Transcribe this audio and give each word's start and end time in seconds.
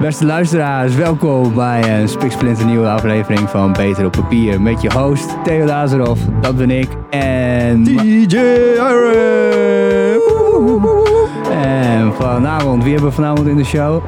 Beste 0.00 0.26
luisteraars, 0.26 0.94
welkom 0.94 1.54
bij 1.54 2.00
een 2.00 2.08
spiksplinter 2.08 2.66
nieuwe 2.66 2.88
aflevering 2.88 3.50
van 3.50 3.72
Beter 3.72 4.04
op 4.04 4.12
Papier. 4.12 4.60
Met 4.60 4.82
je 4.82 4.92
host 4.92 5.44
Theo 5.44 5.64
Lazarov, 5.64 6.20
dat 6.40 6.56
ben 6.56 6.70
ik. 6.70 6.88
En... 7.10 7.84
DJ 7.84 8.36
Iron! 8.76 9.20
En 11.50 12.14
vanavond, 12.14 12.82
wie 12.82 12.92
hebben 12.92 13.10
we 13.10 13.14
vanavond 13.14 13.48
in 13.48 13.56
de 13.56 13.64
show? 13.64 14.02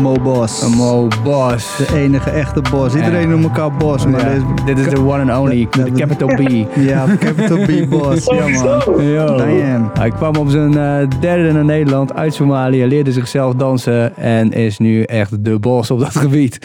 Mo 0.00 0.16
Boss. 0.22 0.76
Mo 0.76 1.08
Boss. 1.24 1.76
De 1.76 1.96
enige 1.96 2.30
echte 2.30 2.60
boss. 2.70 2.94
Iedereen 2.94 3.28
noemt 3.28 3.44
elkaar 3.44 3.72
boss, 3.72 4.06
maar 4.06 4.36
dit 4.66 4.78
is 4.78 4.88
de 4.88 4.98
one 4.98 5.32
and 5.32 5.40
only, 5.42 5.66
de 5.70 5.92
capital 5.92 6.28
B. 6.28 6.40
Ja, 6.88 7.04
Capital 7.18 7.56
B 7.58 7.88
boss. 7.90 8.24
Ja 8.24 8.48
man. 8.48 9.04
Yo. 9.06 9.36
Damn. 9.36 9.90
Hij 9.94 10.10
kwam 10.10 10.36
op 10.36 10.48
zijn 10.48 10.76
eh, 10.78 11.08
derde 11.20 11.52
naar 11.52 11.64
Nederland 11.64 12.14
uit 12.14 12.34
Somalië, 12.34 12.86
leerde 12.86 13.12
zichzelf 13.12 13.54
dansen 13.54 14.16
en 14.16 14.52
is 14.52 14.78
nu 14.78 15.02
echt 15.02 15.44
de 15.44 15.58
boss 15.58 15.90
op 15.90 15.98
dat 16.00 16.16
gebied. 16.16 16.58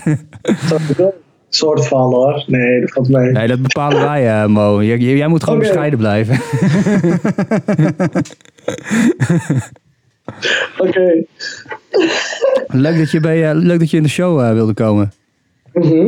soort 1.50 1.88
van 1.88 2.14
hoor. 2.14 2.44
Nee, 2.48 2.82
dat 2.82 2.92
valt 2.92 3.10
mee. 3.10 3.32
nee, 3.32 3.48
dat 3.48 3.62
bepalen 3.62 4.02
wij, 4.02 4.42
eh, 4.42 4.46
Mo. 4.48 4.84
Jij, 4.84 4.98
jij 4.98 5.28
moet 5.28 5.44
gewoon 5.44 5.60
bescheiden 5.60 6.00
blijven. 6.00 6.40
Oké. 10.78 11.26
Leuk, 12.68 12.98
dat 12.98 13.12
je 13.12 13.20
bij, 13.20 13.50
eh, 13.50 13.56
leuk 13.56 13.80
dat 13.80 13.90
je 13.92 13.98
in 13.98 14.04
de 14.04 14.10
show 14.10 14.40
eh, 14.40 14.54
wilde 14.54 14.74
komen. 14.74 15.12
Mhm. 15.74 16.08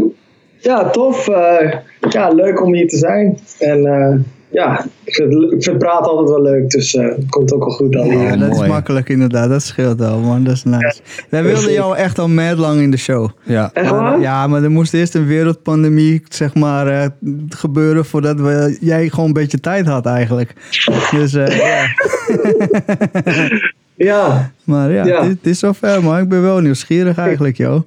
Ja, 0.58 0.90
tof. 0.90 1.28
eh, 1.28 1.74
ja, 2.10 2.30
leuk 2.30 2.62
om 2.62 2.74
hier 2.74 2.88
te 2.88 2.98
zijn. 2.98 3.40
En 3.60 3.86
eh, 3.86 4.16
ja, 4.50 4.86
ik 5.04 5.14
vind, 5.16 5.52
ik 5.54 5.64
vind 5.64 5.78
praten 5.78 6.12
altijd 6.12 6.30
wel 6.30 6.42
leuk, 6.42 6.70
dus 6.70 6.96
eh, 6.96 7.04
het 7.06 7.30
komt 7.30 7.54
ook 7.54 7.64
wel 7.64 7.74
goed 7.74 7.92
dan. 7.92 8.08
Ja, 8.08 8.36
dat 8.36 8.50
mooi. 8.50 8.62
is 8.62 8.68
makkelijk 8.68 9.10
inderdaad. 9.10 9.50
Dat 9.50 9.64
scheelt 9.64 10.00
wel 10.00 10.20
man. 10.20 10.44
Dat 10.44 10.54
is 10.54 10.64
nice. 10.64 11.00
Wij 11.30 11.44
wilden 11.44 11.72
jou 11.72 11.96
echt 11.98 12.20
al 12.20 12.28
mad 12.30 12.58
lang 12.58 12.82
in 12.82 12.92
de 12.92 12.98
show. 12.98 13.30
Ja. 13.44 13.70
Echt 13.74 13.90
ja, 14.22 14.48
maar 14.48 14.64
er 14.64 14.72
moest 14.72 14.94
eerst 14.94 15.16
een 15.16 15.26
wereldpandemie 15.26 16.22
zeg 16.30 16.56
maar, 16.56 16.88
eh, 16.88 17.08
gebeuren 17.50 18.06
voordat 18.06 18.40
we, 18.40 18.78
jij 18.82 19.10
gewoon 19.10 19.26
een 19.26 19.34
beetje 19.34 19.60
tijd 19.60 19.86
had 19.86 20.06
eigenlijk. 20.06 20.54
Dus 21.12 21.34
eh, 21.34 21.58
ja. 21.58 21.86
Ja, 24.04 24.52
Maar 24.64 24.92
ja, 24.92 25.06
Ja. 25.06 25.16
Het, 25.16 25.24
is, 25.24 25.30
het 25.30 25.46
is 25.46 25.60
zover 25.60 26.04
man. 26.04 26.18
Ik 26.18 26.30
ben 26.30 26.42
wel 26.42 26.60
nieuwsgierig 26.60 27.18
eigenlijk 27.18 27.58
joh. 27.58 27.82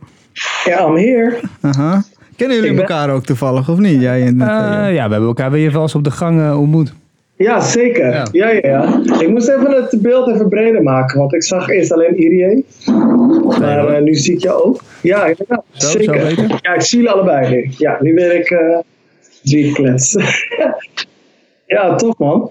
ja, 0.64 0.86
I'm 0.86 0.96
here. 0.96 1.40
Aha. 1.60 2.02
Kennen 2.36 2.56
jullie 2.56 2.72
ben- 2.72 2.80
elkaar 2.80 3.10
ook 3.10 3.24
toevallig 3.24 3.68
of 3.68 3.78
niet? 3.78 4.00
Jij 4.00 4.22
en 4.26 4.40
Eh, 4.40 4.46
ja, 4.94 5.04
we 5.06 5.10
hebben 5.12 5.26
elkaar 5.26 5.50
weer 5.50 5.72
wel 5.72 5.82
eens 5.82 5.94
op 5.94 6.04
de 6.04 6.10
gang 6.10 6.40
eh, 6.40 6.60
ontmoet. 6.60 6.92
Ja, 7.36 7.60
zeker. 7.60 8.06
Ja. 8.10 8.26
Ja. 8.32 8.48
Ja, 8.48 8.58
ja, 8.62 9.00
Ik 9.18 9.28
moest 9.28 9.48
even 9.48 9.70
het 9.70 10.02
beeld 10.02 10.28
even 10.28 10.48
breder 10.48 10.82
maken, 10.82 11.18
want 11.18 11.34
ik 11.34 11.42
zag 11.42 11.68
eerst 11.68 11.92
alleen 11.92 12.16
Irie. 12.20 12.64
Maar 13.60 13.86
eh, 13.88 14.02
nu 14.02 14.14
zie 14.14 14.34
ik 14.34 14.40
je 14.42 14.64
ook. 14.64 14.82
Ja, 15.02 15.24
inderdaad. 15.26 15.64
Zo, 15.72 15.88
zeker. 15.88 16.20
zo 16.20 16.26
beter? 16.36 16.58
Ja, 16.62 16.74
ik 16.74 16.80
zie 16.82 16.98
jullie 16.98 17.12
allebei 17.14 17.50
nu. 17.50 17.70
Ja, 17.78 17.96
nu 18.00 18.14
ben 18.14 18.36
ik 18.38 18.50
eh 18.50 18.78
drie 19.42 19.72
klets. 19.72 20.14
ja, 21.66 21.94
tof 21.94 22.18
man. 22.18 22.50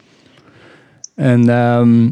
En 1.16 1.50
ehm 1.50 2.08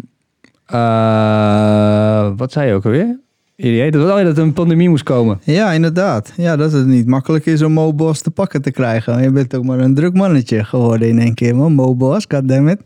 eh, 0.71 2.31
wat 2.35 2.51
zei 2.51 2.67
je 2.67 2.73
ook 2.73 2.85
alweer? 2.85 3.19
Idee 3.55 3.91
dat, 3.91 4.09
oh 4.09 4.23
dat 4.23 4.37
er 4.37 4.43
een 4.43 4.53
pandemie 4.53 4.89
moest 4.89 5.03
komen. 5.03 5.39
Ja, 5.43 5.71
inderdaad. 5.71 6.33
Ja, 6.37 6.55
dat 6.55 6.71
het 6.71 6.85
niet 6.85 7.07
makkelijk 7.07 7.45
is 7.45 7.61
om 7.61 7.71
Mo 7.71 7.93
Bos 7.93 8.21
te 8.21 8.31
pakken 8.31 8.61
te 8.61 8.71
krijgen. 8.71 9.21
Je 9.21 9.31
bent 9.31 9.55
ook 9.55 9.63
maar 9.63 9.79
een 9.79 9.95
druk 9.95 10.13
mannetje 10.13 10.63
geworden 10.63 11.07
in 11.07 11.19
één 11.19 11.33
keer, 11.33 11.55
man. 11.55 11.73
Mo 11.73 11.95
Bos, 11.95 12.25
goddammit. 12.27 12.79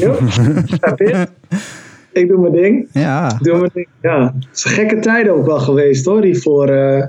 Jo, 0.00 0.16
snap 0.66 0.98
je? 0.98 1.26
Ik 2.20 2.28
doe 2.28 2.40
mijn 2.40 2.52
ding. 2.52 2.88
Ja, 2.92 3.32
Ik 3.32 3.44
doe 3.44 3.58
mijn 3.58 3.70
ding. 3.74 3.88
Ja, 4.02 4.34
het 4.34 4.56
is 4.56 4.64
een 4.64 4.70
gekke 4.70 4.98
tijden 4.98 5.34
ook 5.34 5.46
wel 5.46 5.58
geweest 5.58 6.04
hoor, 6.04 6.20
die 6.20 6.38
voor, 6.38 6.68
eh, 6.68 7.06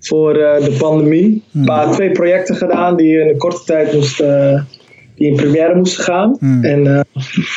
voor 0.00 0.34
eh, 0.34 0.64
de 0.64 0.76
pandemie. 0.78 1.42
Maar 1.50 1.90
twee 1.90 2.10
projecten 2.10 2.56
gedaan 2.56 2.96
die 2.96 3.20
in 3.20 3.28
een 3.28 3.38
korte 3.38 3.64
tijd 3.64 3.92
moesten, 3.92 4.66
die 5.14 5.28
in 5.28 5.36
première 5.36 5.74
moesten 5.74 6.04
gaan. 6.04 6.36
Hmm. 6.38 6.64
En 6.64 6.86
eh, 6.86 7.00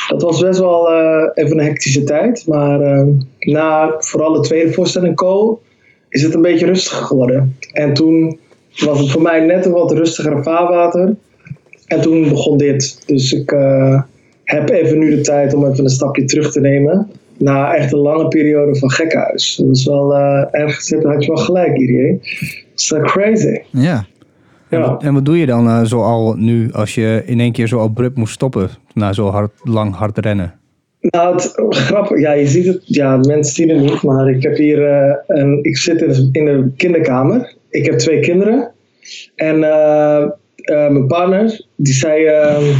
dat 0.08 0.22
was 0.22 0.40
best 0.40 0.58
wel 0.58 0.90
eh, 0.90 1.30
even 1.34 1.58
een 1.58 1.64
hectische 1.64 2.04
tijd. 2.04 2.46
Maar 2.46 2.80
eh, 2.80 3.06
na 3.38 3.94
vooral 3.98 4.32
de 4.32 4.40
tweede 4.40 4.72
voorstelling 4.72 5.16
Co 5.16 5.60
is 6.08 6.22
het 6.22 6.34
een 6.34 6.42
beetje 6.42 6.66
rustiger 6.66 7.06
geworden. 7.06 7.56
En 7.72 7.94
toen 7.94 8.38
was 8.84 9.00
het 9.00 9.10
voor 9.10 9.22
mij 9.22 9.40
net 9.40 9.66
een 9.66 9.72
wat 9.72 9.92
rustiger 9.92 10.42
vaarwater. 10.42 11.16
En 11.86 12.00
toen 12.00 12.28
begon 12.28 12.58
dit. 12.58 13.02
Dus 13.06 13.32
ik 13.32 13.54
heb 14.44 14.68
even 14.68 14.98
nu 14.98 15.10
de 15.10 15.20
tijd 15.20 15.54
om 15.54 15.66
even 15.66 15.84
een 15.84 15.90
stapje 15.90 16.24
terug 16.24 16.52
te 16.52 16.60
nemen. 16.60 17.10
Na 17.38 17.74
echt 17.74 17.92
een 17.92 17.98
lange 17.98 18.28
periode 18.28 18.76
van 18.76 18.90
gekhuis. 18.90 19.56
Dat 19.56 19.66
was 19.66 19.84
wel 19.84 20.14
eh, 20.14 20.44
ergens, 20.50 20.90
had 20.90 21.24
je 21.24 21.32
wel 21.32 21.44
gelijk, 21.44 21.78
Irie. 21.78 22.20
Dat 22.74 23.02
is 23.02 23.10
crazy. 23.12 23.58
ja. 23.70 24.06
En, 24.70 24.78
Ja. 24.78 24.88
wat, 24.88 25.02
en 25.02 25.14
wat 25.14 25.24
doe 25.24 25.38
je 25.38 25.46
dan 25.46 25.68
eh, 25.68 25.84
zo 25.84 26.02
al 26.02 26.34
nu 26.36 26.72
als 26.72 26.94
je 26.94 27.22
in 27.26 27.40
één 27.40 27.52
keer 27.52 27.68
zo 27.68 27.80
abrupt 27.80 28.16
moest 28.16 28.34
stoppen 28.34 28.68
na 28.94 29.12
zo 29.12 29.28
hard, 29.28 29.50
lang 29.62 29.94
hard 29.94 30.18
rennen? 30.18 30.54
Nou, 31.00 31.34
het 31.34 31.52
grappig, 31.68 32.20
ja, 32.20 32.32
je 32.32 32.46
ziet 32.46 32.66
het, 32.66 32.82
ja, 32.84 33.16
mensen 33.16 33.54
zien 33.54 33.68
het 33.68 33.80
niet, 33.80 34.02
maar 34.02 34.28
ik 34.28 34.42
heb 34.42 34.56
hier 34.56 34.86
eh, 34.86 35.14
een, 35.26 35.58
ik 35.62 35.76
zit 35.76 36.02
in 36.02 36.08
de, 36.08 36.28
in 36.32 36.44
de 36.44 36.70
kinderkamer. 36.76 37.54
Ik 37.70 37.84
heb 37.84 37.98
twee 37.98 38.20
kinderen. 38.20 38.70
En 39.34 39.64
eh, 39.64 40.26
mijn 40.64 41.06
partner, 41.06 41.66
die 41.76 41.94
zij, 41.94 42.26
eh, 42.26 42.78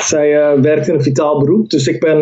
zij 0.00 0.60
werkt 0.60 0.88
in 0.88 0.94
een 0.94 1.02
vitaal 1.02 1.38
beroep. 1.38 1.70
Dus 1.70 1.86
ik 1.86 2.00
ben, 2.00 2.20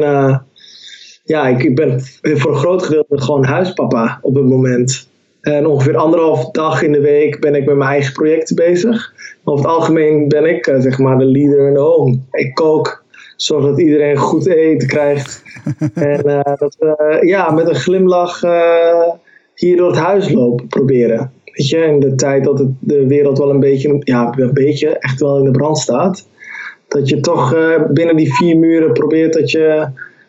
ja, 1.25 1.49
ik, 1.49 1.63
ik 1.63 1.75
ben 1.75 2.01
voor 2.23 2.51
een 2.51 2.59
groot 2.59 2.83
gedeelte 2.83 3.21
gewoon 3.21 3.45
huispapa 3.45 4.19
op 4.23 4.35
het 4.35 4.45
moment. 4.45 5.08
En 5.49 5.67
ongeveer 5.67 5.97
anderhalf 5.97 6.51
dag 6.51 6.83
in 6.83 6.93
de 6.93 7.01
week 7.01 7.41
ben 7.41 7.55
ik 7.55 7.65
met 7.65 7.77
mijn 7.77 7.91
eigen 7.91 8.13
projecten 8.13 8.57
bezig. 8.57 9.13
Maar 9.45 9.55
over 9.55 9.67
het 9.67 9.75
algemeen 9.75 10.29
ben 10.29 10.45
ik 10.45 10.67
eh, 10.67 10.81
zeg 10.81 10.99
maar 10.99 11.19
de 11.19 11.25
leader 11.25 11.69
in 11.69 11.75
the 11.75 11.81
home. 11.81 12.19
Ik 12.31 12.55
kook, 12.55 13.05
zorg 13.37 13.65
dat 13.65 13.81
iedereen 13.81 14.17
goed 14.17 14.47
eten 14.47 14.89
krijgt. 14.89 15.43
en 15.95 16.23
eh, 16.25 16.57
dat 16.57 16.77
we 16.79 17.19
ja, 17.23 17.51
met 17.51 17.69
een 17.69 17.75
glimlach 17.75 18.43
eh, 18.43 19.09
hier 19.55 19.77
door 19.77 19.91
het 19.91 19.99
huis 19.99 20.33
lopen 20.33 20.67
proberen. 20.67 21.33
Weet 21.45 21.69
je, 21.69 21.77
in 21.77 22.01
de 22.01 22.15
tijd 22.15 22.45
dat 22.45 22.59
het, 22.59 22.71
de 22.81 23.07
wereld 23.07 23.39
wel 23.39 23.51
een 23.51 23.61
beetje, 23.61 23.97
ja, 24.01 24.35
een 24.37 24.53
beetje 24.53 24.99
echt 24.99 25.21
wel 25.21 25.39
in 25.39 25.45
de 25.45 25.51
brand 25.51 25.79
staat. 25.79 26.27
Dat 26.89 27.09
je 27.09 27.21
toch 27.21 27.55
eh, 27.55 27.83
binnen 27.91 28.17
die 28.17 28.35
vier 28.35 28.57
muren 28.57 28.93
probeert 28.93 29.33
dat 29.33 29.51
je, 29.51 29.89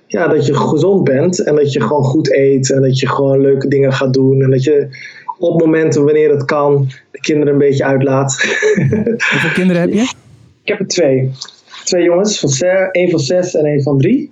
ja, 0.09 0.27
dat 0.27 0.45
je 0.45 0.53
gezond 0.53 1.03
bent. 1.03 1.43
En 1.43 1.55
dat 1.55 1.73
je 1.73 1.81
gewoon 1.81 2.03
goed 2.03 2.33
eet. 2.33 2.71
En 2.71 2.81
dat 2.81 2.99
je 2.99 3.07
gewoon 3.07 3.41
leuke 3.41 3.67
dingen 3.67 3.93
gaat 3.93 4.13
doen. 4.13 4.41
En 4.41 4.49
dat 4.49 4.63
je 4.63 4.87
op 5.37 5.59
momenten 5.59 6.03
wanneer 6.03 6.29
het 6.29 6.45
kan, 6.45 6.87
de 7.11 7.19
kinderen 7.19 7.53
een 7.53 7.59
beetje 7.59 7.85
uitlaat. 7.85 8.33
Hoeveel 9.31 9.51
kinderen 9.53 9.81
heb 9.81 9.93
je? 9.93 10.11
Ik 10.63 10.67
heb 10.67 10.79
er 10.79 10.87
twee. 10.87 11.31
Twee 11.83 12.03
jongens, 12.03 12.39
van 12.39 12.49
zes, 12.49 12.89
één 12.91 13.09
van 13.09 13.19
zes 13.19 13.55
en 13.55 13.65
één 13.65 13.83
van 13.83 13.97
drie. 13.97 14.31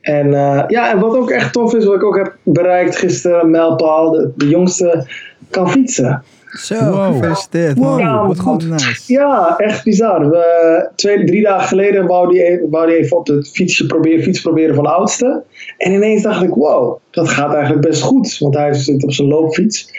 En 0.00 0.34
eh, 0.34 0.64
ja, 0.68 0.92
en 0.92 1.00
wat 1.00 1.16
ook 1.16 1.30
echt 1.30 1.52
tof 1.52 1.74
is, 1.74 1.84
wat 1.84 1.94
ik 1.94 2.04
ook 2.04 2.16
heb 2.16 2.36
bereikt 2.42 2.96
gisteren, 2.96 3.50
mijlpaal, 3.50 4.10
de, 4.10 4.32
de 4.36 4.48
jongste 4.48 5.08
kan 5.50 5.70
fietsen. 5.70 6.22
Zo, 6.46 6.74
Wow. 6.90 7.14
gefeliciteerd, 7.14 7.78
Wow, 7.78 8.00
man. 8.00 8.26
wat 8.26 8.38
goed. 8.40 8.68
Nice. 8.68 9.12
Ja, 9.12 9.54
echt 9.56 9.84
bizar. 9.84 10.30
We, 10.30 10.88
twee, 10.94 11.24
drie 11.24 11.42
dagen 11.42 11.68
geleden 11.68 12.06
wou 12.06 12.28
die, 12.30 12.42
even, 12.42 12.70
wou 12.70 12.86
die 12.86 12.96
even 12.96 13.16
op 13.16 13.26
de 13.26 13.44
fietsje 13.52 13.86
proberen, 13.86 14.22
fiets 14.22 14.40
proberen 14.40 14.74
van 14.74 14.84
de 14.84 14.90
oudste. 14.90 15.42
En 15.78 15.92
ineens 15.92 16.22
dacht 16.22 16.42
ik, 16.42 16.54
wow, 16.54 16.98
dat 17.10 17.28
gaat 17.28 17.52
eigenlijk 17.54 17.86
best 17.88 18.02
goed. 18.02 18.38
Want 18.38 18.54
hij 18.54 18.74
zit 18.74 19.04
op 19.04 19.12
zijn 19.12 19.28
loopfiets. 19.28 19.90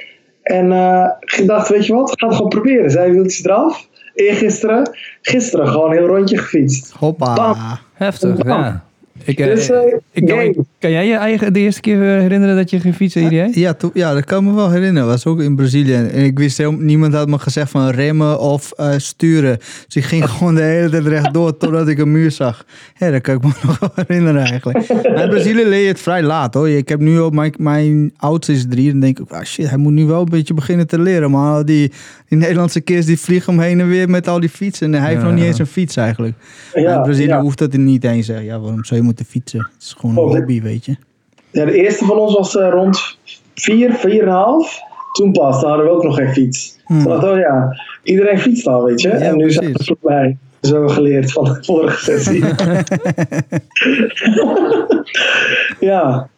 En 0.44 0.72
eh, 0.72 1.06
ik 1.19 1.44
dacht, 1.47 1.69
weet 1.69 1.85
je 1.85 1.94
wat, 1.94 2.12
ga 2.16 2.28
het 2.28 2.35
gewoon 2.35 2.50
proberen. 2.52 2.91
Zij 2.91 3.12
wieltjes 3.12 3.44
eraf. 3.46 3.88
Eergisteren, 4.16 4.90
gisteren 5.22 5.68
gewoon 5.68 5.91
een 5.91 5.97
heel 5.97 6.08
rondje 6.08 6.38
gefietst. 6.38 6.91
Hoppa. 7.00 7.34
Bam. 7.34 7.56
Heftig, 7.94 8.35
Bam. 8.38 8.47
ja. 8.62 8.85
Ik, 9.27 9.39
eh, 9.39 9.47
Dus, 9.47 9.69
eh, 9.69 9.79
ik 10.11 10.25
kan, 10.25 10.65
kan 10.79 10.91
jij 10.91 11.07
je 11.07 11.15
eigen 11.15 11.53
de 11.53 11.59
eerste 11.59 11.81
keer 11.81 12.01
eh, 12.01 12.22
herinneren 12.22 12.55
dat 12.55 12.69
je 12.69 12.79
ging 12.79 12.96
fietsen, 12.96 13.25
idee? 13.25 13.59
Ja, 13.59 13.73
to- 13.73 13.91
ja, 13.93 14.13
dat 14.13 14.25
kan 14.25 14.43
me 14.43 14.53
wel 14.53 14.69
herinneren. 14.72 15.07
was 15.07 15.25
ook 15.25 15.41
in 15.41 15.55
Brazilië. 15.55 15.93
En 15.93 16.23
ik 16.23 16.37
wist 16.40 16.57
helemaal, 16.57 16.79
niemand 16.79 17.13
had 17.13 17.28
me 17.28 17.40
gezegd 17.40 17.72
van 17.72 17.90
remmen 17.90 18.40
of 18.40 18.72
sturen. 18.97 19.57
Dus 19.85 19.96
ik 19.96 20.03
ging 20.03 20.29
gewoon 20.31 20.55
de 20.55 20.61
hele 20.61 20.90
tijd 20.90 21.05
rechtdoor 21.07 21.57
totdat 21.57 21.87
ik 21.87 21.97
een 21.97 22.11
muur 22.11 22.31
zag. 22.31 22.66
Ja, 22.97 23.11
dat 23.11 23.22
kan 23.22 23.35
ik 23.35 23.43
me 23.43 23.49
nog 23.63 23.79
wel 23.79 23.90
herinneren 23.96 24.41
eigenlijk. 24.46 24.87
Maar 24.87 25.23
in 25.23 25.29
Brazilië 25.29 25.66
leer 25.66 25.81
je 25.81 25.87
het 25.87 25.99
vrij 25.99 26.23
laat 26.23 26.53
hoor. 26.53 26.69
Ik 26.69 26.90
heb 26.90 26.99
nu 26.99 27.19
ook, 27.19 27.34
mijn, 27.34 27.53
mijn 27.57 28.13
oudste 28.17 28.53
is 28.53 28.66
drie. 28.69 28.91
Dan 28.91 28.99
denk 28.99 29.19
ik, 29.19 29.31
ah 29.31 29.43
shit, 29.43 29.69
hij 29.69 29.78
moet 29.78 29.93
nu 29.93 30.05
wel 30.05 30.19
een 30.19 30.29
beetje 30.29 30.53
beginnen 30.53 30.87
te 30.87 30.99
leren. 30.99 31.31
Maar 31.31 31.66
die, 31.66 31.91
die 32.28 32.38
Nederlandse 32.38 32.82
kids 32.82 33.06
die 33.06 33.20
vliegen 33.20 33.53
om 33.53 33.59
heen 33.59 33.79
en 33.79 33.88
weer 33.88 34.09
met 34.09 34.28
al 34.28 34.40
die 34.40 34.50
fietsen. 34.50 34.94
En 34.94 35.00
hij 35.02 35.09
heeft 35.09 35.22
Ja. 35.22 35.28
nog 35.28 35.35
niet 35.38 35.46
eens 35.46 35.59
een 35.59 35.68
fiets 35.68 35.96
eigenlijk. 35.96 36.35
Ja, 36.74 36.96
in 36.96 37.02
Brazilië 37.02 37.28
ja. 37.28 37.41
hoeft 37.41 37.58
dat 37.58 37.74
niet 37.74 38.03
eens. 38.03 38.28
Ja, 38.28 38.59
waarom 38.59 38.85
zou 38.85 39.00
je 39.00 39.06
moeten 39.06 39.26
fietsen? 39.26 39.59
Het 39.59 39.84
is 39.84 39.96
gewoon 40.00 40.18
een 40.18 40.22
Oh, 40.24 40.29
hobby, 40.35 40.62
weet 40.62 40.85
je. 40.85 40.96
Ja, 41.52 41.66
de 41.66 41.74
eerste 41.84 42.06
van 42.06 42.18
ons 42.18 42.34
was 42.35 42.58
eh, 42.58 42.70
rond 42.72 43.18
4, 43.56 43.91
4,5. 43.91 44.85
Toen 45.12 45.32
pas, 45.32 45.59
dan 45.62 45.70
hadden 45.70 45.85
we 45.88 45.91
ook 45.91 46.03
nog 46.03 46.16
geen 46.16 46.34
fiets. 46.34 46.78
Hmm. 46.85 47.02
Toen 47.02 47.09
dacht 47.12 47.24
ik, 47.24 47.29
oh 47.29 47.38
ja, 47.38 47.82
iedereen 48.03 48.40
fietst 48.40 48.68
al, 48.68 48.84
weet 48.84 49.02
je. 49.02 49.08
Ja, 49.08 49.16
en 49.16 49.38
nu 49.38 49.52
zijn 49.52 49.66
we 49.66 49.72
precies. 49.72 49.90
er 49.90 49.97
voorbij. 50.02 50.38
Zo 50.62 50.70
hebben 50.72 50.88
we 50.90 50.94
geleerd 50.96 51.32
van 51.32 51.44
de 51.44 51.58
vorige 51.62 52.03
sessie. 52.03 52.44
ja. 55.90 56.29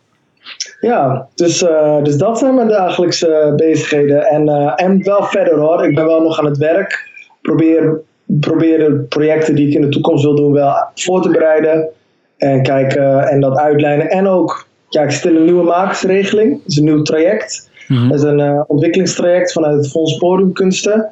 Ja, 0.80 1.28
dus, 1.36 1.64
eh, 1.64 2.04
dus 2.04 2.18
dat 2.18 2.40
zijn 2.40 2.56
mijn 2.56 2.68
dagelijkse 2.68 3.54
bezigheden. 3.56 4.26
En, 4.26 4.50
eh, 4.50 4.74
en 4.76 5.04
wel 5.04 5.24
verder 5.24 5.60
hoor. 5.60 5.86
Ik 5.86 5.96
ben 5.96 6.06
wel 6.06 6.22
nog 6.22 6.40
aan 6.40 6.46
het 6.46 6.58
werk. 6.58 7.10
Probeer, 7.42 8.02
probeer 8.26 8.78
de 8.78 9.06
projecten 9.10 9.56
die 9.56 9.68
ik 9.68 9.74
in 9.74 9.82
de 9.82 9.90
toekomst 9.90 10.24
wil 10.24 10.36
doen 10.36 10.54
wel 10.54 10.74
voor 10.96 11.22
te 11.22 11.30
bereiden. 11.30 11.90
En 12.38 12.64
kijken 12.64 13.28
en 13.28 13.40
dat 13.40 13.58
uitlijnen. 13.58 14.10
En 14.10 14.28
ook, 14.28 14.68
ja, 14.90 15.02
ik 15.02 15.12
zit 15.12 15.32
in 15.32 15.36
een 15.36 15.46
nieuwe 15.46 15.64
makersregeling. 15.64 16.52
Dat 16.52 16.68
is 16.72 16.78
een 16.78 16.84
nieuw 16.84 17.02
traject. 17.02 17.70
Dat 17.90 18.14
is 18.14 18.22
een 18.22 18.40
eh, 18.40 18.62
ontwikkelingstraject 18.68 19.52
vanuit 19.52 19.76
het 19.76 19.90
Fonds 19.90 20.18
Podiumkunsten. 20.18 21.10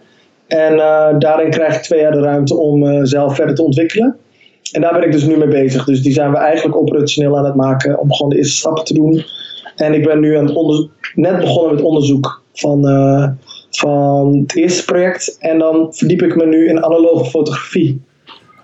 En 0.47 0.73
eh, 0.79 1.19
daarin 1.19 1.49
krijg 1.49 1.75
ik 1.75 1.81
twee 1.81 1.99
jaar 1.99 2.11
de 2.11 2.21
ruimte 2.21 2.57
om 2.57 2.87
eh, 2.87 2.99
zelf 3.03 3.35
verder 3.35 3.55
te 3.55 3.63
ontwikkelen. 3.63 4.15
En 4.71 4.81
daar 4.81 4.93
ben 4.93 5.03
ik 5.03 5.11
dus 5.11 5.23
nu 5.23 5.37
mee 5.37 5.47
bezig. 5.47 5.85
Dus 5.85 6.01
die 6.01 6.13
zijn 6.13 6.31
we 6.31 6.37
eigenlijk 6.37 6.77
operationeel 6.77 7.37
aan 7.37 7.45
het 7.45 7.55
maken 7.55 7.99
om 7.99 8.13
gewoon 8.13 8.31
de 8.31 8.37
eerste 8.37 8.57
stappen 8.57 8.83
te 8.83 8.93
doen. 8.93 9.23
En 9.77 9.93
ik 9.93 10.03
ben 10.03 10.19
nu 10.19 10.37
aan 10.37 10.45
het 10.45 10.89
net 11.15 11.39
begonnen 11.39 11.75
met 11.75 11.83
onderzoek 11.83 12.41
van, 12.53 12.87
eh, 12.87 13.29
van 13.69 14.37
het 14.37 14.55
eerste 14.55 14.85
project. 14.85 15.37
En 15.39 15.59
dan 15.59 15.87
verdiep 15.89 16.21
ik 16.21 16.35
me 16.35 16.45
nu 16.45 16.67
in 16.67 16.83
analoge 16.83 17.29
fotografie. 17.29 18.01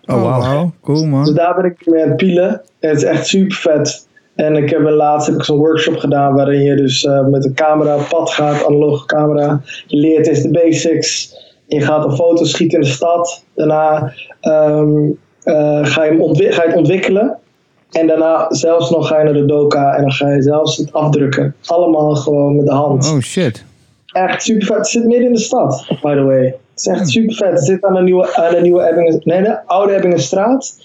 Oh, 0.06 0.39
wauw. 0.39 0.71
Cool, 0.81 1.06
man. 1.06 1.24
Dus 1.24 1.33
daar 1.33 1.56
ben 1.56 1.65
ik 1.65 1.86
mee 1.86 2.01
aan 2.01 2.07
het 2.07 2.18
pielen. 2.18 2.62
En 2.80 2.89
het 2.89 2.98
is 2.98 3.04
echt 3.04 3.27
super 3.27 3.56
vet. 3.56 4.07
En 4.36 4.56
ik 4.56 4.69
heb 4.69 4.86
een 4.86 4.94
laatst 4.94 5.27
heb 5.27 5.36
ik 5.36 5.44
zo'n 5.44 5.57
workshop 5.57 5.98
gedaan 5.98 6.36
waarin 6.36 6.62
je 6.62 6.75
dus 6.75 7.06
eh, 7.06 7.25
met 7.25 7.45
een 7.45 7.54
camera 7.54 7.95
op 7.95 8.07
pad 8.10 8.30
gaat, 8.30 8.65
analoge 8.65 9.06
camera. 9.06 9.62
Je 9.88 9.98
leert 9.98 10.27
eerst 10.27 10.44
de 10.44 10.50
basics. 10.50 11.36
Je 11.68 11.81
gaat 11.81 12.06
een 12.06 12.15
foto 12.15 12.44
schieten 12.44 12.80
in 12.80 12.86
de 12.86 12.92
stad. 12.92 13.44
Daarna 13.56 14.13
ehm, 14.42 15.10
eh, 15.44 15.86
ga, 15.86 16.04
je 16.04 16.12
hem 16.12 16.36
ga 16.36 16.63
je 16.63 16.69
het 16.69 16.75
ontwikkelen. 16.75 17.38
En 17.93 18.07
daarna 18.07 18.45
zelfs 18.49 18.89
nog 18.89 19.07
ga 19.07 19.17
je 19.17 19.23
naar 19.23 19.33
de 19.33 19.45
doka 19.45 19.95
en 19.95 20.01
dan 20.01 20.11
ga 20.11 20.29
je 20.29 20.41
zelfs 20.41 20.77
het 20.77 20.93
afdrukken. 20.93 21.55
Allemaal 21.65 22.15
gewoon 22.15 22.55
met 22.55 22.65
de 22.65 22.73
hand. 22.73 23.11
Oh 23.11 23.19
shit. 23.19 23.63
Echt 24.05 24.43
super 24.43 24.65
vet. 24.65 24.77
Het 24.77 24.87
zit 24.87 25.03
midden 25.03 25.27
in 25.27 25.33
de 25.33 25.39
stad, 25.39 25.85
by 26.01 26.13
the 26.13 26.23
way. 26.23 26.43
Het 26.45 26.55
is 26.75 26.87
echt 26.87 27.09
super 27.09 27.35
vet. 27.35 27.49
Het 27.49 27.65
zit 27.65 27.83
aan 27.83 27.93
de 27.93 28.01
nieuwe, 28.01 28.35
aan 28.35 28.53
de 28.53 28.61
nieuwe 28.61 28.87
Ebbingen, 28.87 29.21
nee, 29.23 29.41
de 29.41 29.67
oude 29.67 29.93
Ebbingenstraat. 29.93 30.75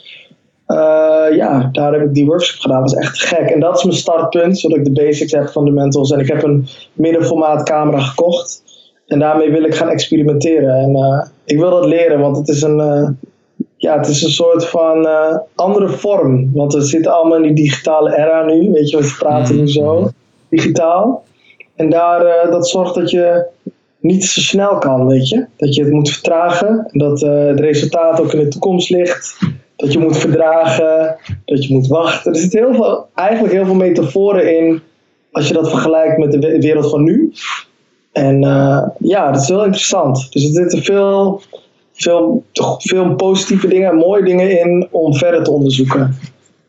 Eh 0.66 1.36
ja, 1.36 1.68
daar 1.72 1.92
heb 1.92 2.02
ik 2.02 2.14
die 2.14 2.26
workshop 2.26 2.60
gedaan. 2.60 2.80
Dat 2.80 2.92
is 2.92 2.98
echt 2.98 3.18
gek. 3.18 3.50
En 3.50 3.60
dat 3.60 3.76
is 3.76 3.84
mijn 3.84 3.96
startpunt, 3.96 4.58
zodat 4.58 4.78
ik 4.78 4.84
de 4.84 4.92
basics 4.92 5.32
heb, 5.32 5.48
fundamentals. 5.48 6.10
En 6.10 6.18
ik 6.18 6.28
heb 6.28 6.42
een 6.42 6.68
middenformaat 6.92 7.62
camera 7.62 8.00
gekocht. 8.00 8.62
En 9.06 9.18
daarmee 9.18 9.50
wil 9.50 9.64
ik 9.64 9.74
gaan 9.74 9.88
experimenteren. 9.88 10.74
En 10.74 10.94
eh, 10.94 11.26
ik 11.44 11.58
wil 11.58 11.70
dat 11.70 11.84
leren, 11.84 12.20
want 12.20 12.36
het 12.36 12.48
is 12.48 12.62
een, 12.62 12.80
eh, 12.80 13.08
ja, 13.78 13.96
het 13.96 14.06
is 14.08 14.22
een 14.22 14.30
soort 14.30 14.66
van 14.66 15.06
eh, 15.06 15.36
andere 15.54 15.88
vorm. 15.88 16.50
Want 16.54 16.74
we 16.74 16.80
zitten 16.80 17.12
allemaal 17.12 17.36
in 17.36 17.42
die 17.42 17.64
digitale 17.64 18.16
era 18.18 18.44
nu. 18.44 18.70
Weet 18.72 18.90
je, 18.90 18.96
we 18.96 19.14
praten 19.18 19.56
nu 19.56 19.68
zo 19.68 20.08
digitaal. 20.48 21.24
En 21.76 21.90
daar, 21.90 22.24
eh, 22.24 22.50
dat 22.50 22.68
zorgt 22.68 22.94
dat 22.94 23.10
je 23.10 23.46
niet 24.00 24.24
zo 24.24 24.40
snel 24.40 24.78
kan, 24.78 25.06
weet 25.06 25.28
je. 25.28 25.46
Dat 25.56 25.74
je 25.74 25.82
het 25.82 25.92
moet 25.92 26.10
vertragen. 26.10 26.86
En 26.90 26.98
dat 26.98 27.22
eh, 27.22 27.46
het 27.46 27.60
resultaat 27.60 28.20
ook 28.20 28.32
in 28.32 28.38
de 28.38 28.48
toekomst 28.48 28.90
ligt. 28.90 29.38
Dat 29.76 29.92
je 29.92 29.98
moet 29.98 30.16
verdragen. 30.16 31.16
Dat 31.44 31.64
je 31.64 31.74
moet 31.74 31.86
wachten. 31.86 32.32
Er 32.32 32.38
zitten 32.38 32.58
heel 32.60 32.74
veel, 32.74 33.06
eigenlijk 33.14 33.54
heel 33.54 33.64
veel 33.64 33.74
metaforen 33.74 34.56
in. 34.56 34.82
Als 35.32 35.48
je 35.48 35.54
dat 35.54 35.70
vergelijkt 35.70 36.18
met 36.18 36.32
de 36.32 36.38
we- 36.38 36.58
wereld 36.58 36.90
van 36.90 37.02
nu. 37.02 37.32
En 38.12 38.40
ja, 38.98 39.30
dat 39.32 39.40
is 39.42 39.48
heel 39.48 39.64
interessant. 39.64 40.32
Dus 40.32 40.44
er 40.44 40.52
zitten 40.52 40.82
veel, 40.82 41.40
veel, 41.98 42.44
veel 42.78 43.14
positieve 43.14 43.68
dingen, 43.68 43.94
mooie 43.96 44.24
dingen 44.24 44.60
in 44.60 44.88
om 44.90 45.14
verder 45.14 45.42
te 45.44 45.50
onderzoeken. 45.50 46.16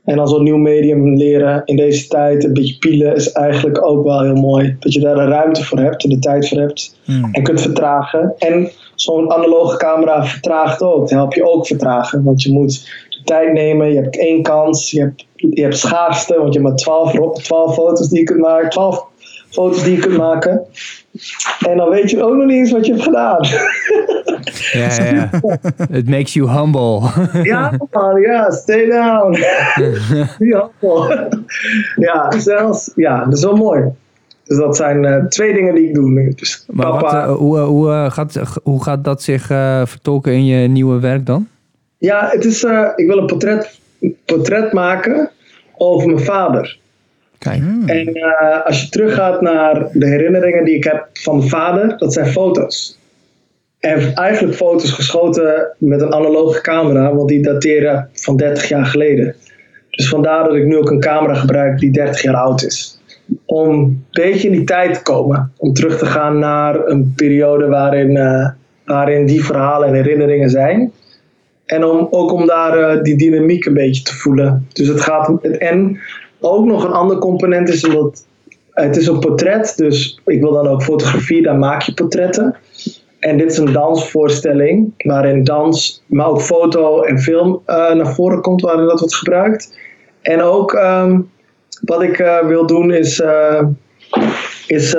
En 0.06 0.16
dan 0.16 0.28
zo'n 0.28 0.44
nieuw 0.44 0.58
medium 0.58 1.16
leren 1.18 1.62
in 1.66 1.76
deze 1.76 2.08
tijd, 2.08 2.44
een 2.44 2.54
beetje 2.54 2.78
pielen, 2.78 3.16
is 3.16 3.32
eigenlijk 3.32 3.86
ook 3.86 4.04
wel 4.04 4.22
heel 4.22 4.36
mooi. 4.36 4.76
Dat 4.80 4.94
je 4.94 5.00
daar 5.00 5.16
de 5.16 5.26
ruimte 5.26 5.64
voor 5.64 5.80
hebt 5.80 6.04
en 6.04 6.10
de 6.10 6.20
tijd 6.20 6.48
voor 6.48 6.58
hebt. 6.58 7.00
En 7.32 7.44
kunt 7.44 7.62
vertragen. 7.62 8.34
En 8.38 8.70
zo'n 8.96 9.32
analoge 9.32 9.78
camera 9.78 10.26
vertraagt 10.26 10.82
ook. 10.82 11.00
Dat 11.00 11.10
helpt 11.10 11.36
je 11.36 11.50
ook 11.52 11.68
vertragen. 11.68 12.24
Want 12.24 12.42
je 12.44 12.52
moet 12.52 12.86
de 13.10 13.22
tijd 13.24 13.54
nemen. 13.54 13.90
Je 13.90 13.96
hebt 14.02 14.18
één 14.20 14.42
kans. 14.42 14.92
Je 14.92 15.00
hebt, 15.00 15.26
je 15.36 15.62
hebt 15.62 15.78
schaarste. 15.78 16.38
Want 16.38 16.54
je 16.54 16.60
hebt 16.60 16.72
maar 16.72 16.78
12, 16.80 17.14
ro- 17.14 17.32
12 17.32 17.74
foto's 17.74 18.10
die 18.10 18.20
je 18.20 18.26
kunt 18.26 18.40
maken. 18.40 18.70
12 18.70 19.06
foto's 19.50 19.84
die 19.84 19.96
je 19.96 20.02
kunt 20.02 20.18
maken. 20.18 20.62
En 21.68 21.78
dan 21.78 21.90
weet 21.90 22.10
je 22.10 22.24
ook 22.24 22.36
nog 22.36 22.46
niet 22.46 22.58
eens 22.58 22.72
wat 22.72 22.86
je 22.86 22.92
hebt 22.92 23.04
gedaan. 23.04 23.48
Ja, 24.72 25.04
ja. 25.04 25.30
It 25.92 26.10
makes 26.10 26.34
you 26.34 26.50
humble. 26.50 27.02
Ja, 27.44 27.74
man, 27.92 28.22
ja, 28.22 28.52
stay 28.52 28.86
down. 28.86 29.38
ja, 30.52 30.70
man. 30.82 31.46
ja, 31.96 32.40
zelfs, 32.40 32.92
ja, 32.96 33.26
dat 33.26 33.38
is 33.38 33.44
wel 33.44 33.56
mooi. 33.56 33.84
Dus 34.50 34.58
dat 34.58 34.76
zijn 34.76 35.06
eh, 35.06 35.26
twee 35.26 35.54
dingen 35.54 35.76
die 35.76 35.88
ik 35.88 35.94
doe 35.94 36.10
nu. 36.10 36.34
Dus 36.36 36.64
Maar 36.68 36.92
wat, 36.92 37.02
papa, 37.02 37.24
eh, 37.24 37.36
hoe, 37.36 37.58
eh, 37.58 37.66
hoe, 37.66 38.10
gaat, 38.10 38.60
hoe 38.64 38.84
gaat 38.84 39.04
dat 39.04 39.22
zich 39.22 39.46
vertolken 39.86 40.34
in 40.34 40.46
je 40.46 40.68
nieuwe 40.68 41.00
werk 41.00 41.26
dan? 41.26 41.48
ja, 41.98 42.30
het 42.32 42.46
is, 42.46 42.64
ik 42.96 43.08
wil 43.08 43.18
een 43.18 43.26
portret, 43.26 43.80
portret 44.26 44.74
maken 44.74 45.30
over 45.78 46.08
mijn 46.08 46.26
vader. 46.26 46.80
Kijk. 47.40 47.62
En 47.86 48.14
eh, 48.14 48.66
als 48.66 48.82
je 48.82 48.90
teruggaat 48.90 49.42
naar 49.42 49.88
de 49.94 50.08
herinneringen 50.08 50.66
die 50.66 50.76
ik 50.76 50.84
heb 50.84 51.10
van 51.14 51.38
mijn 51.38 51.50
vader, 51.50 51.98
dat 51.98 52.14
zijn 52.14 52.28
foto's. 52.28 52.98
En 53.80 54.14
eigenlijk 54.14 54.56
foto's 54.56 54.92
geschoten 54.92 55.68
met 55.78 56.02
een 56.02 56.14
analoge 56.14 56.62
camera, 56.62 57.16
want 57.16 57.30
die 57.30 57.42
dateren 57.42 58.10
van 58.14 58.38
30 58.38 58.68
jaar 58.68 58.86
geleden. 58.86 59.36
Dus 59.90 60.10
vandaar 60.10 60.44
dat 60.44 60.56
ik 60.56 60.66
nu 60.66 60.78
ook 60.78 60.90
een 60.90 61.00
camera 61.00 61.34
gebruik 61.34 61.80
die 61.80 61.92
30 61.92 62.22
jaar 62.22 62.36
oud 62.36 62.64
is. 62.64 63.00
Om 63.46 63.70
een 63.70 64.06
beetje 64.12 64.48
in 64.48 64.54
die 64.54 64.64
tijd 64.64 64.94
te 64.94 65.02
komen. 65.02 65.52
Om 65.58 65.74
terug 65.74 65.98
te 65.98 66.06
gaan 66.06 66.40
naar 66.40 66.88
een 66.88 67.14
periode 67.16 67.68
waarin, 67.68 68.18
eh, 68.18 68.50
waarin 68.86 69.26
die 69.26 69.46
verhalen 69.46 69.88
en 69.88 69.94
herinneringen 69.94 70.50
zijn. 70.50 70.92
En 71.66 71.84
om, 71.84 72.08
ook 72.10 72.32
om 72.32 72.46
daar 72.46 72.78
eh, 72.78 73.04
die 73.04 73.18
dynamiek 73.18 73.66
een 73.66 73.74
beetje 73.74 74.04
te 74.04 74.14
voelen. 74.16 74.68
Dus 74.74 74.88
het 74.88 75.02
gaat. 75.02 75.42
En 75.42 76.00
ook 76.40 76.66
nog 76.66 76.84
een 76.84 76.92
ander 76.92 77.18
component 77.18 77.70
is 77.70 77.86
omdat 77.88 78.26
het 78.72 78.98
is 78.98 79.08
een 79.08 79.20
portret. 79.20 79.74
Dus 79.78 80.20
ik 80.26 80.42
wil 80.42 80.52
dan 80.52 80.68
ook 80.68 80.84
fotografie, 80.84 81.42
daar 81.42 81.58
maak 81.58 81.82
je 81.82 81.94
portretten. 81.94 82.56
En 83.20 83.38
dit 83.38 83.52
is 83.52 83.58
een 83.58 83.74
dansvoorstelling 83.74 84.94
waarin 84.98 85.44
dans, 85.44 86.04
maar 86.08 86.28
ook 86.28 86.42
foto 86.42 87.02
en 87.02 87.20
film 87.20 87.62
eh, 87.66 87.94
naar 87.94 88.14
voren 88.14 88.42
komt, 88.42 88.62
waarin 88.62 88.88
dat 88.88 89.00
wordt 89.00 89.16
gebruikt. 89.16 89.78
En 90.22 90.42
ook 90.42 90.74
ehm, 90.74 91.22
wat 91.82 92.02
ik 92.02 92.20
eh, 92.20 92.48
wil 92.48 92.66
doen 92.66 92.92
is, 92.92 93.20
eh, 93.20 93.64
is 94.68 94.96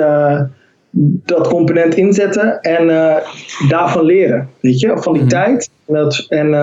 dat 1.25 1.47
component 1.47 1.95
inzetten 1.95 2.61
en 2.61 2.87
daarvan 3.69 4.03
leren. 4.03 4.49
Weet 4.59 4.79
je, 4.79 4.97
van 4.97 5.13
die 5.13 5.25
tijd. 5.25 5.69
En, 5.87 5.93
dat, 5.93 6.25
en 6.29 6.53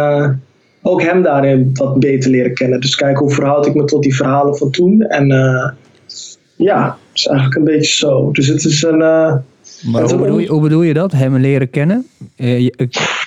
ook 0.83 1.03
hem 1.03 1.23
daarin 1.23 1.71
wat 1.75 1.99
beter 2.01 2.31
leren 2.31 2.55
kennen. 2.55 2.81
Dus 2.81 2.97
kijken 2.97 3.25
hoe 3.25 3.35
verhoud 3.35 3.67
ik 3.67 3.75
me 3.75 3.85
tot 3.85 4.03
die 4.03 4.17
verhalen 4.17 4.57
van 4.57 4.71
toen. 4.71 5.03
En 5.03 5.31
eh, 5.31 5.71
ja, 6.57 6.85
het 7.09 7.19
is 7.19 7.27
eigenlijk 7.27 7.57
een 7.59 7.65
beetje 7.65 7.97
zo. 7.97 8.31
Dus 8.33 8.47
het 8.47 8.65
is 8.65 8.83
een. 8.83 9.03
eh, 9.03 9.35
Maar 9.93 10.03
hoe 10.03 10.17
bedoel, 10.17 10.39
je, 10.39 10.47
hoe 10.49 10.61
bedoel 10.63 10.83
je 10.83 10.95
dat? 10.95 11.13
Hem 11.13 11.37
leren 11.37 11.71
kennen? 11.71 12.07
Eh, 12.37 12.59
je- 12.59 12.75
ik- 12.77 13.27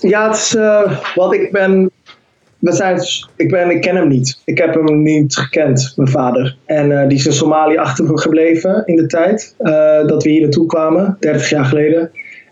Ja, 0.00 0.26
het 0.28 0.36
is 0.36 0.56
wat 1.14 1.34
ik 1.34 1.52
ben. 1.52 1.90
We 2.58 2.72
zijn, 2.72 3.00
ik, 3.36 3.50
ben, 3.50 3.70
ik 3.70 3.80
ken 3.80 3.96
hem 3.96 4.08
niet. 4.08 4.40
Ik 4.44 4.58
heb 4.58 4.74
hem 4.74 5.02
niet 5.02 5.36
gekend, 5.36 5.92
mijn 5.96 6.08
vader. 6.08 6.56
En 6.64 7.08
die 7.08 7.18
is 7.18 7.26
in 7.26 7.32
Somalië 7.32 7.76
achter 7.76 8.04
me 8.04 8.18
gebleven 8.20 8.82
in 8.86 8.96
de 8.96 9.06
tijd 9.06 9.54
dat 10.06 10.22
we 10.22 10.30
hier 10.30 10.40
naartoe 10.40 10.66
kwamen, 10.66 11.16
30 11.20 11.50
jaar 11.50 11.64
geleden. 11.64 12.10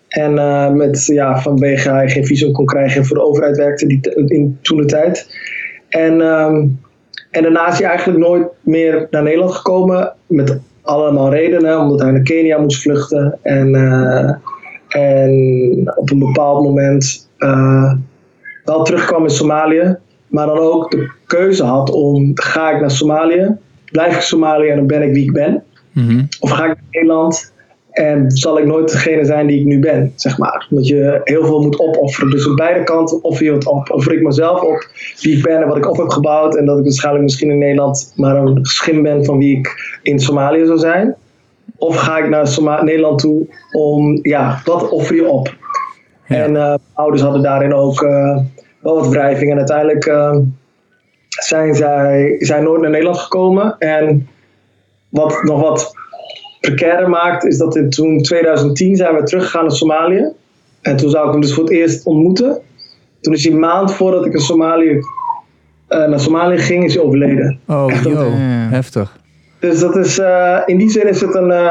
En 0.09 0.33
uh, 0.33 0.71
met, 0.71 1.07
ja, 1.07 1.41
vanwege 1.41 1.91
hij 1.91 2.09
geen 2.09 2.27
visum 2.27 2.53
kon 2.53 2.67
krijgen 2.67 3.01
en 3.01 3.07
voor 3.07 3.17
de 3.17 3.25
overheid 3.25 3.57
werkte 3.57 3.87
die 3.87 4.01
in 4.27 4.59
toen 4.63 4.77
de 4.77 4.85
tijd. 4.85 5.37
En, 5.89 6.21
um, 6.21 6.81
en 7.31 7.43
daarna 7.43 7.69
is 7.69 7.79
hij 7.79 7.89
eigenlijk 7.89 8.19
nooit 8.19 8.47
meer 8.61 9.07
naar 9.11 9.23
Nederland 9.23 9.53
gekomen. 9.53 10.13
Met 10.27 10.59
allemaal 10.83 11.31
redenen, 11.31 11.79
omdat 11.79 12.01
hij 12.01 12.11
naar 12.11 12.23
Kenia 12.23 12.59
moest 12.59 12.83
vluchten. 12.83 13.39
En, 13.43 13.75
uh, 13.75 14.31
en 14.89 15.93
op 15.97 16.11
een 16.11 16.19
bepaald 16.19 16.63
moment 16.63 17.29
uh, 17.39 17.93
wel 18.65 18.83
terugkwam 18.83 19.23
in 19.23 19.31
Somalië. 19.31 19.97
Maar 20.29 20.47
dan 20.47 20.59
ook 20.59 20.91
de 20.91 21.11
keuze 21.27 21.65
had 21.65 21.91
om, 21.91 22.31
ga 22.35 22.71
ik 22.71 22.81
naar 22.81 22.91
Somalië? 22.91 23.57
Blijf 23.91 24.15
ik 24.15 24.21
Somalië 24.21 24.69
en 24.69 24.77
dan 24.77 24.87
ben 24.87 25.03
ik 25.03 25.13
wie 25.13 25.25
ik 25.25 25.33
ben? 25.33 25.63
Mm-hmm. 25.93 26.29
Of 26.41 26.51
ga 26.51 26.63
ik 26.63 26.69
naar 26.69 26.85
Nederland 26.91 27.53
en 27.99 28.31
zal 28.31 28.59
ik 28.59 28.67
nooit 28.67 28.93
degene 28.93 29.25
zijn 29.25 29.47
die 29.47 29.61
ik 29.61 29.67
nu 29.67 29.79
ben, 29.79 30.13
zeg 30.15 30.39
maar. 30.39 30.67
Omdat 30.71 30.87
je 30.87 31.21
heel 31.25 31.47
veel 31.47 31.63
moet 31.63 31.81
opofferen. 31.81 32.31
Dus 32.31 32.47
aan 32.47 32.55
beide 32.55 32.85
kanten 32.85 33.25
offer 33.25 33.45
je 33.45 33.53
wat 33.53 33.67
op. 33.67 33.91
Offer 33.91 34.13
ik 34.13 34.23
mezelf 34.23 34.63
op 34.63 34.87
wie 35.21 35.37
ik 35.37 35.43
ben 35.43 35.63
en 35.63 35.69
wat 35.69 35.77
ik 35.77 35.89
op 35.89 35.97
heb 35.97 36.09
gebouwd. 36.09 36.57
En 36.57 36.65
dat 36.65 36.79
ik 36.79 36.85
waarschijnlijk 36.85 37.25
misschien 37.25 37.51
in 37.51 37.59
Nederland 37.59 38.13
maar 38.17 38.37
een 38.37 38.59
schim 38.65 39.03
ben 39.03 39.25
van 39.25 39.39
wie 39.39 39.59
ik 39.59 39.99
in 40.03 40.21
Somalië 40.21 40.67
zou 40.67 40.79
zijn. 40.79 41.15
Of 41.77 41.97
ga 41.97 42.19
ik 42.19 42.29
naar 42.29 42.47
Soma 42.47 42.83
Nederland 42.83 43.19
toe 43.19 43.47
om, 43.73 44.19
ja, 44.23 44.61
wat 44.65 44.89
offer 44.89 45.15
je 45.15 45.29
op? 45.29 45.55
Ja. 46.27 46.37
En 46.37 46.55
uh, 46.55 46.75
ouders 46.95 47.23
hadden 47.23 47.43
daarin 47.43 47.75
ook 47.75 48.03
uh, 48.03 48.39
wel 48.81 48.95
wat 48.95 49.09
wrijving. 49.09 49.51
En 49.51 49.57
uiteindelijk 49.57 50.07
uh, 50.07 50.37
zijn 51.29 51.75
zij 51.75 52.37
zijn 52.39 52.63
nooit 52.63 52.81
naar 52.81 52.91
Nederland 52.91 53.19
gekomen. 53.19 53.77
En 53.79 54.29
wat 55.09 55.43
nog 55.43 55.61
wat 55.61 55.98
precaire 56.75 57.09
maakt, 57.09 57.45
is 57.45 57.59
dat 57.59 57.77
in 57.77 57.91
toen 57.91 58.23
2010 58.23 58.97
zijn 58.97 59.15
we 59.15 59.23
teruggegaan 59.23 59.63
naar 59.63 59.73
Somalië. 59.77 60.29
En 60.83 60.97
toen 60.97 61.11
zou 61.11 61.27
ik 61.27 61.33
hem 61.33 61.41
dus 61.41 61.55
voor 61.55 61.65
het 61.65 61.73
eerst 61.73 62.07
ontmoeten. 62.07 62.59
Toen 63.21 63.33
is 63.33 63.45
hij 63.45 63.53
een 63.53 63.59
maand 63.61 63.93
voordat 63.95 64.27
ik 64.27 64.33
in 64.33 64.41
Somalië, 64.41 65.01
eh, 65.89 66.07
naar 66.09 66.21
Somalië 66.21 66.59
ging, 66.59 66.85
is 66.85 66.95
hij 66.95 67.03
overleden. 67.05 67.59
Oh, 67.67 67.87
Echt 67.93 68.05
yo, 68.05 68.25
Ja. 68.25 68.69
heftig. 68.71 69.17
Dus 69.61 69.81
dat 69.81 69.97
is, 69.97 70.19
eh, 70.19 70.59
in 70.67 70.79
die 70.79 70.91
zin 70.91 71.09
is 71.09 71.21
het 71.21 71.35
een. 71.35 71.51
eh, 71.51 71.71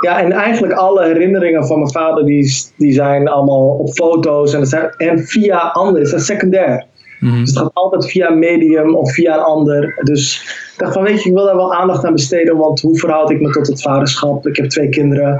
ja, 0.00 0.20
en 0.20 0.32
eigenlijk 0.32 0.72
alle 0.72 1.04
herinneringen 1.04 1.66
van 1.66 1.78
mijn 1.78 1.90
vader, 1.90 2.24
die, 2.24 2.52
die 2.76 2.92
zijn 2.92 3.28
allemaal 3.28 3.66
op 3.68 3.90
foto's 3.92 4.52
en, 4.52 4.58
dat 4.60 4.68
zijn, 4.68 4.90
en 4.96 5.18
via 5.18 5.58
anderen, 5.58 6.02
het 6.08 6.12
is 6.12 6.26
secundair. 6.26 6.86
Mhm. 7.24 7.40
Dus 7.40 7.50
het 7.50 7.58
gaat 7.58 7.74
altijd 7.74 8.10
via 8.10 8.30
een 8.30 8.38
medium 8.38 8.94
of 8.94 9.12
via 9.12 9.34
een 9.34 9.42
ander. 9.42 10.00
Dus 10.02 10.42
ik 10.72 10.78
dacht 10.78 10.92
van, 10.92 11.02
weet 11.02 11.22
je, 11.22 11.28
ik 11.28 11.34
wil 11.34 11.44
daar 11.44 11.56
wel 11.56 11.74
aandacht 11.74 12.04
aan 12.04 12.12
besteden, 12.12 12.56
want 12.56 12.80
hoe 12.80 12.98
verhoud 12.98 13.30
ik 13.30 13.40
me 13.40 13.50
tot 13.50 13.66
het 13.66 13.82
vaderschap? 13.82 14.46
Ik 14.46 14.56
heb 14.56 14.66
twee 14.66 14.88
kinderen. 14.88 15.38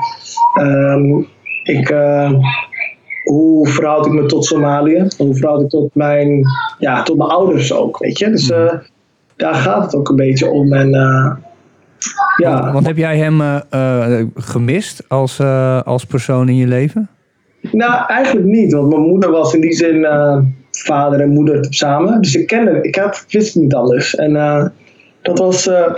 Ehm, 0.60 1.18
ik, 1.62 1.90
eh, 1.90 2.32
hoe 3.24 3.68
verhoud 3.68 4.06
ik 4.06 4.12
me 4.12 4.26
tot 4.26 4.44
Somalië? 4.44 5.06
Hoe 5.16 5.34
verhoud 5.34 5.60
ik 5.60 5.68
tot 5.68 5.94
mijn, 5.94 6.44
ja, 6.78 7.02
tot 7.02 7.16
mijn 7.16 7.30
ouders 7.30 7.72
ook, 7.72 7.98
weet 7.98 8.18
je? 8.18 8.30
Dus 8.30 8.50
eh, 8.50 8.74
daar 9.36 9.54
gaat 9.54 9.84
het 9.84 9.94
ook 9.94 10.08
een 10.08 10.16
beetje 10.16 10.50
om. 10.50 10.72
En 10.72 10.94
eh, 10.94 11.32
ja, 12.36 12.72
Want 12.72 12.86
heb 12.86 12.96
jij 12.96 13.16
hem 13.16 13.42
gemist 14.34 15.04
als, 15.08 15.40
als 15.84 16.04
persoon 16.04 16.48
in 16.48 16.56
je 16.56 16.66
leven? 16.66 17.08
Nou, 17.72 18.06
eigenlijk 18.06 18.46
niet, 18.46 18.72
want 18.72 18.88
mijn 18.88 19.02
moeder 19.02 19.30
was 19.30 19.54
in 19.54 19.60
die 19.60 19.72
zin 19.72 20.06
vader 20.82 21.20
en 21.20 21.28
moeder 21.28 21.66
samen. 21.68 22.20
Dus 22.20 22.34
ik 22.34 22.46
kende, 22.46 22.78
ik 22.82 22.96
had, 22.96 23.24
wist 23.28 23.54
niet 23.54 23.74
anders. 23.74 24.14
En 24.14 24.36
eh, 24.36 24.66
dat 25.22 25.38
was 25.38 25.66
eh, 25.66 25.94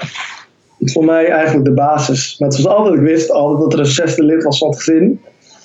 voor 0.78 1.04
mij 1.04 1.28
eigenlijk 1.30 1.64
de 1.64 1.72
basis. 1.72 2.36
Maar 2.38 2.48
het 2.48 2.62
was 2.62 2.72
altijd, 2.74 2.94
ik 2.94 3.00
wist 3.00 3.30
altijd 3.30 3.60
dat 3.60 3.72
er 3.72 3.78
een 3.78 3.86
zesde 3.86 4.24
lid 4.24 4.42
was 4.42 4.58
van 4.58 4.68
het 4.68 4.78
gezin. 4.78 5.20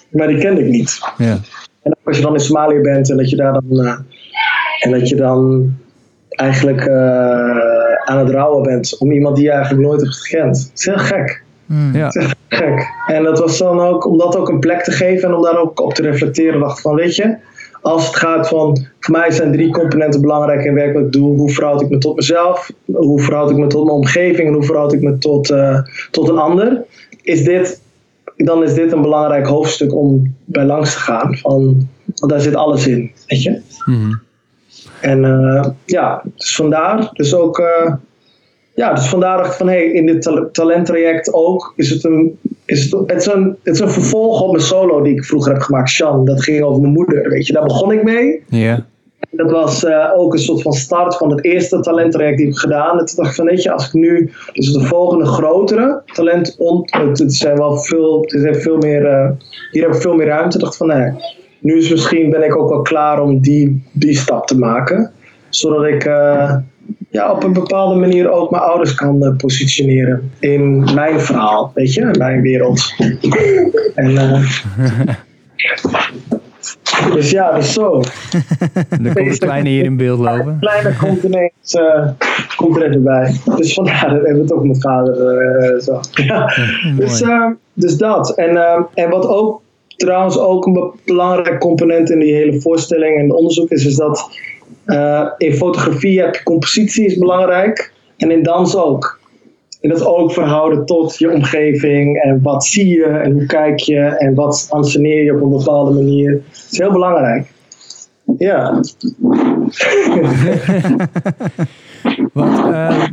Maar 0.09 0.27
die 0.27 0.37
kende 0.37 0.61
ik 0.65 0.71
niet. 0.71 0.99
Ja. 1.17 1.37
En 1.83 1.95
als 2.03 2.17
je 2.17 2.23
dan 2.23 2.33
in 2.33 2.39
Somalië 2.39 2.79
bent 2.79 3.09
en 3.09 3.17
dat 3.17 3.29
je 3.29 3.35
daar 3.35 3.53
dan, 3.53 3.85
eh, 3.85 3.97
en 4.79 4.91
dat 4.91 5.09
je 5.09 5.15
dan 5.15 5.71
eigenlijk 6.29 6.89
aan 8.05 8.17
het 8.17 8.29
rouwen 8.29 8.63
bent 8.63 8.97
om 8.97 9.11
iemand 9.11 9.35
die 9.35 9.45
je 9.45 9.51
eigenlijk 9.51 9.87
nooit 9.87 10.01
hebt 10.01 10.15
gekend. 10.15 10.57
Het 10.57 10.79
is 10.79 10.85
heel 10.85 10.97
gek 10.97 11.43
Hmm. 11.71 11.95
Ja. 11.95 12.09
gek. 12.47 12.87
En 13.07 13.23
dat 13.23 13.39
was 13.39 13.57
dan 13.57 13.79
ook 13.79 14.05
om 14.05 14.17
dat 14.17 14.35
ook 14.35 14.49
een 14.49 14.59
plek 14.59 14.83
te 14.83 14.91
geven 14.91 15.29
en 15.29 15.35
om 15.35 15.43
daar 15.43 15.57
ook 15.57 15.79
op 15.79 15.93
te 15.93 16.01
reflecteren. 16.01 16.59
Dacht 16.59 16.81
van, 16.81 16.95
weet 16.95 17.15
je, 17.15 17.35
als 17.81 18.05
het 18.05 18.15
gaat 18.15 18.47
van, 18.47 18.85
voor 18.99 19.17
mij 19.17 19.31
zijn 19.31 19.51
drie 19.51 19.71
componenten 19.71 20.21
belangrijk 20.21 20.63
in 20.63 20.73
werk 20.73 20.93
wat 20.93 21.03
ik 21.03 21.11
doe. 21.11 21.37
Hoe 21.37 21.51
verhoud 21.51 21.81
ik 21.81 21.89
me 21.89 21.97
tot 21.97 22.15
mezelf? 22.15 22.71
Hoe 22.85 23.21
verhoud 23.21 23.49
ik 23.49 23.57
me 23.57 23.67
tot 23.67 23.85
mijn 23.85 23.97
omgeving? 23.97 24.47
En 24.47 24.53
hoe 24.53 24.63
verhoud 24.63 24.93
ik 24.93 25.01
me 25.01 25.17
tot, 25.17 25.49
eh, 25.49 25.79
tot 26.11 26.29
een 26.29 26.37
ander? 26.37 26.83
Is 27.21 27.43
dit, 27.43 27.81
dan 28.37 28.63
is 28.63 28.73
dit 28.73 28.91
een 28.91 29.01
belangrijk 29.01 29.47
hoofdstuk 29.47 29.95
om 29.95 30.35
bij 30.45 30.65
langs 30.65 30.93
te 30.93 30.99
gaan. 30.99 31.37
Van, 31.37 31.87
want 32.15 32.31
daar 32.31 32.41
zit 32.41 32.55
alles 32.55 32.87
in, 32.87 33.11
weet 33.27 33.43
je. 33.43 33.61
Mhm. 33.85 34.13
En 35.01 35.25
eh, 35.25 35.69
ja, 35.85 36.23
dus 36.35 36.55
vandaar. 36.55 37.09
Dus 37.13 37.33
ook, 37.33 37.59
eh, 37.59 37.93
ja, 38.75 38.93
dus 38.93 39.07
vandaar 39.07 39.37
dacht 39.37 39.51
ik 39.51 39.57
van, 39.57 39.67
hey, 39.67 39.85
in 39.85 40.05
dit 40.05 40.21
tal- 40.21 40.49
talenttraject 40.51 41.33
ook, 41.33 41.73
is 41.75 41.89
het 41.89 42.03
een, 42.03 42.39
is 42.71 42.91
het, 42.91 43.11
is 43.11 43.25
een, 43.25 43.57
het 43.63 43.73
is 43.73 43.79
een 43.79 43.89
vervolg 43.89 44.41
op 44.41 44.51
mijn 44.51 44.63
solo 44.63 45.01
die 45.01 45.15
ik 45.15 45.25
vroeger 45.25 45.53
heb 45.53 45.61
gemaakt, 45.61 45.89
Shan. 45.89 46.25
Dat 46.25 46.43
ging 46.43 46.63
over 46.63 46.81
mijn 46.81 46.93
moeder, 46.93 47.29
weet 47.29 47.47
je. 47.47 47.53
Daar 47.53 47.63
begon 47.63 47.91
ik 47.91 48.03
mee. 48.03 48.43
Ja. 48.47 48.85
Dat 49.31 49.51
was 49.51 49.83
eh, 49.83 50.11
ook 50.15 50.33
een 50.33 50.39
soort 50.39 50.61
van 50.61 50.73
start 50.73 51.17
van 51.17 51.29
het 51.31 51.43
eerste 51.43 51.79
talenttraject 51.79 52.37
die 52.37 52.45
ik 52.45 52.53
heb 52.53 52.61
gedaan. 52.61 52.99
En 52.99 53.05
toen 53.05 53.15
dacht 53.15 53.29
ik 53.29 53.35
van, 53.35 53.45
weet 53.45 53.63
je, 53.63 53.71
als 53.71 53.87
ik 53.87 53.93
nu, 53.93 54.31
dus 54.53 54.73
de 54.73 54.81
volgende 54.81 55.25
grotere 55.25 56.01
talent, 56.05 56.55
ont, 56.57 56.91
het, 56.91 57.33
zijn 57.33 57.57
wel 57.57 57.77
veel, 57.77 58.21
het 58.21 58.33
is 58.33 58.63
veel 58.63 58.77
meer, 58.77 59.05
eh, 59.05 59.29
hier 59.71 59.83
heb 59.83 59.93
ik 59.93 60.01
veel 60.01 60.15
meer 60.15 60.27
ruimte. 60.27 60.57
Dacht 60.57 60.77
van, 60.77 60.87
nee, 60.87 61.11
nu 61.59 61.77
is 61.77 61.89
misschien 61.89 62.29
ben 62.29 62.43
ik 62.43 62.57
ook 62.57 62.69
wel 62.69 62.81
klaar 62.81 63.21
om 63.21 63.39
die, 63.39 63.83
die 63.91 64.17
stap 64.17 64.47
te 64.47 64.57
maken. 64.57 65.11
Zodat 65.49 65.85
ik 65.85 66.05
eh, 66.05 66.55
ja, 67.11 67.31
op 67.31 67.43
een 67.43 67.53
bepaalde 67.53 67.99
manier 67.99 68.31
ook 68.31 68.51
mijn 68.51 68.63
ouders 68.63 68.95
kan 68.95 69.23
eh, 69.23 69.35
positioneren 69.35 70.31
in 70.39 70.93
mijn 70.93 71.19
verhaal, 71.19 71.71
weet 71.73 71.93
je, 71.93 72.01
in 72.01 72.17
mijn 72.17 72.41
wereld. 72.41 72.93
En, 73.95 74.17
eh, 74.17 74.43
dus 77.13 77.31
ja, 77.31 77.53
dus 77.53 77.73
zo. 77.73 78.01
Dan 79.01 79.13
komt 79.13 79.31
de 79.31 79.37
kleine 79.39 79.69
hier 79.69 79.83
in 79.83 79.97
beeld 79.97 80.19
lopen. 80.19 80.57
kleine 80.59 80.95
komt 80.95 81.23
ineens 81.23 81.73
uh, 81.73 82.09
komt 82.55 82.75
er 82.75 82.89
even 82.89 83.03
bij. 83.03 83.35
Dus 83.55 83.73
vandaar 83.73 84.09
dat 84.09 84.25
hebben 84.25 84.33
we 84.33 84.41
het 84.41 84.53
ook 84.53 84.65
met 84.65 84.81
vader 84.81 85.15
uh, 85.73 85.79
zo. 85.79 85.99
Ja. 86.23 86.53
dus, 86.97 87.23
dus 87.73 87.97
dat. 87.97 88.35
En, 88.35 88.85
en 88.93 89.09
wat 89.09 89.27
ook 89.27 89.61
trouwens 89.87 90.37
ook 90.37 90.65
een 90.65 90.91
belangrijk 91.05 91.59
component 91.59 92.09
in 92.09 92.19
die 92.19 92.33
hele 92.33 92.61
voorstelling 92.61 93.19
en 93.19 93.33
onderzoek 93.33 93.69
is, 93.69 93.85
is 93.85 93.95
dat 93.95 94.29
uh, 94.91 95.27
in 95.37 95.53
fotografie 95.53 96.21
heb 96.21 96.35
je 96.35 96.43
compositie 96.43 97.05
is 97.05 97.17
belangrijk 97.17 97.93
en 98.17 98.31
in 98.31 98.43
dans 98.43 98.75
ook. 98.75 99.19
En 99.81 99.89
dat 99.89 100.05
ook 100.05 100.31
verhouden 100.31 100.85
tot 100.85 101.17
je 101.17 101.31
omgeving 101.31 102.21
en 102.21 102.39
wat 102.41 102.65
zie 102.65 102.87
je 102.87 103.05
en 103.05 103.31
hoe 103.31 103.45
kijk 103.45 103.79
je 103.79 103.99
en 103.99 104.35
wat 104.35 104.67
anseneer 104.69 105.23
je 105.23 105.35
op 105.35 105.41
een 105.41 105.57
bepaalde 105.57 105.91
manier. 105.91 106.31
Dat 106.31 106.67
is 106.71 106.77
heel 106.77 106.91
belangrijk. 106.91 107.47
Ja. 108.37 108.79
wat, 112.33 112.47
uh, 112.47 113.03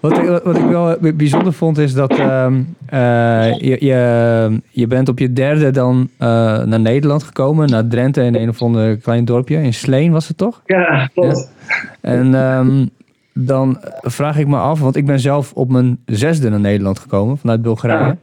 wat, 0.00 0.18
ik, 0.18 0.40
wat 0.44 0.56
ik 0.56 0.64
wel 0.64 0.96
bijzonder 1.14 1.52
vond 1.52 1.78
is 1.78 1.94
dat 1.94 2.18
uh, 2.18 2.46
uh, 2.92 3.58
je, 3.58 3.76
je, 3.80 4.60
je 4.70 4.86
bent 4.86 5.08
op 5.08 5.18
je 5.18 5.32
derde 5.32 5.70
dan 5.70 6.08
uh, 6.18 6.28
naar 6.62 6.80
Nederland 6.80 7.22
gekomen, 7.22 7.70
naar 7.70 7.86
Drenthe 7.86 8.22
in 8.22 8.34
een 8.34 8.48
of 8.48 8.62
ander 8.62 8.96
klein 8.96 9.24
dorpje. 9.24 9.62
In 9.62 9.74
Sleen 9.74 10.12
was 10.12 10.28
het 10.28 10.36
toch? 10.36 10.62
Ja, 10.66 11.10
klopt. 11.14 11.52
Ja. 11.68 11.74
En 12.00 12.34
um, 12.34 12.90
dan 13.32 13.78
vraag 14.00 14.38
ik 14.38 14.46
me 14.46 14.56
af, 14.56 14.80
want 14.80 14.96
ik 14.96 15.06
ben 15.06 15.20
zelf 15.20 15.52
op 15.52 15.70
mijn 15.70 15.98
zesde 16.06 16.50
naar 16.50 16.60
Nederland 16.60 16.98
gekomen 16.98 17.38
vanuit 17.38 17.62
Bulgarije. 17.62 18.16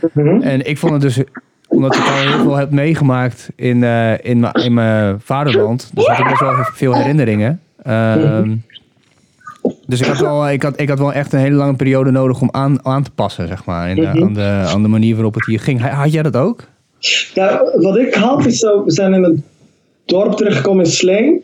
Ja. 0.00 0.08
-hmm. 0.12 0.42
En 0.42 0.68
ik 0.68 0.78
vond 0.78 0.92
het 0.92 1.02
dus 1.02 1.22
omdat 1.68 1.94
ik 1.94 2.02
al 2.02 2.14
heel 2.14 2.42
veel 2.42 2.56
heb 2.56 2.70
meegemaakt 2.70 3.48
in, 3.56 3.82
uh, 3.82 4.24
in, 4.24 4.74
mijn 4.74 5.20
vaderland. 5.20 5.90
Dus 5.94 6.06
had 6.06 6.18
ik 6.18 6.28
best 6.28 6.40
wel 6.40 6.54
veel 6.72 6.94
herinneringen. 6.94 7.60
Um, 7.86 8.62
dus 9.86 10.00
ik 10.00 10.06
had, 10.06 10.18
wel, 10.18 10.50
ik, 10.50 10.62
had, 10.62 10.80
ik 10.80 10.88
had 10.88 10.98
wel 10.98 11.12
echt 11.12 11.32
een 11.32 11.38
hele 11.38 11.56
lange 11.56 11.76
periode 11.76 12.10
nodig 12.10 12.40
om 12.40 12.48
aan, 12.50 12.84
aan 12.84 13.02
te 13.02 13.10
passen, 13.10 13.48
zeg 13.48 13.64
maar. 13.64 13.90
In, 13.90 13.98
uh, 13.98 14.10
aan, 14.10 14.34
de, 14.34 14.64
aan 14.66 14.82
de 14.82 14.88
manier 14.88 15.14
waarop 15.14 15.34
het 15.34 15.46
hier 15.46 15.60
ging. 15.60 15.80
Had 15.80 16.12
jij 16.12 16.22
dat 16.22 16.36
ook? 16.36 16.64
Nou, 17.34 17.80
wat 17.80 17.96
ik 17.96 18.14
had 18.14 18.46
is 18.46 18.58
zo, 18.58 18.84
we 18.84 18.92
zijn 18.92 19.14
in 19.14 19.24
een 19.24 19.44
dorp 20.04 20.32
terechtgekomen 20.32 20.84
in 20.84 20.90
Sleen. 20.90 21.40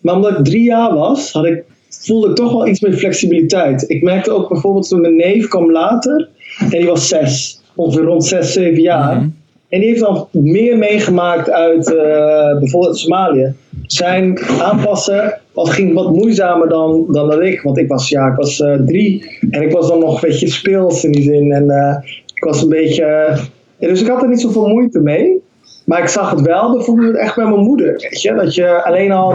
Maar 0.00 0.14
omdat 0.14 0.38
ik 0.38 0.44
drie 0.44 0.62
jaar 0.62 0.94
was, 0.94 1.32
had 1.32 1.44
ik, 1.44 1.62
voelde 1.88 2.28
ik 2.28 2.34
toch 2.34 2.52
wel 2.52 2.66
iets 2.66 2.80
meer 2.80 2.92
flexibiliteit. 2.92 3.90
Ik 3.90 4.02
merkte 4.02 4.32
ook 4.32 4.48
bijvoorbeeld 4.48 4.88
toen 4.88 5.00
mijn 5.00 5.16
neef 5.16 5.48
kwam 5.48 5.72
later. 5.72 6.28
En 6.58 6.68
die 6.68 6.86
was 6.86 7.08
zes, 7.08 7.60
ongeveer 7.74 8.04
rond 8.04 8.24
zes, 8.24 8.52
zeven 8.52 8.82
jaar. 8.82 9.14
Mm 9.14 9.20
-hmm. 9.20 9.33
En 9.74 9.80
die 9.80 9.88
heeft 9.88 10.00
dan 10.00 10.28
meer 10.30 10.78
meegemaakt 10.78 11.50
uit 11.50 11.88
uh, 11.88 12.58
bijvoorbeeld 12.58 12.98
Somalië. 12.98 13.54
Zijn 13.86 14.38
aanpassen 14.60 15.40
was, 15.52 15.70
ging 15.70 15.94
wat 15.94 16.10
moeizamer 16.10 16.68
dan, 16.68 17.04
dan 17.08 17.28
dat 17.28 17.40
ik. 17.40 17.62
Want 17.62 17.78
ik 17.78 17.88
was, 17.88 18.08
ja, 18.08 18.26
ik 18.26 18.36
was 18.36 18.58
uh, 18.58 18.74
drie 18.86 19.38
en 19.50 19.62
ik 19.62 19.72
was 19.72 19.88
dan 19.88 19.98
nog 19.98 20.14
een 20.14 20.28
beetje 20.28 20.48
speels 20.48 21.04
in 21.04 21.12
die 21.12 21.22
zin. 21.22 21.52
En 21.52 21.64
uh, 21.64 21.96
ik 22.34 22.44
was 22.44 22.62
een 22.62 22.68
beetje. 22.68 23.36
Dus 23.78 24.00
ik 24.00 24.08
had 24.08 24.22
er 24.22 24.28
niet 24.28 24.40
zoveel 24.40 24.68
moeite 24.68 25.00
mee. 25.00 25.42
Maar 25.84 26.00
ik 26.00 26.08
zag 26.08 26.30
het 26.30 26.40
wel 26.40 26.72
bijvoorbeeld 26.72 27.16
echt 27.16 27.36
bij 27.36 27.46
mijn 27.46 27.64
moeder. 27.64 27.92
Weet 27.92 28.22
je? 28.22 28.34
Dat 28.34 28.54
je 28.54 28.84
alleen 28.84 29.12
al 29.12 29.34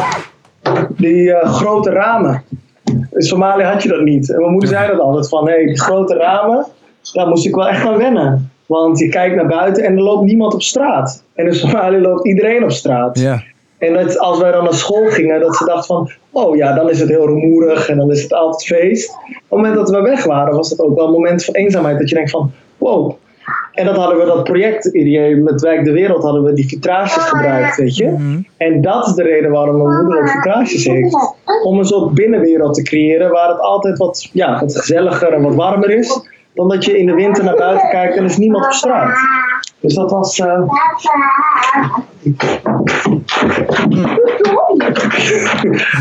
die 0.98 1.36
grote 1.36 1.90
ramen. 1.90 2.44
In 3.12 3.22
Somalië 3.22 3.64
had 3.64 3.84
je 3.84 3.90
dat 3.90 4.02
niet. 4.02 4.32
En 4.32 4.40
mijn 4.40 4.52
moeder 4.52 4.70
zei 4.70 4.92
dat 4.92 5.00
altijd 5.00 5.30
van 5.30 5.48
hé, 5.48 5.54
hey, 5.54 5.66
die 5.66 5.80
grote 5.80 6.14
ramen, 6.14 6.66
daar 7.14 7.28
moest 7.28 7.46
ik 7.46 7.56
wel 7.56 7.68
echt 7.68 7.86
aan 7.86 7.98
wennen. 7.98 8.49
Want 8.70 9.00
je 9.00 9.10
kijkt 9.10 9.36
naar 9.36 9.48
buiten 9.48 9.84
en 9.84 9.96
er 9.96 10.02
loopt 10.02 10.26
niemand 10.26 10.54
op 10.54 10.62
straat. 10.62 11.24
En 11.34 11.46
in 11.46 11.54
Somalië 11.54 11.98
loopt 11.98 12.28
iedereen 12.28 12.64
op 12.64 12.72
straat. 12.72 13.20
Ja. 13.20 13.44
En 13.78 13.94
dat 13.94 14.20
als 14.20 14.40
wij 14.40 14.52
dan 14.52 14.64
naar 14.64 14.74
school 14.74 15.10
gingen, 15.10 15.40
dat 15.40 15.56
ze 15.56 15.66
dachten 15.66 15.96
van, 15.96 16.12
oh 16.32 16.56
ja, 16.56 16.74
dan 16.74 16.90
is 16.90 17.00
het 17.00 17.10
heel 17.10 17.26
rumoerig 17.26 17.90
en 17.90 17.98
dan 17.98 18.12
is 18.12 18.24
het 18.24 18.34
altijd 18.34 18.66
feest. 18.66 19.10
Op 19.10 19.18
het 19.28 19.50
moment 19.50 19.76
dat 19.76 19.90
we 19.90 20.02
weg 20.02 20.24
waren, 20.24 20.56
was 20.56 20.70
het 20.70 20.82
ook 20.82 20.96
wel 20.96 21.06
een 21.06 21.12
moment 21.12 21.46
van 21.46 21.54
eenzaamheid. 21.54 22.00
Dat 22.00 22.10
je 22.10 22.16
denkt 22.16 22.32
van, 22.32 22.52
wow. 22.78 23.14
En 23.74 23.86
dat 23.86 23.96
hadden 23.96 24.18
we 24.18 24.26
dat 24.26 24.44
project 24.44 24.94
met 25.44 25.62
Wijk 25.62 25.86
de 25.86 25.92
Wereld, 25.92 26.24
hadden 26.24 26.44
we 26.44 26.54
die 26.54 26.68
vitrages 26.68 27.24
gebruikt, 27.24 27.78
weet 27.78 27.96
je. 27.96 28.08
Mm 28.08 28.16
-hmm. 28.16 28.48
En 28.58 28.82
dat 28.82 29.08
is 29.08 29.14
de 29.14 29.24
reden 29.24 29.52
waarom 29.52 29.84
mijn 29.84 30.04
moeder 30.04 30.22
ook 30.22 30.30
vitrages 30.30 30.86
heeft. 30.86 31.16
Om 31.64 31.80
een 31.80 31.86
soort 31.86 32.14
binnenwereld 32.14 32.74
te 32.74 32.82
creëren 32.82 33.32
waar 33.32 33.50
het 33.50 33.60
altijd 33.60 33.98
wat, 33.98 34.30
ja, 34.34 34.60
wat 34.60 34.78
gezelliger 34.78 35.34
en 35.34 35.42
wat 35.42 35.56
warmer 35.56 35.90
is. 35.90 36.22
Dan 36.60 36.68
dat 36.68 36.86
je 36.86 36.98
in 36.98 37.06
de 37.06 37.14
winter 37.14 37.44
naar 37.44 37.56
buiten 37.56 37.90
kijkt 37.90 38.16
en 38.16 38.24
er 38.24 38.30
is 38.30 38.38
niemand 38.38 38.66
op 38.66 38.72
straat. 38.72 39.18
Dus 39.80 39.94
dat 39.94 40.12
was. 40.12 40.40
Uh... 40.40 40.70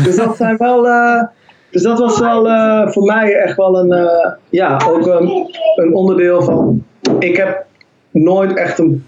dus 0.03 0.15
dat 0.15 0.37
wel. 0.57 0.85
Uh... 0.85 1.23
Dus 1.71 1.81
dat 1.81 1.99
was 1.99 2.19
wel 2.19 2.47
eh, 2.49 2.87
voor 2.87 3.03
mij 3.03 3.33
echt 3.33 3.55
wel 3.55 3.79
een, 3.79 3.91
eh, 3.91 4.31
ja, 4.49 4.81
ook 4.89 5.07
een, 5.07 5.55
een 5.75 5.93
onderdeel 5.93 6.41
van. 6.41 6.83
Ik 7.19 7.37
heb 7.37 7.65
nooit 8.11 8.55
echt 8.55 8.79
een. 8.79 9.05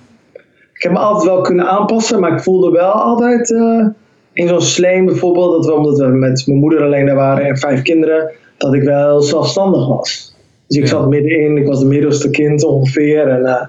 Ik 0.73 0.81
heb 0.81 0.91
me 0.91 0.99
altijd 0.99 1.25
wel 1.25 1.41
kunnen 1.41 1.69
aanpassen, 1.69 2.19
maar 2.19 2.31
ik 2.31 2.43
voelde 2.43 2.71
wel 2.71 2.91
altijd 2.91 3.51
eh, 3.51 3.85
in 4.33 4.47
zo'n 4.47 4.61
sleen 4.61 5.05
bijvoorbeeld, 5.05 5.51
dat 5.51 5.65
we, 5.65 5.73
omdat 5.73 5.97
we 5.97 6.07
met 6.07 6.47
mijn 6.47 6.59
moeder 6.59 6.83
alleen 6.83 7.05
daar 7.05 7.15
waren 7.15 7.45
en 7.45 7.57
vijf 7.57 7.81
kinderen, 7.81 8.31
dat 8.57 8.73
ik 8.73 8.83
wel 8.83 9.21
zelfstandig 9.21 9.87
was. 9.87 10.31
Dus 10.71 10.79
ik 10.79 10.89
Ja. 10.89 10.89
zat 10.89 11.09
middenin, 11.09 11.57
ik 11.57 11.67
was 11.67 11.79
de 11.79 11.85
middelste 11.85 12.29
kind 12.29 12.63
ongeveer. 12.63 13.27
En 13.27 13.45
eh, 13.45 13.61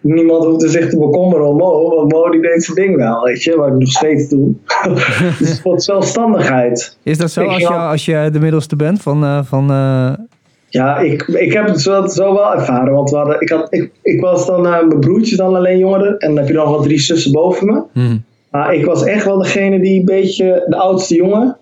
niemand 0.00 0.44
hoefde 0.44 0.68
zich 0.68 0.88
te 0.90 0.98
bekommeren 0.98 1.46
om 1.46 1.56
Mo, 1.56 1.94
want 1.94 2.12
Mo 2.12 2.30
die 2.30 2.40
deed 2.40 2.64
zijn 2.64 2.76
ding 2.76 2.96
wel, 2.96 3.22
weet 3.22 3.42
je, 3.42 3.56
wat 3.56 3.66
ik 3.68 3.74
nog 3.78 3.88
steeds 3.88 4.28
doe. 4.28 4.52
dus 5.38 5.62
wat 5.62 5.82
zelfstandigheid. 5.82 6.96
Is 7.02 7.18
dat 7.18 7.30
zo 7.30 7.40
Ik 7.42 7.48
als 7.48 7.58
je, 7.62 7.68
als 7.74 8.04
je 8.04 8.28
de 8.32 8.38
middelste 8.40 8.76
bent 8.76 9.02
van... 9.02 9.24
eh, 9.24 9.40
van 9.44 9.70
eh, 9.70 10.12
Ja, 10.68 10.98
ik, 10.98 11.22
ik 11.22 11.52
heb 11.52 11.66
het 11.66 11.80
zo, 11.80 12.06
zo 12.06 12.34
wel 12.34 12.54
ervaren. 12.54 12.92
Want 12.94 13.10
we 13.10 13.16
hadden, 13.16 13.40
ik, 13.40 13.48
had, 13.48 13.66
ik, 13.74 13.90
ik 14.02 14.20
was 14.20 14.46
dan, 14.46 14.60
mijn 14.62 15.00
broertje 15.00 15.36
dan 15.36 15.54
alleen 15.54 15.78
jongere. 15.78 16.16
En 16.18 16.28
dan 16.28 16.36
heb 16.38 16.46
je 16.48 16.54
nog 16.54 16.70
wel 16.70 16.82
drie 16.82 17.00
zussen 17.00 17.32
boven 17.32 17.66
me. 17.66 17.82
hm. 17.92 18.16
Maar 18.50 18.74
ik 18.74 18.84
was 18.84 19.04
echt 19.04 19.24
wel 19.24 19.38
degene 19.38 19.80
die 19.80 19.98
een 19.98 20.04
beetje, 20.04 20.64
de 20.68 20.76
oudste 20.76 21.14
jongen. 21.14 21.56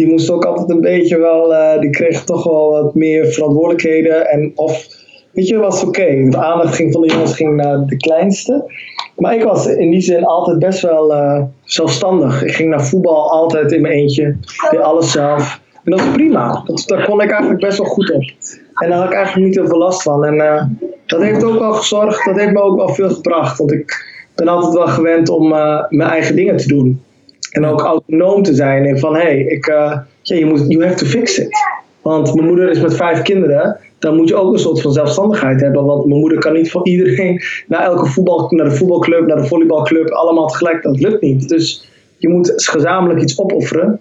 Die 0.00 0.08
moest 0.08 0.30
ook 0.30 0.44
altijd 0.44 0.70
een 0.70 0.80
beetje 0.80 1.18
wel, 1.18 1.54
eh, 1.54 1.80
die 1.80 1.90
kreeg 1.90 2.24
toch 2.24 2.44
wel 2.44 2.70
wat 2.70 2.94
meer 2.94 3.26
verantwoordelijkheden. 3.26 4.30
En 4.30 4.52
of, 4.54 4.86
weet 5.32 5.48
je, 5.48 5.56
was 5.56 5.84
oké. 5.84 6.28
De 6.28 6.36
aandacht 6.36 6.74
ging 6.74 6.92
van 6.92 7.00
de 7.00 7.08
jongens 7.08 7.34
ging 7.34 7.56
naar 7.56 7.86
de 7.86 7.96
kleinste. 7.96 8.72
Maar 9.16 9.34
ik 9.34 9.42
was 9.42 9.66
in 9.66 9.90
die 9.90 10.00
zin 10.00 10.24
altijd 10.24 10.58
best 10.58 10.80
wel 10.80 11.14
eh, 11.14 11.42
zelfstandig. 11.64 12.42
Ik 12.42 12.52
ging 12.52 12.70
naar 12.70 12.84
voetbal 12.84 13.30
altijd 13.30 13.72
in 13.72 13.80
mijn 13.80 13.94
eentje. 13.94 14.36
Deed 14.70 14.80
alles 14.80 15.10
zelf. 15.10 15.60
En 15.84 15.90
dat 15.90 16.00
is 16.00 16.10
prima. 16.12 16.62
Dat, 16.64 16.82
daar 16.86 17.04
kon 17.04 17.20
ik 17.20 17.30
eigenlijk 17.30 17.60
best 17.60 17.78
wel 17.78 17.86
goed 17.86 18.12
op. 18.12 18.22
En 18.74 18.88
daar 18.88 18.98
had 18.98 19.06
ik 19.06 19.14
eigenlijk 19.14 19.46
niet 19.46 19.56
heel 19.56 19.66
veel 19.66 19.78
last 19.78 20.02
van. 20.02 20.24
En 20.24 20.40
eh, 20.40 20.64
dat 21.06 21.22
heeft 21.22 21.44
ook 21.44 21.58
wel 21.58 21.72
gezorgd, 21.72 22.24
dat 22.24 22.36
heeft 22.36 22.52
me 22.52 22.62
ook 22.62 22.76
wel 22.76 22.94
veel 22.94 23.10
gebracht. 23.10 23.58
Want 23.58 23.72
ik 23.72 24.04
ben 24.34 24.48
altijd 24.48 24.74
wel 24.74 24.88
gewend 24.88 25.28
om 25.28 25.48
mijn 25.88 26.10
eigen 26.10 26.36
dingen 26.36 26.56
te 26.56 26.68
doen. 26.68 27.02
En 27.50 27.66
ook 27.66 27.80
autonoom 27.80 28.42
te 28.42 28.54
zijn. 28.54 28.84
En 28.84 28.98
van, 28.98 29.14
hé, 29.14 29.20
hey, 29.20 29.38
ik, 29.40 29.66
ja, 30.22 30.36
je 30.36 30.46
moet, 30.46 30.64
you 30.68 30.84
have 30.84 30.96
to 30.96 31.06
fix 31.06 31.38
it. 31.38 31.58
Want 32.02 32.34
mijn 32.34 32.46
moeder 32.46 32.70
is 32.70 32.80
met 32.80 32.96
vijf 32.96 33.22
kinderen. 33.22 33.78
Dan 33.98 34.16
moet 34.16 34.28
je 34.28 34.36
ook 34.36 34.52
een 34.52 34.58
soort 34.58 34.80
van 34.80 34.92
zelfstandigheid 34.92 35.60
hebben. 35.60 35.84
Want 35.84 36.06
mijn 36.06 36.20
moeder 36.20 36.38
kan 36.38 36.52
niet 36.52 36.70
voor 36.70 36.86
iedereen 36.86 37.42
naar 37.66 37.82
elke 37.82 38.06
voetbal, 38.06 38.46
naar 38.50 38.68
de 38.68 38.74
voetbalclub, 38.76 39.26
naar 39.26 39.36
de 39.36 39.46
volleybalclub, 39.46 40.10
allemaal 40.10 40.46
tegelijk. 40.46 40.82
Dat 40.82 41.00
lukt 41.00 41.20
niet. 41.20 41.48
Dus 41.48 41.88
je 42.16 42.28
moet 42.28 42.52
gezamenlijk 42.56 43.20
iets 43.20 43.38
opofferen 43.40 44.00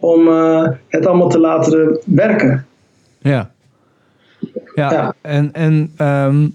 om 0.00 0.28
eh, 0.28 0.68
het 0.88 1.06
allemaal 1.06 1.28
te 1.28 1.38
laten 1.38 1.98
werken. 2.04 2.66
Ja. 3.18 3.50
Ja, 4.74 4.92
Ja. 4.92 5.14
en, 5.20 5.50
en 5.52 5.92
ehm, 5.96 6.46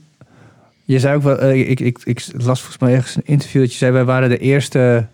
je 0.85 0.99
zei 0.99 1.15
ook 1.15 1.23
wel, 1.23 1.37
eh, 1.37 1.69
ik, 1.69 1.79
ik, 1.79 1.99
ik 2.03 2.25
las 2.37 2.59
volgens 2.59 2.81
mij 2.81 2.93
ergens 2.93 3.15
een 3.15 3.21
interview 3.25 3.61
dat 3.61 3.71
je 3.71 3.77
zei, 3.77 3.91
wij 3.91 4.05
waren 4.05 4.29
de 4.29 4.37
eerste 4.37 5.05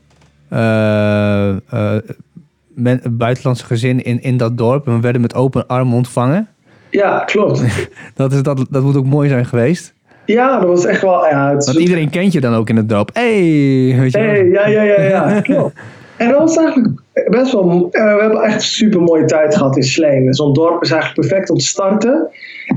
men, 2.74 3.01
buitenlandse 3.10 3.66
gezin 3.66 4.04
in, 4.04 4.22
in 4.22 4.38
dat 4.38 4.58
dorp 4.58 4.88
en 4.88 4.96
we 4.96 5.01
werden 5.01 5.22
met 5.22 5.36
open 5.36 5.68
armen 5.68 5.96
ontvangen. 5.96 6.48
Ja, 6.89 7.20
klopt. 7.20 7.63
Dat, 8.16 8.34
is, 8.34 8.44
dat, 8.44 8.66
dat 8.70 8.84
moet 8.84 8.96
ook 8.96 9.06
mooi 9.06 9.30
zijn 9.30 9.46
geweest. 9.46 9.94
Ja, 10.25 10.60
dat 10.60 10.70
was 10.70 10.86
echt 10.86 11.01
wel. 11.01 11.25
Ja, 11.25 11.54
het, 11.54 11.66
Want 11.66 11.77
iedereen 11.77 12.10
kent 12.10 12.34
je 12.34 12.42
dan 12.42 12.54
ook 12.54 12.70
in 12.70 12.75
het 12.75 12.89
dorp. 12.89 13.10
Hey, 13.13 13.96
weet 14.00 14.12
je. 14.12 14.18
Hey, 14.18 14.46
ja, 14.48 14.68
ja, 14.68 14.82
ja, 14.82 15.01
ja, 15.01 15.42
klopt. 15.42 15.80
En 16.18 16.30
dat 16.30 16.39
was 16.39 16.58
eigenlijk 16.58 17.01
best 17.30 17.51
wel. 17.51 17.88
eh, 17.92 18.16
we 18.16 18.22
hebben 18.22 18.42
echt 18.42 18.56
een 18.56 18.62
super 18.62 19.01
mooie 19.01 19.25
tijd 19.25 19.56
gehad 19.56 19.75
in 19.77 19.84
Sleen. 19.84 20.34
Zo'n 20.34 20.54
dorp 20.54 20.84
is 20.84 20.92
eigenlijk 20.92 21.27
perfect 21.27 21.50
om 21.50 21.58
te 21.58 21.66
starten. 21.66 22.27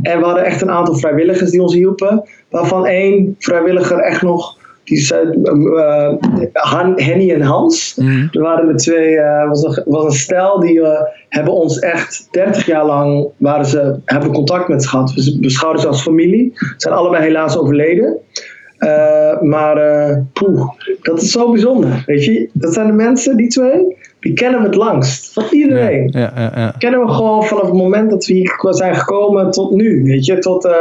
En 0.03 0.19
we 0.19 0.25
hadden 0.25 0.45
echt 0.45 0.62
een 0.62 0.71
aantal 0.71 0.95
vrijwilligers 0.95 1.50
die 1.50 1.62
ons 1.62 1.75
hielpen. 1.75 2.29
Waarvan 2.49 2.87
één 2.87 3.37
vrijwilliger 3.39 3.99
echt 3.99 4.23
nog. 4.23 4.59
Die 4.90 4.98
zei, 4.98 5.31
eh, 5.76 6.12
Han- 6.53 7.00
Henny 7.00 7.31
en 7.33 7.40
Hans. 7.40 7.94
Mhm. 7.96 8.26
Er 8.33 8.40
waren 8.42 8.68
er 8.68 8.76
twee, 8.76 9.16
eh, 9.16 9.48
was, 9.48 9.62
een, 9.62 9.83
was 9.87 10.05
een 10.05 10.11
stel 10.18 10.61
die 10.61 10.81
eh, 10.83 11.00
hebben 11.29 11.53
ons 11.55 11.79
echt 11.79 12.29
30 12.31 12.66
jaar 12.66 12.87
lang 12.87 13.29
waren 13.37 13.64
ze, 13.66 13.96
hebben 14.05 14.33
contact 14.33 14.68
met 14.68 14.83
ze 14.83 14.88
gehad. 14.88 15.12
We 15.14 15.38
beschouwden 15.40 15.81
ze 15.83 15.88
als 15.88 16.03
familie. 16.03 16.53
Ze 16.55 16.74
zijn 16.76 16.94
allebei 16.94 17.22
helaas 17.22 17.59
overleden. 17.59 18.18
Eh, 18.79 19.40
maar 19.40 19.76
eh, 19.76 20.16
poeh, 20.33 20.68
dat 21.03 21.22
is 21.22 21.31
zo 21.31 21.50
bijzonder. 21.50 22.03
Weet 22.07 22.24
je, 22.24 22.48
dat 22.53 22.74
zijn 22.74 22.87
de 22.87 22.92
mensen, 22.92 23.37
die 23.37 23.48
twee, 23.48 23.96
die 24.20 24.33
kennen 24.33 24.61
we 24.61 24.66
het 24.66 24.74
langst. 24.74 25.33
Van 25.33 25.44
iedereen. 25.50 26.09
Ja, 26.12 26.33
ja, 26.37 26.52
ja. 26.54 26.74
Kennen 26.78 27.00
we 27.00 27.09
gewoon 27.12 27.44
vanaf 27.44 27.62
het 27.64 27.72
moment 27.72 28.11
dat 28.11 28.26
we 28.26 28.35
hier 28.35 28.56
zijn 28.70 28.94
gekomen 28.94 29.50
tot 29.50 29.70
nu. 29.70 30.02
Weet 30.04 30.26
je, 30.26 30.38
tot, 30.38 30.64
eh, 30.64 30.72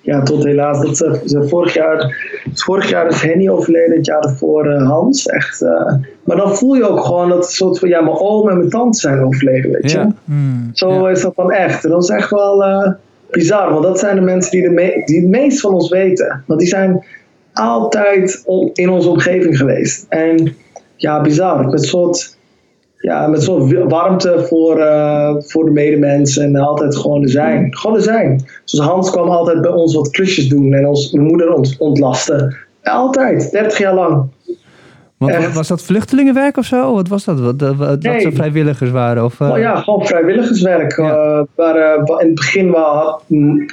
ja, 0.00 0.22
tot 0.22 0.44
helaas. 0.44 0.80
Dat 0.82 0.96
ze, 0.96 1.20
ze 1.26 1.48
vorig, 1.48 1.74
jaar, 1.74 2.16
vorig 2.54 2.90
jaar 2.90 3.08
is 3.08 3.22
Henny 3.22 3.48
overleden, 3.48 3.96
het 3.96 4.06
jaar 4.06 4.22
ervoor 4.22 4.66
eh, 4.66 4.88
Hans. 4.88 5.26
Echt, 5.26 5.62
eh, 5.62 5.94
maar 6.24 6.36
dan 6.36 6.56
voel 6.56 6.74
je 6.74 6.88
ook 6.88 7.04
gewoon 7.04 7.28
dat 7.28 7.38
het 7.38 7.50
soort 7.52 7.78
van, 7.78 7.88
ja, 7.88 8.00
mijn 8.00 8.16
oom 8.16 8.48
en 8.48 8.56
mijn 8.56 8.70
tante 8.70 8.98
zijn 9.00 9.24
overleden, 9.24 9.70
weet 9.70 9.90
je. 9.90 10.06
Hmm. 10.24 10.70
Zo 10.72 11.06
is 11.06 11.22
dat 11.22 11.36
dan 11.36 11.52
echt. 11.52 11.84
En 11.84 11.90
dat 11.90 12.02
is 12.02 12.08
echt 12.08 12.30
wel 12.30 12.64
bizar, 13.30 13.70
want 13.70 13.82
dat 13.82 13.98
zijn 13.98 14.16
de 14.16 14.22
mensen 14.22 14.50
die, 14.50 14.62
de 14.62 14.70
me- 14.70 15.02
die 15.04 15.20
het 15.20 15.28
meest 15.30 15.60
van 15.60 15.74
ons 15.74 15.88
weten. 15.88 16.42
Want 16.46 16.60
die 16.60 16.68
zijn 16.68 17.04
altijd 17.52 18.42
in 18.72 18.88
onze 18.90 19.08
omgeving 19.08 19.56
geweest. 19.56 20.06
En 20.08 20.54
ja, 20.96 21.20
bizar. 21.20 21.64
Met 21.64 21.72
een 21.72 21.78
soort, 21.78 22.36
ja, 23.04 23.26
met 23.26 23.46
wi- 23.46 23.84
warmte 23.88 24.44
voor, 24.48 24.78
eh, 24.78 25.34
voor 25.38 25.64
de 25.64 25.70
medemens 25.70 26.36
en 26.36 26.56
altijd 26.56 26.96
gewoon 26.96 27.22
er 27.22 27.28
zijn. 27.28 27.76
Gewoon 27.76 27.96
er 27.96 28.02
zijn. 28.02 28.44
Zoals 28.64 28.90
Hans 28.90 29.10
kwam 29.10 29.28
altijd 29.28 29.60
bij 29.60 29.70
ons 29.70 29.94
wat 29.94 30.10
klusjes 30.10 30.48
doen 30.48 30.72
en 30.74 30.86
ons, 30.86 31.12
mijn 31.12 31.26
moeder 31.26 31.52
ont, 31.54 31.76
ontlasten. 31.78 32.56
Altijd, 32.82 33.50
30 33.50 33.78
jaar 33.78 33.94
lang. 33.94 34.24
Was 35.54 35.68
dat 35.68 35.82
vluchtelingenwerk 35.82 36.56
of 36.56 36.64
zo? 36.64 36.94
Wat 36.94 37.08
was 37.08 37.24
dat? 37.24 37.40
Wat, 37.76 38.02
Nee. 38.02 38.20
ze 38.20 38.32
vrijwilligers 38.32 38.90
waren? 38.90 39.24
Of, 39.24 39.40
eh, 39.40 39.50
Oh 39.50 39.58
ja, 39.58 39.80
gewoon 39.80 40.06
vrijwilligerswerk. 40.06 40.96
Ja. 40.96 41.10
Eh, 41.14 41.42
waar, 41.54 41.76
eh, 41.76 42.02
in 42.20 42.26
het 42.26 42.34
begin 42.34 42.74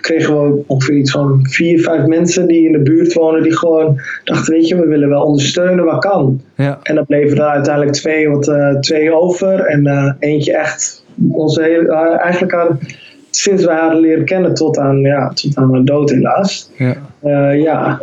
kregen 0.01 0.41
we 0.41 0.63
ongeveer 0.67 0.95
iets 0.95 1.11
van 1.11 1.39
vier, 1.43 1.79
vijf 1.81 2.05
mensen 2.05 2.47
die 2.47 2.65
in 2.65 2.71
de 2.71 2.79
buurt 2.81 3.13
wonen. 3.13 3.43
Die 3.43 3.57
gewoon 3.57 3.99
dachten, 4.23 4.53
weet 4.53 4.67
je, 4.67 4.75
we 4.75 4.87
willen 4.87 5.09
wel 5.09 5.23
ondersteunen 5.23 5.85
wat 5.85 5.99
kan. 5.99 6.41
ja. 6.55 6.79
En 6.83 6.95
dan 6.95 7.05
bleven 7.05 7.37
er 7.37 7.43
uiteindelijk 7.43 7.93
twee, 7.95 8.29
wat, 8.29 8.51
twee 8.79 9.13
over. 9.13 9.59
En 9.65 10.15
eentje 10.19 10.57
echt, 10.57 11.03
onze, 11.31 11.61
hele- 11.61 12.17
eigenlijk 12.17 12.53
aan, 12.55 12.79
sinds 13.29 13.65
wij 13.65 13.75
haar 13.75 13.95
leren 13.95 14.25
kennen 14.25 14.53
tot 14.53 14.77
aan, 14.77 14.99
ja, 14.99 15.29
tot 15.29 15.55
aan 15.55 15.71
haar 15.73 15.83
dood 15.83 16.09
helaas. 16.09 16.69
Ja. 16.77 16.95
Ja, 17.53 17.99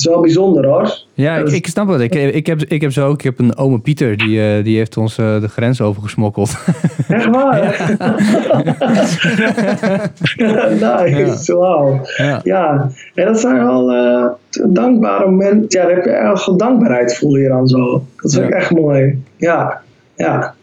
is 0.00 0.06
wel 0.06 0.20
bijzonder 0.20 0.66
hoor. 0.66 0.98
Ja, 1.14 1.36
ik, 1.36 1.48
ik 1.48 1.66
snap 1.66 1.88
het. 1.88 2.00
Ik, 2.00 2.14
ik, 2.14 2.46
heb, 2.46 2.62
ik 2.62 2.80
heb 2.80 2.92
zo 2.92 3.08
ook. 3.08 3.14
Ik 3.18 3.24
heb 3.24 3.38
een 3.38 3.56
ome 3.56 3.78
Pieter, 3.78 4.16
die, 4.16 4.40
eh, 4.56 4.64
die 4.64 4.76
heeft 4.76 4.96
ons 4.96 5.18
eh, 5.18 5.40
de 5.40 5.48
grens 5.48 5.80
overgesmokkeld. 5.80 6.50
Echt 7.08 7.26
waar? 7.26 7.96
nice, 11.06 11.54
wauw. 11.56 12.00
ja. 12.16 12.40
Ja, 12.44 12.90
en 13.14 13.26
dat 13.26 13.40
zijn 13.40 13.58
wel 13.64 13.90
eh, 13.92 14.26
dankbare 14.68 15.30
momenten. 15.30 15.80
Ja, 15.80 15.86
daar 15.86 15.94
heb 15.94 16.04
je 16.04 16.10
echt 16.10 16.46
wel 16.46 16.56
dankbaarheid 16.56 17.16
voel 17.16 17.36
je 17.36 17.48
dan 17.48 17.68
zo. 17.68 18.04
Dat 18.16 18.30
is 18.30 18.38
ook 18.38 18.48
Ja. 18.48 18.56
echt 18.56 18.70
mooi. 18.70 19.22
Ja, 19.36 19.80
ja. 20.16 20.54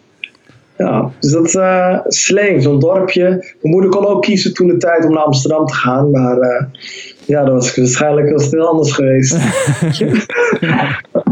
Ja, 0.77 1.11
dus 1.19 1.31
dat 1.31 1.45
is 1.45 1.55
eh 1.55 1.99
Sleen, 2.07 2.61
zo'n 2.61 2.79
dorpje. 2.79 3.27
Mijn 3.29 3.73
moeder 3.73 3.89
kon 3.89 4.05
ook 4.05 4.21
kiezen 4.21 4.53
toen 4.53 4.67
de 4.67 4.77
tijd 4.77 5.05
om 5.05 5.13
naar 5.13 5.23
Amsterdam 5.23 5.65
te 5.65 5.73
gaan, 5.73 6.11
maar 6.11 6.67
ja, 7.27 7.43
dat 7.43 7.53
was 7.53 7.75
waarschijnlijk 7.75 8.29
wel 8.29 8.49
heel 8.51 8.67
anders 8.67 8.91
geweest. 8.91 9.33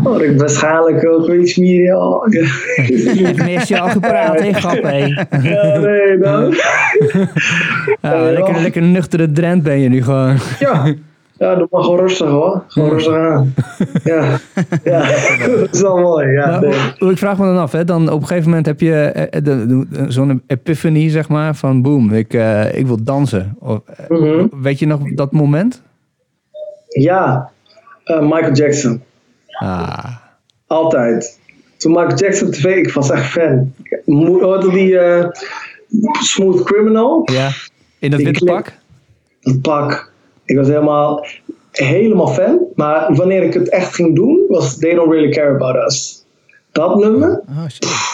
oh, 0.04 0.22
ik 0.22 0.40
waarschijnlijk 0.40 1.08
ook 1.08 1.30
iets 1.30 1.56
meer. 1.56 1.84
Ja, 1.84 2.28
Ik 2.76 3.44
mis 3.44 3.68
je 3.68 3.80
al 3.80 3.90
gepraat, 3.90 4.40
hè, 4.40 4.54
grap, 4.54 4.84
hé. 4.84 4.98
ja 5.50 5.78
nee, 5.78 6.18
dan. 6.18 6.54
Ja, 8.02 8.32
lekker, 8.32 8.62
lekker 8.62 8.82
nuchtere 8.82 9.32
Drent 9.32 9.64
ben 9.64 9.80
je 9.80 9.90
nu 9.90 10.04
gewoon. 10.04 10.38
Ja. 10.60 10.94
Ja, 11.38 11.56
doe 11.56 11.68
maar 11.72 11.84
gewoon 11.84 12.00
rustig 12.00 12.28
hoor. 12.30 12.64
Gewoon 12.68 12.90
rustig 12.90 13.14
aan. 13.14 13.54
Ja, 14.04 14.40
ja. 14.84 15.00
dat 15.60 15.74
is 15.74 15.82
wel 15.82 15.98
mooi. 15.98 16.28
Ja, 16.32 16.60
Maar, 16.60 16.96
o- 17.00 17.10
ik 17.10 17.18
vraag 17.18 17.38
me 17.38 17.46
dan 17.46 17.58
af, 17.58 17.72
hè, 17.72 17.84
dan 17.86 18.10
op 18.12 18.22
een 18.22 18.28
gegeven 18.28 18.50
moment 18.50 18.66
heb 18.66 18.80
je 18.80 18.94
eh, 18.94 19.44
de- 19.44 19.86
zo'n 20.08 20.44
epiphany, 20.48 21.10
zeg 21.10 21.30
maar, 21.30 21.56
van 21.56 21.82
boom, 21.82 22.14
ik, 22.14 22.34
eh, 22.34 22.76
ik 22.78 22.88
wil 22.88 23.04
dansen. 23.04 23.56
Of, 23.60 23.80
eh, 23.86 24.10
Mhm. 24.10 24.46
Weet 24.62 24.80
je 24.80 24.88
nog 24.88 25.00
dat 25.14 25.32
moment? 25.32 25.82
Ja, 26.90 27.50
eh, 28.04 28.22
Michael 28.22 28.54
Jackson. 28.54 29.04
Ah, 29.48 30.16
Altijd. 30.68 31.40
Toen 31.78 31.92
Michael 31.92 32.16
Jackson 32.18 32.52
tv, 32.52 32.64
ik 32.66 32.92
was 32.94 33.10
echt 33.10 33.26
fan. 33.32 33.74
Hoorde 34.06 34.70
die 34.72 34.98
eh, 35.00 35.26
Smooth 36.22 36.64
Criminal? 36.64 37.22
ja. 37.32 37.50
In 38.00 38.12
dat 38.12 38.22
witte 38.22 38.46
pak? 38.46 38.74
Dat 39.42 39.62
pak. 39.62 40.12
Ik 40.46 40.56
was 40.56 40.68
helemaal, 40.68 41.26
helemaal 41.72 42.28
fan. 42.28 42.60
Maar 42.76 43.16
wanneer 43.16 43.44
ik 43.44 43.54
het 43.54 43.70
echt 43.70 43.96
ging 43.96 44.16
doen, 44.16 44.46
was 44.48 44.78
They 44.78 44.94
Don't 44.94 45.12
Really 45.12 45.30
Care 45.30 45.54
About 45.54 45.76
Us. 45.76 46.26
Dat 46.72 46.96
nummer, 46.96 47.42
Oh, 47.50 47.68
shit. 47.68 48.14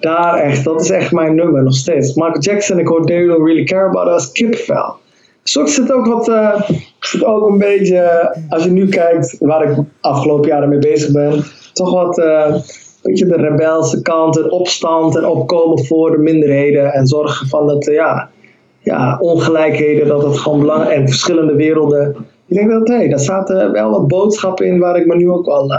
Daar 0.00 0.34
echt, 0.34 0.64
dat 0.64 0.80
is 0.80 0.90
echt 0.90 1.12
mijn 1.12 1.34
nummer 1.34 1.62
nog 1.62 1.74
steeds. 1.74 2.14
Michael 2.14 2.40
Jackson, 2.40 2.78
ik 2.78 2.86
hoor 2.86 3.06
They 3.06 3.26
Don't 3.26 3.46
Really 3.46 3.64
Care 3.64 3.88
About 3.88 4.20
Us, 4.20 4.32
kippenvel. 4.32 4.94
Soms 5.42 5.74
zit 5.74 5.92
ook 5.92 6.06
wat, 6.06 6.28
uh, 6.28 6.60
zit 7.00 7.24
ook 7.24 7.48
een 7.48 7.58
beetje, 7.58 8.34
als 8.48 8.64
je 8.64 8.70
nu 8.70 8.88
kijkt 8.88 9.36
waar 9.38 9.70
ik 9.70 9.78
afgelopen 10.00 10.48
jaren 10.48 10.68
mee 10.68 10.78
bezig 10.78 11.12
ben, 11.12 11.44
toch 11.72 11.92
wat, 11.92 12.18
uh, 12.18 12.54
beetje 13.02 13.26
de 13.26 13.36
rebelse 13.36 14.02
kant, 14.02 14.38
en 14.38 14.50
opstand 14.50 15.16
en 15.16 15.24
opkomen 15.24 15.84
voor 15.84 16.10
de 16.10 16.18
minderheden 16.18 16.92
en 16.92 17.06
zorgen 17.06 17.48
van 17.48 17.66
dat, 17.66 17.86
uh, 17.88 17.94
ja, 17.94 18.30
ja, 18.80 19.18
ongelijkheden, 19.20 20.08
dat 20.08 20.22
het 20.22 20.38
gewoon 20.38 20.60
belangrijk 20.60 20.96
en 20.96 21.08
verschillende 21.08 21.54
werelden. 21.54 22.16
Ik 22.46 22.56
denk 22.56 22.70
dat, 22.70 22.88
hé, 22.88 22.94
hey, 22.94 23.08
daar 23.08 23.20
zaten 23.20 23.72
wel 23.72 23.90
wat 23.90 24.08
boodschappen 24.08 24.66
in 24.66 24.78
waar 24.78 24.96
ik 24.96 25.06
me 25.06 25.16
nu 25.16 25.30
ook 25.30 25.46
wel 25.46 25.72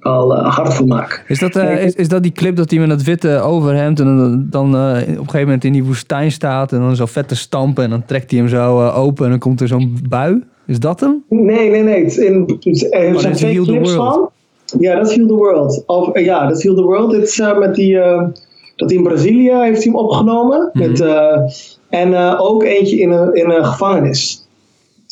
al 0.00 0.36
uh, 0.36 0.54
hard 0.54 0.74
voor 0.74 0.86
maak. 0.86 1.24
Is 1.28 1.38
dat, 1.38 1.56
uh, 1.56 1.84
is, 1.84 1.94
is 1.94 2.08
dat 2.08 2.22
die 2.22 2.32
clip 2.32 2.56
dat 2.56 2.70
hij 2.70 2.78
met 2.78 2.88
dat 2.88 3.02
witte 3.02 3.40
overhemd 3.40 4.00
en 4.00 4.16
dan, 4.16 4.46
dan 4.50 4.74
uh, 4.74 4.90
op 4.90 5.06
een 5.06 5.16
gegeven 5.16 5.40
moment 5.40 5.64
in 5.64 5.72
die 5.72 5.84
woestijn 5.84 6.32
staat 6.32 6.72
en 6.72 6.80
dan 6.80 6.96
zo 6.96 7.06
vet 7.06 7.28
te 7.28 7.36
stampen 7.36 7.84
en 7.84 7.90
dan 7.90 8.04
trekt 8.04 8.30
hij 8.30 8.40
hem 8.40 8.48
zo 8.48 8.88
open 8.88 9.24
en 9.24 9.30
dan 9.30 9.38
komt 9.38 9.60
er 9.60 9.68
zo'n 9.68 9.98
bui? 10.08 10.42
Is 10.66 10.80
dat 10.80 11.00
hem? 11.00 11.24
Nee, 11.28 11.70
nee, 11.70 11.82
nee. 11.82 12.04
Het, 12.04 12.16
in, 12.16 12.58
er 12.90 13.14
oh, 13.14 13.20
zijn 13.20 13.34
twee 13.34 13.62
clips 13.62 13.92
van. 13.92 14.30
Ja, 14.78 14.94
dat 14.94 15.08
is 15.08 15.16
Heal 15.16 15.26
the 15.26 15.34
World. 15.34 15.82
Of, 15.86 16.18
ja, 16.18 16.46
dat 16.46 16.56
is 16.56 16.62
Heal 16.62 16.74
the 16.74 16.82
World. 16.82 17.12
Het 17.12 17.22
is 17.22 17.42
met 17.58 17.74
die, 17.74 17.94
dat 18.76 18.88
hij 18.90 18.98
in 18.98 19.02
Brazilië 19.02 19.52
heeft 19.52 19.82
hij 19.82 19.92
hem 19.92 19.96
opgenomen. 19.96 20.70
Mhm. 20.72 20.88
met, 20.88 21.00
en 21.90 22.38
ook 22.38 22.62
eentje 22.62 22.98
in 22.98 23.10
een, 23.10 23.34
in 23.34 23.50
een 23.50 23.64
gevangenis. 23.64 24.48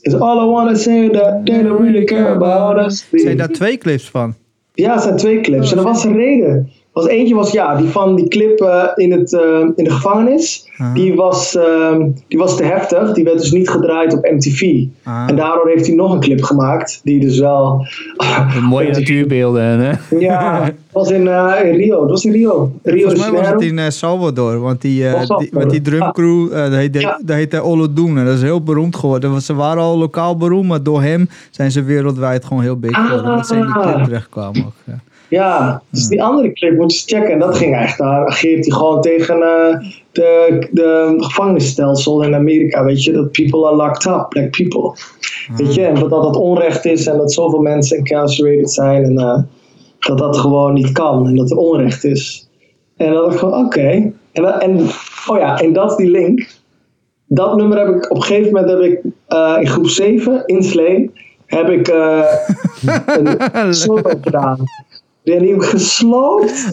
Is 0.00 0.14
all 0.14 0.44
I 0.44 0.46
wanna 0.46 0.74
say 0.74 1.08
that 1.08 1.46
they 1.46 1.62
don't 1.62 1.80
really 1.80 2.04
care 2.04 2.28
about 2.28 2.86
us. 2.86 3.06
Zijn 3.12 3.36
daar 3.36 3.48
twee 3.48 3.78
clips 3.78 4.10
van? 4.10 4.34
Ja, 4.74 4.92
het 4.92 5.02
zijn 5.02 5.16
twee 5.16 5.40
clips. 5.40 5.72
En 5.72 5.78
er 5.78 5.84
was 5.84 6.04
een 6.04 6.16
reden. 6.16 6.70
Was 6.92 7.06
eentje 7.06 7.34
was 7.34 7.52
ja, 7.52 7.76
die 7.76 7.88
van 7.88 8.16
die 8.16 8.28
clip 8.28 8.60
uh, 8.60 8.84
in, 8.94 9.12
het, 9.12 9.32
uh, 9.32 9.68
in 9.76 9.84
de 9.84 9.90
gevangenis. 9.90 10.68
Ah. 10.78 10.94
Die, 10.94 11.14
was, 11.14 11.54
uh, 11.54 12.04
die 12.28 12.38
was 12.38 12.56
te 12.56 12.64
heftig. 12.64 13.12
Die 13.12 13.24
werd 13.24 13.38
dus 13.38 13.50
niet 13.50 13.68
gedraaid 13.70 14.14
op 14.14 14.30
MTV. 14.30 14.84
Ah. 15.02 15.24
En 15.28 15.36
daardoor 15.36 15.68
heeft 15.68 15.86
hij 15.86 15.94
nog 15.94 16.12
een 16.12 16.20
clip 16.20 16.42
gemaakt. 16.42 17.00
Die 17.04 17.20
dus 17.20 17.38
wel. 17.38 17.86
Mooie 18.68 18.90
natuurbeelden, 18.98 19.62
hè? 19.62 20.16
Ja, 20.18 20.72
was 20.98 21.11
in, 21.11 21.24
uh, 21.24 21.54
in 21.64 21.74
Rio. 21.74 22.00
Het 22.00 22.11
was 22.11 22.24
in 22.24 22.32
Rio. 22.32 22.72
Rio 22.82 23.00
Volgens 23.08 23.30
mij 23.30 23.40
was 23.40 23.48
het 23.48 23.61
in 23.61 23.78
uh, 23.78 23.88
Salvador, 23.88 24.58
want 24.61 24.80
die, 24.80 25.02
uh, 25.02 25.26
dat? 25.26 25.38
die, 25.38 25.48
want 25.52 25.70
die 25.70 25.80
drumcrew, 25.80 26.50
dat 26.50 26.72
heet, 26.72 27.00
Ja. 27.00 27.20
dat 27.24 27.37
heet 27.37 27.54
en 28.18 28.24
dat 28.24 28.34
is 28.34 28.42
heel 28.42 28.62
beroemd 28.62 28.96
geworden. 28.96 29.30
Want 29.30 29.42
Ze 29.42 29.54
waren 29.54 29.82
al 29.82 29.98
lokaal 29.98 30.37
beroemd, 30.37 30.68
maar 30.68 30.82
door 30.82 31.02
hem 31.02 31.28
zijn 31.50 31.70
ze 31.70 31.82
wereldwijd 31.82 32.44
gewoon 32.44 32.62
heel 32.62 32.76
big 32.78 32.96
geworden. 32.96 33.37
Dat 33.37 33.46
ze 33.46 33.54
in 33.54 33.62
die 33.66 33.74
Ah. 33.74 33.92
clip 33.92 34.04
terechtkwamen 34.04 34.64
ook. 34.64 34.72
Ja. 34.84 34.98
Ja, 35.30 35.82
dus 35.90 36.06
die 36.08 36.22
andere 36.22 36.52
clip 36.52 36.76
moet 36.76 36.94
je 37.00 37.14
checken. 37.14 37.32
En 37.32 37.38
dat 37.38 37.56
ging 37.56 37.76
echt, 37.76 37.98
daar 37.98 38.26
ageert 38.26 38.66
hij 38.66 38.76
gewoon 38.76 39.00
tegen 39.00 39.38
de, 40.12 40.68
de 40.70 41.14
gevangenisstelsel 41.16 42.22
in 42.22 42.34
Amerika. 42.34 42.84
Weet 42.84 43.04
je, 43.04 43.12
dat 43.12 43.32
people 43.32 43.66
are 43.66 43.76
locked 43.76 44.06
up, 44.06 44.26
black 44.28 44.50
people. 44.50 44.96
Weet 45.56 45.74
je, 45.74 45.82
en 45.84 45.94
dat 45.94 46.11
dat 46.11 46.37
onrecht 46.37 46.84
is 46.84 47.06
en 47.06 47.16
dat 47.16 47.32
zoveel 47.32 47.61
mensen 47.61 47.96
incarcerated 47.98 48.70
zijn. 48.70 49.04
En 49.04 49.14
dat 49.98 50.18
dat 50.18 50.38
gewoon 50.38 50.74
niet 50.74 50.92
kan 50.92 51.26
en 51.26 51.37
dat 51.37 51.50
er 51.50 51.56
onrecht 51.56 52.04
is. 52.04 52.48
En 52.96 53.12
dan 53.12 53.22
dacht 53.22 53.34
ik 53.34 53.40
van, 53.40 53.54
oké. 53.54 53.64
Okay. 53.64 54.12
En, 54.32 54.61
en, 54.61 54.80
oh 55.26 55.38
ja, 55.38 55.61
en 55.61 55.72
dat 55.72 55.90
is 55.90 55.96
die 55.96 56.11
link. 56.11 56.48
Dat 57.26 57.56
nummer 57.56 57.78
heb 57.78 57.96
ik 57.96 58.11
op 58.11 58.16
een 58.16 58.22
gegeven 58.22 58.52
moment 58.52 58.70
heb 58.70 58.80
ik 58.80 59.00
uh, 59.28 59.56
in 59.61 59.66
groep 59.66 59.88
7 59.88 60.42
in 60.46 60.62
Sleen 60.62 61.12
heb 61.46 61.68
ik 61.68 61.88
uh, 61.88 62.24
een 63.52 63.74
solo 63.84 64.00
gedaan. 64.02 64.64
Ben 65.22 65.48
ik 65.48 65.62
gesloopt? 65.62 66.50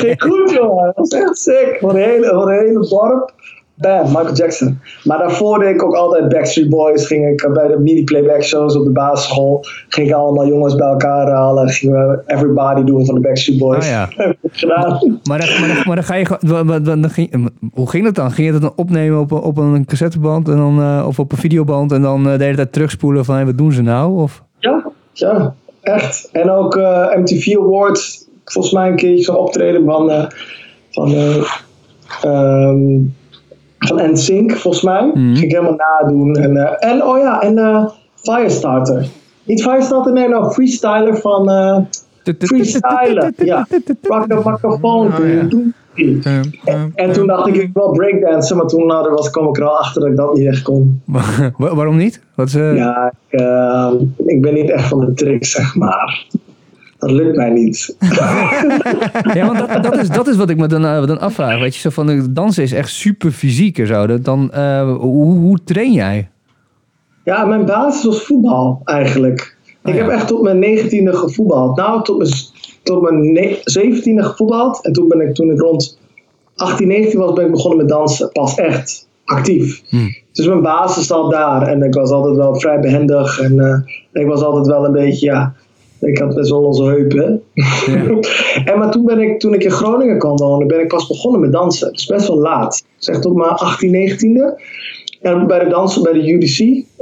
Ging 0.00 0.22
goed, 0.22 0.50
jongen. 0.50 0.84
Dat 0.84 0.94
was 0.96 1.08
echt 1.08 1.38
sick. 1.38 1.76
Voor 1.80 1.90
een 1.90 1.96
hele, 1.96 2.30
een 2.30 2.48
hele 2.48 2.88
dorp. 2.88 3.32
Bam, 3.80 4.06
Michael 4.06 4.32
Jackson. 4.34 4.80
Maar 5.04 5.18
daarvoor 5.18 5.58
deed 5.58 5.74
ik 5.74 5.84
ook 5.84 5.94
altijd 5.94 6.28
Backstreet 6.28 6.68
Boys. 6.68 7.06
Ging 7.06 7.26
ik 7.28 7.48
bij 7.52 7.66
de 7.68 7.78
mini-playback 7.78 8.42
shows 8.42 8.76
op 8.76 8.84
de 8.84 8.90
basisschool. 8.90 9.64
Ging 9.88 10.08
ik 10.08 10.14
allemaal 10.14 10.46
jongens 10.46 10.74
bij 10.74 10.86
elkaar 10.88 11.28
halen. 11.30 11.68
Gingen 11.68 12.08
we 12.08 12.22
Everybody 12.26 12.84
doen 12.84 13.06
van 13.06 13.14
de 13.14 13.20
Backstreet 13.20 13.58
Boys. 13.58 13.84
Ah, 13.84 13.90
ja. 13.90 14.08
Heb 14.16 14.36
ik 14.42 14.50
gedaan. 14.52 15.20
Maar, 15.24 15.38
dan, 15.38 15.48
maar, 15.60 15.68
dan, 15.74 15.82
maar 15.86 15.94
dan 15.96 16.04
ga 16.04 16.14
je 16.14 16.24
gewoon- 16.26 16.66
dan, 16.66 16.82
dan, 16.84 17.00
dan 17.00 17.10
ging, 17.10 17.50
hoe 17.72 17.88
ging 17.90 18.04
dat 18.04 18.14
dan? 18.14 18.30
Ging 18.30 18.46
je 18.46 18.52
dat 18.52 18.62
dan 18.62 18.72
opnemen 18.76 19.20
op, 19.20 19.30
een- 19.30 19.40
op 19.42 19.56
een 19.56 19.84
cassetteband 19.84 20.48
en 20.48 20.56
dan, 20.56 20.80
eh, 20.80 21.04
of 21.06 21.18
op 21.18 21.32
een 21.32 21.38
videoband 21.38 21.92
en 21.92 22.02
dan 22.02 22.28
eh, 22.28 22.38
de 22.38 22.44
hele 22.44 22.56
tijd 22.56 22.72
terugspoelen 22.72 23.24
van 23.24 23.34
hey, 23.34 23.44
wat 23.46 23.58
doen 23.58 23.72
ze 23.72 23.82
nou? 23.82 24.20
Of? 24.22 24.42
Ja, 24.58 24.84
ja, 25.12 25.54
echt. 25.82 26.28
En 26.32 26.50
ook 26.50 26.76
eh, 26.76 27.16
MTV 27.16 27.56
Awards. 27.58 28.28
Volgens 28.44 28.74
mij 28.74 28.88
een 28.88 28.96
keertje 28.96 29.24
zo'n 29.24 29.36
optreden 29.36 29.84
van, 29.84 30.28
van, 30.90 31.12
eh, 31.12 31.36
ehm, 32.22 32.98
van 33.86 34.12
NSYNC, 34.12 34.52
volgens 34.56 34.82
mij. 34.84 35.04
Mhm. 35.14 35.18
Ging 35.34 35.42
ik 35.42 35.50
helemaal 35.50 35.76
nadoen. 35.76 36.34
En, 36.34 36.56
eh, 36.56 36.90
en 36.90 37.04
oh 37.04 37.18
ja, 37.18 37.40
en 37.40 37.58
eh, 37.58 37.86
Firestarter. 38.14 39.06
Niet 39.44 39.62
Firestarter, 39.62 40.12
nee, 40.12 40.28
nou, 40.28 40.52
Freestyler 40.52 41.16
van... 41.16 41.50
eh 41.50 41.78
Freestyler, 42.38 43.32
ja. 43.36 43.66
Microfoon. 44.44 45.06
Oh, 45.06 45.48
ja. 45.94 46.40
En, 46.64 46.92
en 46.94 47.12
toen 47.12 47.26
dacht 47.26 47.46
ik, 47.46 47.54
ik 47.56 47.70
wil 47.72 47.90
breakdansen, 47.90 48.56
maar 48.56 48.66
toen 48.66 48.86
nou, 48.86 49.10
was, 49.10 49.30
kwam 49.30 49.48
ik 49.48 49.56
er 49.56 49.64
al 49.64 49.78
achter 49.78 50.00
dat 50.00 50.10
ik 50.10 50.16
dat 50.16 50.34
niet 50.34 50.46
echt 50.46 50.62
kon. 50.62 51.02
Wa- 51.04 51.74
waarom 51.74 51.96
niet? 51.96 52.20
Wat 52.34 52.46
is, 52.46 52.54
Ja, 52.54 53.12
ik, 53.28 53.40
ik 54.26 54.42
ben 54.42 54.54
niet 54.54 54.70
echt 54.70 54.88
van 54.88 55.00
de 55.00 55.12
tricks, 55.14 55.50
zeg 55.50 55.74
maar. 55.74 56.24
Dat 57.00 57.10
lukt 57.10 57.36
mij 57.36 57.50
niet. 57.50 57.96
Ja, 59.34 59.46
want 59.46 59.58
dat, 59.58 59.82
dat, 59.82 59.96
is, 59.96 60.08
dat 60.08 60.28
is 60.28 60.36
wat 60.36 60.50
ik 60.50 60.56
me 60.56 60.66
dan, 60.66 60.84
eh, 60.84 61.06
dan 61.06 61.20
afvraag. 61.20 61.60
Weet 61.60 61.74
je, 61.74 61.80
zo 61.80 61.90
van 61.90 62.10
eh, 62.10 62.22
dansen 62.30 62.62
is 62.62 62.72
echt 62.72 62.88
super 62.88 63.30
fysiek 63.30 63.78
en 63.78 63.86
zo. 63.86 64.06
Dat 64.06 64.24
Dan, 64.24 64.52
eh, 64.52 64.96
hoe, 64.96 65.38
hoe 65.38 65.58
train 65.64 65.92
jij? 65.92 66.28
Ja, 67.24 67.44
mijn 67.44 67.64
basis 67.64 68.04
was 68.04 68.22
voetbal 68.22 68.80
eigenlijk. 68.84 69.56
Oh, 69.82 69.92
ik 69.92 69.98
ja. 69.98 70.04
heb 70.04 70.12
echt 70.12 70.28
tot 70.28 70.42
mijn 70.42 70.58
negentiende 70.58 71.12
gevoetbald. 71.12 71.76
Nou, 71.76 72.04
tot 72.04 72.18
mijn, 72.18 72.30
tot 72.82 73.10
mijn 73.10 73.56
zeventiende 73.64 74.22
gevoetbald. 74.22 74.84
En 74.84 74.92
toen 74.92 75.08
ben 75.08 75.20
ik, 75.20 75.34
toen 75.34 75.50
ik 75.50 75.60
rond 75.60 75.98
18, 76.56 76.88
19 76.88 77.18
was, 77.18 77.32
ben 77.32 77.44
ik 77.44 77.50
begonnen 77.50 77.78
met 77.78 77.88
dansen. 77.88 78.32
Pas 78.32 78.54
echt 78.54 79.08
actief. 79.24 79.82
Hmm. 79.88 80.16
Dus 80.32 80.46
mijn 80.46 80.62
basis 80.62 81.06
zat 81.06 81.30
daar. 81.30 81.62
En 81.62 81.82
ik 81.82 81.94
was 81.94 82.10
altijd 82.10 82.36
wel 82.36 82.60
vrij 82.60 82.80
behendig. 82.80 83.40
En 83.40 83.84
ik 84.12 84.26
was 84.26 84.42
altijd 84.42 84.66
wel 84.66 84.84
een 84.84 84.92
beetje, 84.92 85.26
ja... 85.26 85.54
Ik 86.00 86.18
had 86.18 86.34
best 86.34 86.50
wel 86.50 86.62
onze 86.62 86.84
heupen. 86.84 87.42
en 88.64 88.78
maar 88.78 88.90
toen, 88.90 89.04
ben 89.04 89.20
ik, 89.20 89.40
toen 89.40 89.54
ik 89.54 89.64
in 89.64 89.70
Groningen 89.70 90.18
kwam 90.18 90.36
wonen, 90.36 90.66
ben 90.66 90.80
ik 90.80 90.88
pas 90.88 91.06
begonnen 91.06 91.40
met 91.40 91.52
dansen. 91.52 91.92
Dus 91.92 92.06
best 92.06 92.28
wel 92.28 92.38
laat. 92.38 92.84
Zeg 92.96 93.20
tot 93.20 93.34
mijn 93.34 93.50
18, 93.50 93.92
19e. 93.92 94.62
En 95.20 95.46
bij 95.46 95.58
de 95.58 95.68
dansen 95.70 96.02
bij 96.02 96.12
de 96.12 96.32
UDC, 96.32 96.58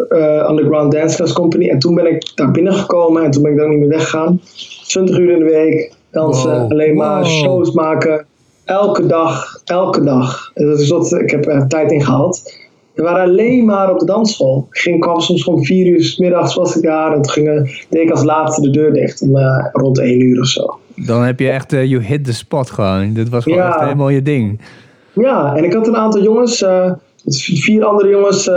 eh, 0.08 0.46
Underground 0.50 0.92
Dance 0.92 1.16
Class 1.16 1.32
Company. 1.32 1.68
En 1.68 1.78
toen 1.78 1.94
ben 1.94 2.06
ik 2.06 2.32
daar 2.34 2.50
binnengekomen 2.50 3.24
en 3.24 3.30
toen 3.30 3.42
ben 3.42 3.52
ik 3.52 3.58
daar 3.58 3.68
niet 3.68 3.78
meer 3.78 3.88
weggegaan. 3.88 4.40
20 4.86 5.18
uur 5.18 5.30
in 5.30 5.38
de 5.38 5.44
week, 5.44 5.92
dansen, 6.10 6.60
Wow. 6.60 6.70
alleen 6.70 6.96
maar 6.96 7.22
Wow. 7.22 7.30
shows 7.30 7.72
maken. 7.72 8.26
Elke 8.64 9.06
dag, 9.06 9.60
elke 9.64 10.04
dag. 10.04 10.50
En 10.54 10.66
dat 10.66 10.78
is 10.80 10.88
wat 10.88 11.12
ik 11.12 11.30
heb 11.30 11.46
er 11.46 11.68
tijd 11.68 11.92
in 11.92 12.04
gehad. 12.04 12.56
We 12.98 13.04
waren 13.04 13.28
alleen 13.28 13.64
maar 13.64 13.90
op 13.92 13.98
de 13.98 14.04
dansschool. 14.06 14.66
Ik 14.70 14.78
ging, 14.80 15.00
kwam 15.00 15.20
soms 15.20 15.44
om 15.44 15.64
vier 15.64 15.86
uur 15.86 16.02
's 16.02 16.16
middags 16.16 16.54
was 16.54 16.76
ik 16.76 16.82
daar. 16.82 17.12
En 17.12 17.22
toen 17.22 17.32
ging, 17.32 17.76
deed 17.90 18.02
ik 18.02 18.10
als 18.10 18.24
laatste 18.24 18.60
de 18.60 18.70
deur 18.70 18.92
dicht. 18.92 19.22
Om, 19.22 19.36
eh, 19.36 19.66
rond 19.72 19.98
één 20.00 20.20
uur 20.20 20.40
of 20.40 20.46
zo. 20.46 20.78
Dan 20.94 21.22
heb 21.22 21.40
je 21.40 21.50
echt, 21.50 21.72
eh, 21.72 21.84
you 21.84 22.02
hit 22.02 22.24
the 22.24 22.32
spot 22.32 22.70
gewoon. 22.70 23.12
Dit 23.12 23.28
was 23.28 23.42
gewoon 23.42 23.58
Ja. 23.58 23.68
echt 23.68 23.80
helemaal 23.80 24.08
je 24.08 24.22
ding. 24.22 24.60
Ja, 25.12 25.54
en 25.56 25.64
ik 25.64 25.72
had 25.72 25.86
een 25.86 25.96
aantal 25.96 26.22
jongens, 26.22 26.62
eh, 26.62 26.92
vier 27.64 27.84
andere 27.84 28.08
jongens, 28.08 28.50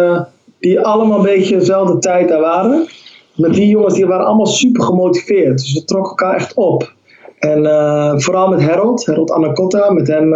die 0.60 0.80
allemaal 0.80 1.18
een 1.18 1.24
beetje 1.24 1.58
dezelfde 1.58 1.98
tijd 2.00 2.30
daar 2.30 2.40
waren. 2.40 2.86
Met 3.36 3.54
die 3.54 3.68
jongens, 3.68 3.94
die 3.94 4.06
waren 4.06 4.26
allemaal 4.26 4.46
super 4.46 4.84
gemotiveerd. 4.84 5.58
Dus 5.58 5.74
we 5.74 5.86
trokken 5.86 6.10
elkaar 6.10 6.36
echt 6.36 6.54
op. 6.54 6.94
En 7.40 7.64
vooral 8.22 8.50
met 8.50 8.62
Harold, 8.64 9.06
Harold 9.06 9.32
Anacotta, 9.32 9.92
met 9.92 10.08
hem, 10.08 10.34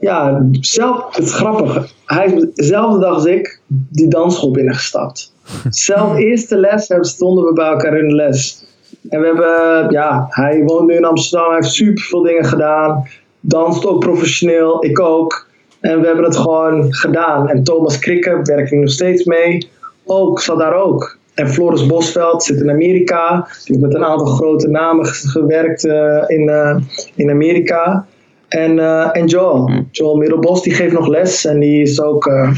ja, 0.00 0.46
zelf, 0.60 1.16
het 1.16 1.24
is 1.24 1.32
grappig. 1.34 1.92
Hij 2.06 2.26
is 2.26 2.46
dezelfde 2.54 2.98
dag 3.00 3.14
als 3.14 3.24
ik 3.24 3.60
die 3.68 4.08
dansschool 4.08 4.50
binnengestapt. 4.50 5.32
Zelf 5.70 6.16
eerste 6.28 6.56
les 6.56 6.88
hebben- 6.88 7.06
stonden 7.08 7.44
we 7.44 7.52
bij 7.52 7.66
elkaar 7.68 7.96
in 7.98 8.08
de 8.08 8.14
les. 8.14 8.64
En 9.08 9.20
we 9.20 9.26
hebben, 9.26 9.90
ja, 9.92 10.26
hij 10.30 10.62
woont 10.64 10.86
nu 10.88 10.94
in 10.94 11.04
Amsterdam, 11.04 11.46
hij 11.48 11.56
heeft 11.60 11.72
super 11.74 12.02
veel 12.02 12.22
dingen 12.22 12.44
gedaan. 12.44 13.08
Danst 13.40 13.86
ook 13.86 14.00
professioneel, 14.00 14.84
ik 14.84 15.00
ook. 15.00 15.46
En 15.80 16.00
we 16.00 16.06
hebben 16.06 16.24
het 16.24 16.36
gewoon 16.36 16.94
gedaan. 16.94 17.48
En 17.48 17.64
Thomas 17.64 17.98
Krikke 17.98 18.40
werkt 18.42 18.70
er 18.72 18.78
nog 18.78 18.90
steeds 18.90 19.24
mee. 19.24 19.68
Ook, 20.04 20.40
zat 20.40 20.58
daar 20.58 20.74
ook. 20.74 21.16
En 21.34 21.48
Floris 21.48 21.86
Bosveld 21.86 22.42
zit 22.42 22.60
in 22.60 22.70
Amerika. 22.70 23.34
Die 23.36 23.46
heeft 23.76 23.80
met 23.80 23.94
een 23.94 24.04
aantal 24.04 24.26
grote 24.26 24.68
namen 24.68 25.06
ge- 25.06 25.28
gewerkt 25.28 25.84
eh, 25.86 26.24
in, 26.26 26.48
eh, 26.48 26.76
in 27.14 27.30
Amerika. 27.30 28.06
En, 28.48 28.78
eh, 28.78 29.08
en 29.12 29.26
Joel, 29.26 29.70
Joel 29.90 30.16
Middelbos, 30.16 30.62
die 30.62 30.74
geeft 30.74 30.92
nog 30.92 31.06
les. 31.06 31.44
En 31.44 31.60
die 31.60 31.82
is 31.82 32.00
ook, 32.00 32.26
eh, 32.26 32.50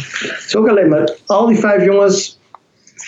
is 0.47 0.57
ook 0.57 0.69
alleen 0.69 0.89
maar... 0.89 1.15
Al 1.27 1.47
die 1.47 1.59
vijf 1.59 1.85
jongens 1.85 2.39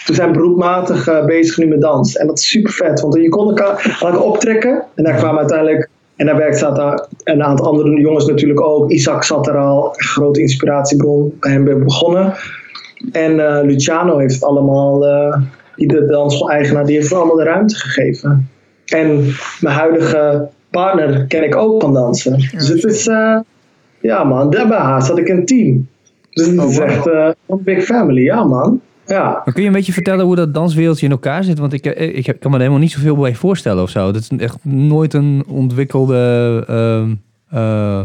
we 0.07 0.15
zijn 0.15 0.33
beroepmatig 0.33 1.09
eh, 1.09 1.25
bezig 1.25 1.57
nu 1.57 1.67
met 1.67 1.81
dans. 1.81 2.17
En 2.17 2.27
dat 2.27 2.39
is 2.39 2.49
super 2.49 2.73
vet, 2.73 3.01
want 3.01 3.15
je 3.15 3.29
kon 3.29 3.49
elkaar, 3.49 3.99
elkaar 4.01 4.21
optrekken. 4.21 4.85
En 4.95 5.05
daar 5.05 5.17
kwamen 5.17 5.39
uiteindelijk 5.39 5.89
En 6.17 6.27
daar 6.27 6.37
werkt 6.37 6.59
zat 6.59 6.77
daar 6.77 7.07
een 7.25 7.43
aantal 7.43 7.67
andere 7.67 8.01
jongens 8.01 8.27
natuurlijk 8.27 8.61
ook. 8.61 8.91
Isaac 8.91 9.25
zat 9.25 9.47
er 9.47 9.57
al, 9.57 9.87
een 9.87 10.05
grote 10.05 10.41
inspiratiebron. 10.41 11.37
Bij 11.41 11.53
hem 11.53 11.85
begonnen. 11.85 12.35
En 13.13 13.61
Luciano 13.67 14.19
heeft 14.19 14.35
het 14.35 14.45
allemaal, 14.45 15.01
die 15.77 15.89
de 15.89 16.07
dansschool-eigenaar, 16.07 16.87
die 16.87 16.97
heeft 16.97 17.13
allemaal 17.13 17.37
de 17.37 17.45
ruimte 17.45 17.75
gegeven. 17.75 18.51
En 18.85 19.35
mijn 19.61 19.77
huidige 19.77 20.49
partner 20.73 21.27
ken 21.27 21.45
ik 21.45 21.57
ook 21.57 21.83
van 21.83 21.93
dansen. 21.93 22.37
Dus 22.39 22.69
het 22.69 22.85
is, 22.85 23.07
uh, 23.07 23.39
ja 24.01 24.25
man, 24.25 24.51
daarbij 24.51 24.79
haast 24.79 25.09
had 25.09 25.19
ik 25.19 25.29
een 25.29 25.47
team. 25.47 25.89
Dus 26.31 26.47
het 26.47 26.59
Oh, 26.59 26.71
is 26.71 26.79
wow. 26.79 26.87
echt 26.89 27.07
een 27.07 27.63
big 27.63 27.85
family, 27.85 28.23
ja 28.23 28.45
man. 28.45 28.81
Ja. 29.07 29.43
Maar 29.45 29.53
kun 29.55 29.63
je 29.63 29.69
een 29.69 29.75
beetje 29.75 29.93
vertellen 29.93 30.25
hoe 30.25 30.37
dat 30.37 30.55
danswereldje 30.55 31.07
in 31.07 31.13
elkaar 31.13 31.45
zit? 31.45 31.59
Want 31.59 31.73
ik, 31.73 31.87
eh, 31.87 32.17
ik 32.17 32.27
heb- 32.27 32.41
kan 32.41 32.51
me 32.51 32.57
er 32.57 32.63
helemaal 32.63 32.83
niet 32.83 32.93
zoveel 32.93 33.17
bij 33.17 33.35
voorstellen 33.35 33.83
of 33.83 33.91
zo. 33.91 34.11
Dat 34.13 34.23
is 34.23 34.29
echt 34.39 34.57
nooit 34.65 35.15
een 35.15 35.45
ontwikkelde, 35.49 36.65
ehm, 36.69 37.15
eh, 37.59 38.01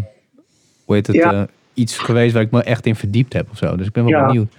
hoe 0.85 0.95
heet 0.95 1.07
het, 1.07 1.15
Ja. 1.15 1.33
eh, 1.33 1.41
iets 1.73 1.97
geweest 1.97 2.33
waar 2.33 2.43
ik 2.43 2.51
me 2.51 2.63
echt 2.63 2.85
in 2.85 2.95
verdiept 2.95 3.33
heb 3.33 3.47
of 3.51 3.57
zo. 3.57 3.75
Dus 3.75 3.87
ik 3.87 3.93
ben 3.93 4.03
wel 4.03 4.11
Ja. 4.13 4.25
benieuwd. 4.25 4.53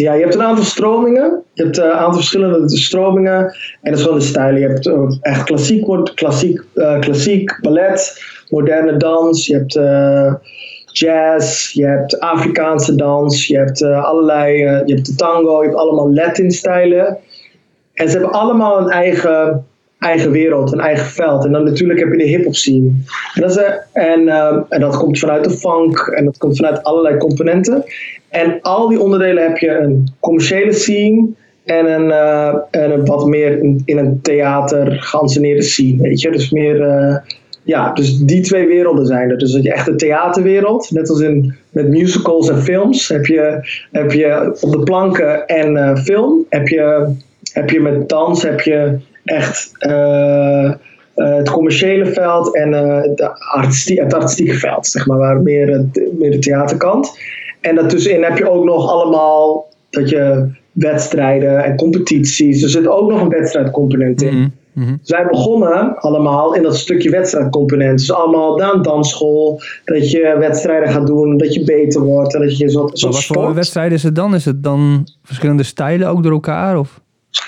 Ja, 0.00 0.12
je 0.14 0.22
hebt 0.22 0.34
een 0.34 0.42
aantal 0.42 0.64
stromingen. 0.64 1.42
Je 1.52 1.62
hebt 1.62 1.78
eh, 1.78 1.84
een 1.84 1.92
aantal 1.92 2.12
verschillende 2.12 2.76
stromingen. 2.76 3.38
En 3.82 3.90
dat 3.90 3.98
is 3.98 4.02
gewoon 4.02 4.18
de 4.18 4.24
stijlen. 4.24 4.60
Je 4.60 4.66
hebt 4.66 4.86
eh, 4.86 5.16
echt 5.20 5.44
klassiek, 5.44 5.86
wordt 5.86 6.14
klassiek, 6.14 6.64
eh, 6.74 6.98
klassiek, 6.98 7.58
ballet, 7.62 8.22
moderne 8.48 8.96
dans. 8.96 9.46
Je 9.46 9.54
hebt 9.54 9.74
jazz. 10.92 11.72
Je 11.72 11.84
hebt 11.86 12.20
Afrikaanse 12.20 12.94
dans. 12.94 13.46
Je 13.46 13.56
hebt 13.56 13.82
allerlei, 13.82 14.58
je 14.58 14.94
hebt 14.94 15.06
de 15.06 15.14
tango. 15.14 15.62
Je 15.62 15.68
hebt 15.68 15.80
allemaal 15.80 16.12
Latin 16.12 16.50
stijlen. 16.50 17.18
En 17.94 18.08
ze 18.08 18.18
hebben 18.18 18.32
allemaal 18.32 18.78
een 18.78 18.90
eigen, 18.90 19.66
eigen 20.00 20.30
wereld, 20.30 20.72
een 20.72 20.80
eigen 20.80 21.06
veld. 21.06 21.44
En 21.44 21.52
dan 21.52 21.64
natuurlijk 21.64 21.98
heb 21.98 22.12
je 22.12 22.18
de 22.18 22.24
hip-hop 22.24 22.54
scene. 22.54 22.92
En 23.34 23.40
dat, 23.40 23.50
is, 23.50 23.56
eh, 23.56 24.12
en, 24.12 24.28
eh, 24.28 24.56
en 24.68 24.80
dat 24.80 24.96
komt 24.96 25.18
vanuit 25.18 25.44
de 25.44 25.50
funk 25.50 25.98
en 25.98 26.24
dat 26.24 26.38
komt 26.38 26.56
vanuit 26.56 26.82
allerlei 26.82 27.16
componenten. 27.16 27.84
En 28.28 28.58
al 28.62 28.88
die 28.88 29.00
onderdelen 29.00 29.42
heb 29.42 29.56
je 29.56 29.70
een 29.70 30.12
commerciële 30.20 30.72
scene 30.72 31.28
en 31.64 31.92
een, 31.92 32.10
eh, 32.10 32.54
en 32.70 33.06
wat 33.06 33.26
meer 33.26 33.58
in, 33.58 33.98
een 33.98 34.20
theater 34.22 34.92
geanceneerde 34.92 35.62
scene, 35.62 36.02
weet 36.02 36.20
je. 36.20 36.30
Dus 36.30 36.50
meer, 36.50 36.78
ja, 37.62 37.92
dus 37.92 38.18
die 38.18 38.42
twee 38.42 38.66
werelden 38.66 39.06
zijn 39.06 39.30
er. 39.30 39.38
Dus 39.38 39.52
dat 39.52 39.62
je 39.62 39.72
echt 39.72 39.86
de 39.86 39.94
theaterwereld, 39.94 40.90
net 40.90 41.10
als 41.10 41.20
in 41.20 41.54
met 41.70 41.88
musicals 41.88 42.50
en 42.50 42.62
films, 42.62 43.08
heb 43.08 43.26
je, 43.26 43.68
heb 43.90 44.12
je 44.12 44.58
op 44.60 44.72
de 44.72 44.82
planken 44.82 45.46
en 45.46 45.98
film, 45.98 46.46
heb 46.48 46.68
je, 46.68 47.12
heb 47.52 47.70
je 47.70 47.80
met 47.80 48.08
dans, 48.08 48.42
heb 48.42 48.60
je 48.60 48.98
echt 49.24 49.70
eh, 49.78 50.64
eh, 50.64 50.74
het 51.14 51.50
commerciële 51.50 52.06
veld 52.06 52.56
en 52.56 52.74
eh, 52.74 53.02
de 53.14 53.30
artistie, 53.52 54.00
het 54.00 54.14
artistieke 54.14 54.54
veld, 54.54 54.86
zeg 54.86 55.06
maar, 55.06 55.18
waar 55.18 55.40
meer, 55.42 55.68
het- 55.68 56.02
meer 56.18 56.30
de 56.30 56.38
theaterkant. 56.38 57.18
En 57.60 57.74
daartussenin 57.74 58.22
heb 58.22 58.38
je 58.38 58.50
ook 58.50 58.64
nog 58.64 58.90
allemaal 58.90 59.68
dat 59.90 60.08
je 60.10 60.46
wedstrijden 60.72 61.64
en 61.64 61.76
competities. 61.76 62.62
Er 62.62 62.68
zit 62.68 62.86
ook 62.88 63.10
nog 63.10 63.20
een 63.20 63.28
wedstrijdcomponent 63.28 64.22
in. 64.22 64.34
Mhm, 64.36 64.48
mhm. 64.84 64.96
Wij 65.04 65.26
begonnen 65.30 65.96
allemaal 65.98 66.54
in 66.54 66.62
dat 66.62 66.76
stukje 66.76 67.10
wedstrijdcomponent. 67.10 67.98
Dus 67.98 68.12
allemaal 68.12 68.56
na 68.56 68.72
een 68.72 68.82
dansschool, 68.82 69.60
dat 69.84 70.10
je 70.10 70.36
wedstrijden 70.38 70.88
gaat 70.92 71.06
doen, 71.06 71.36
dat 71.36 71.54
je 71.54 71.64
beter 71.64 72.00
wordt 72.00 72.34
en 72.34 72.40
dat 72.40 72.58
je 72.58 72.70
zo, 72.70 72.90
zo 72.92 73.06
wat 73.10 73.24
voor 73.24 73.54
wedstrijden 73.54 73.92
is 73.96 74.02
het 74.02 74.14
dan? 74.14 74.34
Is 74.34 74.44
het 74.44 74.62
dan 74.62 75.08
verschillende 75.22 75.62
stijlen 75.62 76.08
ook 76.08 76.22
door 76.22 76.32
elkaar? 76.32 76.78
Of? 76.78 77.00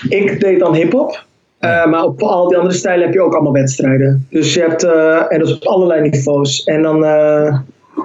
Ik 0.09 0.39
deed 0.39 0.59
dan 0.59 0.73
hip-hop. 0.75 1.23
Eh, 1.63 1.85
maar 1.85 2.03
op 2.03 2.21
al 2.21 2.47
die 2.47 2.57
andere 2.57 2.75
stijlen 2.75 3.05
heb 3.05 3.13
je 3.13 3.21
ook 3.21 3.33
allemaal 3.33 3.51
wedstrijden. 3.51 4.27
Dus 4.29 4.53
je 4.53 4.61
hebt, 4.61 4.83
eh, 4.83 5.31
en 5.31 5.39
dat 5.39 5.47
is 5.47 5.55
op 5.55 5.63
allerlei 5.63 6.09
niveaus. 6.09 6.63
En 6.63 6.81
dan, 6.81 7.05
eh, 7.05 7.57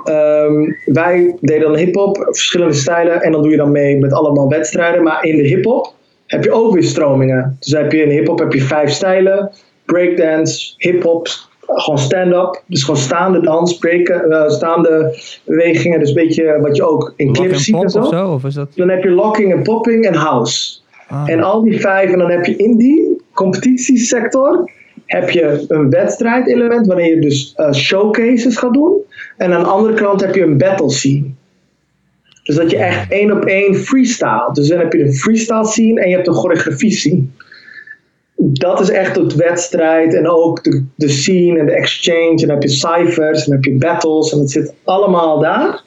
ehm, 0.05 0.73
wij 0.85 1.37
deden 1.41 1.63
dan 1.63 1.77
hip-hop, 1.77 2.17
verschillende 2.31 2.75
stijlen. 2.75 3.23
En 3.23 3.33
dan 3.33 3.43
doe 3.43 3.51
je 3.51 3.57
dan 3.57 3.73
mee 3.73 3.99
met 3.99 4.13
allemaal 4.13 4.49
wedstrijden. 4.49 5.03
Maar 5.03 5.25
in 5.25 5.37
de 5.37 5.43
hip-hop 5.43 5.93
heb 6.27 6.45
je 6.45 6.51
ook 6.51 6.73
weer 6.73 6.83
stromingen. 6.83 7.57
Dus 7.61 7.73
heb 7.73 7.93
je 7.93 8.03
in 8.03 8.11
hip-hop 8.11 8.39
heb 8.39 8.53
je 8.53 8.61
vijf 8.61 8.91
stijlen: 8.91 9.51
breakdance, 9.85 10.75
hip-hop, 10.77 11.29
gewoon 11.61 11.99
stand-up. 11.99 12.63
Dus 12.67 12.83
gewoon 12.83 13.01
staande 13.01 13.41
dans, 13.41 13.79
breken, 13.79 14.51
staande 14.51 15.21
bewegingen. 15.45 15.99
Dus 15.99 16.09
een 16.09 16.15
beetje 16.15 16.59
wat 16.61 16.77
je 16.77 16.89
ook 16.89 17.13
in 17.17 17.33
clips 17.33 17.65
ziet 17.65 17.75
en 17.75 17.81
pop 17.81 17.91
zo. 17.91 17.99
of 17.99 18.09
zo? 18.09 18.29
Of 18.29 18.45
is 18.45 18.55
dat... 18.55 18.69
Dan 18.75 18.89
heb 18.89 19.03
je 19.03 19.11
locking 19.11 19.53
en 19.53 19.63
popping 19.63 20.07
en 20.07 20.15
house. 20.15 20.79
Ah. 21.09 21.23
En 21.27 21.43
al 21.43 21.63
die 21.63 21.81
vijf, 21.81 22.13
en 22.13 22.19
dan 22.19 22.31
heb 22.31 22.45
je 22.45 22.57
in 22.57 22.77
die 22.77 23.08
competitiesector 23.39 24.71
heb 25.07 25.31
je 25.31 25.65
een 25.69 25.91
wedstrijdelement, 25.91 26.87
wanneer 26.87 27.15
je 27.15 27.21
dus 27.21 27.53
eh, 27.57 27.73
showcases 27.73 28.57
gaat 28.57 28.75
doen. 28.75 29.03
En 29.37 29.53
aan 29.53 29.63
de 29.63 29.69
andere 29.69 29.95
kant 29.95 30.21
heb 30.21 30.35
je 30.35 30.43
een 30.43 30.59
battle 30.59 30.91
scene. 30.91 31.25
Dus 32.43 32.57
dat 32.57 32.71
je 32.71 32.77
echt 32.77 33.11
één 33.11 33.33
op 33.33 33.45
één 33.45 33.75
freestyle. 33.75 34.49
Dus 34.53 34.69
dan 34.69 34.79
heb 34.79 34.93
je 34.93 35.05
de 35.05 35.13
freestyle 35.13 35.67
scene 35.67 36.01
en 36.01 36.09
je 36.09 36.15
hebt 36.15 36.27
de 36.27 36.33
choreografie 36.33 36.91
scene. 36.91 37.25
Dat 38.37 38.81
is 38.81 38.91
echt 38.91 39.17
het 39.17 39.35
wedstrijd 39.35 40.15
en 40.15 40.29
ook 40.29 40.65
de, 40.65 40.85
de 40.95 41.09
scene 41.09 41.59
en 41.59 41.67
de 41.67 41.73
exchange. 41.73 42.31
En 42.31 42.37
dan 42.37 42.51
heb 42.51 42.63
je 42.63 42.69
cijfers 42.69 43.39
en 43.39 43.45
dan 43.45 43.55
heb 43.55 43.65
je 43.65 43.79
battles 43.79 44.33
en 44.33 44.39
dat 44.39 44.51
zit 44.51 44.75
allemaal 44.85 45.39
daar. 45.39 45.83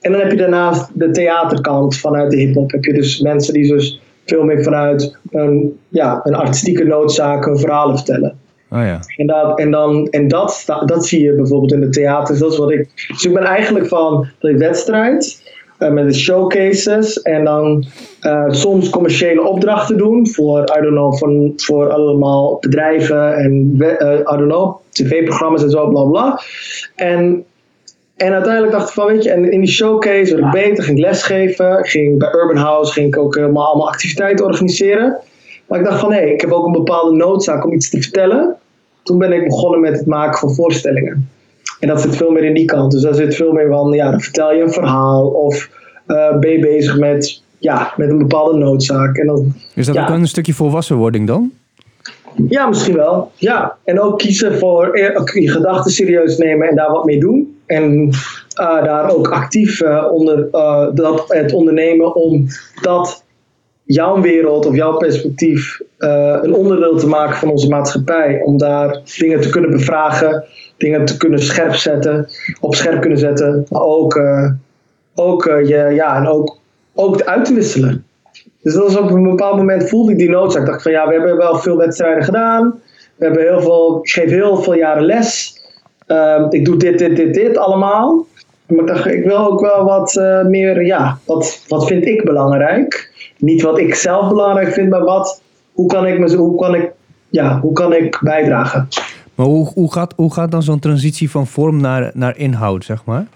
En 0.00 0.12
dan 0.12 0.20
heb 0.20 0.30
je 0.30 0.36
daarnaast 0.36 0.90
de 0.94 1.10
theaterkant 1.10 1.96
vanuit 1.96 2.30
de 2.30 2.36
hip-hop. 2.36 2.70
Heb 2.70 2.84
je 2.84 2.92
dus 2.92 3.20
mensen 3.20 3.54
die 3.54 3.68
dus 3.68 4.00
veel 4.26 4.44
meer 4.44 4.62
vanuit 4.62 5.16
een, 5.30 5.78
ja, 5.88 6.20
een 6.24 6.34
artistieke 6.34 6.84
noodzaak 6.84 7.44
hun 7.44 7.58
verhalen 7.58 7.96
vertellen. 7.96 8.38
Oh 8.70 8.78
ja. 8.78 9.00
En, 9.16 9.26
dat, 9.26 9.58
en, 9.58 9.70
dan, 9.70 10.06
en 10.10 10.28
dat, 10.28 10.64
dat 10.86 11.06
zie 11.06 11.22
je 11.22 11.34
bijvoorbeeld 11.34 11.72
in 11.72 11.80
de 11.80 11.88
theaters. 11.88 12.38
Dat 12.38 12.52
is 12.52 12.58
wat 12.58 12.70
ik. 12.70 13.08
Dus 13.08 13.24
ik 13.24 13.34
ben 13.34 13.44
eigenlijk 13.44 13.86
van 13.86 14.26
de 14.38 14.56
wedstrijd 14.56 15.50
eh, 15.78 15.90
met 15.90 16.04
de 16.04 16.14
showcases 16.14 17.22
en 17.22 17.44
dan 17.44 17.84
eh, 18.20 18.44
soms 18.48 18.90
commerciële 18.90 19.42
opdrachten 19.42 19.98
doen 19.98 20.28
voor, 20.28 20.60
I 20.60 20.80
don't 20.80 20.94
know, 20.94 21.14
voor, 21.14 21.52
voor 21.56 21.90
allemaal 21.90 22.56
bedrijven 22.60 23.36
en 23.36 23.74
eh, 23.78 24.18
I 24.18 24.36
don't 24.36 24.50
know, 24.50 24.76
tv-programma's 24.88 25.62
en 25.62 25.70
zo, 25.70 25.88
bla 25.88 26.04
bla. 26.04 26.40
En, 26.94 27.44
en 28.26 28.32
uiteindelijk 28.32 28.72
dacht 28.72 28.88
ik 28.88 28.94
van, 28.94 29.06
weet 29.06 29.22
je, 29.22 29.30
en 29.30 29.52
in 29.52 29.60
die 29.60 29.70
showcase 29.70 30.34
werd 30.34 30.44
ik 30.46 30.50
beter, 30.50 30.84
ging 30.84 30.98
ik 30.98 31.04
lesgeven, 31.04 31.84
ging 31.84 32.18
bij 32.18 32.32
Urban 32.32 32.56
House, 32.62 32.92
ging 32.92 33.06
ik 33.06 33.18
ook 33.18 33.34
helemaal 33.34 33.66
allemaal 33.66 33.88
activiteiten 33.88 34.44
organiseren. 34.44 35.16
Maar 35.66 35.78
ik 35.78 35.84
dacht 35.84 36.00
van, 36.00 36.12
hé, 36.12 36.20
ik 36.20 36.40
heb 36.40 36.52
ook 36.52 36.66
een 36.66 36.72
bepaalde 36.72 37.16
noodzaak 37.16 37.64
om 37.64 37.72
iets 37.72 37.90
te 37.90 38.02
vertellen. 38.02 38.56
Toen 39.02 39.18
ben 39.18 39.32
ik 39.32 39.44
begonnen 39.44 39.80
met 39.80 39.96
het 39.98 40.06
maken 40.06 40.38
van 40.38 40.54
voorstellingen. 40.54 41.28
En 41.80 41.88
dat 41.88 42.00
zit 42.00 42.16
veel 42.16 42.30
meer 42.30 42.44
in 42.44 42.54
die 42.54 42.64
kant. 42.64 42.92
Dus 42.92 43.02
daar 43.02 43.14
zit 43.14 43.34
veel 43.34 43.52
meer 43.52 43.68
van, 43.68 43.92
ja, 43.92 44.10
dan 44.10 44.20
vertel 44.20 44.52
je 44.52 44.62
een 44.62 44.72
verhaal 44.72 45.26
of 45.26 45.68
eh, 46.06 46.38
ben 46.38 46.50
je 46.50 46.58
bezig 46.58 46.98
met, 46.98 47.42
ja, 47.58 47.92
met 47.96 48.08
een 48.08 48.18
bepaalde 48.18 48.58
noodzaak. 48.58 49.16
En 49.16 49.26
dan, 49.26 49.54
Is 49.74 49.86
dat 49.86 49.94
Ja. 49.94 50.02
ook 50.02 50.08
een 50.08 50.26
stukje 50.28 50.54
volwassenwording 50.54 51.26
dan? 51.26 51.50
ja, 52.48 52.66
misschien 52.68 52.96
wel. 52.96 53.30
Ja, 53.34 53.76
en 53.84 54.00
ook 54.00 54.18
kiezen 54.18 54.58
voor 54.58 54.88
eh, 54.88 55.42
je 55.42 55.50
gedachten 55.50 55.90
serieus 55.92 56.36
nemen 56.38 56.68
en 56.68 56.76
daar 56.76 56.90
wat 56.90 57.04
mee 57.04 57.20
doen. 57.20 57.56
En 57.72 58.10
eh, 58.54 58.84
daar 58.84 59.10
ook 59.10 59.28
actief 59.28 59.80
eh, 59.80 60.06
onder 60.10 60.48
eh, 60.52 60.86
dat, 60.94 61.24
het 61.28 61.52
ondernemen 61.52 62.14
om 62.14 62.46
dat 62.80 63.24
jouw 63.84 64.20
wereld 64.20 64.66
of 64.66 64.74
jouw 64.74 64.96
perspectief 64.96 65.80
een 65.98 66.54
onderdeel 66.54 66.96
te 66.96 67.06
maken 67.06 67.36
van 67.36 67.50
onze 67.50 67.68
maatschappij. 67.68 68.40
Om 68.44 68.58
daar 68.58 69.00
dingen 69.18 69.40
te 69.40 69.50
kunnen 69.50 69.70
bevragen, 69.70 70.44
dingen 70.82 71.04
te 71.04 71.16
kunnen 71.16 71.38
scherp 71.38 71.74
zetten, 71.74 72.28
op 72.60 72.74
scherp 72.74 73.00
kunnen 73.00 73.18
zetten. 73.18 73.66
Maar 73.68 73.82
ook, 73.82 74.16
eh, 74.16 74.50
ook, 75.14 75.44
je, 75.44 75.92
ja, 75.94 76.16
en 76.16 76.26
ook, 76.26 76.58
ook 76.94 77.22
uit 77.22 77.44
te 77.44 77.54
wisselen. 77.54 78.04
Dus 78.62 78.74
dat 78.74 78.82
was 78.82 78.96
op 78.96 79.10
een 79.10 79.22
bepaald 79.22 79.56
moment 79.56 79.88
voelde 79.88 80.12
ik 80.12 80.18
die 80.18 80.30
noodzaak. 80.30 80.62
Ik 80.62 80.68
dacht 80.68 80.82
van 80.82 80.92
ja, 80.92 81.06
we 81.06 81.12
hebben 81.12 81.36
wel 81.36 81.58
veel 81.58 81.76
wedstrijden 81.76 82.24
gedaan. 82.24 82.80
We 83.16 83.24
hebben 83.24 83.42
heel 83.42 83.60
veel, 83.60 83.98
ik 84.02 84.10
geef 84.10 84.30
heel 84.30 84.56
veel 84.56 84.74
jaren 84.74 85.04
les. 85.04 85.60
Ehm, 86.06 86.46
ik 86.50 86.64
doe 86.64 86.76
dit, 86.76 86.98
dit, 86.98 87.16
dit, 87.16 87.34
dit 87.34 87.58
allemaal. 87.58 88.26
Maar 88.66 88.80
ik 88.80 88.86
dacht, 88.86 89.06
ik 89.06 89.24
wil 89.24 89.38
ook 89.38 89.60
wel 89.60 89.84
wat 89.84 90.16
eh, 90.16 90.44
meer, 90.44 90.84
ja, 90.84 91.18
wat, 91.26 91.64
wat 91.68 91.86
vind 91.86 92.06
ik 92.06 92.24
belangrijk? 92.24 93.10
Niet 93.38 93.62
wat 93.62 93.78
ik 93.78 93.94
zelf 93.94 94.28
belangrijk 94.28 94.72
vind, 94.72 94.90
maar 94.90 95.04
wat, 95.04 95.42
hoe 95.72 95.86
kan 95.86 96.06
ik, 96.06 96.18
me, 96.18 96.36
hoe 96.36 96.60
kan 96.60 96.74
ik, 96.74 96.92
ja, 97.28 97.60
hoe 97.60 97.72
kan 97.72 97.92
ik 97.92 98.18
bijdragen? 98.22 98.88
Maar 99.34 99.46
hoe, 99.46 99.70
hoe, 99.74 99.92
gaat, 99.92 100.12
hoe 100.16 100.32
gaat 100.32 100.50
dan 100.50 100.62
zo'n 100.62 100.78
transitie 100.78 101.30
van 101.30 101.46
vorm 101.46 101.80
naar, 101.80 102.10
naar 102.14 102.38
inhoud, 102.38 102.84
zeg 102.84 103.04
maar? 103.04 103.26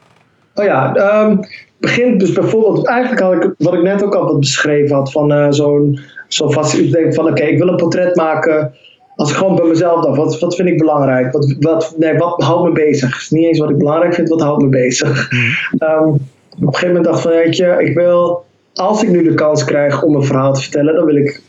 Oh 0.55 0.64
ja, 0.64 0.94
ehm 0.94 1.37
begint 1.79 2.20
dus 2.20 2.33
bijvoorbeeld, 2.33 2.87
eigenlijk 2.87 3.22
had 3.22 3.33
ik, 3.35 3.55
wat 3.59 3.74
ik 3.74 3.83
net 3.83 4.05
ook 4.05 4.14
al 4.14 4.24
wat 4.24 4.40
beschreven 4.40 4.96
had, 4.96 5.12
van 5.12 5.33
eh, 5.33 5.46
zo'n 5.50 5.98
zo 6.29 6.50
vast, 6.50 6.74
ik 6.74 6.92
denk 6.92 7.14
van 7.14 7.29
oké, 7.29 7.42
ik 7.42 7.59
wil 7.59 7.68
een 7.68 7.76
portret 7.76 8.16
maken, 8.16 8.74
als 9.16 9.31
ik 9.31 9.37
gewoon 9.37 9.57
bij 9.57 9.64
mezelf 9.64 10.05
dacht, 10.05 10.16
wat, 10.16 10.38
wat 10.38 10.57
vind 10.57 10.68
ik 10.68 10.79
belangrijk? 10.79 11.33
Wat, 11.33 11.55
wat, 11.61 11.94
nee, 11.98 12.18
wat 12.18 12.42
houdt 12.42 12.64
me 12.64 12.72
bezig? 12.72 13.12
Het 13.12 13.22
is 13.22 13.31
niet 13.31 13.44
eens 13.44 13.59
wat 13.59 13.70
ik 13.70 13.79
belangrijk 13.79 14.14
vind, 14.14 14.29
wat 14.29 14.40
houdt 14.40 14.62
me 14.62 14.68
bezig? 14.68 15.33
Ehm, 15.79 16.09
op 16.09 16.20
een 16.61 16.74
gegeven 16.74 16.87
moment 16.87 17.05
dacht 17.05 17.16
ik 17.16 17.22
van, 17.22 17.33
weet 17.33 17.57
je, 17.57 17.76
ik 17.79 17.94
wil, 17.94 18.44
als 18.74 19.02
ik 19.02 19.09
nu 19.09 19.22
de 19.22 19.35
kans 19.35 19.64
krijg 19.64 20.02
om 20.02 20.14
een 20.14 20.24
verhaal 20.24 20.52
te 20.52 20.61
vertellen, 20.61 20.94
dan 20.94 21.05
wil 21.05 21.16
ik, 21.16 21.42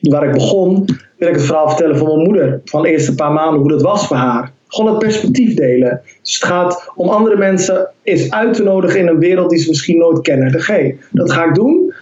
waar 0.00 0.24
ik 0.24 0.32
begon, 0.32 0.84
wil 1.16 1.28
ik 1.28 1.34
het 1.34 1.44
verhaal 1.44 1.68
vertellen 1.68 1.98
van 1.98 2.06
mijn 2.06 2.22
moeder, 2.26 2.60
van 2.64 2.82
de 2.82 2.90
eerste 2.90 3.14
paar 3.14 3.32
maanden, 3.32 3.60
hoe 3.60 3.70
dat 3.70 3.82
was 3.82 4.06
voor 4.06 4.16
haar. 4.16 4.52
gewoon 4.68 4.90
het 4.90 4.98
perspectief 4.98 5.54
delen. 5.54 6.00
Dus 6.22 6.34
het 6.34 6.44
gaat 6.44 6.90
om 6.94 7.08
andere 7.08 7.36
mensen 7.36 7.90
eens 8.02 8.30
uit 8.30 8.54
te 8.54 8.62
nodigen 8.62 9.00
in 9.00 9.08
een 9.08 9.18
wereld 9.18 9.50
die 9.50 9.58
ze 9.58 9.68
misschien 9.68 9.98
nooit 9.98 10.20
kennen. 10.20 10.54
Oké, 10.56 10.94
dat 11.10 11.32
ga 11.32 11.44
ik 11.44 11.54
doen. 11.54 11.94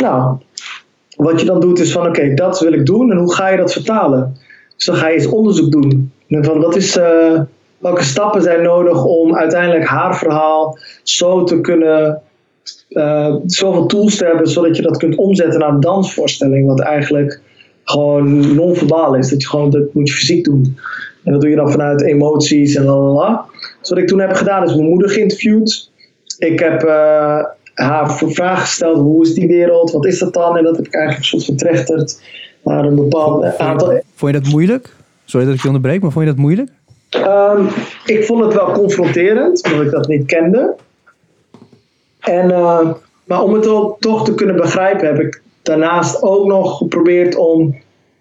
Nou, 0.00 0.36
wat 1.22 1.40
je 1.40 1.46
dan 1.46 1.60
doet 1.60 1.78
is 1.78 1.92
van 1.92 2.06
oké, 2.06 2.34
dat 2.34 2.60
wil 2.60 2.72
ik 2.72 2.86
doen 2.86 3.10
en 3.10 3.16
hoe 3.16 3.34
ga 3.34 3.48
je 3.48 3.56
dat 3.56 3.72
vertalen? 3.72 4.36
Dus 4.76 4.84
dan 4.84 4.96
ga 4.96 5.08
je 5.08 5.14
eens 5.14 5.26
onderzoek 5.26 5.72
doen. 5.72 6.12
En 6.28 6.44
van 6.44 6.60
wat 6.60 6.76
is, 6.76 6.96
uh, 6.96 7.40
welke 7.78 8.04
stappen 8.04 8.42
zijn 8.42 8.62
nodig 8.62 9.04
om 9.04 9.36
uiteindelijk 9.36 9.84
haar 9.84 10.16
verhaal 10.16 10.78
zo 11.02 11.44
te 11.44 11.60
kunnen, 11.60 12.22
uh, 12.90 13.34
zoveel 13.46 13.86
tools 13.86 14.16
te 14.16 14.24
hebben, 14.24 14.48
zodat 14.48 14.76
je 14.76 14.82
dat 14.82 14.96
kunt 14.96 15.16
omzetten 15.16 15.60
naar 15.60 15.68
een 15.68 15.80
dansvoorstelling, 15.80 16.66
wat 16.66 16.80
eigenlijk 16.80 17.40
gewoon 17.84 18.54
non-verbaal 18.54 19.14
is. 19.14 19.30
Dat 19.30 19.42
je 19.42 19.48
gewoon, 19.48 19.70
dat 19.70 19.94
moet 19.94 20.08
je 20.08 20.14
fysiek 20.14 20.44
doen. 20.44 20.76
En 21.24 21.32
dat 21.32 21.40
doe 21.40 21.50
je 21.50 21.56
dan 21.56 21.70
vanuit 21.70 22.02
emoties 22.02 22.74
en 22.74 22.84
lalala. 22.84 23.44
Dus 23.80 23.90
wat 23.90 23.98
ik 23.98 24.08
toen 24.08 24.20
heb 24.20 24.32
gedaan 24.32 24.64
is 24.64 24.74
mijn 24.74 24.88
moeder 24.88 25.10
geïnterviewd. 25.10 25.90
Ik 26.38 26.58
heb 26.58 26.82
uh, 26.84 27.44
haar 27.82 28.10
vragen 28.18 28.56
gesteld, 28.56 28.96
hoe 28.96 29.22
is 29.22 29.34
die 29.34 29.48
wereld, 29.48 29.90
wat 29.90 30.06
is 30.06 30.18
dat 30.18 30.32
dan? 30.32 30.56
En 30.56 30.64
dat 30.64 30.76
heb 30.76 30.86
ik 30.86 30.94
eigenlijk 30.94 31.24
soort 31.24 31.44
vertrechterd 31.44 32.22
naar 32.62 32.84
een 32.84 32.94
bepaald 32.94 33.58
aantal... 33.58 34.02
Vond 34.14 34.34
je 34.34 34.40
dat 34.40 34.50
moeilijk? 34.50 34.94
Sorry 35.24 35.46
dat 35.46 35.54
ik 35.54 35.60
je 35.60 35.66
onderbreek, 35.66 36.02
maar 36.02 36.10
vond 36.10 36.24
je 36.24 36.30
dat 36.30 36.40
moeilijk? 36.40 36.70
Um, 37.16 37.68
ik 38.04 38.24
vond 38.24 38.44
het 38.44 38.54
wel 38.54 38.72
confronterend, 38.72 39.64
omdat 39.64 39.84
ik 39.84 39.90
dat 39.90 40.08
niet 40.08 40.26
kende. 40.26 40.74
En, 42.20 42.50
uh, 42.50 42.90
maar 43.24 43.42
om 43.42 43.52
het 43.52 43.62
toch 43.98 44.24
te 44.24 44.34
kunnen 44.34 44.56
begrijpen, 44.56 45.06
heb 45.06 45.18
ik 45.18 45.42
daarnaast 45.62 46.22
ook 46.22 46.46
nog 46.46 46.76
geprobeerd 46.76 47.36
om 47.36 47.76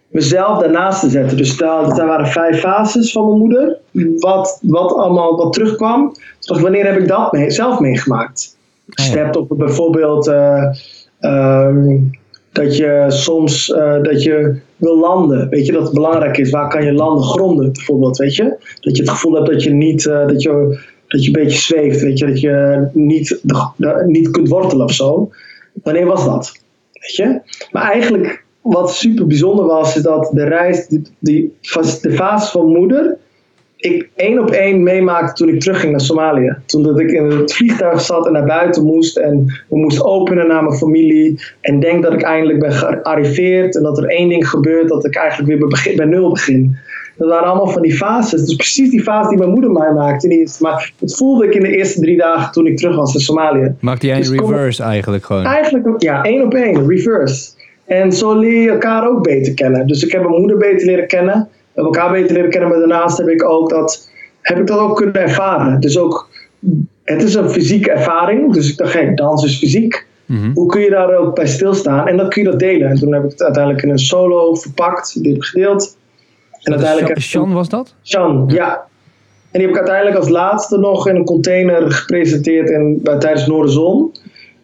mezelf 0.07 0.59
daarnaast 0.59 0.99
te 0.99 1.09
zetten. 1.09 1.37
Dus 1.37 1.57
daar, 1.57 1.95
daar 1.95 2.07
waren 2.07 2.27
vijf 2.27 2.59
fases 2.59 3.11
van 3.11 3.25
mijn 3.25 3.39
moeder, 3.39 3.77
wat, 4.17 4.59
wat 4.61 4.93
allemaal 4.93 5.37
wat 5.37 5.53
terugkwam. 5.53 6.15
Dus 6.39 6.59
wanneer 6.59 6.85
heb 6.85 6.97
ik 6.97 7.07
dat 7.07 7.31
mee, 7.31 7.51
zelf 7.51 7.79
meegemaakt? 7.79 8.57
Je 8.93 9.17
hebt 9.17 9.35
op 9.35 9.49
bijvoorbeeld 9.57 10.27
uh, 10.27 10.73
um, 11.19 12.09
dat 12.51 12.77
je 12.77 13.05
soms 13.07 13.69
uh, 13.69 14.03
dat 14.03 14.23
je 14.23 14.59
wil 14.75 14.99
landen. 14.99 15.49
Weet 15.49 15.65
je 15.65 15.71
dat 15.71 15.83
het 15.83 15.93
belangrijk 15.93 16.37
is? 16.37 16.49
Waar 16.49 16.69
kan 16.69 16.85
je 16.85 16.93
landen? 16.93 17.23
Gronden 17.23 17.71
bijvoorbeeld, 17.71 18.17
weet 18.17 18.35
je? 18.35 18.55
Dat 18.79 18.95
je 18.95 19.01
het 19.01 19.11
gevoel 19.11 19.33
hebt 19.33 19.47
dat 19.47 19.63
je 19.63 19.69
niet, 19.69 20.05
uh, 20.05 20.27
dat 20.27 20.41
je, 20.41 20.79
dat 21.07 21.21
je 21.23 21.27
een 21.27 21.43
beetje 21.43 21.59
zweeft, 21.59 22.01
weet 22.01 22.19
je? 22.19 22.25
Dat 22.25 22.39
je 22.39 22.87
niet, 22.93 23.41
niet 24.05 24.31
kunt 24.31 24.49
wortelen 24.49 24.85
of 24.85 24.93
zo. 24.93 25.29
Wanneer 25.83 26.05
was 26.05 26.25
dat? 26.25 26.51
Weet 26.93 27.15
je? 27.15 27.39
Maar 27.71 27.91
eigenlijk, 27.91 28.43
wat 28.61 28.91
super 28.91 29.27
bijzonder 29.27 29.65
was, 29.65 29.95
is 29.95 30.01
dat 30.01 30.31
de 30.33 30.43
reis, 30.43 30.87
die, 30.87 31.01
die, 31.19 31.55
de 32.01 32.11
fase 32.11 32.51
van 32.51 32.65
moeder, 32.65 33.17
ik 33.81 34.09
één 34.15 34.39
op 34.39 34.49
één 34.49 34.83
meemaakte 34.83 35.33
toen 35.33 35.53
ik 35.53 35.59
terugging 35.59 35.91
naar 35.91 36.01
Somalië. 36.01 36.55
Toen 36.65 36.83
dat 36.83 36.99
ik 36.99 37.11
in 37.11 37.23
het 37.23 37.53
vliegtuig 37.53 38.01
zat 38.01 38.25
en 38.25 38.31
naar 38.31 38.45
buiten 38.45 38.83
moest 38.83 39.17
en 39.17 39.45
we 39.69 39.77
moesten 39.77 40.05
openen 40.05 40.47
naar 40.47 40.63
mijn 40.63 40.77
familie. 40.77 41.39
En 41.61 41.79
denk 41.79 42.03
dat 42.03 42.13
ik 42.13 42.21
eindelijk 42.21 42.59
ben 42.59 42.71
gearriveerd 42.71 43.75
en 43.75 43.83
dat 43.83 43.97
er 43.97 44.05
één 44.05 44.29
ding 44.29 44.49
gebeurt, 44.49 44.89
dat 44.89 45.05
ik 45.05 45.15
eigenlijk 45.15 45.49
weer 45.49 45.59
bij, 45.59 45.67
begin, 45.67 45.95
bij 45.95 46.05
nul 46.05 46.29
begin. 46.29 46.77
Dat 47.17 47.29
waren 47.29 47.47
allemaal 47.47 47.67
van 47.67 47.81
die 47.81 47.93
fases. 47.93 48.45
Dus 48.45 48.55
precies 48.55 48.89
die 48.89 49.01
fase 49.01 49.29
die 49.29 49.37
mijn 49.37 49.49
moeder 49.49 49.71
mij 49.71 49.93
maakte. 49.93 50.47
Maar 50.59 50.91
het 50.99 51.15
voelde 51.15 51.45
ik 51.45 51.53
in 51.53 51.61
de 51.61 51.77
eerste 51.77 52.01
drie 52.01 52.17
dagen 52.17 52.51
toen 52.51 52.67
ik 52.67 52.77
terug 52.77 52.95
was 52.95 53.13
in 53.13 53.19
Somalië. 53.19 53.75
Maakte 53.79 54.05
jij 54.05 54.15
een 54.15 54.21
dus 54.21 54.31
reverse 54.31 54.83
eigenlijk 54.83 55.25
gewoon? 55.25 55.45
Eigenlijk, 55.45 56.01
ja, 56.01 56.23
één 56.23 56.43
op 56.43 56.53
één, 56.53 56.87
reverse. 56.87 57.51
En 57.85 58.11
zo 58.11 58.39
leer 58.39 58.61
je 58.61 58.69
elkaar 58.69 59.07
ook 59.07 59.23
beter 59.23 59.53
kennen. 59.53 59.87
Dus 59.87 60.03
ik 60.03 60.11
heb 60.11 60.21
mijn 60.21 60.39
moeder 60.39 60.57
beter 60.57 60.85
leren 60.85 61.07
kennen 61.07 61.49
elkaar 61.75 62.11
beter 62.11 62.33
leren 62.35 62.49
kennen. 62.49 62.69
Maar 62.69 62.79
daarnaast 62.79 63.17
heb 63.17 63.27
ik 63.27 63.43
ook 63.43 63.69
dat, 63.69 64.09
heb 64.41 64.57
ik 64.57 64.67
dat 64.67 64.79
ook 64.79 64.95
kunnen 64.95 65.15
ervaren. 65.15 65.79
Dus 65.79 65.97
ook, 65.97 66.29
het 67.03 67.23
is 67.23 67.33
een 67.33 67.49
fysieke 67.49 67.91
ervaring. 67.91 68.53
Dus 68.53 68.69
ik 68.69 68.77
dacht, 68.77 68.93
hey, 68.93 69.13
dans 69.13 69.43
is 69.43 69.57
fysiek. 69.57 70.07
Mm-hmm. 70.25 70.51
Hoe 70.53 70.67
kun 70.67 70.81
je 70.81 70.89
daar 70.89 71.15
ook 71.15 71.35
bij 71.35 71.47
stilstaan? 71.47 72.07
En 72.07 72.17
dan 72.17 72.29
kun 72.29 72.43
je 72.43 72.49
dat 72.49 72.59
delen. 72.59 72.89
En 72.89 72.95
toen 72.95 73.13
heb 73.13 73.23
ik 73.23 73.31
het 73.31 73.43
uiteindelijk 73.43 73.83
in 73.83 73.89
een 73.89 73.99
solo 73.99 74.55
verpakt. 74.55 75.13
Die 75.21 75.31
heb 75.31 75.41
ik 75.41 75.47
gedeeld. 75.47 75.97
En 76.61 76.73
uiteindelijk 76.73 77.21
Sean 77.21 77.53
was 77.53 77.69
dat? 77.69 77.95
Sean, 78.01 78.43
ja. 78.47 78.55
ja. 78.55 78.89
En 79.51 79.59
die 79.59 79.61
heb 79.61 79.69
ik 79.69 79.77
uiteindelijk 79.77 80.17
als 80.17 80.29
laatste 80.29 80.77
nog 80.77 81.07
in 81.07 81.15
een 81.15 81.25
container 81.25 81.91
gepresenteerd 81.91 82.69
in, 82.69 82.99
bij, 83.03 83.17
tijdens 83.17 83.47
Noorderzon. 83.47 84.11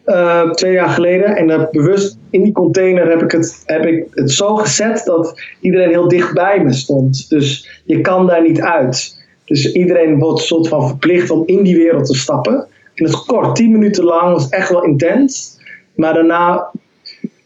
Uh, 0.08 0.50
twee 0.50 0.72
jaar 0.72 0.88
geleden. 0.88 1.36
En 1.36 1.48
uh, 1.48 1.62
bewust 1.70 2.18
in 2.30 2.42
die 2.42 2.52
container 2.52 3.08
heb 3.08 3.22
ik, 3.22 3.30
het, 3.30 3.62
heb 3.66 3.86
ik 3.86 4.06
het 4.10 4.30
zo 4.30 4.56
gezet 4.56 5.02
dat 5.04 5.40
iedereen 5.60 5.88
heel 5.88 6.08
dicht 6.08 6.34
bij 6.34 6.64
me 6.64 6.72
stond. 6.72 7.28
Dus 7.28 7.80
je 7.84 8.00
kan 8.00 8.26
daar 8.26 8.42
niet 8.42 8.60
uit. 8.60 9.16
Dus 9.44 9.72
iedereen 9.72 10.18
wordt 10.18 10.40
soort 10.40 10.68
van 10.68 10.88
verplicht 10.88 11.30
om 11.30 11.42
in 11.46 11.62
die 11.62 11.76
wereld 11.76 12.06
te 12.06 12.14
stappen. 12.14 12.66
En 12.94 13.04
het 13.04 13.24
kort, 13.24 13.56
10 13.56 13.72
minuten 13.72 14.04
lang, 14.04 14.32
was 14.32 14.48
echt 14.48 14.68
wel 14.68 14.84
intens. 14.84 15.58
Maar 15.94 16.14
daarna 16.14 16.70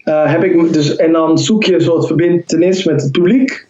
uh, 0.05 0.31
heb 0.31 0.45
ik 0.45 0.73
dus, 0.73 0.97
en 0.97 1.13
dan 1.13 1.39
zoek 1.39 1.65
je 1.65 1.75
een 1.75 1.81
soort 1.81 2.07
verbindenis 2.07 2.85
met 2.85 3.03
het 3.03 3.13
publiek. 3.13 3.67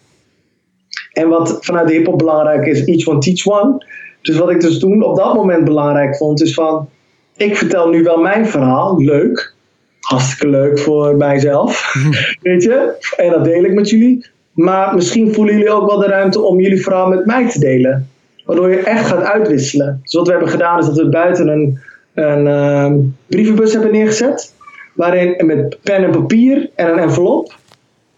En 1.13 1.29
wat 1.29 1.57
vanuit 1.59 1.87
de 1.87 1.93
hip-hop 1.93 2.17
belangrijk 2.17 2.65
is, 2.65 2.85
each 2.85 3.07
one 3.07 3.19
teach 3.19 3.47
one. 3.47 3.85
Dus 4.21 4.37
wat 4.37 4.49
ik 4.49 4.61
dus 4.61 4.79
toen 4.79 5.03
op 5.03 5.15
dat 5.15 5.33
moment 5.33 5.65
belangrijk 5.65 6.15
vond, 6.15 6.41
is 6.41 6.53
van 6.53 6.89
ik 7.37 7.57
vertel 7.57 7.89
nu 7.89 8.03
wel 8.03 8.17
mijn 8.17 8.47
verhaal, 8.47 9.01
leuk. 9.01 9.53
Hartstikke 9.99 10.47
leuk 10.47 10.79
voor 10.79 11.15
mijzelf, 11.15 11.93
weet 12.41 12.63
je. 12.63 12.93
En 13.15 13.29
dat 13.29 13.43
deel 13.43 13.63
ik 13.63 13.73
met 13.73 13.89
jullie. 13.89 14.25
Maar 14.51 14.95
misschien 14.95 15.33
voelen 15.33 15.53
jullie 15.53 15.71
ook 15.71 15.89
wel 15.89 15.99
de 15.99 16.07
ruimte 16.07 16.41
om 16.41 16.59
jullie 16.59 16.81
verhaal 16.81 17.07
met 17.07 17.25
mij 17.25 17.49
te 17.49 17.59
delen. 17.59 18.09
Waardoor 18.45 18.69
je 18.69 18.77
echt 18.77 19.07
gaat 19.07 19.23
uitwisselen. 19.23 19.99
Dus 20.03 20.13
wat 20.13 20.25
we 20.25 20.31
hebben 20.31 20.49
gedaan 20.49 20.79
is 20.79 20.85
dat 20.85 20.97
we 20.97 21.09
buiten 21.09 21.47
een, 21.47 21.79
een 22.13 22.45
uh, 22.45 22.93
brievenbus 23.27 23.73
hebben 23.73 23.91
neergezet. 23.91 24.53
Waarin 24.93 25.45
met 25.45 25.77
pen 25.83 26.03
en 26.03 26.11
papier 26.11 26.69
en 26.75 26.89
een 26.89 26.99
envelop. 26.99 27.55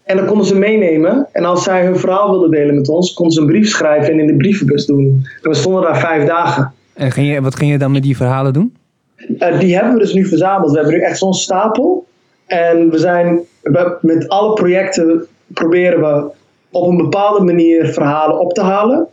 En 0.04 0.16
dan 0.16 0.26
konden 0.26 0.46
ze 0.46 0.58
meenemen. 0.58 1.26
En 1.32 1.44
als 1.44 1.62
zij 1.62 1.84
hun 1.84 1.96
verhaal 1.96 2.30
wilden 2.30 2.50
delen 2.50 2.74
met 2.74 2.88
ons, 2.88 3.12
konden 3.12 3.34
ze 3.34 3.40
een 3.40 3.46
brief 3.46 3.68
schrijven 3.68 4.12
en 4.12 4.20
in 4.20 4.26
de 4.26 4.36
brievenbus 4.36 4.86
doen. 4.86 5.26
En 5.42 5.50
we 5.50 5.56
stonden 5.56 5.82
daar 5.82 5.98
vijf 5.98 6.24
dagen. 6.24 6.72
En 6.94 7.12
ging 7.12 7.32
je, 7.32 7.40
wat 7.40 7.56
ging 7.56 7.70
je 7.70 7.78
dan 7.78 7.92
met 7.92 8.02
die 8.02 8.16
verhalen 8.16 8.52
doen? 8.52 8.74
Uh, 9.16 9.58
die 9.60 9.74
hebben 9.74 9.92
we 9.92 9.98
dus 9.98 10.12
nu 10.12 10.26
verzameld. 10.26 10.70
We 10.70 10.76
hebben 10.76 10.94
nu 10.94 11.02
echt 11.02 11.18
zo'n 11.18 11.34
stapel. 11.34 12.06
En 12.46 12.90
we 12.90 12.98
zijn 12.98 13.40
we, 13.62 13.98
met 14.00 14.28
alle 14.28 14.52
projecten 14.52 15.26
proberen 15.46 16.00
we 16.00 16.30
op 16.70 16.88
een 16.88 16.96
bepaalde 16.96 17.44
manier 17.44 17.86
verhalen 17.86 18.40
op 18.40 18.52
te 18.52 18.62
halen. 18.62 19.06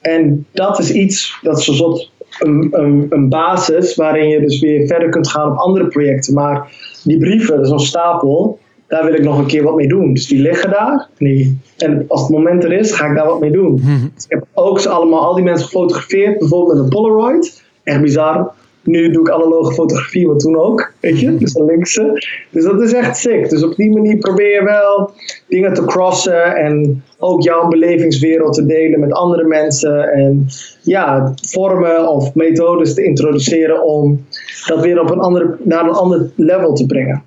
En 0.00 0.46
dat 0.52 0.78
is 0.78 0.92
iets, 0.92 1.38
dat 1.42 1.58
is 1.58 1.66
een 1.66 1.74
soort 1.74 2.10
een, 2.38 2.68
een, 2.70 3.06
een, 3.08 3.28
basis 3.28 3.94
waarin 3.94 4.28
je 4.28 4.40
dus 4.40 4.60
weer 4.60 4.86
verder 4.86 5.08
kunt 5.08 5.28
gaan 5.28 5.50
op 5.50 5.56
andere 5.56 5.86
projecten. 5.86 6.34
Maar 6.34 6.72
die 7.04 7.18
brieven, 7.18 7.66
zo'n 7.66 7.80
stapel, 7.80 8.58
daar 8.86 9.04
wil 9.04 9.14
ik 9.14 9.22
nog 9.22 9.38
een 9.38 9.46
keer 9.46 9.62
wat 9.62 9.74
mee 9.74 9.88
doen. 9.88 10.14
Dus 10.14 10.26
die 10.26 10.40
liggen 10.40 10.70
daar. 10.70 11.08
En, 11.18 11.24
die, 11.24 11.58
en 11.76 12.04
als 12.08 12.20
het 12.20 12.30
moment 12.30 12.64
er 12.64 12.72
is, 12.72 12.92
ga 12.92 13.06
ik 13.06 13.16
daar 13.16 13.26
wat 13.26 13.40
mee 13.40 13.50
doen. 13.50 13.82
Dus 14.14 14.24
ik 14.24 14.30
heb 14.30 14.44
ook 14.54 14.80
ze 14.80 14.88
allemaal, 14.88 15.24
al 15.24 15.34
die 15.34 15.44
mensen 15.44 15.66
gefotografeerd, 15.66 16.38
bijvoorbeeld 16.38 16.74
met 16.74 16.84
een 16.84 16.90
Polaroid. 16.90 17.62
Echt 17.82 18.00
bizar. 18.00 18.52
Nu 18.86 19.10
doe 19.10 19.22
ik 19.22 19.30
analoge 19.30 19.72
fotografie, 19.72 20.26
maar 20.26 20.36
toen 20.36 20.56
ook. 20.56 20.92
Weet 21.00 21.20
je, 21.20 21.36
dus 21.36 21.52
dan 21.52 21.66
linkse. 21.66 22.22
Dus 22.50 22.64
dat 22.64 22.82
is 22.82 22.92
echt 22.92 23.16
sick. 23.16 23.48
Dus 23.48 23.64
op 23.64 23.76
die 23.76 23.92
manier 23.92 24.16
probeer 24.16 24.52
je 24.52 24.64
wel 24.64 25.10
dingen 25.48 25.74
te 25.74 25.84
crossen 25.84 26.56
en 26.56 27.04
ook 27.18 27.42
jouw 27.42 27.68
belevingswereld 27.68 28.54
te 28.54 28.66
delen 28.66 29.00
met 29.00 29.12
andere 29.12 29.44
mensen. 29.44 30.12
En 30.12 30.46
ja, 30.82 31.34
vormen 31.42 32.08
of 32.08 32.34
methodes 32.34 32.94
te 32.94 33.04
introduceren 33.04 33.84
om 33.84 34.26
dat 34.66 34.80
weer 34.80 35.00
op 35.00 35.10
een 35.10 35.20
andere, 35.20 35.56
naar 35.62 35.84
een 35.84 35.94
ander 35.94 36.30
level 36.34 36.74
te 36.74 36.86
brengen. 36.86 37.22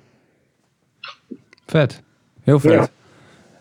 Vet. 1.66 2.02
Heel 2.42 2.58
vet. 2.58 2.72
Ja. 2.72 2.88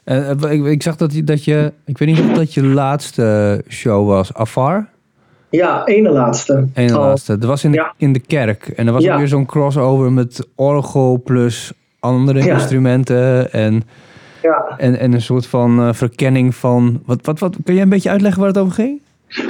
En, 0.04 0.38
uh, 0.44 0.52
ik, 0.52 0.66
ik, 0.66 0.84
zag 0.84 0.96
dat, 0.96 1.22
dat 1.24 1.44
je, 1.44 1.74
ik 1.86 1.98
weet 1.98 2.08
niet 2.08 2.20
of 2.20 2.32
dat 2.32 2.54
je 2.54 2.64
laatste 2.64 3.62
show 3.68 4.08
was, 4.08 4.34
Afar. 4.34 4.90
Ja, 5.50 5.86
ene 5.86 6.10
laatste. 6.10 6.68
Ene 6.74 6.94
laatste. 6.94 7.38
Dat 7.38 7.50
was 7.50 7.64
in 7.64 7.72
de, 7.72 7.92
in 7.98 8.14
de 8.14 8.20
kerk. 8.20 8.68
En 8.68 8.88
er 8.88 8.94
was 8.94 9.06
weer 9.06 9.28
zo'n 9.28 9.46
crossover 9.46 10.12
met 10.12 10.48
orgel 10.56 11.22
plus 11.24 11.72
andere 12.00 12.50
instrumenten. 12.50 13.52
En, 13.52 13.84
ja. 14.42 14.76
en, 14.78 15.00
en 15.00 15.14
een 15.14 15.22
soort 15.22 15.46
van 15.46 15.80
uh, 15.80 15.94
verkenning 15.94 16.56
van... 16.56 17.02
Wat, 17.06 17.26
wat, 17.26 17.40
wat, 17.40 17.56
kun 17.64 17.76
je 17.76 17.82
een 17.82 17.90
beetje 17.90 18.10
uitleggen 18.10 18.40
waar 18.40 18.50
het 18.50 18.60
over 18.60 18.74
ging? 18.74 19.02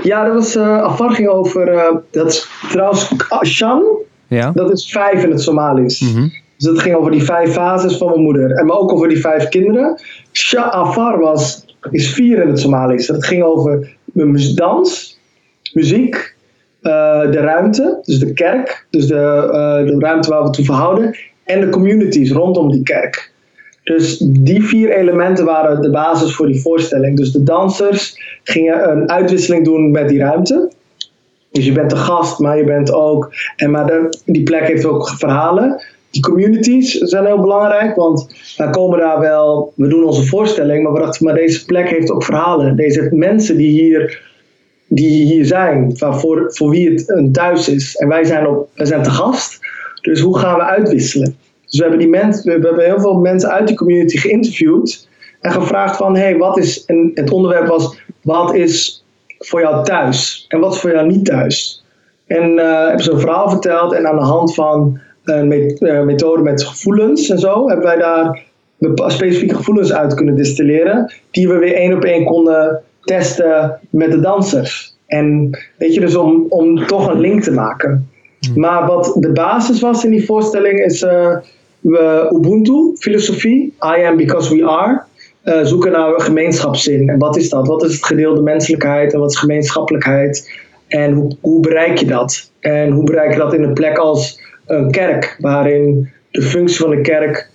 Ja, 0.04 0.24
dat 0.24 0.34
was 0.34 0.56
uh, 0.56 0.82
afval 0.82 1.28
over... 1.28 1.74
Uh, 1.74 1.84
dat 2.12 2.28
is 2.28 2.50
trouwens 2.70 3.14
Shan. 3.44 3.84
Ja. 4.28 4.52
Dat 4.52 4.72
is 4.72 4.92
vijf 4.92 5.24
in 5.24 5.32
het 5.32 5.42
Somalisch. 5.42 6.00
Mm 6.02 6.14
-hmm. 6.14 6.32
Dus 6.58 6.68
dat 6.68 6.80
ging 6.80 6.96
over 6.96 7.12
die 7.12 7.24
vijf 7.24 7.52
fases 7.52 7.98
van 7.98 8.08
mijn 8.08 8.22
moeder. 8.22 8.52
En 8.52 8.66
maar 8.66 8.78
ook 8.78 8.92
over 8.92 9.08
die 9.08 9.20
vijf 9.20 9.50
kinderen. 9.50 10.02
Afar 10.56 11.20
was, 11.20 11.66
is 11.92 12.14
vier 12.14 12.42
in 12.42 12.48
het 12.48 12.60
Somalisch. 12.60 13.08
Dat 13.08 13.26
ging 13.26 13.44
over 13.44 13.96
dans, 14.56 15.19
muziek, 15.74 16.36
uh, 16.82 17.32
de 17.32 17.40
ruimte, 17.40 18.00
dus 18.02 18.20
de 18.20 18.34
kerk, 18.34 18.86
dus 18.90 19.08
de, 19.08 19.44
uh, 19.46 19.88
de 19.88 19.96
ruimte 20.00 20.30
waar 20.30 20.44
we 20.44 20.50
toe 20.50 20.66
verhouden, 20.66 21.16
en 21.44 21.62
de 21.62 21.70
communities 21.70 22.32
rondom 22.32 22.72
die 22.72 22.84
kerk. 22.84 23.32
Dus 23.84 24.18
die 24.18 24.64
vier 24.64 24.92
elementen 24.92 25.46
waren 25.46 25.82
de 25.82 25.90
basis 25.90 26.36
voor 26.36 26.46
die 26.46 26.62
voorstelling. 26.62 27.18
Dus 27.18 27.32
de 27.32 27.44
dansers 27.44 28.22
gingen 28.44 28.90
een 28.90 29.10
uitwisseling 29.10 29.66
doen 29.66 29.92
met 29.92 30.10
die 30.10 30.20
ruimte. 30.20 30.72
Dus 31.52 31.66
je 31.66 31.72
bent 31.72 31.90
de 31.90 31.96
gast, 31.96 32.40
maar 32.40 32.58
je 32.58 32.64
bent 32.64 32.94
ook. 32.94 33.32
En 33.56 33.72
maar 33.72 33.88
de, 33.88 34.18
die 34.26 34.44
plek 34.44 34.68
heeft 34.68 34.86
ook 34.86 35.10
verhalen. 35.10 35.82
Die 36.12 36.22
communities 36.22 36.92
zijn 36.92 37.26
heel 37.26 37.42
belangrijk, 37.42 37.96
want 37.96 38.28
wij 38.58 38.70
komen 38.70 39.00
daar 39.00 39.20
wel. 39.20 39.74
We 39.76 39.88
doen 39.88 40.04
onze 40.04 40.26
voorstelling, 40.26 40.84
maar 40.84 40.94
we 40.94 41.00
dachten, 41.00 41.26
maar 41.26 41.36
deze 41.36 41.66
plek 41.66 41.90
heeft 41.90 42.12
ook 42.12 42.24
verhalen. 42.24 42.76
Deze 42.76 43.10
mensen 43.12 43.58
die 43.58 43.70
hier, 43.70 44.29
die 44.90 45.26
hier 45.26 45.46
zijn, 45.46 45.98
voor, 45.98 46.46
voor 46.48 46.70
wie 46.70 46.90
het 46.90 47.10
een 47.10 47.32
thuis 47.32 47.70
is. 47.70 47.96
En 47.96 48.08
wij 48.08 48.24
zijn, 48.24 48.48
op, 48.48 48.70
wij 48.76 48.86
zijn 48.86 49.04
te 49.04 49.10
gast. 49.10 49.60
Dus 50.02 50.20
hoe 50.20 50.38
gaan 50.38 50.56
we 50.56 50.64
uitwisselen? 50.64 51.38
Dus 51.66 51.78
we 51.78 51.82
hebben, 51.82 52.00
die 52.00 52.10
mensen, 52.10 52.44
we 52.44 52.68
hebben 52.68 52.86
heel 52.86 53.00
veel 53.00 53.20
mensen 53.20 53.50
uit 53.50 53.68
die 53.68 53.76
community 53.76 54.18
geïnterviewd 54.18 55.08
en 55.42 55.52
gevraagd 55.52 55.98
van, 55.98 56.16
hey, 56.16 56.38
wat 56.38 56.58
is, 56.58 56.86
en 56.86 57.12
het 57.14 57.32
onderwerp 57.32 57.68
was, 57.68 57.98
wat 58.22 58.56
is 58.56 59.04
voor 59.40 59.62
jou 59.62 59.84
thuis 59.84 60.46
en 60.48 60.60
wat 60.60 60.74
is 60.74 60.80
voor 60.80 60.92
jou 60.92 61.08
niet 61.08 61.26
thuis? 61.26 61.84
En 62.28 62.52
uh, 62.52 62.86
hebben 62.86 63.04
ze 63.04 63.12
een 63.12 63.20
verhaal 63.20 63.50
verteld 63.50 63.94
en 63.94 64.08
aan 64.08 64.20
de 64.20 64.26
hand 64.26 64.54
van 64.54 65.00
een 65.24 65.76
uh, 65.80 66.04
methode 66.04 66.44
met 66.44 66.64
gevoelens 66.64 67.30
en 67.30 67.40
zo, 67.40 67.68
hebben 67.68 67.86
wij 67.86 67.98
daar 67.98 68.44
specifieke 68.96 69.56
gevoelens 69.56 69.94
uit 69.94 70.14
kunnen 70.14 70.36
distilleren, 70.36 71.14
die 71.32 71.48
we 71.48 71.58
weer 71.58 71.74
één 71.74 71.94
op 71.94 72.04
één 72.04 72.26
konden 72.26 72.84
testen 73.04 73.80
met 73.90 74.12
de 74.12 74.20
dansers. 74.20 74.98
En 75.08 75.50
weet 75.78 75.94
je, 75.94 76.00
dus 76.00 76.16
om, 76.16 76.46
om 76.50 76.86
toch 76.86 77.08
een 77.08 77.20
link 77.20 77.44
te 77.44 77.52
maken. 77.52 78.10
Hmm. 78.40 78.60
Maar 78.60 78.86
wat 78.86 79.16
de 79.20 79.32
basis 79.32 79.82
was 79.82 80.06
in 80.06 80.12
die 80.12 80.26
voorstelling 80.26 80.80
is 80.80 81.02
uh, 81.02 81.38
Ubuntu, 82.32 82.96
filosofie, 82.98 83.74
I 83.82 84.04
am 84.06 84.18
because 84.18 84.56
we 84.56 84.66
are. 84.66 85.08
Uh, 85.44 85.66
zoeken 85.66 85.92
naar 85.92 86.22
gemeenschapszin. 86.22 87.10
En 87.10 87.20
wat 87.20 87.38
is 87.38 87.50
dat? 87.50 87.68
Wat 87.68 87.84
is 87.84 87.94
het 87.94 88.06
gedeelde 88.06 88.42
menselijkheid 88.42 89.14
en 89.14 89.20
wat 89.20 89.32
is 89.32 89.38
gemeenschappelijkheid? 89.38 90.52
En 90.88 91.14
hoe, 91.14 91.36
hoe 91.42 91.60
bereik 91.60 91.98
je 91.98 92.06
dat? 92.06 92.52
En 92.60 92.92
hoe 92.92 93.04
bereik 93.04 93.32
je 93.34 93.40
dat 93.40 93.54
in 93.54 93.64
een 93.64 93.74
plek 93.74 93.98
als 93.98 94.42
een 94.66 94.92
kerk, 94.92 95.36
waarin 95.40 96.10
de 96.32 96.42
functie 96.42 96.78
van 96.78 96.90
de 96.90 97.02
kerk 97.02 97.50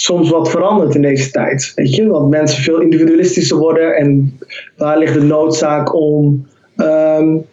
soms 0.00 0.30
wat 0.30 0.50
verandert 0.50 0.94
in 0.94 1.02
deze 1.02 1.30
tijd? 1.30 1.72
Weet 1.74 1.94
je? 1.94 2.06
Want 2.06 2.30
mensen 2.30 2.62
veel 2.62 2.80
individualistischer 2.80 3.56
worden 3.56 3.96
en 3.96 4.38
waar 4.76 4.98
ligt 4.98 5.14
de 5.14 5.22
noodzaak 5.22 5.94
om 5.94 6.46
um, 6.76 7.44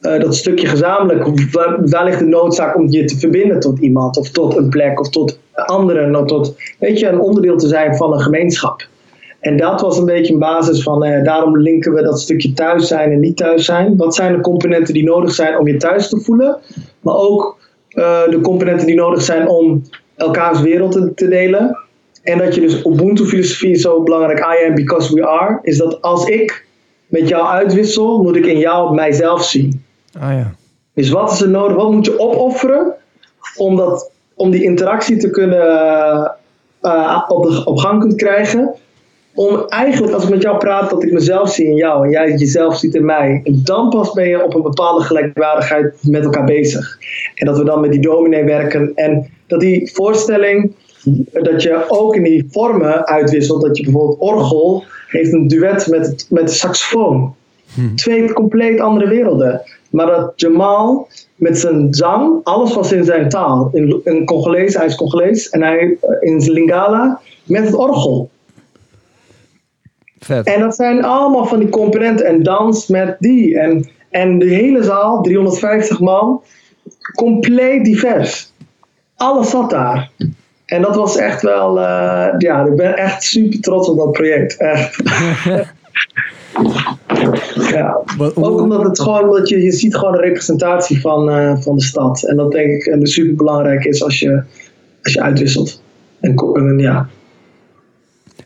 uh, 0.00 0.20
dat 0.20 0.34
stukje 0.34 0.66
gezamenlijk, 0.66 1.52
waar, 1.90 2.04
ligt 2.04 2.18
de 2.18 2.24
noodzaak 2.24 2.76
om 2.76 2.90
je 2.90 3.04
te 3.04 3.18
verbinden 3.18 3.60
tot 3.60 3.78
iemand 3.78 4.16
of 4.16 4.30
tot 4.30 4.56
een 4.56 4.68
plek 4.68 5.00
of 5.00 5.08
tot 5.08 5.38
anderen, 5.52 6.16
of 6.16 6.26
tot 6.26 6.56
weet 6.78 6.98
je, 6.98 7.08
een 7.08 7.20
onderdeel 7.20 7.56
te 7.56 7.68
zijn 7.68 7.96
van 7.96 8.12
een 8.12 8.20
gemeenschap. 8.20 8.86
En 9.40 9.56
dat 9.56 9.80
was 9.80 9.98
een 9.98 10.04
beetje 10.04 10.32
een 10.32 10.38
basis 10.38 10.82
van, 10.82 11.06
uh, 11.06 11.24
daarom 11.24 11.58
linken 11.60 11.94
we 11.94 12.02
dat 12.02 12.20
stukje 12.20 12.52
thuis 12.52 12.88
zijn 12.88 13.12
en 13.12 13.20
niet 13.20 13.36
thuis 13.36 13.64
zijn. 13.64 13.96
Wat 13.96 14.14
zijn 14.14 14.32
de 14.32 14.40
componenten 14.40 14.94
die 14.94 15.04
nodig 15.04 15.32
zijn 15.32 15.58
om 15.58 15.68
je 15.68 15.76
thuis 15.76 16.08
te 16.08 16.20
voelen, 16.20 16.58
maar 17.00 17.16
ook 17.16 17.58
uh, 17.90 18.28
de 18.28 18.40
componenten 18.40 18.86
die 18.86 18.96
nodig 18.96 19.22
zijn 19.22 19.48
om 19.48 19.82
elkaars 20.16 20.60
wereld 20.60 20.92
te 21.14 21.28
delen. 21.28 21.84
En 22.26 22.38
dat 22.38 22.54
je 22.54 22.60
dus 22.60 22.84
Ubuntu-filosofie 22.84 23.74
zo 23.74 24.02
belangrijk, 24.02 24.38
I 24.38 24.68
am 24.68 24.74
because 24.74 25.14
we 25.14 25.26
are, 25.26 25.58
is 25.62 25.78
dat 25.78 26.02
als 26.02 26.26
ik 26.26 26.66
met 27.06 27.28
jou 27.28 27.46
uitwissel, 27.46 28.22
moet 28.22 28.36
ik 28.36 28.46
in 28.46 28.58
jou 28.58 28.94
mijzelf 28.94 29.44
zien. 29.44 29.84
Ah, 30.20 30.30
ja. 30.30 30.54
Dus 30.94 31.10
wat 31.10 31.32
is 31.32 31.40
er 31.40 31.48
nodig? 31.48 31.76
Wat 31.76 31.92
moet 31.92 32.04
je 32.04 32.18
opofferen 32.18 32.94
om, 33.56 33.76
dat, 33.76 34.10
om 34.34 34.50
die 34.50 34.62
interactie 34.62 35.16
te 35.16 35.30
kunnen 35.30 35.66
uh, 36.82 37.24
op, 37.28 37.62
op 37.64 37.78
gang 37.78 38.00
kunt 38.00 38.14
krijgen? 38.14 38.74
Om 39.34 39.64
eigenlijk, 39.68 40.12
als 40.12 40.24
ik 40.24 40.30
met 40.30 40.42
jou 40.42 40.58
praat, 40.58 40.90
dat 40.90 41.02
ik 41.02 41.12
mezelf 41.12 41.50
zie 41.50 41.66
in 41.66 41.74
jou 41.74 42.04
en 42.04 42.10
jij 42.10 42.34
jezelf 42.34 42.76
ziet 42.76 42.94
in 42.94 43.04
mij. 43.04 43.40
En 43.44 43.60
dan 43.64 43.88
pas 43.88 44.12
ben 44.12 44.28
je 44.28 44.44
op 44.44 44.54
een 44.54 44.62
bepaalde 44.62 45.04
gelijkwaardigheid 45.04 45.98
met 46.02 46.24
elkaar 46.24 46.44
bezig. 46.44 46.98
En 47.34 47.46
dat 47.46 47.58
we 47.58 47.64
dan 47.64 47.80
met 47.80 47.92
die 47.92 48.00
dominee 48.00 48.44
werken. 48.44 48.92
En 48.94 49.30
dat 49.46 49.60
die 49.60 49.90
voorstelling, 49.92 50.74
dat 51.32 51.62
je 51.62 51.84
ook 51.88 52.14
in 52.14 52.22
die 52.22 52.46
vormen 52.50 53.06
uitwisselt. 53.06 53.62
Dat 53.62 53.76
je 53.76 53.82
bijvoorbeeld 53.82 54.20
orgel 54.20 54.84
heeft 55.06 55.32
een 55.32 55.48
duet 55.48 55.86
met, 55.86 56.26
met 56.30 56.46
de 56.46 56.54
saxofoon. 56.54 57.34
Hm. 57.74 57.94
Twee 57.94 58.32
compleet 58.32 58.80
andere 58.80 59.08
werelden. 59.08 59.62
Maar 59.90 60.06
dat 60.06 60.32
Jamal 60.36 61.08
met 61.34 61.58
zijn 61.58 61.94
zang, 61.94 62.40
alles 62.42 62.74
was 62.74 62.92
in 62.92 63.04
zijn 63.04 63.28
taal. 63.28 63.70
In, 63.72 64.00
in 64.04 64.24
Congolees, 64.24 64.74
hij 64.74 64.86
is 64.86 64.94
Congolees. 64.94 65.48
En 65.48 65.62
hij 65.62 65.96
eh, 66.00 66.30
in 66.30 66.52
Lingala 66.52 67.20
met 67.44 67.64
het 67.64 67.74
orgel. 67.74 68.30
Vet. 70.18 70.46
En 70.46 70.60
dat 70.60 70.74
zijn 70.74 71.04
allemaal 71.04 71.46
van 71.46 71.58
die 71.58 71.68
componenten. 71.68 72.26
En 72.26 72.42
dans 72.42 72.86
met 72.86 73.16
die. 73.18 73.58
En, 73.58 73.88
en 74.10 74.38
de 74.38 74.46
hele 74.46 74.82
zaal, 74.82 75.22
350 75.22 76.00
man, 76.00 76.42
compleet 77.14 77.84
divers. 77.84 78.52
Alles 79.16 79.50
zat 79.50 79.70
daar. 79.70 80.10
En 80.66 80.82
dat 80.82 80.96
was 80.96 81.16
echt 81.16 81.42
wel, 81.42 81.78
uh, 81.78 82.28
ja, 82.38 82.64
ik 82.64 82.76
ben 82.76 82.96
echt 82.96 83.22
super 83.22 83.60
trots 83.60 83.88
op 83.88 83.96
dat 83.96 84.12
project. 84.12 84.56
Echt. 84.56 85.02
Ja. 87.54 88.00
Ook 88.34 88.60
omdat 88.60 88.82
het 88.82 89.00
gewoon, 89.00 89.30
dat 89.30 89.48
je, 89.48 89.62
je 89.62 89.72
ziet 89.72 89.96
gewoon 89.96 90.14
een 90.14 90.20
representatie 90.20 91.00
van, 91.00 91.28
uh, 91.28 91.56
van 91.60 91.76
de 91.76 91.82
stad. 91.82 92.22
En 92.22 92.36
dat 92.36 92.52
denk 92.52 92.70
ik 92.70 92.86
en 92.86 93.06
super 93.06 93.34
belangrijk 93.34 93.84
is 93.84 94.02
als 94.02 94.20
je, 94.20 94.42
als 95.02 95.12
je 95.12 95.22
uitwisselt. 95.22 95.82
En, 96.20 96.36
en 96.54 96.78
ja. 96.78 97.08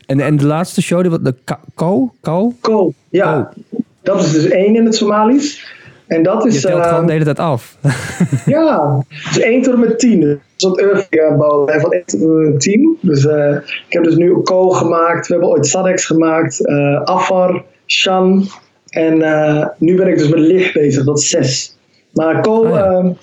En, 0.05 0.19
en 0.19 0.37
de 0.37 0.45
laatste 0.45 0.81
show, 0.81 1.01
die, 1.01 1.21
de 1.21 1.35
Ko? 1.73 2.13
Ko? 2.21 2.53
Ko, 2.61 2.93
ja. 3.09 3.53
Dat 4.01 4.23
is 4.23 4.31
dus 4.31 4.45
één 4.45 4.75
in 4.75 4.85
het 4.85 4.95
Somalisch. 4.95 5.65
En 6.07 6.23
dat 6.23 6.45
is, 6.45 6.53
je 6.53 6.61
telt 6.61 6.79
uh, 6.79 6.87
gewoon 6.87 7.05
de 7.05 7.11
hele 7.11 7.23
tijd 7.23 7.39
af. 7.39 7.77
ja, 8.45 9.03
dus 9.07 9.39
één 9.39 9.61
tot 9.61 9.77
met 9.77 9.99
tien. 9.99 10.39
Dat 10.61 10.81
Urfia-bouw 10.81 11.67
van 11.67 11.91
1 11.91 12.05
tot 12.05 12.21
met 12.21 12.59
10. 12.59 12.97
Dus 13.01 13.23
uh, 13.23 13.55
ik 13.87 13.93
heb 13.93 14.03
dus 14.03 14.15
nu 14.15 14.41
Ko 14.41 14.69
gemaakt. 14.69 15.27
We 15.27 15.33
hebben 15.33 15.51
ooit 15.51 15.67
Sadex 15.67 16.05
gemaakt. 16.05 16.59
Uh, 16.59 17.01
Afar, 17.03 17.63
Shan. 17.85 18.47
En 18.89 19.17
uh, 19.19 19.67
nu 19.77 19.95
ben 19.95 20.07
ik 20.07 20.17
dus 20.17 20.29
met 20.29 20.39
licht 20.39 20.73
bezig, 20.73 21.03
dat 21.03 21.19
is 21.19 21.29
6. 21.29 21.77
Maar 22.13 22.41
Ko, 22.41 22.59
oh, 22.59 22.69
ja. 22.69 23.13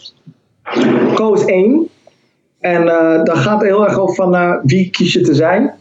Ko 1.15 1.33
is 1.33 1.45
1. 1.45 1.89
En 2.61 2.85
dat 3.25 3.39
gaat 3.39 3.63
heel 3.63 3.85
erg 3.85 3.99
over 3.99 4.15
van 4.15 4.61
wie 4.65 4.91
kies 4.91 5.13
je 5.13 5.21
te 5.21 5.35
zijn 5.35 5.75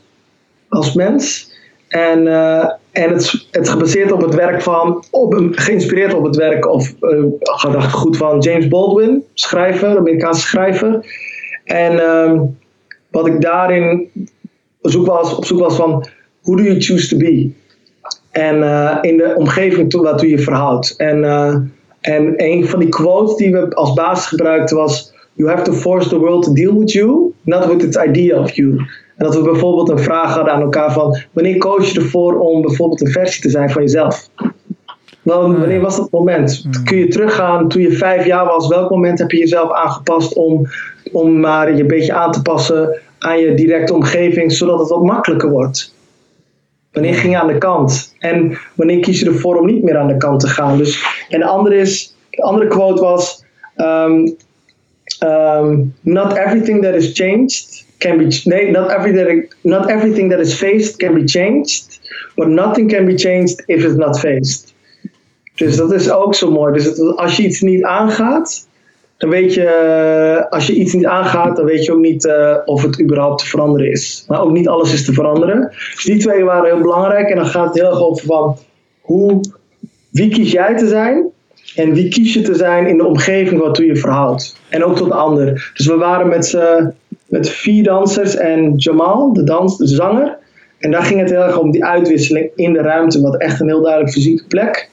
als 0.69 0.93
mens. 0.93 1.51
En, 1.87 2.27
en 2.91 3.09
het, 3.09 3.47
het 3.51 3.69
gebaseerd 3.69 4.11
op 4.11 4.21
het 4.21 4.35
werk 4.35 4.61
van, 4.61 5.03
op, 5.11 5.33
geïnspireerd 5.51 6.13
op 6.13 6.23
het 6.23 6.35
werk 6.35 6.67
of 6.67 6.93
gedachtegoed 7.39 8.17
van 8.17 8.39
James 8.39 8.67
Baldwin, 8.67 9.23
schrijver, 9.33 9.97
Amerikaanse 9.97 10.41
schrijver. 10.41 11.05
En 11.67 11.99
um, 11.99 12.57
wat 13.11 13.27
ik 13.27 13.41
daarin 13.41 14.09
op 14.81 14.91
zoek 14.91 15.05
was, 15.05 15.35
op 15.35 15.45
zoek 15.45 15.59
was 15.59 15.75
van, 15.75 16.07
who 16.41 16.55
do 16.55 16.63
you 16.63 16.81
choose 16.81 17.07
to 17.07 17.17
be? 17.17 17.51
En 18.31 18.55
uh, 18.57 18.97
in 19.01 19.17
de 19.17 19.33
omgeving 19.37 19.89
toe, 19.89 20.01
waartoe 20.01 20.29
je 20.29 20.39
verhoudt. 20.39 20.95
En, 20.95 21.17
uh, 21.17 21.55
en 22.01 22.33
een 22.35 22.67
van 22.67 22.79
die 22.79 22.89
quotes 22.89 23.35
die 23.35 23.51
we 23.51 23.75
als 23.75 23.93
basis 23.93 24.25
gebruikten 24.25 24.77
was: 24.77 25.13
You 25.33 25.49
have 25.49 25.63
to 25.63 25.73
force 25.73 26.09
the 26.09 26.19
world 26.19 26.43
to 26.43 26.53
deal 26.53 26.79
with 26.79 26.91
you, 26.91 27.33
not 27.41 27.65
with 27.65 27.83
its 27.83 27.97
idea 27.97 28.39
of 28.39 28.51
you. 28.51 28.77
En 29.15 29.25
dat 29.25 29.35
we 29.35 29.41
bijvoorbeeld 29.41 29.89
een 29.89 29.99
vraag 29.99 30.33
hadden 30.33 30.53
aan 30.53 30.61
elkaar 30.61 30.93
van: 30.93 31.17
Wanneer 31.31 31.57
koos 31.57 31.91
je 31.91 31.99
ervoor 31.99 32.39
om 32.39 32.61
bijvoorbeeld 32.61 33.01
een 33.01 33.11
versie 33.11 33.41
te 33.41 33.49
zijn 33.49 33.69
van 33.69 33.81
jezelf? 33.81 34.29
Nou, 35.21 35.57
wanneer 35.57 35.81
was 35.81 35.97
dat 35.97 36.11
moment? 36.11 36.59
Hmm. 36.63 36.83
Kun 36.83 36.97
je 36.97 37.07
teruggaan 37.07 37.67
toen 37.67 37.81
je 37.81 37.91
vijf 37.91 38.25
jaar 38.25 38.45
was? 38.45 38.67
Welk 38.67 38.89
moment 38.89 39.19
heb 39.19 39.31
je 39.31 39.37
jezelf 39.37 39.71
aangepast 39.71 40.33
om, 40.33 40.67
om 41.11 41.39
maar 41.39 41.75
je 41.75 41.81
een 41.81 41.87
beetje 41.87 42.13
aan 42.13 42.31
te 42.31 42.41
passen 42.41 43.01
aan 43.19 43.39
je 43.39 43.53
directe 43.53 43.93
omgeving, 43.93 44.51
zodat 44.51 44.79
het 44.79 44.89
wat 44.89 45.03
makkelijker 45.03 45.49
wordt? 45.49 45.95
Wanneer 46.91 47.13
ging 47.13 47.33
je 47.33 47.39
aan 47.39 47.47
de 47.47 47.57
kant? 47.57 48.15
En 48.19 48.57
wanneer 48.75 48.99
kies 48.99 49.19
je 49.19 49.25
ervoor 49.25 49.55
om 49.55 49.65
niet 49.65 49.83
meer 49.83 49.97
aan 49.97 50.07
de 50.07 50.17
kant 50.17 50.39
te 50.39 50.47
gaan? 50.47 50.77
Dus, 50.77 51.03
en 51.29 51.39
de 51.39 51.45
andere, 51.45 51.75
is, 51.75 52.15
de 52.29 52.41
andere 52.41 52.67
quote 52.67 53.01
was: 53.01 53.43
um, 53.75 54.35
um, 55.23 55.93
Not 56.01 56.37
everything 56.37 56.83
that 56.83 56.95
is 56.95 57.11
changed 57.13 57.85
can 57.97 58.17
be 58.17 58.41
nee, 58.43 58.71
not 58.71 58.91
everything, 58.91 59.53
not 59.61 59.89
everything 59.89 60.29
that 60.29 60.39
is 60.39 60.53
faced 60.53 60.97
can 60.97 61.13
be 61.13 61.23
changed, 61.25 61.99
but 62.35 62.47
nothing 62.47 62.89
can 62.89 63.05
be 63.05 63.17
changed 63.17 63.63
if 63.65 63.83
it's 63.83 63.95
not 63.95 64.19
faced. 64.19 64.73
Dus 65.55 65.75
dat 65.75 65.91
is 65.91 66.11
ook 66.11 66.35
zo 66.35 66.51
mooi. 66.51 66.73
Dus 66.73 66.83
het, 66.83 67.17
als 67.17 67.37
je 67.37 67.43
iets 67.43 67.61
niet 67.61 67.83
aangaat, 67.83 68.67
dan 69.17 69.29
weet 69.29 69.53
je, 69.53 69.63
eh, 69.63 70.51
als 70.51 70.67
je 70.67 70.73
iets 70.73 70.93
niet 70.93 71.05
aangaat, 71.05 71.55
dan 71.55 71.65
weet 71.65 71.85
je 71.85 71.93
ook 71.93 71.99
niet 71.99 72.25
uh, 72.25 72.57
of 72.65 72.81
het 72.81 73.01
überhaupt 73.01 73.39
te 73.39 73.47
veranderen 73.47 73.91
is. 73.91 74.25
Maar 74.27 74.41
ook 74.41 74.51
niet 74.51 74.67
alles 74.67 74.93
is 74.93 75.05
te 75.05 75.13
veranderen. 75.13 75.73
Dus 75.93 76.03
die 76.03 76.17
twee 76.17 76.43
waren 76.43 76.65
heel 76.65 76.81
belangrijk. 76.81 77.29
En 77.29 77.35
dan 77.35 77.45
gaat 77.45 77.67
het 77.67 77.75
heel 77.75 77.89
erg 77.89 78.01
over 78.01 78.25
van 78.25 78.57
hoe, 79.01 79.39
wie 80.09 80.29
kies 80.29 80.51
jij 80.51 80.75
te 80.77 80.87
zijn 80.87 81.25
en 81.75 81.93
wie 81.93 82.09
kies 82.09 82.33
je 82.33 82.41
te 82.41 82.55
zijn 82.55 82.87
in 82.87 82.97
de 82.97 83.05
omgeving 83.05 83.61
waartoe 83.61 83.85
je 83.85 83.95
verhoudt. 83.95 84.57
En 84.69 84.83
ook 84.83 84.95
tot 84.95 85.07
de 85.07 85.15
ander. 85.15 85.71
Dus 85.73 85.85
we 85.85 85.95
waren 85.95 86.27
met 86.27 86.55
met 87.27 87.49
vier 87.49 87.83
dansers 87.83 88.35
en 88.35 88.73
Jamal, 88.75 89.33
de, 89.33 89.43
dans, 89.43 89.77
de 89.77 89.87
zanger. 89.87 90.37
En 90.79 90.91
daar 90.91 91.03
ging 91.03 91.19
het 91.19 91.29
heel 91.29 91.41
erg 91.41 91.59
om 91.59 91.71
die 91.71 91.85
uitwisseling 91.85 92.51
in 92.55 92.73
de 92.73 92.81
ruimte, 92.81 93.21
wat 93.21 93.37
echt 93.37 93.59
een 93.59 93.67
heel 93.67 93.81
duidelijk 93.81 94.13
fysieke 94.13 94.43
plek. 94.47 94.89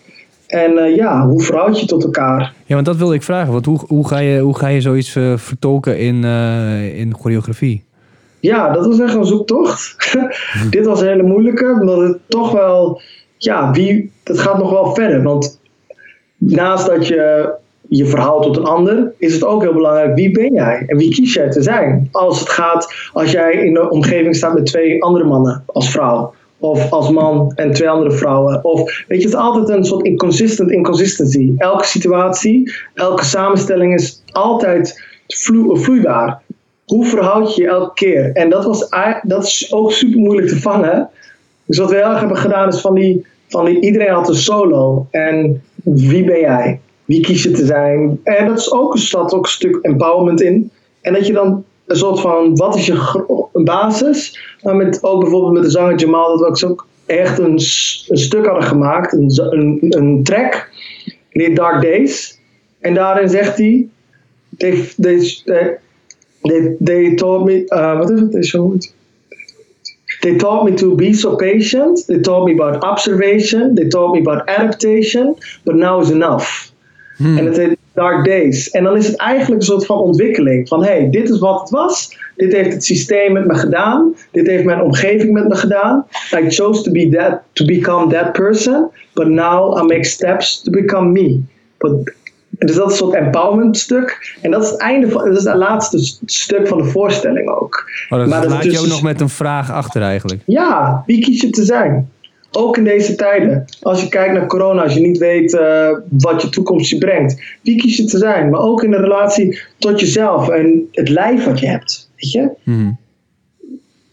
En 0.47 0.79
eh, 0.79 0.97
ja, 0.97 1.27
hoe 1.27 1.43
verhoud 1.43 1.81
je 1.81 1.87
tot 1.87 2.05
elkaar? 2.05 2.53
Ja, 2.67 2.75
want 2.75 2.87
dat 2.87 2.97
wilde 2.97 3.15
ik 3.15 3.23
vragen. 3.23 3.53
Want 3.53 3.67
hoe, 3.67 3.81
hoe, 3.87 4.09
ga, 4.09 4.19
je, 4.19 4.41
hoe 4.41 4.59
ga 4.59 4.67
je 4.67 4.81
zoiets 4.81 5.15
uh, 5.15 5.37
vertolken 5.37 5.99
in, 5.99 6.23
uh, 6.23 6.99
in 6.99 7.15
choreografie? 7.15 7.85
Ja, 8.41 8.71
dat 8.71 8.87
was 8.87 9.01
echt 9.01 9.15
een 9.15 9.25
zoektocht. 9.25 9.97
Dit 10.71 10.87
was 10.87 11.01
een 11.01 11.09
hele 11.09 11.23
moeilijke, 11.23 11.79
omdat 11.81 12.01
het 12.01 12.19
toch 12.29 12.53
wel, 12.53 13.01
ja, 13.39 13.71
wie, 13.71 14.13
dat 14.23 14.39
gaat 14.39 14.59
nog 14.59 14.71
wel 14.71 14.95
verder. 14.95 15.23
Want 15.23 15.61
naast 16.37 16.87
dat 16.87 17.07
je 17.07 17.53
je 17.89 18.07
verhaal 18.07 18.41
tot 18.41 18.57
een 18.57 18.65
ander, 18.65 19.13
is 19.19 19.35
het 19.35 19.45
ook 19.45 19.63
heel 19.63 19.73
belangrijk 19.73 20.15
wie 20.15 20.31
ben 20.31 20.53
jij 20.53 20.85
en 20.87 20.97
wie 20.97 21.11
kies 21.11 21.35
jij 21.35 21.51
te 21.51 21.63
zijn. 21.63 22.09
Als 22.13 22.41
het 22.41 22.49
gaat, 22.49 22.95
als 23.13 23.31
jij 23.31 23.53
in 23.53 23.75
de 23.75 23.91
omgeving 23.91 24.37
staat 24.37 24.55
met 24.55 24.67
twee 24.67 25.03
andere 25.03 25.25
mannen 25.25 25.63
als 25.67 25.91
vrouw, 25.91 26.35
of 26.65 26.91
als 26.91 27.11
man 27.11 27.53
en 27.55 27.73
twee 27.73 27.89
andere 27.89 28.11
vrouwen. 28.11 28.65
Of 28.65 29.05
weet 29.09 29.23
je, 29.23 29.27
het 29.27 29.35
is 29.35 29.41
altijd 29.41 29.69
een 29.69 29.85
soort 29.85 30.05
inconsistent 30.05 30.71
inconsistency. 30.71 31.53
Elke 31.57 31.85
situatie, 31.85 32.73
elke 32.95 33.25
samenstelling 33.25 33.95
is 33.95 34.23
altijd 34.33 35.03
vlo 35.27 35.75
vloeibaar. 35.75 36.43
Hoe 36.85 37.05
verhoud 37.05 37.55
je 37.55 37.63
je 37.63 37.69
elke 37.69 37.95
keer? 37.95 38.33
En 38.33 38.51
dat, 38.51 38.65
was, 38.65 38.89
dat 39.23 39.45
is 39.45 39.73
ook 39.73 39.93
super 39.93 40.21
moeilijk 40.21 40.49
te 40.49 40.61
vangen. 40.61 41.09
Dus 41.65 41.79
wat 41.79 41.91
we 41.91 41.97
heel 41.97 42.11
erg 42.11 42.19
hebben 42.19 42.37
gedaan 42.37 42.69
is 42.69 42.81
van 42.81 42.95
die, 42.95 43.27
van 43.49 43.65
die 43.65 43.81
iedereen 43.81 44.13
had 44.15 44.29
een 44.29 44.35
solo. 44.35 45.07
En 45.11 45.63
wie 45.83 46.25
ben 46.25 46.41
jij? 46.41 46.81
Wie 47.05 47.21
kies 47.21 47.43
je 47.43 47.51
te 47.51 47.67
zijn? 47.67 48.21
En 48.23 48.47
dat 48.47 48.59
is 48.59 48.73
ook, 48.73 48.99
staat 48.99 49.35
ook 49.35 49.45
een 49.45 49.51
stuk 49.51 49.79
empowerment 49.83 50.41
in. 50.41 50.71
En 51.01 51.13
dat 51.13 51.27
je 51.27 51.33
dan 51.33 51.65
een 51.87 51.97
soort 51.97 52.21
van, 52.21 52.57
wat 52.57 52.77
is 52.77 52.87
je 52.87 53.49
basis? 53.53 54.39
Maar 54.63 54.77
met, 54.77 55.03
ook 55.03 55.21
bijvoorbeeld 55.21 55.53
met 55.53 55.63
de 55.63 55.71
zanger 55.71 55.99
Jamal, 55.99 56.39
dat 56.39 56.61
we 56.61 56.69
ook 56.69 56.87
echt 57.07 57.39
een, 57.39 57.53
een 58.09 58.19
stuk 58.19 58.47
hadden 58.47 58.65
gemaakt, 58.65 59.13
een, 59.13 59.31
een, 59.51 59.79
een 59.89 60.23
track, 60.23 60.71
die 61.31 61.55
Dark 61.55 61.83
Days. 61.83 62.41
En 62.81 62.95
daarin 62.95 63.29
zegt 63.29 63.59
hij, 63.59 63.89
they, 64.57 64.89
they, 64.97 65.79
they, 66.43 66.77
they 66.85 67.15
taught 67.15 67.45
me, 67.45 67.63
uh, 67.67 67.99
wat 67.99 68.11
is 68.11 68.21
het? 68.21 68.35
Is 68.35 68.51
zo 68.51 68.77
They 70.21 70.37
taught 70.37 70.65
me 70.65 70.75
to 70.75 70.95
be 70.95 71.13
so 71.13 71.37
patient. 71.37 72.07
They 72.07 72.21
taught 72.21 72.47
me 72.47 72.55
about 72.55 72.83
observation. 72.83 73.75
They 73.75 73.89
taught 73.89 74.15
me 74.15 74.21
about 74.21 74.49
adaptation. 74.49 75.37
But 75.65 75.75
now 75.75 76.01
is 76.01 76.11
enough. 76.11 76.73
Hmm. 77.17 77.39
En 77.39 77.45
het 77.45 77.77
Dark 77.95 78.25
Days. 78.25 78.71
En 78.71 78.85
dan 78.85 78.97
is 78.97 79.07
het 79.07 79.17
eigenlijk 79.17 79.61
een 79.61 79.67
soort 79.67 79.87
van 79.87 79.99
ontwikkeling. 79.99 80.69
Van 80.69 80.85
hey, 80.85 81.11
dit 81.11 81.31
is 81.31 81.39
wat 81.39 81.61
het 81.61 81.71
was. 81.71 82.17
Dit 82.37 82.53
heeft 82.53 82.73
het 82.73 82.85
systeem 82.85 83.33
met 83.33 83.47
me 83.47 83.55
gedaan. 83.55 84.15
Dit 84.31 84.47
heeft 84.47 84.65
mijn 84.65 84.83
omgeving 84.83 85.33
met 85.33 85.49
me 85.49 85.55
gedaan. 85.55 86.07
I 86.37 86.49
chose 86.49 86.83
to 86.83 86.93
be 86.93 87.09
that, 87.09 87.41
to 87.53 87.65
become 87.65 88.13
that 88.13 88.33
person. 88.33 88.91
But 89.13 89.27
now 89.27 89.79
I 89.79 89.83
make 89.83 90.05
steps 90.05 90.63
to 90.63 90.71
become 90.71 91.13
me. 91.13 91.41
But, 91.79 92.15
dus 92.51 92.77
dat 92.77 92.87
is 92.87 92.93
een 92.93 93.07
soort 93.07 93.15
empowerment 93.15 93.77
stuk. 93.77 94.37
En 94.43 94.51
dat 94.51 94.63
is 94.63 94.71
het 94.71 94.81
einde 94.81 95.11
van, 95.11 95.25
dat 95.25 95.37
is 95.37 95.45
het 95.45 95.55
laatste 95.55 95.99
stuk 96.27 96.69
van 96.69 96.79
de 96.79 96.85
voorstelling 96.85 97.49
ook. 97.49 97.91
Oh, 98.09 98.19
dat 98.19 98.29
maar 98.29 98.41
dat 98.41 98.51
laat 98.51 98.63
dus, 98.63 98.73
je 98.73 98.79
ook 98.79 98.87
nog 98.87 99.03
met 99.03 99.21
een 99.21 99.29
vraag 99.29 99.71
achter 99.71 100.03
eigenlijk. 100.03 100.43
Ja, 100.47 101.03
wie 101.07 101.21
kies 101.21 101.41
je 101.41 101.51
te 101.51 101.65
zijn? 101.65 102.11
Ook 102.57 102.77
in 102.77 102.85
deze 102.85 103.15
tijden. 103.15 103.65
Als 103.83 104.03
je 104.03 104.09
kijkt 104.09 104.33
naar 104.33 104.47
corona, 104.47 104.83
als 104.83 104.95
je 104.95 105.01
niet 105.01 105.19
weet 105.19 105.53
uh, 105.53 105.99
wat 106.09 106.43
je 106.43 106.49
toekomst 106.49 106.91
je 106.91 106.99
brengt. 106.99 107.43
Wie 107.63 107.77
kies 107.77 107.97
je 107.97 108.05
te 108.05 108.19
zijn? 108.19 108.51
Maar 108.51 108.61
ook 108.61 108.83
in 108.83 108.91
de 108.91 109.01
relatie 109.01 109.61
tot 109.79 110.01
jezelf 110.01 110.49
en 110.49 110.89
het 110.91 111.09
lijf 111.09 111.45
wat 111.45 111.61
je 111.61 111.67
hebt. 111.67 112.11
Weet 112.17 112.33
je? 112.33 112.51
Mm. 112.63 112.99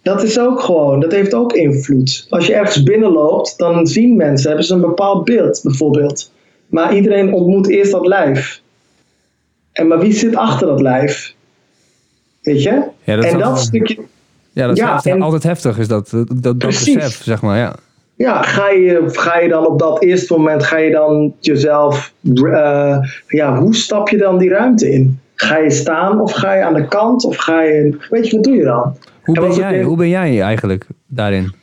Dat 0.01 0.23
is 0.23 0.39
ook 0.39 0.61
gewoon, 0.61 0.99
dat 0.99 1.11
heeft 1.11 1.33
ook 1.33 1.53
invloed. 1.53 2.25
Als 2.29 2.47
je 2.47 2.53
ergens 2.53 2.83
binnenloopt, 2.83 3.57
dan 3.57 3.87
zien 3.87 4.15
mensen, 4.15 4.47
hebben 4.47 4.65
ze 4.65 4.73
een 4.73 4.81
bepaald 4.81 5.25
beeld 5.25 5.59
bijvoorbeeld. 5.63 6.31
Maar 6.67 6.95
iedereen 6.95 7.33
ontmoet 7.33 7.69
eerst 7.69 7.91
dat 7.91 8.07
lijf. 8.07 8.61
En 9.71 9.87
maar 9.87 9.99
wie 9.99 10.13
zit 10.13 10.35
achter 10.35 10.67
dat 10.67 10.81
lijf? 10.81 11.33
Weet 12.41 12.63
je? 12.63 12.83
Ja, 13.03 13.15
dat 13.15 13.25
en 13.25 13.39
dat 13.39 13.59
stukje. 13.59 13.97
Ja, 14.53 14.67
dat 14.67 14.77
is 14.77 14.83
ja, 14.83 15.03
en, 15.03 15.21
altijd 15.21 15.43
heftig, 15.43 15.77
is 15.77 15.87
dat, 15.87 16.09
dat, 16.09 16.27
dat 16.43 16.57
besef, 16.57 17.23
zeg 17.23 17.41
maar, 17.41 17.57
ja 17.57 17.75
ja, 18.21 18.41
ga 18.41 18.69
je, 18.69 19.03
ga 19.05 19.39
je 19.39 19.49
dan 19.49 19.65
op 19.65 19.79
dat 19.79 20.01
eerste 20.01 20.33
moment, 20.33 20.63
ga 20.63 20.77
je 20.77 20.91
dan 20.91 21.33
jezelf, 21.39 22.13
uh, 22.23 22.97
ja, 23.27 23.57
hoe 23.57 23.75
stap 23.75 24.09
je 24.09 24.17
dan 24.17 24.37
die 24.37 24.49
ruimte 24.49 24.91
in? 24.91 25.19
Ga 25.35 25.57
je 25.57 25.69
staan 25.69 26.21
of 26.21 26.31
ga 26.31 26.53
je 26.53 26.63
aan 26.63 26.73
de 26.73 26.87
kant 26.87 27.25
of 27.25 27.37
ga 27.37 27.61
je, 27.61 27.97
weet 28.09 28.27
je, 28.27 28.35
wat 28.35 28.43
doe 28.43 28.55
je 28.55 28.63
dan? 28.63 28.97
Hoe, 29.23 29.39
ben 29.39 29.53
jij, 29.53 29.81
hoe 29.81 29.97
ben 29.97 30.09
jij 30.09 30.41
eigenlijk 30.41 30.85
daarin? 31.07 31.53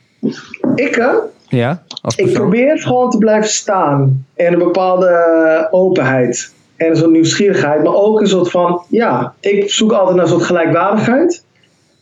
Ik, 0.75 0.95
hè? 0.95 1.11
Ja, 1.47 1.83
ik 2.15 2.33
probeer 2.33 2.79
gewoon 2.79 3.09
te 3.09 3.17
blijven 3.17 3.49
staan 3.49 4.25
in 4.35 4.53
een 4.53 4.59
bepaalde 4.59 5.67
openheid 5.71 6.53
en 6.75 6.89
een 6.89 6.95
soort 6.95 7.11
nieuwsgierigheid, 7.11 7.83
maar 7.83 7.93
ook 7.93 8.21
een 8.21 8.27
soort 8.27 8.51
van, 8.51 8.81
ja, 8.89 9.33
ik 9.39 9.71
zoek 9.71 9.91
altijd 9.91 10.15
naar 10.15 10.25
een 10.25 10.31
soort 10.31 10.43
gelijkwaardigheid, 10.43 11.43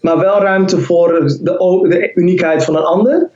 maar 0.01 0.19
wel 0.19 0.41
ruimte 0.41 0.79
voor 0.79 1.07
de, 1.07 1.39
de 1.41 2.11
uniekheid 2.15 2.63
van 2.63 2.75
een 2.75 2.83
ander. 2.83 3.29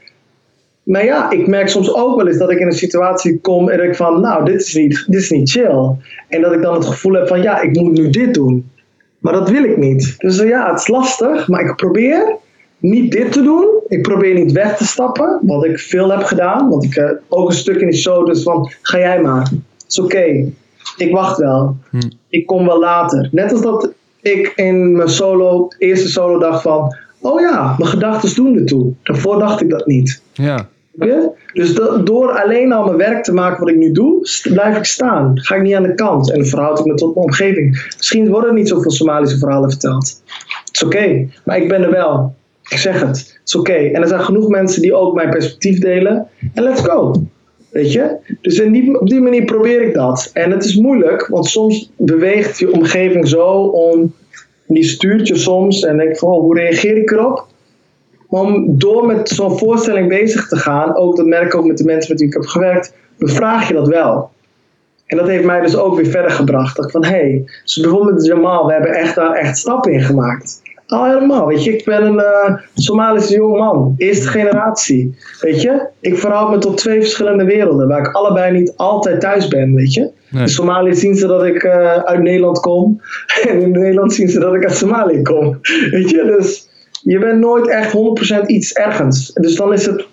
Maar 0.83 1.05
ja, 1.05 1.29
ik 1.29 1.47
merk 1.47 1.69
soms 1.69 1.93
ook 1.93 2.17
wel 2.17 2.27
eens 2.27 2.37
dat 2.37 2.51
ik 2.51 2.59
in 2.59 2.67
een 2.67 2.71
situatie 2.71 3.39
kom 3.39 3.69
en 3.69 3.83
ik 3.83 3.95
van, 3.95 4.21
nou, 4.21 4.45
dit 4.45 4.61
is, 4.61 4.73
niet, 4.73 5.05
dit 5.07 5.21
is 5.21 5.29
niet 5.29 5.51
chill. 5.51 5.95
En 6.27 6.41
dat 6.41 6.53
ik 6.53 6.61
dan 6.61 6.73
het 6.73 6.85
gevoel 6.85 7.13
heb 7.13 7.27
van, 7.27 7.41
ja, 7.41 7.61
ik 7.61 7.79
moet 7.79 7.97
nu 7.97 8.09
dit 8.09 8.33
doen. 8.33 8.71
Maar 9.19 9.33
dat 9.33 9.49
wil 9.49 9.63
ik 9.63 9.77
niet. 9.77 10.15
Dus 10.17 10.37
ja, 10.37 10.69
het 10.71 10.79
is 10.79 10.87
lastig, 10.87 11.47
maar 11.47 11.61
ik 11.61 11.75
probeer 11.75 12.35
niet 12.77 13.11
dit 13.11 13.31
te 13.31 13.41
doen. 13.41 13.67
Ik 13.87 14.01
probeer 14.01 14.33
niet 14.33 14.51
weg 14.51 14.77
te 14.77 14.85
stappen, 14.85 15.39
wat 15.41 15.65
ik 15.65 15.79
veel 15.79 16.11
heb 16.11 16.23
gedaan. 16.23 16.69
Want 16.69 16.83
ik 16.83 16.95
uh, 16.95 17.11
ook 17.29 17.49
een 17.49 17.55
stuk 17.55 17.81
in 17.81 17.89
die 17.89 17.99
show, 17.99 18.25
dus 18.25 18.43
van, 18.43 18.71
ga 18.81 18.97
jij 18.97 19.21
maar. 19.21 19.41
Het 19.41 19.85
is 19.87 19.99
oké. 19.99 20.51
Ik 20.97 21.11
wacht 21.11 21.37
wel. 21.37 21.75
Hm. 21.89 21.99
Ik 22.29 22.45
kom 22.45 22.65
wel 22.65 22.79
later. 22.79 23.29
Net 23.31 23.51
als 23.51 23.61
dat 23.61 23.91
ik 24.21 24.53
in 24.55 24.95
mijn 24.95 25.09
solo, 25.09 25.67
eerste 25.77 26.09
solo 26.09 26.39
dacht 26.39 26.61
van, 26.61 26.95
oh 27.21 27.39
ja, 27.39 27.75
mijn 27.77 27.89
gedachten 27.89 28.35
doen 28.35 28.57
ertoe. 28.57 28.93
Daarvoor 29.03 29.39
dacht 29.39 29.61
ik 29.61 29.69
dat 29.69 29.87
niet. 29.87 30.21
Ja. 30.33 30.69
Dus 31.53 31.73
door 32.03 32.41
alleen 32.43 32.71
al 32.71 32.85
mijn 32.85 32.97
werk 32.97 33.23
te 33.23 33.33
maken 33.33 33.59
wat 33.59 33.69
ik 33.69 33.75
nu 33.75 33.91
doe, 33.91 34.29
blijf 34.53 34.77
ik 34.77 34.85
staan. 34.85 35.31
Ga 35.33 35.55
ik 35.55 35.61
niet 35.61 35.75
aan 35.75 35.83
de 35.83 35.93
kant 35.93 36.31
en 36.31 36.45
verhoud 36.45 36.79
ik 36.79 36.85
me 36.85 36.93
tot 36.93 37.15
mijn 37.15 37.27
omgeving. 37.27 37.91
Misschien 37.97 38.29
worden 38.29 38.49
er 38.49 38.55
niet 38.55 38.67
zoveel 38.67 38.91
Somalische 38.91 39.37
verhalen 39.37 39.69
verteld. 39.69 40.21
Het 40.65 40.75
is 40.75 40.83
oké, 40.83 41.27
maar 41.45 41.57
ik 41.57 41.67
ben 41.67 41.83
er 41.83 41.91
wel. 41.91 42.35
Ik 42.69 42.77
zeg 42.77 42.99
het, 42.99 43.17
het 43.17 43.41
is 43.45 43.55
oké. 43.55 43.73
En 43.73 44.01
er 44.01 44.07
zijn 44.07 44.21
genoeg 44.21 44.47
mensen 44.47 44.81
die 44.81 44.93
ook 44.93 45.15
mijn 45.15 45.29
perspectief 45.29 45.79
delen. 45.79 46.27
En 46.53 46.63
let's 46.63 46.81
go. 46.81 47.13
Weet 47.69 47.91
je? 47.91 48.17
Dus 48.41 48.59
in 48.59 48.71
die, 48.71 48.99
op 48.99 49.09
die 49.09 49.21
manier 49.21 49.45
probeer 49.45 49.81
ik 49.81 49.93
dat. 49.93 50.29
En 50.33 50.51
het 50.51 50.63
is 50.63 50.75
moeilijk, 50.75 51.27
want 51.27 51.45
soms 51.45 51.91
beweegt 51.97 52.59
je 52.59 52.71
omgeving 52.71 53.27
zo 53.27 53.47
om. 53.61 54.13
Die 54.73 54.83
stuurt 54.83 55.27
je 55.27 55.35
soms 55.35 55.83
en 55.83 55.97
denk 55.97 56.17
van, 56.17 56.29
oh, 56.29 56.41
hoe 56.41 56.55
reageer 56.55 56.97
ik 56.97 57.11
erop? 57.11 57.49
om 58.31 58.77
door 58.79 59.05
met 59.05 59.29
zo'n 59.29 59.57
voorstelling 59.57 60.07
bezig 60.07 60.47
te 60.47 60.55
gaan, 60.55 60.95
ook 60.95 61.15
dat 61.15 61.25
merk 61.25 61.45
ik 61.45 61.55
ook 61.55 61.65
met 61.65 61.77
de 61.77 61.83
mensen 61.83 62.11
met 62.11 62.19
wie 62.19 62.29
ik 62.29 62.33
heb 62.33 62.45
gewerkt, 62.45 62.93
bevraag 63.17 63.67
je 63.67 63.73
dat 63.73 63.87
wel. 63.87 64.31
En 65.05 65.17
dat 65.17 65.27
heeft 65.27 65.43
mij 65.43 65.61
dus 65.61 65.75
ook 65.75 65.95
weer 65.95 66.05
verder 66.05 66.31
gebracht. 66.31 66.75
Dat 66.75 66.85
ik 66.85 66.91
van, 66.91 67.03
hé, 67.03 67.09
hey, 67.09 67.43
dus 67.63 67.79
bijvoorbeeld 67.79 68.13
met 68.13 68.25
Jamal, 68.25 68.65
we 68.65 68.73
hebben 68.73 68.93
echt 68.93 69.15
daar 69.15 69.33
echt 69.33 69.57
stappen 69.57 69.91
in 69.91 70.01
gemaakt. 70.01 70.60
Al 70.91 71.05
helemaal, 71.05 71.47
weet 71.47 71.63
je, 71.63 71.73
ik 71.77 71.85
ben 71.85 72.03
een 72.03 72.15
uh, 72.15 72.57
Somalische 72.73 73.35
jongeman, 73.35 73.93
eerste 73.97 74.27
generatie, 74.27 75.15
weet 75.39 75.61
je. 75.61 75.87
Ik 75.99 76.17
verhoud 76.17 76.49
me 76.49 76.57
tot 76.57 76.77
twee 76.77 76.99
verschillende 76.99 77.43
werelden, 77.43 77.87
waar 77.87 77.99
ik 77.99 78.15
allebei 78.15 78.57
niet 78.57 78.73
altijd 78.75 79.19
thuis 79.19 79.47
ben, 79.47 79.73
weet 79.73 79.93
je. 79.93 80.11
In 80.31 80.49
Somalië 80.49 80.95
zien 80.95 81.15
ze 81.15 81.27
dat 81.27 81.43
ik 81.43 81.63
uh, 81.63 81.95
uit 81.95 82.21
Nederland 82.21 82.59
kom, 82.59 83.01
en 83.47 83.61
in 83.61 83.71
Nederland 83.71 84.13
zien 84.13 84.29
ze 84.29 84.39
dat 84.39 84.53
ik 84.53 84.63
uit 84.63 84.75
Somalië 84.75 85.21
kom, 85.21 85.59
weet 85.91 86.09
je. 86.09 86.23
Dus 86.37 86.67
je 87.01 87.19
bent 87.19 87.39
nooit 87.39 87.69
echt 87.69 87.95
100% 88.43 88.45
iets 88.45 88.73
ergens. 88.73 89.33
Dus 89.33 89.55
dan 89.55 89.73
is 89.73 89.85
het, 89.85 90.05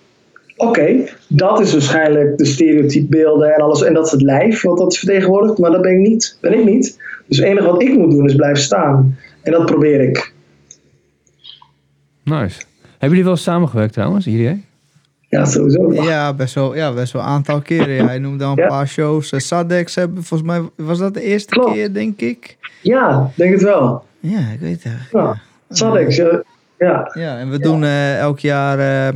oké, 0.57 1.03
dat 1.27 1.59
is 1.59 1.71
waarschijnlijk 1.71 2.37
de 2.37 2.45
stereotypebeelden 2.45 3.53
en 3.53 3.61
alles. 3.61 3.83
En 3.83 3.93
dat 3.93 4.05
is 4.05 4.11
het 4.11 4.21
lijf 4.21 4.61
wat 4.61 4.77
dat 4.77 4.97
vertegenwoordigt, 4.97 5.57
maar 5.57 5.71
dat 5.71 5.81
ben 5.81 5.91
ik 5.91 6.07
niet. 6.07 6.37
Ben 6.41 6.53
ik 6.53 6.65
niet. 6.65 6.99
Dus 7.27 7.37
het 7.37 7.47
enige 7.47 7.65
wat 7.65 7.81
ik 7.81 7.97
moet 7.97 8.11
doen 8.11 8.25
is 8.25 8.35
blijven 8.35 8.63
staan. 8.63 9.17
En 9.43 9.51
dat 9.51 9.65
probeer 9.65 10.01
ik. 10.01 10.37
Nice. 12.29 12.61
Hebben 12.89 13.09
jullie 13.09 13.23
wel 13.23 13.35
samengewerkt 13.35 13.93
trouwens, 13.93 14.27
iedereen? 14.27 14.65
Ja, 15.29 15.45
sowieso. 15.45 15.93
Ja, 15.93 16.33
best 16.33 16.55
wel, 16.55 16.75
ja, 16.75 16.93
best 16.93 17.13
wel 17.13 17.21
een 17.21 17.27
aantal 17.27 17.61
keren. 17.61 17.93
Ja. 17.93 18.05
Hij 18.05 18.19
noemde 18.19 18.43
al 18.43 18.57
een 18.57 18.67
paar 18.67 18.87
shows. 18.87 19.31
Uh, 19.31 19.39
Sadex 19.39 19.95
hebben, 19.95 20.23
volgens 20.23 20.49
mij 20.49 20.61
was 20.75 20.97
dat 20.97 21.13
de 21.13 21.21
eerste 21.21 21.67
keer, 21.71 21.93
denk 21.93 22.21
ik. 22.21 22.57
Ja, 22.81 23.31
denk 23.35 23.51
het 23.53 23.61
wel. 23.61 24.03
Ja, 24.19 24.39
ik 24.53 24.59
weet 24.59 24.83
het. 24.83 24.93
Ja. 25.11 25.19
ja. 25.19 25.41
Sadex, 25.69 26.15
ja. 26.15 27.11
ja, 27.13 27.37
en 27.37 27.49
we 27.49 27.59
doen 27.59 27.83
uh, 27.83 28.19
elk 28.19 28.39
jaar 28.39 28.79
uh, 28.79 29.07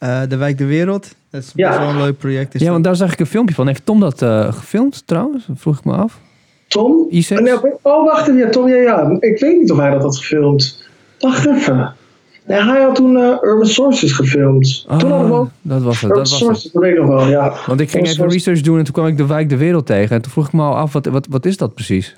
uh, 0.00 0.20
De 0.28 0.36
Wijk 0.36 0.58
de 0.58 0.66
Wereld. 0.66 1.14
Dat 1.30 1.42
is 1.42 1.52
best 1.52 1.78
wel 1.78 1.88
een 1.88 1.96
leuk 1.96 2.18
project. 2.18 2.54
Is 2.54 2.60
ja, 2.60 2.70
want 2.70 2.84
daar 2.84 2.96
zag 2.96 3.12
ik 3.12 3.20
een 3.20 3.26
filmpje 3.26 3.54
van. 3.54 3.66
Heeft 3.66 3.86
Tom 3.86 4.00
dat 4.00 4.22
gefilmd 4.54 5.06
trouwens? 5.06 5.48
vroeg 5.54 5.78
ik 5.78 5.84
me 5.84 5.92
af. 5.92 6.20
Tom? 6.68 7.08
I6? 7.12 7.32
Oh, 7.32 7.38
nee, 7.38 7.54
oh, 7.82 8.04
wacht 8.04 8.28
even. 8.28 8.40
Ja, 8.40 8.48
Tom, 8.48 8.68
ja, 8.68 8.76
ja. 8.76 9.16
Ik 9.20 9.40
weet 9.40 9.58
niet 9.60 9.72
of 9.72 9.78
hij 9.78 9.90
dat 9.90 10.02
had 10.02 10.16
gefilmd. 10.16 10.88
Wacht 11.18 11.46
even. 11.46 11.94
Nee, 12.48 12.62
hij 12.62 12.82
had 12.82 12.94
toen 12.94 13.16
eh, 13.16 13.36
Urban 13.40 13.66
Sources 13.66 14.12
gefilmd. 14.12 14.84
toen 14.98 15.10
hadden 15.10 15.28
we 15.28 15.34
ook 15.34 15.48
dat 15.62 15.82
was 15.82 16.00
het. 16.00 16.10
Urban 16.10 16.18
Dat 16.22 16.30
was 16.30 16.30
het. 16.30 16.38
Sources, 16.38 16.72
dat 16.72 16.82
weet 16.82 16.92
ik 16.92 16.98
nog 16.98 17.08
wel, 17.08 17.26
ja. 17.28 17.52
Want 17.66 17.80
ik 17.80 17.90
ging 17.90 17.92
Urban 17.92 18.02
even 18.02 18.14
Sources. 18.14 18.32
research 18.34 18.60
doen 18.60 18.78
en 18.78 18.84
toen 18.84 18.94
kwam 18.94 19.06
ik 19.06 19.16
de 19.16 19.26
wijk 19.26 19.48
De 19.48 19.56
Wereld 19.56 19.86
tegen. 19.86 20.16
En 20.16 20.22
toen 20.22 20.32
vroeg 20.32 20.46
ik 20.46 20.52
me 20.52 20.62
al 20.62 20.76
af, 20.76 20.92
wat, 20.92 21.06
wat, 21.06 21.26
wat 21.30 21.44
is 21.46 21.56
dat 21.56 21.74
precies? 21.74 22.16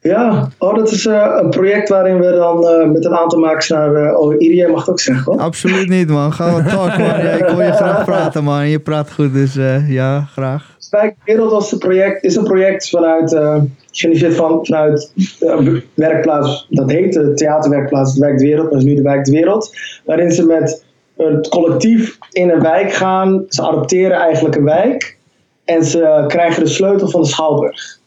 Ja, 0.00 0.48
oh, 0.58 0.74
dat 0.74 0.90
is 0.90 1.06
eh, 1.06 1.38
een 1.42 1.50
project 1.50 1.88
waarin 1.88 2.18
we 2.20 2.30
dan 2.32 2.66
eh, 2.66 2.90
met 2.90 3.04
een 3.04 3.16
aantal 3.16 3.38
makers 3.38 3.68
naar... 3.68 3.94
eh 3.94 4.18
oh, 4.20 4.34
Irie 4.38 4.68
mag 4.68 4.80
het 4.80 4.90
ook 4.90 5.00
zeggen, 5.00 5.32
hoor. 5.32 5.40
Absoluut 5.42 5.88
niet, 5.88 6.08
man. 6.08 6.32
Ga 6.32 6.52
wat 6.52 6.68
talk, 6.68 6.98
man. 6.98 7.20
Ik 7.40 7.44
hoor 7.46 7.62
je 7.62 7.72
graag 7.72 8.04
praten, 8.04 8.44
man. 8.44 8.68
Je 8.68 8.78
praat 8.78 9.12
goed, 9.12 9.32
dus 9.32 9.56
eh, 9.56 9.90
ja, 9.90 10.20
graag. 10.32 10.76
Wijk 10.90 11.14
Wereld 11.24 11.50
was 11.50 11.72
een 11.72 11.78
project, 11.78 12.24
is 12.24 12.36
een 12.36 12.44
project 12.44 12.88
vanuit, 12.88 13.38
geïnitieerd 14.00 14.34
van, 14.34 14.66
vanuit 14.66 15.12
eh, 15.40 15.58
werkplaats, 15.94 16.66
dat 16.70 16.90
heette 16.90 17.34
Theaterwerkplaats 17.34 18.14
de 18.14 18.20
Wijk 18.20 18.38
de 18.38 18.44
Wereld, 18.44 18.70
maar 18.70 18.78
is 18.78 18.84
nu 18.84 18.94
de 18.94 19.02
Wijk 19.02 19.24
de 19.24 19.32
Wereld. 19.32 19.76
Waarin 20.04 20.32
ze 20.32 20.46
met 20.46 20.84
het 21.16 21.48
collectief 21.48 22.18
in 22.32 22.50
een 22.50 22.60
wijk 22.60 22.92
gaan, 22.92 23.44
ze 23.48 23.62
adopteren 23.62 24.16
eigenlijk 24.16 24.56
een 24.56 24.64
wijk 24.64 25.16
en 25.64 25.84
ze 25.84 26.24
krijgen 26.26 26.64
de 26.64 26.68
sleutel 26.68 27.08
van 27.08 27.20
de 27.20 27.26
Schouwburg. 27.26 27.98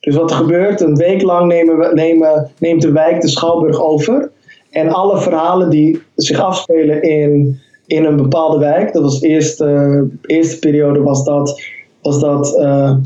Dus 0.00 0.16
wat 0.16 0.30
er 0.30 0.36
gebeurt, 0.36 0.80
een 0.80 0.96
week 0.96 1.22
lang 1.22 1.46
nemen 1.46 1.78
we, 1.78 1.90
nemen, 1.94 2.50
neemt 2.58 2.82
de 2.82 2.92
wijk 2.92 3.20
de 3.20 3.28
Schouwburg 3.28 3.80
over. 3.80 4.30
En 4.70 4.88
alle 4.88 5.20
verhalen 5.20 5.70
die 5.70 6.02
zich 6.14 6.40
afspelen 6.40 7.02
in, 7.02 7.60
in 7.86 8.04
een 8.04 8.16
bepaalde 8.16 8.58
wijk, 8.58 8.92
dat 8.92 9.02
was 9.02 9.20
de 9.20 9.28
eerste, 9.28 10.08
eerste 10.22 10.58
periode, 10.58 11.02
was 11.02 11.24
dat, 11.24 11.62
was 12.02 12.20
dat 12.20 12.58
eh 12.58 12.96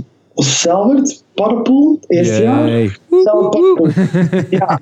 Selwert, 0.43 1.25
Paddenpoel, 1.35 1.99
het 2.01 2.11
eerste 2.11 2.43
jaar. 2.43 2.69
Yay. 2.69 2.91
Selwert, 3.11 3.51
Paddenpoel. 3.51 3.89
ja. 4.59 4.79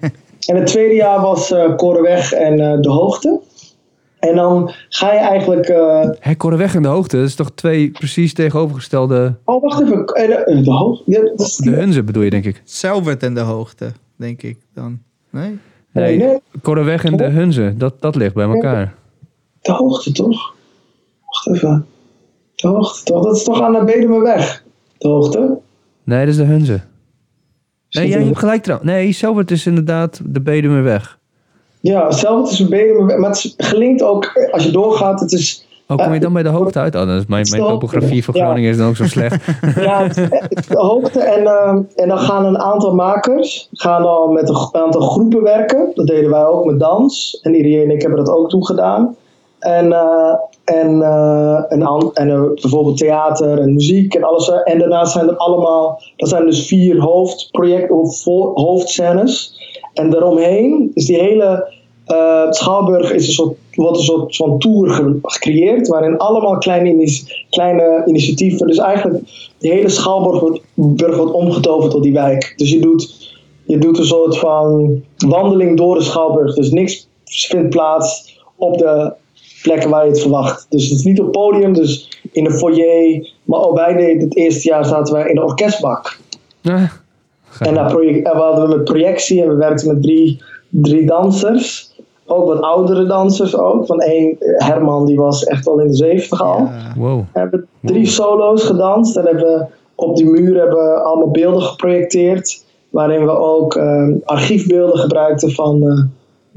En 0.46 0.56
het 0.56 0.66
tweede 0.66 0.94
jaar 0.94 1.20
was 1.20 1.50
eh 1.52 1.76
Korenweg 1.76 2.32
en 2.32 2.60
eh, 2.60 2.80
De 2.80 2.90
Hoogte. 2.90 3.40
En 4.18 4.34
dan 4.36 4.70
ga 4.88 5.12
je 5.12 5.18
eigenlijk. 5.18 5.66
eh, 5.68 6.08
Hé, 6.20 6.34
Korreweg 6.34 6.74
en 6.74 6.82
De 6.82 6.88
Hoogte, 6.88 7.16
dat 7.16 7.26
is 7.26 7.34
toch 7.34 7.50
twee 7.54 7.90
precies 7.90 8.34
tegenovergestelde... 8.34 9.34
oh, 9.44 9.62
wacht 9.62 9.80
even. 9.82 10.04
eh, 10.06 10.26
De, 10.46 10.60
de 10.62 10.70
Hoogte. 10.72 11.02
Ja, 11.06 11.20
dat 11.22 11.40
is 11.40 11.56
De 11.56 11.70
Hunze 11.70 12.02
bedoel 12.02 12.22
je, 12.22 12.30
denk 12.30 12.44
ik. 12.44 12.62
Selvert 12.64 13.22
in 13.22 13.34
de 13.34 13.40
hoogte, 13.40 13.92
denk 14.16 14.42
ik 14.42 14.58
dan. 14.74 14.98
Nee? 15.30 15.58
Nee, 15.92 16.16
nee. 16.18 16.38
Korreweg 16.62 17.04
en 17.04 17.16
De 17.16 17.24
Hunze, 17.24 17.74
dat, 17.76 18.00
dat 18.00 18.14
ligt 18.14 18.34
bij 18.34 18.46
elkaar. 18.48 18.94
De 19.60 19.72
Hoogte 19.72 20.12
toch? 20.12 20.54
Wacht 21.26 21.56
even. 21.56 21.86
De 22.54 22.68
Hoogte 22.68 23.04
toch? 23.04 23.24
Dat 23.24 23.36
is 23.36 23.44
toch 23.44 23.60
aan 23.60 23.72
de 23.72 23.84
Bedemerweg? 23.84 24.64
De 24.98 25.08
Hoogte? 25.08 25.58
Nee, 26.04 26.18
dat 26.20 26.28
is 26.28 26.36
De 26.36 26.44
Hunze. 26.44 26.80
Nee, 27.90 28.14
er- 28.14 28.24
hebt 28.24 28.38
gelijk 28.38 28.62
trouwens. 28.62 28.90
Nee, 28.90 29.12
Selwert 29.12 29.50
is 29.50 29.66
inderdaad 29.66 30.20
de 30.24 30.40
Bedemerweg. 30.40 31.18
Ja, 31.80 32.04
hetzelfde 32.06 32.52
is 32.52 32.58
een 32.58 32.68
Bedemerweg. 32.68 33.16
Maar 33.16 33.30
het 33.30 33.54
gelinkt 33.56 34.02
ook, 34.02 34.24
eh, 34.24 34.52
als 34.52 34.64
je 34.64 34.70
doorgaat, 34.70 35.20
het 35.20 35.32
is 35.32 35.66
Oh, 35.90 35.96
kom 35.96 36.14
je 36.14 36.20
dan 36.20 36.32
bij 36.32 36.42
De 36.42 36.48
Hoogte 36.48 36.78
uit? 36.78 36.94
Oh, 36.94 37.02
mijn, 37.06 37.24
mijn 37.28 37.62
topografie 37.62 38.24
voor 38.24 38.36
Ja. 38.36 38.44
Groningen 38.44 38.70
is 38.70 38.76
dan 38.76 38.88
ook 38.88 38.96
zo 38.96 39.06
slecht. 39.06 39.44
Ja, 39.76 40.02
echt 40.02 40.68
de 40.68 40.78
hoogte. 40.78 41.20
En, 41.20 41.46
ehm, 41.46 41.82
en 41.96 42.08
dan 42.08 42.18
gaan 42.18 42.44
een 42.44 42.58
aantal 42.58 42.94
makers 42.94 43.68
gaan 43.72 44.02
dan 44.02 44.32
met 44.32 44.48
een 44.48 44.68
aantal 44.72 45.00
groepen 45.00 45.42
werken. 45.42 45.90
Dat 45.94 46.06
deden 46.06 46.30
wij 46.30 46.44
ook 46.44 46.64
met 46.64 46.78
dans. 46.78 47.38
En 47.42 47.54
Irie 47.54 47.82
en 47.82 47.90
ik 47.90 48.00
hebben 48.02 48.24
dat 48.24 48.34
ook 48.34 48.48
toen 48.48 48.66
gedaan. 48.66 49.16
En, 49.58 49.92
eh, 49.92 50.34
en, 50.64 51.02
eh, 51.02 51.72
en, 51.72 51.82
en 52.14 52.30
eh, 52.30 52.42
bijvoorbeeld 52.60 52.96
theater 52.96 53.58
en 53.58 53.74
muziek 53.74 54.14
en 54.14 54.22
alles. 54.22 54.50
En 54.64 54.78
daarnaast 54.78 55.12
zijn 55.12 55.28
er 55.28 55.36
allemaal, 55.36 56.00
dat 56.16 56.28
zijn 56.28 56.44
dus 56.44 56.66
vier 56.66 57.00
hoofdprojecten 57.00 57.96
of 57.96 58.24
hoofdscènes. 58.54 59.56
En 59.94 60.10
daaromheen 60.10 60.90
is 60.94 61.06
die 61.06 61.18
hele 61.18 61.76
eh, 62.04 62.50
Schouwburg 62.50 63.12
is 63.12 63.26
een 63.26 63.32
soort, 63.32 63.56
wordt 63.74 63.98
een 63.98 64.04
soort 64.04 64.36
van 64.36 64.58
tour 64.58 64.90
ge- 64.90 65.18
gecreëerd, 65.22 65.88
waarin 65.88 66.16
allemaal 66.18 66.58
kleine, 66.58 67.10
kleine 67.50 68.02
initiatieven, 68.06 68.66
dus 68.66 68.78
eigenlijk 68.78 69.24
de 69.58 69.68
hele 69.68 69.88
Schouwburg 69.88 70.40
wordt, 70.40 70.60
wordt 71.16 71.32
omgetoverd 71.32 71.90
tot 71.90 72.02
die 72.02 72.12
wijk. 72.12 72.54
Dus 72.56 72.70
je 72.70 72.78
doet, 72.78 73.32
je 73.66 73.78
doet 73.78 73.98
een 73.98 74.04
soort 74.04 74.38
van 74.38 75.02
wandeling 75.16 75.76
door 75.76 75.94
de 75.94 76.02
Schouwburg, 76.04 76.54
dus 76.54 76.70
niks 76.70 77.08
vindt 77.24 77.68
plaats 77.70 78.40
op 78.56 78.78
de 78.78 79.12
plekken 79.68 79.90
waar 79.90 80.04
je 80.04 80.10
het 80.10 80.20
verwacht. 80.20 80.66
Dus 80.68 80.88
het 80.88 80.98
is 80.98 81.04
niet 81.04 81.18
op 81.18 81.24
het 81.24 81.34
podium, 81.34 81.72
dus 81.72 82.20
in 82.32 82.44
de 82.44 82.50
foyer, 82.50 83.32
maar 83.44 83.60
ook 83.60 83.76
wij 83.76 83.96
deden 83.96 84.20
het 84.20 84.36
eerste 84.36 84.68
jaar 84.68 84.84
zaten 84.84 85.14
wij 85.14 85.28
in 85.28 85.34
de 85.34 85.44
orkestbak. 85.44 86.18
Ah, 86.62 86.82
En, 87.58 87.74
daar 87.74 87.90
project, 87.90 88.26
en 88.26 88.32
we 88.32 88.42
hadden 88.42 88.68
we 88.68 88.76
met 88.76 88.84
projectie 88.84 89.42
en 89.42 89.48
we 89.48 89.54
werkten 89.54 89.88
met 89.88 90.02
drie, 90.02 90.42
drie 90.68 91.06
dansers. 91.06 91.96
Ook 92.26 92.46
wat 92.46 92.60
oudere 92.60 93.06
dansers 93.06 93.56
ook. 93.56 93.86
Van 93.86 94.00
één, 94.00 94.36
eh, 94.38 94.68
Herman, 94.68 95.06
die 95.06 95.16
was 95.16 95.44
echt 95.44 95.66
al 95.66 95.80
in 95.80 95.88
de 95.88 95.94
zeventig 95.94 96.42
al. 96.42 96.58
Ja. 96.58 96.94
wow. 96.96 97.18
We 97.32 97.38
hebben 97.38 97.66
drie 97.80 98.06
solo's 98.06 98.62
gedanst. 98.62 99.16
En 99.16 99.24
hebben 99.24 99.44
we 99.44 99.66
op 99.94 100.16
die 100.16 100.26
muur 100.26 100.58
hebben 100.58 100.78
we 100.78 101.00
allemaal 101.00 101.30
beelden 101.30 101.62
geprojecteerd. 101.62 102.64
Waarin 102.90 103.24
we 103.24 103.30
ook 103.30 103.76
eh, 103.76 104.08
archiefbeelden 104.24 104.98
gebruikten 104.98 105.50
van, 105.50 105.88
eh, 105.88 106.04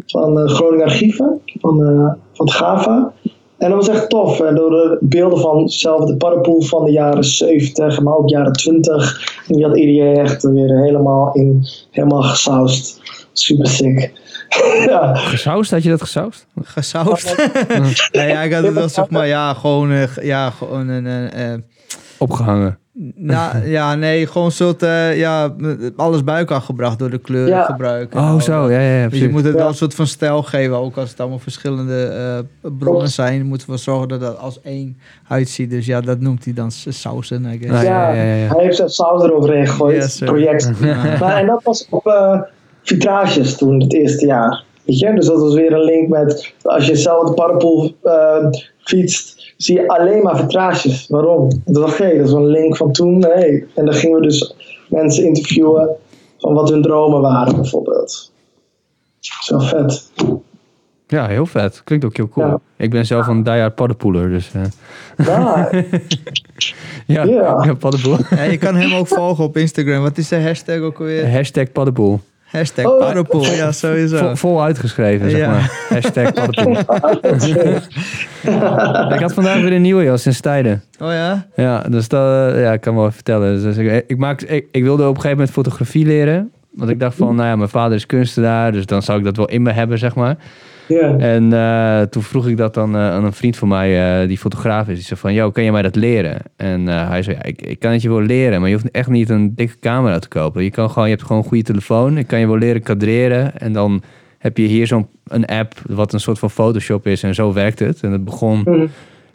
van 0.06 0.40
eh, 0.40 0.48
Groningen 0.48 0.86
Archieven. 0.86 1.42
Van, 1.60 1.86
eh, 1.86 2.14
van 2.42 2.46
het 2.46 2.56
GAVA. 2.56 3.14
En 3.58 3.70
dat 3.70 3.86
was 3.86 3.96
echt 3.96 4.10
tof. 4.10 4.38
hè, 4.38 4.54
door 4.54 4.70
de 4.70 4.98
beelden 5.02 5.40
van 5.40 5.70
zelf 5.70 6.06
de 6.06 6.16
paddenpoel 6.16 6.62
van 6.62 6.86
de 6.86 6.92
jaren 6.92 7.24
70, 7.24 8.02
maar 8.02 8.18
ook 8.18 8.30
jaren 8.30 8.54
20. 8.54 9.44
En 9.48 9.56
die 9.56 9.66
had 9.66 9.78
iedereen 9.78 10.18
echt 10.18 10.44
weer 10.44 10.84
helemaal, 10.84 11.34
in, 11.34 11.66
helemaal 11.92 12.22
gesausd. 12.22 13.02
Super 13.32 13.68
sick. 13.68 14.12
ja. 14.90 15.16
Gesausd? 15.16 15.72
Had 15.72 15.84
je 15.84 15.90
dat 15.90 16.02
gesausd? 16.02 16.48
Gesausd. 16.62 17.36
nee, 18.12 18.28
ja, 18.28 18.42
ik 18.42 18.54
had 18.54 18.64
het 18.64 18.74
wel 18.74 18.90
zeg 18.90 19.10
maar, 19.10 19.28
ja, 19.28 19.54
gewoon, 19.54 19.92
eh, 19.92 20.18
ja, 20.22 20.50
gewoon 20.50 20.88
een, 20.88 21.06
eh, 21.06 21.54
eh, 21.54 21.60
Opgehangen. 22.18 22.81
Nou, 23.16 23.58
ja, 23.78 23.96
nee, 23.96 24.28
gewoon 24.28 24.46
een 24.46 24.52
soort, 24.54 24.84
eh, 24.84 25.18
ja, 25.18 25.56
alles 25.96 26.24
bij 26.24 26.38
elkaar 26.38 26.62
gebracht 26.62 27.00
door 27.00 27.10
de 27.10 27.18
kleuren 27.18 27.50
Ja. 27.56 27.64
gebruiken. 27.64 28.20
Oh, 28.20 28.40
zo. 28.40 28.72
Ja, 28.72 28.80
ja, 28.80 29.02
ja. 29.02 29.08
Dus 29.08 29.20
je 29.20 29.30
moet 29.30 29.44
het 29.44 29.54
wel 29.54 29.62
Ja. 29.64 29.68
een 29.68 29.76
soort 29.76 29.96
van 29.96 30.08
stijl 30.08 30.44
geven, 30.44 30.78
ook 30.78 30.98
als 30.98 31.10
het 31.10 31.20
allemaal 31.20 31.40
verschillende 31.40 32.04
eh, 32.04 32.40
bronnen 32.62 32.80
Klopt. 32.80 33.10
zijn. 33.12 33.46
Moeten 33.46 33.70
we 33.70 33.78
zorgen 33.78 34.08
dat 34.08 34.20
dat 34.20 34.38
als 34.38 34.62
één 34.62 34.98
uitziet. 35.28 35.70
Dus 35.70 35.86
ja, 35.86 36.02
dat 36.02 36.20
noemt 36.20 36.44
hij 36.46 36.54
dan 36.54 36.72
sausen, 36.72 37.46
I 37.54 37.58
guess. 37.62 37.82
Ja, 37.84 38.10
ja, 38.14 38.24
ja, 38.24 38.34
ja. 38.36 38.48
Hij 38.56 38.64
heeft 38.64 38.76
zijn 38.76 38.90
saus 38.90 39.24
eroverheen 39.24 39.68
gegooid, 39.68 39.96
Yes, 39.96 40.18
project. 40.20 40.72
maar, 41.20 41.38
en 41.38 41.46
dat 41.46 41.64
was 41.64 41.88
op 41.90 42.08
eh, 42.08 42.42
vitrages 42.84 43.58
toen, 43.58 43.82
het 43.82 43.94
eerste 43.94 44.26
jaar. 44.26 44.64
Weet 44.86 45.00
je? 45.00 45.14
Dus 45.14 45.26
dat 45.26 45.40
was 45.40 45.54
weer 45.54 45.74
een 45.74 45.84
link 45.84 46.10
met, 46.10 46.54
als 46.62 46.88
je 46.88 46.96
zelf 46.96 47.28
de 47.28 47.34
parapol 47.34 47.96
eh, 48.04 48.46
fietst, 48.84 49.41
zie 49.64 49.80
je 49.80 49.88
alleen 49.88 50.24
maar 50.24 50.38
vitrages. 50.38 51.08
Waarom? 51.08 51.50
Dat 51.66 51.84
dacht 51.84 51.94
ik, 51.94 51.98
hey, 52.06 52.18
dat 52.18 52.28
is 52.28 52.34
een 52.34 52.46
link 52.48 52.78
van 52.78 52.92
toen. 52.92 53.22
Hey. 53.24 53.66
En 53.76 53.86
dan 53.86 53.94
gingen 53.94 54.20
we 54.20 54.22
dus 54.28 54.56
mensen 54.90 55.24
interviewen 55.26 55.90
van 56.38 56.54
wat 56.54 56.70
hun 56.70 56.82
dromen 56.82 57.22
waren, 57.22 57.56
bijvoorbeeld. 57.56 58.32
Zo 59.20 59.60
vet. 59.60 60.12
Ja, 61.08 61.28
heel 61.28 61.46
vet. 61.46 61.82
Klinkt 61.84 62.06
ook 62.06 62.18
heel 62.18 62.30
cool. 62.30 62.48
Ja. 62.48 62.60
Ik 62.78 62.90
ben 62.90 63.06
zelf 63.06 63.28
een 63.28 63.44
diehard 63.44 63.76
paddenpoeler, 63.76 64.30
dus... 64.30 64.52
eh, 64.54 64.62
Ja, 65.28 65.70
ja, 67.08 67.24
Ja. 67.24 67.64
ja. 67.64 67.74
paddenpoel. 67.74 68.18
Ja, 68.30 68.44
je 68.44 68.58
kan 68.58 68.76
hem 68.76 68.94
ook 68.94 69.08
volgen 69.08 69.44
op 69.44 69.58
Instagram. 69.58 70.02
Wat 70.02 70.18
is 70.18 70.28
de 70.28 70.42
hashtag 70.42 70.80
ook 70.80 71.00
alweer? 71.00 71.32
Hashtag 71.32 71.72
paddenpoel. 71.72 72.20
Hashtag 72.52 72.86
Oh, 72.86 73.00
Paddenpoel. 73.00 73.46
Ja, 73.46 73.72
sowieso. 73.72 74.18
Vol, 74.18 74.36
vol 74.36 74.64
uitgeschreven, 74.64 75.30
zeg 75.30 75.40
Ja. 75.40 75.50
maar. 75.50 75.72
Hashtag 75.90 76.34
paddenpoel. 76.34 76.78
ik 79.16 79.20
had 79.20 79.34
vandaag 79.34 79.62
weer 79.62 79.74
een 79.74 79.82
nieuwe 79.82 80.04
jas 80.04 80.26
in 80.26 80.34
Stijden. 80.34 80.84
Oh 81.00 81.12
ja? 81.12 81.46
Ja, 81.56 81.80
dus 81.80 82.08
dat 82.08 82.56
ja, 82.56 82.74
ik 82.74 82.82
kan 82.82 82.96
wel 82.96 83.12
vertellen. 83.12 83.62
Dus 83.62 83.78
ik, 83.78 84.04
ik, 84.08 84.18
maak, 84.18 84.42
ik, 84.42 84.68
ik 84.72 84.84
wilde 84.84 85.02
op 85.04 85.08
een 85.10 85.16
gegeven 85.16 85.38
moment 85.38 85.52
fotografie 85.52 86.06
leren. 86.06 86.52
Want 86.72 86.90
ik 86.90 87.00
dacht 87.00 87.16
van, 87.16 87.36
nou 87.36 87.48
ja, 87.48 87.56
mijn 87.56 87.70
vader 87.70 87.96
is 87.98 88.06
kunstenaar, 88.06 88.72
dus 88.72 88.86
dan 88.86 89.02
zou 89.02 89.18
ik 89.18 89.24
dat 89.24 89.38
wel 89.38 89.48
in 89.50 89.62
me 89.62 89.72
hebben, 89.72 89.98
zeg 89.98 90.16
maar. 90.16 90.36
Ja. 90.88 91.18
En 91.18 91.54
eh, 91.54 92.02
toen 92.02 92.24
vroeg 92.24 92.48
ik 92.48 92.58
dat 92.58 92.74
dan 92.74 92.96
eh, 92.96 93.12
aan 93.12 93.26
een 93.26 93.34
vriend 93.34 93.58
van 93.58 93.68
mij, 93.68 94.22
eh, 94.22 94.28
die 94.28 94.38
fotograaf 94.38 94.88
is. 94.88 94.96
Die 94.96 95.06
zei 95.06 95.20
van, 95.20 95.34
yo, 95.34 95.52
kan 95.52 95.64
je 95.64 95.72
mij 95.72 95.82
dat 95.82 95.96
leren? 95.96 96.38
En 96.56 96.88
hij 96.88 97.24
zei, 97.24 97.36
ja, 97.36 97.44
ik, 97.44 97.62
ik 97.62 97.80
kan 97.80 97.92
het 97.92 98.02
je 98.02 98.10
wel 98.10 98.22
leren, 98.22 98.60
maar 98.60 98.70
je 98.70 98.76
hoeft 98.76 98.92
echt 98.92 99.10
niet 99.10 99.30
een 99.30 99.56
dikke 99.56 99.80
camera 99.80 100.20
te 100.20 100.28
kopen. 100.28 100.64
Je, 100.64 100.72
kan 100.72 100.90
gewoon, 100.90 101.08
je 101.10 101.14
hebt 101.16 101.26
gewoon 101.28 101.42
een 101.42 101.48
goede 101.48 101.64
telefoon. 101.64 102.18
Ik 102.18 102.28
kan 102.28 102.40
je 102.40 102.48
wel 102.48 102.58
leren 102.58 102.84
kadreren. 102.84 103.60
En 103.60 103.74
dan 103.74 104.02
heb 104.38 104.58
je 104.58 104.64
hier 104.64 104.88
zo'n 104.88 105.08
een 105.28 105.46
app, 105.46 105.74
wat 105.86 106.14
een 106.14 106.20
soort 106.20 106.40
van 106.40 106.50
Photoshop 106.50 107.08
is. 107.08 107.24
En 107.24 107.36
zo 107.36 107.54
werkt 107.54 107.80
het. 107.80 108.02
En 108.02 108.12
het 108.12 108.26
begon 108.26 108.62
Mhm. 108.66 108.86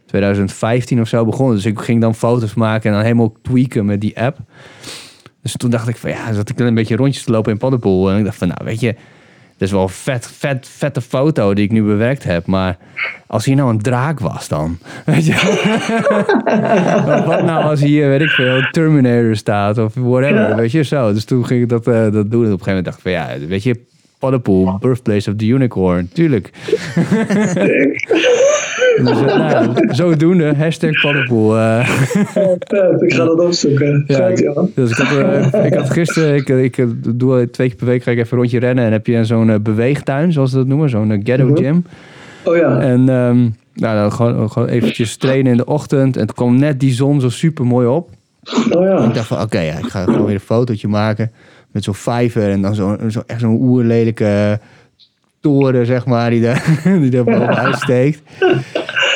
2015 0.06 1.00
of 1.00 1.08
zo 1.08 1.24
begonnen. 1.24 1.54
Dus 1.56 1.66
ik 1.66 1.78
ging 1.78 2.00
dan 2.00 2.14
foto's 2.14 2.54
maken 2.54 2.88
en 2.90 2.96
dan 2.96 3.04
helemaal 3.04 3.34
tweaken 3.42 3.84
met 3.84 4.00
die 4.00 4.20
app. 4.20 4.38
Dus 5.42 5.56
toen 5.56 5.70
dacht 5.70 5.88
ik 5.88 5.96
van 5.96 6.10
ja, 6.10 6.32
zat 6.32 6.48
ik 6.48 6.56
dan 6.56 6.66
een 6.66 6.74
beetje 6.74 6.96
rondjes 6.96 7.24
te 7.24 7.30
lopen 7.30 7.52
in 7.52 7.58
Paddenpoel. 7.58 8.10
En 8.10 8.18
ik 8.18 8.24
dacht 8.24 8.36
van 8.36 8.48
nou 8.48 8.60
weet 8.64 8.80
je, 8.80 8.94
dat 9.58 9.68
is 9.68 9.70
wel 9.70 9.82
een 9.82 9.88
vet, 9.88 10.30
vet, 10.38 10.68
vette 10.76 11.00
foto 11.00 11.54
die 11.54 11.64
ik 11.64 11.70
nu 11.72 11.82
bewerkt 11.82 12.24
heb. 12.24 12.46
Maar 12.46 12.76
als 13.26 13.44
hier 13.44 13.56
nou 13.56 13.70
een 13.70 13.82
draak 13.82 14.20
was 14.20 14.48
dan, 14.48 14.78
weet 15.04 15.26
je. 15.26 15.32
Wat 17.26 17.42
nou 17.44 17.64
als 17.64 17.80
hier, 17.80 18.08
weet 18.08 18.20
ik 18.20 18.28
veel, 18.28 18.60
Terminator 18.70 19.36
staat 19.36 19.78
of 19.78 19.94
whatever, 19.94 20.48
Ja. 20.48 20.54
weet 20.56 20.72
je, 20.72 20.82
zo. 20.82 21.12
Dus 21.12 21.24
toen 21.24 21.46
ging 21.46 21.62
ik 21.62 21.68
dat, 21.68 21.86
eh, 21.86 22.10
dat 22.10 22.12
doen. 22.12 22.44
En 22.44 22.52
op 22.52 22.58
een 22.58 22.64
gegeven 22.64 22.66
moment 22.66 22.84
dacht 22.84 22.96
ik 22.96 23.02
van 23.02 23.12
ja, 23.12 23.28
weet 23.48 23.62
je, 23.62 23.80
Paddepoel, 24.18 24.78
birthplace 24.78 25.30
of 25.30 25.36
the 25.36 25.46
unicorn. 25.46 26.08
Tuurlijk. 26.12 26.50
Dus, 29.04 29.20
uh, 29.20 29.36
nou, 29.36 29.74
zodoende, 29.94 30.54
hashtag 30.54 31.00
Paddepoel. 31.00 31.56
Uh. 31.56 31.88
Oh, 32.34 33.02
ik 33.02 33.12
ga 33.12 33.24
dat 33.24 33.40
opzoeken. 33.40 34.04
Ja, 34.06 34.26
ik, 34.26 34.50
dus 34.74 34.90
ik 34.90 34.96
had, 34.96 35.18
uh, 35.18 35.64
ik 35.64 35.74
had 35.74 35.90
gisteren, 35.90 36.34
ik, 36.34 36.48
ik 36.48 36.84
doe 37.18 37.50
twee 37.50 37.68
keer 37.68 37.76
per 37.76 37.86
week 37.86 38.02
ga 38.02 38.10
ik 38.10 38.18
even 38.18 38.32
een 38.32 38.38
rondje 38.38 38.58
rennen. 38.58 38.84
En 38.84 38.92
heb 38.92 39.06
je 39.06 39.24
zo'n 39.24 39.62
beweegtuin, 39.62 40.32
zoals 40.32 40.50
ze 40.50 40.56
dat 40.56 40.66
noemen, 40.66 40.90
zo'n 40.90 41.20
ghetto 41.24 41.54
gym. 41.54 41.84
Oh 42.44 42.56
ja. 42.56 42.80
En 42.80 43.08
um, 43.08 43.54
nou, 43.74 43.96
dan 43.96 44.12
gewoon, 44.12 44.50
gewoon 44.50 44.68
eventjes 44.68 45.16
trainen 45.16 45.50
in 45.50 45.56
de 45.56 45.64
ochtend. 45.64 46.16
En 46.16 46.26
toen 46.26 46.36
kwam 46.36 46.58
net 46.58 46.80
die 46.80 46.92
zon 46.92 47.20
zo 47.20 47.28
super 47.28 47.66
mooi 47.66 47.86
op. 47.86 48.10
Oh 48.70 48.82
ja. 48.82 48.96
En 48.96 49.08
ik 49.08 49.14
dacht 49.14 49.26
van, 49.26 49.36
oké, 49.36 49.46
okay, 49.46 49.66
ja, 49.66 49.78
ik 49.78 49.86
ga 49.86 50.04
gewoon 50.04 50.24
weer 50.24 50.34
een 50.34 50.40
fotootje 50.40 50.88
maken 50.88 51.32
met 51.70 51.84
zo'n 51.84 51.94
vijver 51.94 52.50
en 52.50 52.62
dan 52.62 52.74
zo, 52.74 52.96
zo 53.08 53.22
echt 53.26 53.40
zo'n 53.40 53.60
oerlelijke 53.60 54.60
toren, 55.40 55.86
zeg 55.86 56.06
maar, 56.06 56.30
die 56.30 56.40
daar, 56.40 56.64
die 57.02 57.10
daar 57.10 57.24
bovenuit 57.24 57.76
steekt. 57.76 58.20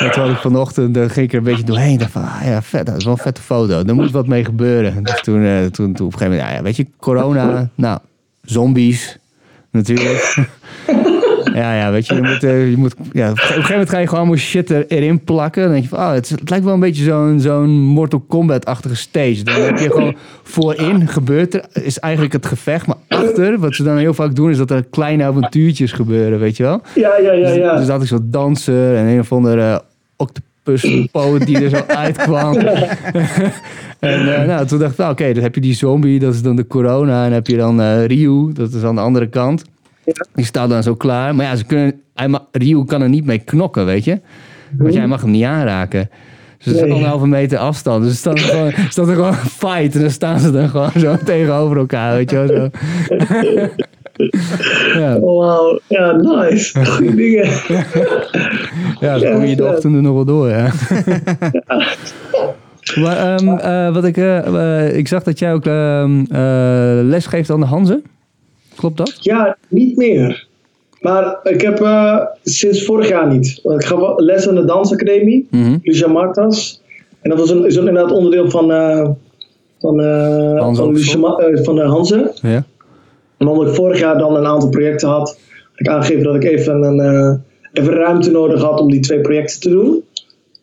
Toen 0.09 0.23
had 0.23 0.31
ik 0.31 0.37
vanochtend, 0.37 0.93
dan 0.93 1.09
ging 1.09 1.25
ik 1.25 1.31
er 1.31 1.37
een 1.37 1.43
beetje 1.43 1.63
doorheen. 1.63 1.97
dacht 1.97 2.11
van, 2.11 2.23
ah, 2.23 2.41
ja, 2.45 2.61
vet, 2.61 2.85
dat 2.85 2.97
is 2.97 3.03
wel 3.03 3.13
een 3.13 3.19
vette 3.19 3.41
foto. 3.41 3.83
Er 3.83 3.95
moet 3.95 4.11
wat 4.11 4.27
mee 4.27 4.45
gebeuren. 4.45 5.03
Dus 5.03 5.21
toen, 5.21 5.41
uh, 5.41 5.65
toen, 5.65 5.93
toen 5.93 6.05
op 6.05 6.13
een 6.13 6.19
gegeven 6.19 6.37
moment, 6.37 6.57
ja, 6.57 6.63
weet 6.63 6.75
je, 6.75 6.87
corona, 6.97 7.69
nou, 7.75 7.99
zombies, 8.41 9.17
natuurlijk. 9.71 10.35
Ja, 11.53 11.75
ja, 11.75 11.91
weet 11.91 12.07
je, 12.07 12.15
je 12.15 12.21
moet, 12.21 12.43
uh, 12.43 12.69
je 12.69 12.77
moet, 12.77 12.95
ja, 13.11 13.29
op 13.29 13.37
een 13.37 13.43
gegeven 13.43 13.71
moment 13.71 13.89
ga 13.89 13.97
je 13.97 14.05
gewoon 14.05 14.19
allemaal 14.19 14.37
shit 14.37 14.69
er, 14.69 14.87
erin 14.87 15.23
plakken. 15.23 15.63
Dan 15.63 15.71
denk 15.71 15.83
je 15.83 15.89
van, 15.89 15.99
oh, 15.99 16.11
het, 16.11 16.29
het 16.29 16.49
lijkt 16.49 16.65
wel 16.65 16.73
een 16.73 16.79
beetje 16.79 17.03
zo'n 17.03 17.39
zo'n 17.39 17.69
Mortal 17.69 18.19
Kombat-achtige 18.19 18.95
stage. 18.95 19.43
Dan 19.43 19.61
heb 19.61 19.77
je 19.77 19.89
gewoon 19.89 20.15
voorin 20.43 21.07
gebeurt 21.07 21.53
er, 21.53 21.63
is 21.83 21.99
eigenlijk 21.99 22.33
het 22.33 22.45
gevecht. 22.45 22.87
Maar 22.87 22.95
achter, 23.07 23.59
wat 23.59 23.75
ze 23.75 23.83
dan 23.83 23.97
heel 23.97 24.13
vaak 24.13 24.35
doen, 24.35 24.49
is 24.49 24.57
dat 24.57 24.71
er 24.71 24.83
kleine 24.83 25.23
avontuurtjes 25.23 25.91
gebeuren, 25.91 26.39
weet 26.39 26.57
je 26.57 26.63
wel? 26.63 26.81
Ja, 26.95 27.17
ja, 27.17 27.31
ja. 27.31 27.49
ja. 27.49 27.69
Dus, 27.71 27.79
dus 27.79 27.87
dat 27.87 28.01
ik 28.01 28.07
zo 28.07 28.19
dansen 28.21 28.97
en 28.97 29.05
een 29.05 29.19
of 29.19 29.31
andere 29.31 29.81
octopus 30.21 31.07
poot 31.11 31.45
die 31.45 31.63
er 31.63 31.69
zo 31.69 31.83
uitkwam. 32.05 32.55
en 33.99 34.21
uh, 34.21 34.43
nou, 34.43 34.65
toen 34.65 34.79
dacht 34.79 34.91
ik, 34.91 34.97
nou, 34.97 35.11
oké, 35.11 35.33
dan 35.33 35.43
heb 35.43 35.55
je 35.55 35.61
die 35.61 35.73
zombie, 35.73 36.19
dat 36.19 36.33
is 36.33 36.41
dan 36.41 36.55
de 36.55 36.67
corona. 36.67 37.25
En 37.25 37.31
heb 37.31 37.47
je 37.47 37.57
dan 37.57 37.81
uh, 37.81 38.05
Ryu, 38.05 38.53
dat 38.53 38.73
is 38.73 38.83
aan 38.83 38.95
de 38.95 39.01
andere 39.01 39.27
kant. 39.27 39.63
Die 40.33 40.45
staat 40.45 40.69
dan 40.69 40.83
zo 40.83 40.95
klaar. 40.95 41.35
Maar 41.35 41.45
ja, 41.45 41.55
ze 41.55 41.65
kunnen, 41.65 42.01
hij 42.13 42.39
Ryu 42.51 42.85
kan 42.85 43.01
er 43.01 43.09
niet 43.09 43.25
mee 43.25 43.39
knokken, 43.39 43.85
weet 43.85 44.03
je. 44.03 44.21
Want 44.77 44.93
jij 44.93 45.07
mag 45.07 45.21
hem 45.21 45.31
niet 45.31 45.43
aanraken. 45.43 46.09
Dus 46.57 46.73
staat 46.73 46.85
nee. 46.85 46.93
anderhalve 46.93 47.27
meter 47.27 47.57
afstand. 47.57 48.03
Dus 48.03 48.17
staat 48.17 48.37
er, 48.37 48.43
gewoon, 48.43 48.73
staat 48.89 49.07
er 49.07 49.13
gewoon 49.13 49.29
een 49.29 49.35
fight. 49.35 49.95
En 49.95 50.01
dan 50.01 50.09
staan 50.09 50.39
ze 50.39 50.51
dan 50.51 50.69
gewoon 50.69 50.91
zo 50.95 51.17
tegenover 51.25 51.77
elkaar, 51.77 52.15
weet 52.15 52.29
je 52.29 52.35
wel. 52.35 52.47
Zo. 52.47 52.69
ja. 54.93 55.19
Wow, 55.19 55.79
ja, 55.87 56.11
nice. 56.11 56.85
Goeie 56.85 57.15
dingen. 57.15 57.49
ja, 58.99 59.19
dan 59.19 59.33
kom 59.33 59.45
je 59.45 59.55
de 59.55 59.65
ochtenden 59.65 60.03
nog 60.03 60.13
wel 60.13 60.25
door, 60.25 60.49
ja. 60.49 60.71
Maar 62.95 63.41
um, 63.41 63.47
uh, 63.47 63.93
wat 63.93 64.03
ik, 64.03 64.17
uh, 64.17 64.97
ik 64.97 65.07
zag 65.07 65.23
dat 65.23 65.39
jij 65.39 65.53
ook 65.53 65.65
uh, 65.65 66.05
les 67.03 67.25
geeft 67.25 67.49
aan 67.49 67.59
de 67.59 67.65
Hanze. 67.65 68.01
Klopt 68.75 68.97
dat? 68.97 69.17
Ja, 69.19 69.57
niet 69.67 69.97
meer. 69.97 70.47
Maar 70.99 71.39
ik 71.43 71.61
heb 71.61 71.85
sinds 72.43 72.85
vorig 72.85 73.09
jaar 73.09 73.27
niet. 73.27 73.59
Ik 73.63 73.83
ga 73.83 74.13
les 74.15 74.47
aan 74.47 74.55
de 74.55 74.65
dansacademie, 74.65 75.47
mm 75.49 75.63
-hmm. 75.63 75.79
Lucia 75.83 76.07
Martas. 76.07 76.81
En 77.21 77.29
dat 77.29 77.39
was 77.39 77.49
een, 77.49 77.65
is 77.65 77.75
een, 77.75 77.87
inderdaad 77.87 78.11
onderdeel 78.11 78.49
van, 78.49 78.67
van, 79.79 79.95
van, 80.57 80.97
van 81.63 81.75
de 81.75 81.83
Hanze. 81.85 82.31
Ja. 82.41 82.63
En 83.41 83.47
omdat 83.47 83.67
ik 83.67 83.75
vorig 83.75 83.99
jaar 83.99 84.17
dan 84.17 84.35
een 84.35 84.45
aantal 84.45 84.69
projecten 84.69 85.09
had, 85.09 85.19
had 85.19 85.37
ik 85.75 85.87
aangegeven 85.87 86.23
dat 86.23 86.35
ik 86.35 86.43
even, 86.43 86.83
een, 86.83 87.41
even 87.73 87.93
ruimte 87.93 88.31
nodig 88.31 88.61
had 88.61 88.79
om 88.79 88.91
die 88.91 88.99
twee 88.99 89.21
projecten 89.21 89.59
te 89.59 89.69
doen. 89.69 90.03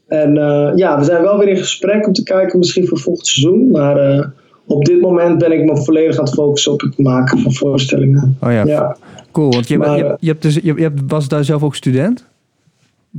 En 0.06 0.34
ja, 0.76 0.98
we 0.98 1.04
zijn 1.04 1.22
wel 1.22 1.38
weer 1.38 1.48
in 1.48 1.56
gesprek 1.56 2.06
om 2.06 2.12
te 2.12 2.22
kijken, 2.22 2.58
misschien 2.58 2.86
voor 2.86 2.98
volgend 2.98 3.26
seizoen. 3.26 3.70
Maar 3.70 4.30
op 4.66 4.84
dit 4.84 5.00
moment 5.00 5.38
ben 5.38 5.52
ik 5.52 5.64
me 5.64 5.76
volledig 5.76 6.18
aan 6.18 6.24
het 6.24 6.34
focussen 6.34 6.72
op 6.72 6.80
het 6.80 6.98
maken 6.98 7.38
van 7.38 7.52
voorstellingen. 7.52 8.36
Oh 8.40 8.52
ja, 8.52 8.64
ja. 8.64 8.96
cool. 9.32 9.50
Want 9.50 9.68
je, 9.68 9.78
maar, 9.78 9.96
je, 9.96 10.16
je, 10.20 10.28
hebt 10.28 10.42
dus, 10.42 10.54
je, 10.54 10.74
je 10.76 10.90
was 11.06 11.28
daar 11.28 11.44
zelf 11.44 11.62
ook 11.62 11.74
student? 11.74 12.24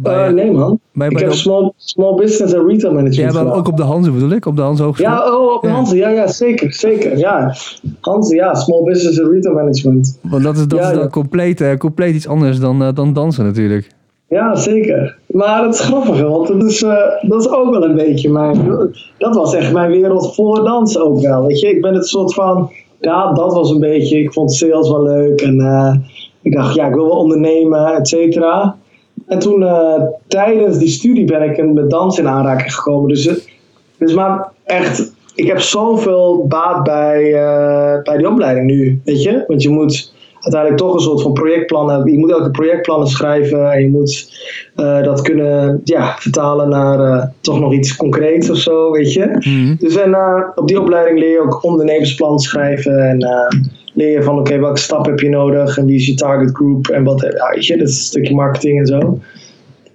Bij, 0.01 0.27
uh, 0.27 0.33
nee 0.33 0.51
man, 0.51 0.79
bij, 0.93 1.07
ik 1.07 1.19
heb 1.19 1.31
small, 1.31 1.71
small 1.75 2.15
business 2.15 2.53
en 2.53 2.67
retail 2.67 2.93
management. 2.93 3.33
Ja, 3.33 3.43
maar 3.43 3.55
ook 3.55 3.67
op 3.67 3.77
de 3.77 3.83
Hanze 3.83 4.11
bedoel 4.11 4.29
ik, 4.29 4.45
op 4.45 4.55
de 4.55 4.61
Hanze 4.61 4.83
Hogeschool? 4.83 5.11
Ja, 5.11 5.35
oh, 5.35 5.53
op 5.55 5.61
de 5.61 5.67
ja. 5.67 5.73
Hanze, 5.73 5.95
ja, 5.95 6.09
ja, 6.09 6.27
zeker, 6.27 6.73
zeker, 6.73 7.17
ja. 7.17 7.55
Hanze, 7.99 8.35
ja, 8.35 8.53
small 8.55 8.83
business 8.83 9.19
en 9.19 9.29
retail 9.29 9.55
management. 9.55 10.19
Want 10.21 10.43
dat 10.43 10.57
is, 10.57 10.67
dat 10.67 10.79
ja, 10.79 10.89
is 10.89 10.97
dan 10.97 11.09
compleet, 11.09 11.61
uh, 11.61 11.77
compleet 11.77 12.15
iets 12.15 12.27
anders 12.27 12.59
dan, 12.59 12.81
uh, 12.81 12.87
dan 12.93 13.13
dansen 13.13 13.45
natuurlijk. 13.45 13.91
Ja, 14.27 14.55
zeker. 14.55 15.17
Maar 15.25 15.63
het 15.63 15.73
is 15.73 15.79
grappig, 15.79 16.21
want 16.21 16.47
dat 16.47 16.63
is, 16.63 16.81
uh, 16.81 16.93
dat 17.21 17.41
is 17.41 17.49
ook 17.49 17.71
wel 17.71 17.83
een 17.83 17.95
beetje 17.95 18.29
mijn... 18.29 18.67
Dat 19.17 19.35
was 19.35 19.53
echt 19.55 19.73
mijn 19.73 19.91
wereld 19.91 20.35
voor 20.35 20.63
dansen 20.63 21.05
ook 21.05 21.21
wel, 21.21 21.45
weet 21.45 21.59
je. 21.59 21.69
Ik 21.69 21.81
ben 21.81 21.93
het 21.93 22.07
soort 22.07 22.33
van... 22.33 22.71
Ja, 22.99 23.33
dat 23.33 23.53
was 23.53 23.71
een 23.71 23.79
beetje... 23.79 24.19
Ik 24.19 24.33
vond 24.33 24.53
sales 24.53 24.89
wel 24.89 25.03
leuk 25.03 25.41
en 25.41 25.59
uh, 25.59 25.95
ik 26.41 26.55
dacht, 26.55 26.75
ja, 26.75 26.87
ik 26.87 26.93
wil 26.93 27.07
wel 27.07 27.17
ondernemen, 27.17 27.95
et 27.95 28.07
cetera. 28.07 28.75
En 29.29 29.39
toen, 29.39 29.61
uh, 29.61 30.01
tijdens 30.27 30.77
die 30.77 30.87
studie 30.87 31.25
ben 31.25 31.41
ik 31.41 31.73
met 31.73 31.89
dans 31.89 32.19
in 32.19 32.27
aanraking 32.27 32.73
gekomen. 32.73 33.09
Dus, 33.09 33.49
dus 33.97 34.13
maar 34.13 34.51
echt... 34.63 35.17
Ik 35.35 35.47
heb 35.47 35.59
zoveel 35.59 36.45
baat 36.47 36.83
bij, 36.83 37.31
bij 38.03 38.17
die 38.17 38.29
opleiding 38.29 38.65
nu, 38.65 39.01
weet 39.05 39.23
je. 39.23 39.43
Want 39.47 39.61
je 39.61 39.69
moet 39.69 40.13
uiteindelijk 40.41 40.81
toch 40.81 40.93
een 40.93 40.99
soort 40.99 41.21
van 41.21 41.33
projectplan 41.33 41.89
hebben. 41.89 42.11
Je 42.11 42.17
moet 42.17 42.31
elke 42.31 42.51
projectplannen 42.51 43.07
schrijven 43.07 43.71
en 43.71 43.81
je 43.81 43.89
moet 43.89 44.41
uh, 44.75 45.03
dat 45.03 45.21
kunnen 45.21 45.81
ja, 45.83 46.15
vertalen 46.17 46.69
naar 46.69 47.31
toch 47.41 47.59
nog 47.59 47.73
iets 47.73 47.95
concreets 47.95 48.49
of 48.49 48.57
zo, 48.57 48.91
weet 48.91 49.13
je. 49.13 49.25
Mm-hmm. 49.25 49.75
Dus 49.79 49.95
en, 49.95 50.15
op 50.55 50.67
die 50.67 50.81
opleiding 50.81 51.19
leer 51.19 51.31
je 51.31 51.41
ook 51.41 51.63
ondernemersplan 51.63 52.39
schrijven 52.39 53.09
en 53.09 53.19
leer 53.99 54.11
je 54.11 54.23
van 54.23 54.33
oké, 54.33 54.41
okay, 54.41 54.59
welke 54.59 54.79
stap 54.79 55.05
heb 55.05 55.19
je 55.19 55.29
nodig 55.29 55.77
en 55.77 55.85
wie 55.85 55.95
is 55.95 56.05
je 56.05 56.13
target 56.13 56.55
group 56.55 56.87
en 56.87 57.03
wat, 57.03 57.21
ja, 57.21 57.49
weet 57.53 57.65
je, 57.65 57.77
dat 57.77 57.87
is 57.87 57.95
een 57.95 58.01
stukje 58.03 58.35
marketing 58.35 58.79
en 58.79 58.85
zo. 58.85 59.19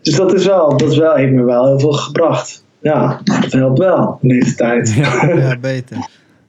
Dus 0.03 0.15
dat 0.15 0.35
is 0.35 0.47
wel, 0.47 0.77
dat 0.77 0.91
is 0.91 0.99
wel, 0.99 1.15
heeft 1.15 1.33
me 1.33 1.43
wel 1.43 1.67
heel 1.67 1.81
veel 1.81 1.93
gebracht. 1.93 2.65
Ja, 2.81 3.21
dat 3.25 3.53
helpt 3.53 3.79
wel 3.79 4.19
in 4.23 4.29
deze 4.29 4.55
tijd. 4.55 4.93
Ja, 4.95 5.27
ja 5.37 5.57
beter. 5.61 5.97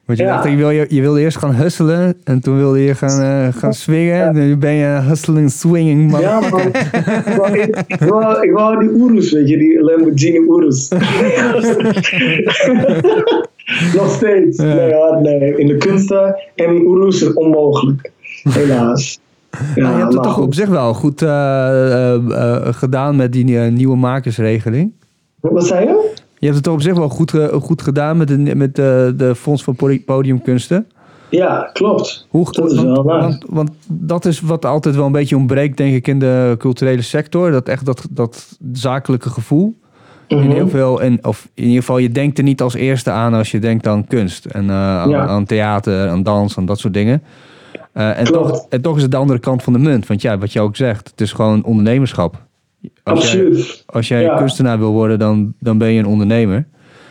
Want 0.05 0.17
je, 0.17 0.23
Ja. 0.25 0.35
dacht, 0.35 0.49
je, 0.49 0.55
wil, 0.55 0.69
je, 0.69 1.01
wilde 1.01 1.19
eerst 1.19 1.37
gaan 1.37 1.55
hustelen 1.55 2.15
en 2.23 2.39
toen 2.39 2.57
wilde 2.57 2.79
je 2.79 2.95
gaan, 2.95 3.21
eh, 3.21 3.47
gaan 3.59 3.73
swingen. 3.73 4.21
En 4.21 4.33
nu 4.33 4.57
ben 4.57 4.73
je 4.73 4.85
hustling, 4.85 5.51
swinging 5.51 6.11
man. 6.11 6.21
Ja, 6.21 6.39
man. 6.39 6.61
ik, 6.61 7.33
wou, 7.37 7.59
ik, 7.59 7.83
ik 7.87 7.99
wou, 7.99 8.43
ik 8.47 8.51
wou 8.51 8.79
die 8.79 8.89
Urus, 8.89 9.31
weet 9.31 9.49
je, 9.49 9.57
die 9.57 9.81
Lamborghini 9.81 10.37
Urus. 10.37 10.87
Nog 13.97 14.09
steeds. 14.11 14.57
Ja. 14.61 14.73
Nee, 14.73 14.93
hoor, 14.93 15.21
nee. 15.21 15.57
In 15.57 15.67
de 15.67 15.77
kunsten 15.77 16.35
en 16.55 16.65
in 16.75 16.87
Urus 16.87 17.21
is 17.21 17.33
onmogelijk. 17.33 18.11
Helaas. 18.43 19.19
Ja, 19.75 19.89
je 19.91 19.97
hebt 19.97 20.13
het 20.13 20.23
toch 20.23 20.33
goed. 20.33 20.43
op 20.43 20.53
zich 20.53 20.69
wel 20.69 20.93
goed 20.93 21.21
eh, 21.21 21.29
eh, 21.29 22.15
eh, 22.15 22.73
gedaan 22.73 23.15
met 23.15 23.33
die 23.33 23.43
nieuwe 23.59 23.95
makersregeling. 23.95 24.91
Wat 25.39 25.65
zei 25.67 25.85
je? 25.85 26.13
Je 26.39 26.45
hebt 26.45 26.55
het 26.55 26.63
toch 26.63 26.73
op 26.73 26.81
zich 26.81 26.95
wel 26.95 27.09
goed, 27.09 27.33
goed 27.61 27.81
gedaan 27.81 28.17
met 28.17 28.27
de, 28.27 28.55
met 28.55 28.75
de, 28.75 29.13
de 29.17 29.35
Fonds 29.35 29.63
voor 29.63 29.73
Podi- 29.75 30.03
Podiumkunsten. 30.03 30.87
Ja, 31.29 31.69
klopt. 31.73 32.27
Hoe, 32.29 32.51
Dat 32.51 32.71
is 32.71 32.75
want, 32.75 32.87
wel 32.87 33.03
waar. 33.03 33.21
want, 33.21 33.45
want 33.49 33.69
dat 33.87 34.25
is 34.25 34.39
wat 34.41 34.65
altijd 34.65 34.95
wel 34.95 35.05
een 35.05 35.11
beetje 35.11 35.37
ontbreekt, 35.37 35.77
denk 35.77 35.95
ik, 35.95 36.07
in 36.07 36.19
de 36.19 36.55
culturele 36.57 37.01
sector. 37.01 37.51
Dat 37.51 37.67
echt 37.67 37.85
dat, 37.85 38.07
dat 38.09 38.57
zakelijke 38.71 39.29
gevoel. 39.29 39.75
In 40.27 40.37
Mhm. 40.37 40.49
heel 40.49 40.67
veel, 40.69 41.01
en, 41.01 41.25
of 41.25 41.47
in 41.53 41.63
ieder 41.63 41.79
geval, 41.79 41.97
je 41.97 42.11
denkt 42.11 42.37
er 42.37 42.43
niet 42.43 42.61
als 42.61 42.73
eerste 42.73 43.09
aan 43.11 43.33
als 43.33 43.51
je 43.51 43.59
denkt 43.59 43.87
aan 43.87 44.07
kunst. 44.07 44.45
En 44.45 44.69
eh, 44.69 44.75
aan, 44.75 45.09
Ja. 45.09 45.25
aan 45.27 45.45
theater, 45.45 46.07
aan 46.09 46.23
dans, 46.23 46.57
aan 46.57 46.65
dat 46.65 46.79
soort 46.79 46.93
dingen. 46.93 47.23
Eh, 47.91 48.19
en, 48.19 48.25
Klopt. 48.25 48.47
toch, 48.49 48.65
en 48.69 48.81
toch 48.81 48.95
is 48.95 49.01
het 49.01 49.11
de 49.11 49.17
andere 49.17 49.39
kant 49.39 49.63
van 49.63 49.73
de 49.73 49.79
munt. 49.79 50.07
Want 50.07 50.21
ja, 50.21 50.37
wat 50.37 50.53
je 50.53 50.59
ook 50.61 50.75
zegt, 50.75 51.09
het 51.09 51.21
is 51.21 51.31
gewoon 51.31 51.63
ondernemerschap. 51.63 52.43
Als 53.03 53.31
jij, 53.31 53.41
Absoluut. 53.45 53.83
als 53.85 54.07
jij 54.07 54.21
Ja. 54.21 54.35
kunstenaar 54.35 54.79
wil 54.79 54.91
worden, 54.91 55.19
dan, 55.19 55.53
dan 55.59 55.77
ben 55.77 55.91
je 55.91 55.99
een 55.99 56.05
ondernemer. 56.07 56.65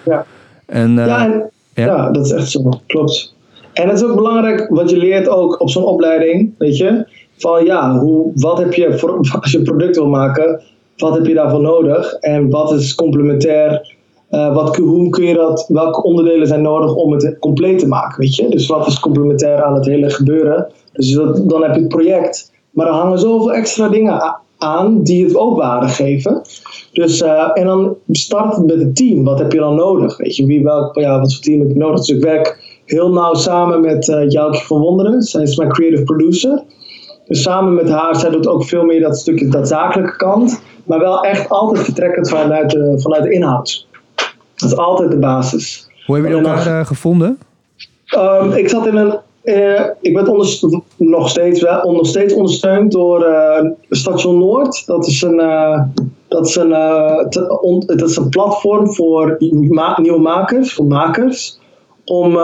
Ja. 0.05 0.25
En, 0.67 0.99
eh, 0.99 1.07
ja, 1.07 1.25
en, 1.25 1.51
ja. 1.75 1.85
ja. 1.87 2.11
dat 2.11 2.27
is 2.27 2.33
echt 2.33 2.51
zo. 2.51 2.81
Klopt. 2.87 3.35
En 3.73 3.89
het 3.89 3.97
is 3.99 4.05
ook 4.05 4.15
belangrijk 4.15 4.67
wat 4.69 4.91
je 4.91 4.97
leert 4.97 5.29
ook 5.29 5.61
op 5.61 5.71
zo'n 5.71 5.85
opleiding, 5.85 6.55
weet 6.59 6.77
je. 6.77 7.07
Van 7.39 7.65
ja, 7.65 7.99
hoe, 7.99 8.31
wat 8.35 8.59
heb 8.59 8.73
je 8.75 8.99
voor, 8.99 9.19
als 9.41 9.53
je 9.53 9.63
product 9.63 9.97
wil 9.97 10.09
maken, 10.09 10.63
wat 10.97 11.15
heb 11.15 11.27
je 11.27 11.35
daarvoor 11.35 11.61
nodig? 11.61 12.13
En 12.13 12.51
wat 12.51 12.73
is 12.73 12.95
complementair? 12.95 13.95
Eh, 14.29 14.55
wat, 14.55 14.77
hoe 14.77 15.09
kun 15.09 15.25
je 15.25 15.35
dat, 15.35 15.67
welke 15.69 16.03
onderdelen 16.03 16.47
zijn 16.47 16.63
nodig 16.63 16.95
om 16.95 17.13
het 17.13 17.37
compleet 17.39 17.79
te 17.79 17.89
maken, 17.89 18.21
weet 18.21 18.37
je? 18.37 18.49
Dus 18.49 18.67
wat 18.67 18.87
is 18.87 19.01
complementair 19.01 19.63
aan 19.63 19.75
het 19.75 19.87
hele 19.87 20.11
gebeuren? 20.11 20.67
Dus 20.93 21.13
dat, 21.13 21.49
dan 21.49 21.63
heb 21.63 21.75
je 21.75 21.81
het 21.81 21.89
project. 21.89 22.53
Maar 22.71 22.87
er 22.87 22.93
hangen 22.93 23.19
zoveel 23.19 23.53
extra 23.53 23.89
dingen 23.89 24.41
aan 24.59 25.03
die 25.03 25.25
het 25.25 25.37
ook 25.37 25.57
waarde 25.57 25.89
geven. 25.89 26.43
Dus, 26.93 27.23
eh, 27.23 27.51
en 27.53 27.67
dan 27.67 27.97
start 28.11 28.65
met 28.67 28.79
het 28.79 28.97
team. 28.97 29.25
Wat 29.25 29.39
heb 29.39 29.53
je 29.53 29.59
dan 29.59 29.75
nodig? 29.75 30.17
Weet 30.17 30.37
je, 30.37 30.47
wie, 30.47 30.63
welk, 30.63 30.99
ja, 30.99 31.21
wat 31.21 31.35
voor 31.35 31.43
team 31.43 31.61
heb 31.61 31.69
je 31.69 31.77
nodig? 31.77 31.99
Dus 31.99 32.17
ik 32.17 32.23
werk 32.23 32.79
heel 32.85 33.13
nauw 33.13 33.35
samen 33.35 33.81
met 33.81 34.05
Joukje 34.29 34.65
van 34.65 34.81
Wonderen. 34.81 35.23
Zij 35.23 35.43
is 35.43 35.57
mijn 35.57 35.71
creative 35.71 36.03
producer. 36.03 36.63
Dus 37.27 37.43
samen 37.43 37.75
met 37.75 37.89
haar, 37.89 38.17
zij 38.17 38.31
doet 38.31 38.47
ook 38.47 38.65
veel 38.65 38.85
meer 38.85 39.01
dat 39.01 39.19
stukje, 39.19 39.49
dat 39.49 39.69
zakelijke 39.69 40.17
kant. 40.17 40.63
Maar 40.85 40.99
wel 40.99 41.21
echt 41.21 41.49
altijd 41.49 41.85
vertrekkend 41.85 42.29
vanuit 42.29 42.71
de, 42.71 42.95
vanuit 42.97 43.23
de 43.23 43.33
inhoud. 43.33 43.87
Dat 44.55 44.71
is 44.71 44.77
altijd 44.77 45.11
de 45.11 45.19
basis. 45.19 45.89
Hoe 46.07 46.15
hebben 46.15 46.33
jullie 46.35 46.49
elkaar 46.49 46.81
uh, 46.81 46.87
gevonden? 46.87 47.39
Um, 48.17 48.53
ik 48.53 48.69
zat 48.69 48.87
in 48.87 48.97
een. 48.97 49.19
Uh, 49.45 49.81
ik 50.01 50.15
ben 50.15 50.25
nog, 50.97 51.29
steeds 51.29 51.63
wel, 51.63 51.93
nog 51.93 52.07
steeds 52.07 52.35
ondersteund 52.35 52.93
door 52.93 53.27
uh, 53.27 53.71
Station 53.91 54.39
Noord. 54.39 54.87
Dat 54.87 55.07
is 55.07 55.23
een, 55.23 55.37
dat 56.29 56.47
is 56.47 56.57
een, 56.57 56.71
te, 57.29 57.59
on, 57.61 57.83
dat 57.87 58.09
is 58.09 58.17
een 58.17 58.29
platform 58.29 58.95
voor 58.95 59.37
ma 59.69 60.01
nieuwe 60.01 60.21
makers, 60.21 60.75
voor 60.75 60.87
makers. 60.87 61.59
Om 62.05 62.39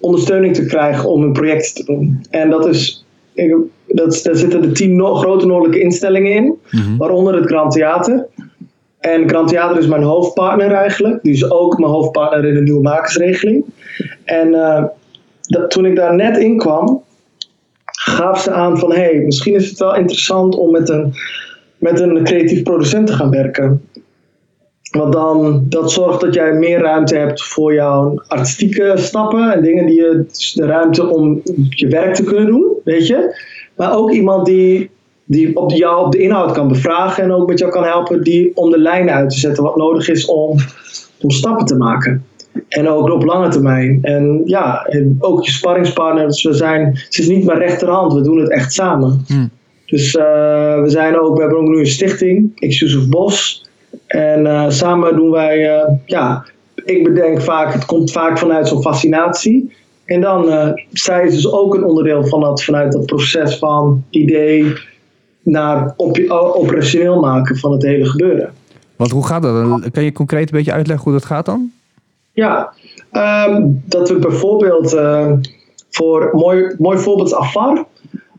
ondersteuning 0.00 0.54
te 0.54 0.64
krijgen 0.64 1.08
om 1.08 1.22
hun 1.22 1.32
project 1.32 1.74
te 1.76 1.84
doen. 1.84 2.24
En 2.30 2.50
dat 2.50 2.66
is. 2.66 3.04
Ik, 3.32 3.56
dat, 3.92 4.20
daar 4.22 4.36
zitten 4.36 4.62
de 4.62 4.72
tien 4.72 4.96
no 4.96 5.14
grote 5.14 5.46
noordelijke 5.46 5.80
instellingen 5.80 6.32
in, 6.32 6.44
mm 6.44 6.80
-hmm. 6.80 6.96
waaronder 6.96 7.34
het 7.34 7.46
Grand 7.46 7.72
Theater. 7.72 8.26
En 9.00 9.28
Grand 9.28 9.48
Theater 9.48 9.78
is 9.78 9.86
mijn 9.86 10.02
hoofdpartner 10.02 10.72
eigenlijk. 10.72 11.22
Die 11.22 11.32
is 11.32 11.50
ook 11.50 11.78
mijn 11.78 11.92
hoofdpartner 11.92 12.44
in 12.44 12.54
de 12.54 12.60
nieuwe 12.60 12.82
makersregeling. 12.82 13.64
En 14.24 14.48
uh, 14.48 14.84
dat, 15.40 15.70
toen 15.70 15.86
ik 15.86 15.96
daar 15.96 16.14
net 16.14 16.36
in 16.36 16.56
kwam, 16.56 17.02
gaf 17.84 18.40
ze 18.40 18.50
aan 18.50 18.78
van... 18.78 18.92
hé, 18.92 18.98
hey, 18.98 19.20
misschien 19.20 19.54
is 19.54 19.68
het 19.68 19.78
wel 19.78 19.96
interessant 19.96 20.56
om 20.56 20.70
met 20.70 20.88
een, 20.88 21.12
met 21.78 22.00
een 22.00 22.24
creatief 22.24 22.62
producent 22.62 23.06
te 23.06 23.12
gaan 23.12 23.30
werken. 23.30 23.82
Want 24.90 25.12
dan, 25.12 25.64
dat 25.68 25.92
zorgt 25.92 26.20
dat 26.20 26.34
jij 26.34 26.52
meer 26.52 26.80
ruimte 26.80 27.16
hebt 27.16 27.42
voor 27.42 27.74
jouw 27.74 28.22
artistieke 28.26 28.92
stappen 28.96 29.52
en 29.52 29.62
dingen 29.62 29.86
die 29.86 29.96
je, 29.96 30.24
dus 30.28 30.52
de 30.52 30.66
ruimte 30.66 31.08
om 31.08 31.40
je 31.68 31.88
werk 31.88 32.14
te 32.14 32.24
kunnen 32.24 32.46
doen, 32.46 32.72
weet 32.84 33.06
je. 33.06 33.48
Maar 33.80 33.96
ook 33.96 34.10
iemand 34.10 34.46
die 34.46 34.90
die 35.24 35.56
op 35.56 35.70
jou 35.70 36.04
op 36.04 36.12
de 36.12 36.18
inhoud 36.18 36.52
kan 36.52 36.68
bevragen 36.68 37.22
en 37.22 37.32
ook 37.32 37.48
met 37.48 37.58
jou 37.58 37.70
kan 37.70 37.84
helpen 37.84 38.22
die, 38.22 38.56
om 38.56 38.70
de 38.70 38.78
lijnen 38.78 39.14
uit 39.14 39.30
te 39.30 39.38
zetten 39.38 39.62
wat 39.62 39.76
nodig 39.76 40.08
is 40.08 40.26
om, 40.26 40.56
om 41.20 41.30
stappen 41.30 41.66
te 41.66 41.76
maken. 41.76 42.24
En 42.68 42.88
ook 42.88 43.10
op 43.10 43.24
lange 43.24 43.48
termijn. 43.48 43.98
En 44.02 44.42
ja, 44.44 44.84
en 44.84 45.16
ook 45.18 45.44
je 45.44 45.50
sparringspartner. 45.50 46.26
Dus 46.26 46.42
we 46.42 46.52
zijn, 46.52 46.86
het 46.86 47.18
is 47.18 47.28
niet 47.28 47.44
mijn 47.44 47.58
rechterhand, 47.58 48.12
we 48.12 48.20
doen 48.20 48.38
het 48.38 48.50
echt 48.50 48.72
samen. 48.72 49.24
Hmm. 49.26 49.50
Dus 49.86 50.14
uh, 50.14 50.22
we, 50.82 50.88
zijn 50.88 51.20
ook, 51.20 51.34
we 51.34 51.40
hebben 51.40 51.58
ook 51.58 51.68
nu 51.68 51.78
een 51.78 51.86
stichting, 51.86 52.52
ik 52.54 52.72
Yusuf 52.72 53.08
Bos. 53.08 53.64
En 54.06 54.40
uh, 54.40 54.64
samen 54.68 55.16
doen 55.16 55.30
wij, 55.30 55.76
uh, 55.76 55.88
ja, 56.06 56.44
ik 56.84 57.04
bedenk 57.04 57.40
vaak, 57.40 57.72
het 57.72 57.84
komt 57.84 58.12
vaak 58.12 58.38
vanuit 58.38 58.68
zo'n 58.68 58.82
fascinatie. 58.82 59.78
En 60.10 60.20
dan, 60.20 60.74
zij 60.92 61.26
is 61.26 61.34
dus 61.34 61.52
ook 61.52 61.74
een 61.74 61.84
onderdeel 61.84 62.26
van 62.26 62.40
dat, 62.40 62.64
vanuit 62.64 62.92
dat 62.92 63.06
proces 63.06 63.58
van 63.58 64.04
idee, 64.10 64.72
naar 65.42 65.94
op, 65.96 66.18
operationeel 66.28 67.20
maken 67.20 67.56
van 67.56 67.72
het 67.72 67.82
hele 67.82 68.04
gebeuren. 68.04 68.52
Want 68.96 69.10
hoe 69.10 69.26
gaat 69.26 69.42
dat? 69.42 69.90
Kan 69.90 70.04
je 70.04 70.12
concreet 70.12 70.50
een 70.50 70.56
beetje 70.56 70.72
uitleggen 70.72 71.04
hoe 71.04 71.12
dat 71.12 71.24
gaat 71.24 71.46
dan? 71.46 71.72
Ja, 72.32 72.72
um, 73.12 73.82
dat 73.86 74.08
we 74.08 74.18
bijvoorbeeld 74.18 74.94
uh, 74.94 75.32
voor 75.90 76.30
mooi, 76.32 76.74
mooi 76.78 76.98
voorbeeld 76.98 77.34
Afar. 77.34 77.84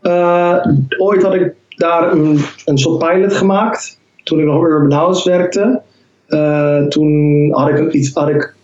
Uh, 0.02 0.66
ooit 0.98 1.22
had 1.22 1.34
ik 1.34 1.54
daar 1.68 2.12
een, 2.12 2.38
een 2.64 2.78
soort 2.78 2.98
pilot 2.98 3.32
gemaakt 3.32 3.98
toen 4.22 4.38
ik 4.38 4.44
nog 4.44 4.56
op 4.56 4.64
Urban 4.64 4.92
House 4.98 5.30
werkte. 5.30 5.82
Uh, 6.28 6.86
toen 6.86 7.48
had 7.52 7.68
ik, 7.68 7.92
iets, 7.92 8.14
had 8.14 8.28
ik 8.28 8.54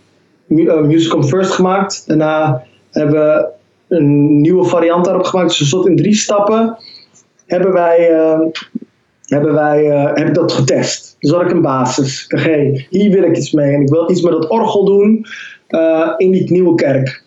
First 1.24 1.50
gemaakt. 1.50 2.06
Daarna 2.06 2.66
hebben 2.98 3.20
we 3.20 3.46
een 3.88 4.40
nieuwe 4.40 4.64
variant 4.64 5.04
daarop 5.04 5.24
gemaakt. 5.24 5.58
Dus 5.58 5.72
een 5.72 5.86
in 5.86 5.96
drie 5.96 6.14
stappen 6.14 6.76
hebben 7.46 7.72
wij, 7.72 8.10
uh, 8.10 8.40
hebben 9.24 9.54
wij 9.54 9.86
uh, 9.86 10.14
heb 10.14 10.28
ik 10.28 10.34
dat 10.34 10.52
getest. 10.52 11.16
Dus 11.18 11.30
had 11.30 11.42
ik 11.42 11.50
een 11.50 11.62
basis. 11.62 12.24
Hey, 12.28 12.86
hier 12.90 13.10
wil 13.10 13.22
ik 13.22 13.36
iets 13.36 13.52
mee. 13.52 13.74
En 13.74 13.80
ik 13.80 13.88
wil 13.88 14.10
iets 14.10 14.22
met 14.22 14.32
dat 14.32 14.48
orgel 14.48 14.84
doen 14.84 15.26
uh, 15.68 16.12
in 16.16 16.30
die 16.30 16.52
nieuwe 16.52 16.74
kerk. 16.74 17.22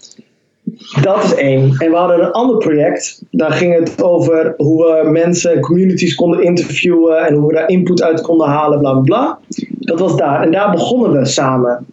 Dat 1.02 1.24
is 1.24 1.36
één. 1.36 1.76
En 1.78 1.92
we 1.92 1.98
hadden 1.98 2.20
een 2.20 2.32
ander 2.32 2.58
project. 2.58 3.24
Daar 3.32 3.52
ging 3.52 3.80
het 3.80 4.04
over 4.04 4.54
hoe 4.58 5.02
we 5.04 5.10
mensen, 5.10 5.60
communities 5.60 6.16
konden 6.16 6.44
interviewen. 6.44 7.26
En 7.26 7.34
hoe 7.34 7.48
we 7.48 7.54
daar 7.54 7.70
input 7.70 8.02
uit 8.02 8.22
konden 8.22 8.48
halen, 8.48 8.80
bla 8.80 8.94
bla. 8.94 9.40
Dat 9.70 10.00
was 10.00 10.18
daar. 10.18 10.42
En 10.42 10.52
daar 10.52 10.72
begonnen 10.72 11.12
we 11.12 11.26
samen. 11.26 11.86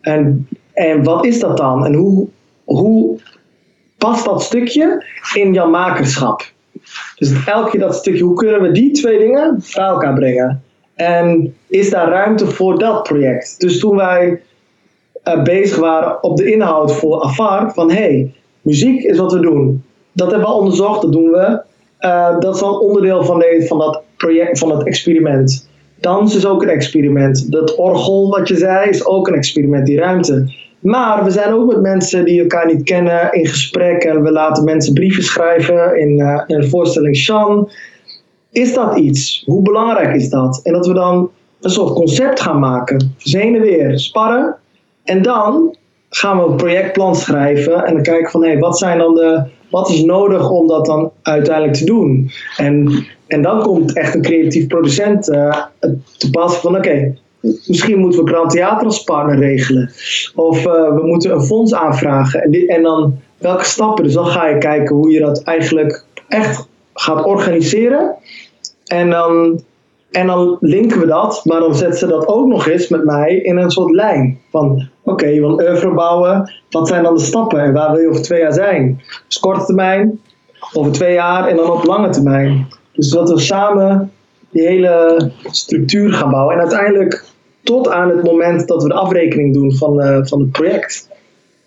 En, 0.00 0.48
en 0.72 1.02
wat 1.02 1.24
is 1.24 1.40
dat 1.40 1.56
dan? 1.56 1.84
En 1.84 1.94
hoe, 1.94 2.28
hoe 2.66 3.18
past 3.98 4.24
dat 4.24 4.42
stukje 4.42 5.04
in 5.34 5.52
jouw 5.52 5.68
makerschap? 5.68 6.52
Dus 7.16 7.44
elke 7.46 7.70
keer 7.70 7.80
dat 7.80 7.94
stukje, 7.94 8.22
hoe 8.22 8.36
kunnen 8.36 8.62
we 8.62 8.72
die 8.72 8.90
twee 8.90 9.18
dingen 9.18 9.62
bij 9.74 9.84
elkaar 9.84 10.14
brengen? 10.14 10.62
En 10.94 11.54
is 11.66 11.90
daar 11.90 12.08
ruimte 12.08 12.46
voor 12.46 12.78
dat 12.78 13.02
project? 13.02 13.60
Dus 13.60 13.78
toen 13.78 13.96
wij 13.96 14.40
uh, 15.24 15.42
bezig 15.42 15.78
waren 15.78 16.22
op 16.22 16.36
de 16.36 16.52
inhoud 16.52 16.92
voor 16.92 17.20
Afar, 17.20 17.72
van 17.74 17.90
hey, 17.90 18.34
muziek 18.60 19.02
is 19.02 19.18
wat 19.18 19.32
we 19.32 19.40
doen. 19.40 19.84
Dat 20.12 20.30
hebben 20.30 20.48
we 20.48 20.54
onderzocht, 20.54 21.02
dat 21.02 21.12
doen 21.12 21.30
we. 21.30 21.60
Uh, 22.00 22.40
dat 22.40 22.54
is 22.54 22.60
wel 22.60 22.78
onderdeel 22.78 23.24
van, 23.24 23.44
van 23.58 23.78
dat 23.78 24.02
project, 24.16 24.58
van 24.58 24.70
het 24.70 24.86
experiment. 24.86 25.68
Dans 26.00 26.36
is 26.36 26.46
ook 26.46 26.62
een 26.62 26.68
experiment. 26.68 27.52
Dat 27.52 27.74
orgel 27.74 28.28
wat 28.28 28.48
je 28.48 28.56
zei 28.56 28.88
is 28.88 29.06
ook 29.06 29.28
een 29.28 29.34
experiment, 29.34 29.86
die 29.86 29.98
ruimte. 29.98 30.54
Maar 30.86 31.24
we 31.24 31.30
zijn 31.30 31.52
ook 31.52 31.66
met 31.66 31.80
mensen 31.80 32.24
die 32.24 32.40
elkaar 32.40 32.66
niet 32.66 32.82
kennen 32.82 33.32
in 33.32 33.46
gesprek 33.46 34.04
en 34.04 34.22
we 34.22 34.32
laten 34.32 34.64
mensen 34.64 34.94
brieven 34.94 35.22
schrijven 35.22 36.00
in, 36.00 36.18
uh, 36.18 36.42
in 36.46 36.68
voorstelling 36.68 37.16
Shan. 37.16 37.70
Is 38.50 38.74
dat 38.74 38.96
iets? 38.96 39.42
Hoe 39.46 39.62
belangrijk 39.62 40.14
is 40.14 40.28
dat? 40.28 40.60
En 40.62 40.72
dat 40.72 40.86
we 40.86 40.92
dan 40.92 41.30
een 41.60 41.70
soort 41.70 41.92
concept 41.92 42.40
gaan 42.40 42.58
maken. 42.58 43.14
Heen 43.18 43.60
weer, 43.60 43.98
sparren. 43.98 44.56
En 45.04 45.22
dan 45.22 45.76
gaan 46.10 46.38
we 46.38 46.44
een 46.44 46.56
projectplan 46.56 47.16
schrijven 47.16 47.84
en 47.84 47.94
dan 47.94 48.02
kijken 48.02 48.30
van 48.30 48.42
hé, 48.42 48.50
hey, 48.50 48.58
wat 48.58 48.78
zijn 48.78 48.98
dan 48.98 49.14
de, 49.14 49.42
wat 49.70 49.90
is 49.90 50.02
nodig 50.02 50.50
om 50.50 50.68
dat 50.68 50.86
dan 50.86 51.10
uiteindelijk 51.22 51.76
te 51.76 51.84
doen? 51.84 52.30
En, 52.56 53.04
en 53.26 53.42
dan 53.42 53.62
komt 53.62 53.96
echt 53.96 54.14
een 54.14 54.22
creatief 54.22 54.66
producent 54.66 55.28
uh, 55.28 55.64
te 56.16 56.30
passen 56.30 56.60
van 56.60 56.76
oké, 56.76 57.14
misschien 57.66 57.98
moeten 57.98 58.24
we 58.24 58.30
Grand 58.30 58.50
Theater 58.50 58.86
als 58.86 59.04
partner 59.04 59.38
regelen. 59.38 59.90
Of 60.34 60.58
uh, 60.58 60.72
we 60.72 61.00
moeten 61.02 61.32
een 61.32 61.42
fonds 61.42 61.74
aanvragen. 61.74 62.42
En, 62.42 62.52
en 62.52 62.82
dan 62.82 63.18
welke 63.38 63.64
stappen? 63.64 64.04
Dus 64.04 64.14
dan 64.14 64.26
ga 64.26 64.46
je 64.46 64.58
kijken 64.58 64.96
hoe 64.96 65.10
je 65.10 65.20
dat 65.20 65.42
eigenlijk 65.42 66.04
echt 66.28 66.68
gaat 66.94 67.24
organiseren. 67.24 68.14
En 68.86 69.10
dan, 69.10 69.60
en 70.10 70.26
dan 70.26 70.56
linken 70.60 71.00
we 71.00 71.06
dat, 71.06 71.40
maar 71.44 71.60
dan 71.60 71.74
zetten 71.74 71.98
ze 71.98 72.06
dat 72.06 72.28
ook 72.28 72.46
nog 72.46 72.68
eens 72.68 72.88
met 72.88 73.04
mij 73.04 73.36
in 73.36 73.56
een 73.56 73.70
soort 73.70 73.94
lijn. 73.94 74.40
Van 74.50 74.88
oké, 75.02 75.10
okay, 75.10 75.34
je 75.34 75.40
wil 75.40 75.50
een 75.50 75.68
oeuvre 75.68 75.90
bouwen. 75.90 76.52
Wat 76.70 76.88
zijn 76.88 77.02
dan 77.02 77.14
de 77.14 77.20
stappen 77.20 77.60
en 77.60 77.72
waar 77.72 77.92
wil 77.92 78.00
je 78.00 78.08
over 78.08 78.22
twee 78.22 78.40
jaar 78.40 78.52
zijn? 78.52 79.02
Dus 79.26 79.38
korte 79.38 79.64
termijn, 79.64 80.20
over 80.72 80.92
twee 80.92 81.14
jaar 81.14 81.46
en 81.46 81.56
dan 81.56 81.70
op 81.70 81.84
lange 81.84 82.08
termijn. 82.08 82.66
Dus 82.92 83.08
dat 83.08 83.30
we 83.30 83.38
samen 83.38 84.12
die 84.50 84.66
hele 84.66 85.30
structuur 85.50 86.12
gaan 86.12 86.30
bouwen. 86.30 86.54
En 86.54 86.60
uiteindelijk 86.60 87.24
tot 87.66 87.88
aan 87.88 88.08
het 88.08 88.22
moment 88.22 88.68
dat 88.68 88.82
we 88.82 88.88
de 88.88 88.94
afrekening 88.94 89.54
doen 89.54 89.76
van, 89.76 90.00
uh, 90.00 90.18
van 90.22 90.40
het 90.40 90.52
project. 90.52 91.08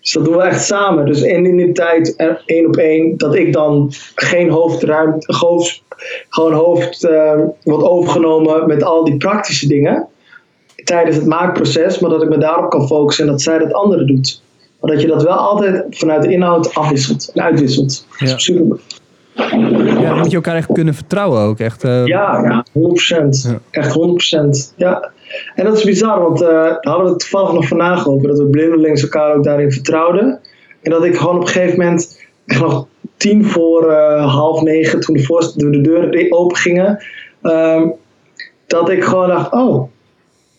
Dus 0.00 0.12
dat 0.12 0.24
doen 0.24 0.36
we 0.36 0.42
echt 0.42 0.64
samen. 0.64 1.06
Dus 1.06 1.22
in, 1.22 1.46
in 1.46 1.56
die 1.56 1.72
tijd 1.72 2.16
eh, 2.16 2.28
één 2.46 2.66
op 2.66 2.76
één, 2.76 3.16
dat 3.16 3.34
ik 3.34 3.52
dan 3.52 3.92
geen 4.14 4.50
hoofdruimte, 4.50 5.34
hoofd, 5.36 5.82
gewoon 6.28 6.52
hoofd 6.52 7.04
uh, 7.04 7.32
wordt 7.62 7.84
overgenomen 7.84 8.66
met 8.66 8.82
al 8.82 9.04
die 9.04 9.16
praktische 9.16 9.68
dingen 9.68 10.08
tijdens 10.84 11.16
het 11.16 11.26
maakproces, 11.26 11.98
maar 11.98 12.10
dat 12.10 12.22
ik 12.22 12.28
me 12.28 12.38
daarop 12.38 12.70
kan 12.70 12.86
focussen 12.86 13.24
en 13.24 13.30
dat 13.30 13.42
zij 13.42 13.58
dat 13.58 13.72
andere 13.72 14.04
doet. 14.04 14.42
Maar 14.80 14.90
dat 14.90 15.00
je 15.00 15.06
dat 15.06 15.22
wel 15.22 15.36
altijd 15.36 15.84
vanuit 15.90 16.22
de 16.22 16.32
inhoud 16.32 16.74
afwisselt 16.74 17.30
en 17.34 17.42
uitwisselt. 17.42 18.06
Ja. 18.18 18.26
Dat 18.26 18.36
is 18.36 18.44
super. 18.44 18.78
Ja, 19.34 20.08
dan 20.08 20.18
moet 20.18 20.30
je 20.30 20.36
elkaar 20.36 20.56
echt 20.56 20.72
kunnen 20.72 20.94
vertrouwen 20.94 21.40
ook. 21.40 21.58
Echt, 21.58 21.84
uh... 21.84 22.06
Ja, 22.06 22.42
ja, 22.42 22.66
100%. 22.68 22.72
Ja. 23.28 23.60
Echt 23.70 23.98
100%. 24.72 24.76
Ja. 24.76 25.10
En 25.54 25.64
dat 25.64 25.76
is 25.76 25.84
bizar, 25.84 26.22
want 26.22 26.42
uh, 26.42 26.48
daar 26.48 26.78
hadden 26.80 27.04
we 27.04 27.10
het 27.10 27.18
toevallig 27.18 27.52
nog 27.52 27.68
vandaag 27.68 28.08
over. 28.08 28.28
Dat 28.28 28.38
we 28.38 28.46
blindelings 28.46 29.02
elkaar 29.02 29.34
ook 29.34 29.44
daarin 29.44 29.72
vertrouwden. 29.72 30.40
En 30.82 30.90
dat 30.90 31.04
ik 31.04 31.16
gewoon 31.16 31.34
op 31.34 31.40
een 31.40 31.48
gegeven 31.48 31.78
moment, 31.78 32.20
echt 32.46 32.60
nog 32.60 32.86
tien 33.16 33.44
voor 33.44 33.90
uh, 33.90 34.34
half 34.34 34.62
negen, 34.62 35.00
toen 35.00 35.16
de, 35.16 35.22
voorst- 35.22 35.58
de 35.58 35.80
deuren 35.80 36.32
open 36.32 36.56
gingen. 36.56 37.04
Uh, 37.42 37.82
dat 38.66 38.90
ik 38.90 39.04
gewoon 39.04 39.28
dacht, 39.28 39.52
oh, 39.52 39.88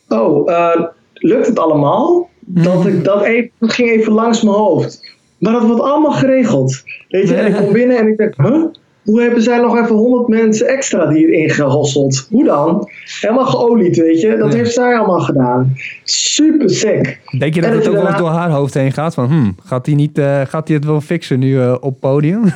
oh, 0.07 0.49
uh, 0.49 0.81
lukt 1.13 1.47
het 1.47 1.59
allemaal? 1.59 2.29
Dat, 2.39 2.85
ik, 2.85 3.03
dat, 3.03 3.23
even, 3.23 3.51
dat 3.59 3.73
ging 3.73 3.89
even 3.89 4.13
langs 4.13 4.41
mijn 4.41 4.55
hoofd. 4.55 5.09
Maar 5.39 5.53
dat 5.53 5.63
wordt 5.63 5.81
allemaal 5.81 6.11
geregeld. 6.11 6.83
Weet 7.09 7.27
je, 7.29 7.35
en 7.35 7.45
ik 7.45 7.55
kom 7.55 7.73
binnen 7.73 7.97
en 7.97 8.07
ik 8.07 8.17
denk, 8.17 8.35
huh? 8.35 8.65
Hoe 9.03 9.21
hebben 9.21 9.41
zij 9.41 9.57
nog 9.59 9.77
even 9.79 9.95
100 9.95 10.27
mensen 10.27 10.67
extra 10.67 11.09
hierin 11.09 11.49
gehosseld? 11.49 12.27
Hoe 12.29 12.43
dan? 12.43 12.89
Helemaal 13.21 13.45
geolied, 13.45 13.97
weet 13.97 14.21
je. 14.21 14.37
Dat 14.37 14.51
Ja. 14.51 14.57
heeft 14.57 14.73
zij 14.73 14.97
allemaal 14.97 15.19
gedaan. 15.19 15.73
Super 16.03 16.69
sick. 16.69 17.19
Denk 17.39 17.53
je 17.55 17.61
dat 17.61 17.69
het 17.71 17.79
ook 17.79 17.85
je 17.85 17.91
wel 17.91 18.01
door 18.01 18.11
daarna- 18.13 18.37
haar 18.37 18.49
hoofd 18.49 18.73
heen 18.73 18.91
gaat? 18.91 19.13
Van, 19.13 19.25
hmm, 19.27 19.55
gaat 19.65 19.85
hij 19.85 19.95
niet, 19.95 20.17
eh, 20.17 20.41
gaat 20.47 20.67
hij 20.67 20.77
het 20.77 20.85
wel 20.85 21.01
fixen 21.01 21.39
nu 21.39 21.61
eh, 21.61 21.75
op 21.79 21.99
podium? 21.99 22.43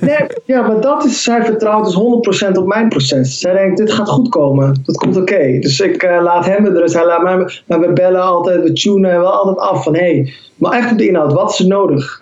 Nee, 0.00 0.16
ja, 0.44 0.62
maar 0.66 0.80
dat 0.80 1.04
is, 1.04 1.22
zij 1.22 1.44
vertrouwt 1.44 1.84
dus 1.84 1.94
100% 1.94 2.56
op 2.58 2.66
mijn 2.66 2.88
proces. 2.88 3.38
Zij 3.38 3.52
denkt, 3.52 3.76
dit 3.76 3.92
gaat 3.92 4.08
goed 4.08 4.28
komen. 4.28 4.80
Dat 4.84 4.96
komt 4.96 5.16
oké. 5.16 5.58
Dus 5.60 5.80
ik 5.80 6.02
eh, 6.02 6.22
laat 6.22 6.44
hem 6.44 6.64
er 6.66 6.74
dus, 6.74 6.94
hij 6.94 7.06
laat 7.06 7.22
mij, 7.22 7.36
maar 7.66 7.80
we 7.80 7.92
bellen 7.92 8.22
altijd, 8.22 8.62
we 8.62 8.72
tunen 8.72 9.20
wel 9.20 9.32
altijd 9.32 9.58
af 9.58 9.84
van, 9.84 9.94
hé, 9.94 10.00
hey, 10.00 10.32
maar 10.56 10.72
echt 10.72 10.92
op 10.92 10.98
de 10.98 11.08
inhoud, 11.08 11.32
wat 11.32 11.50
is 11.50 11.58
er 11.58 11.66
nodig? 11.66 12.19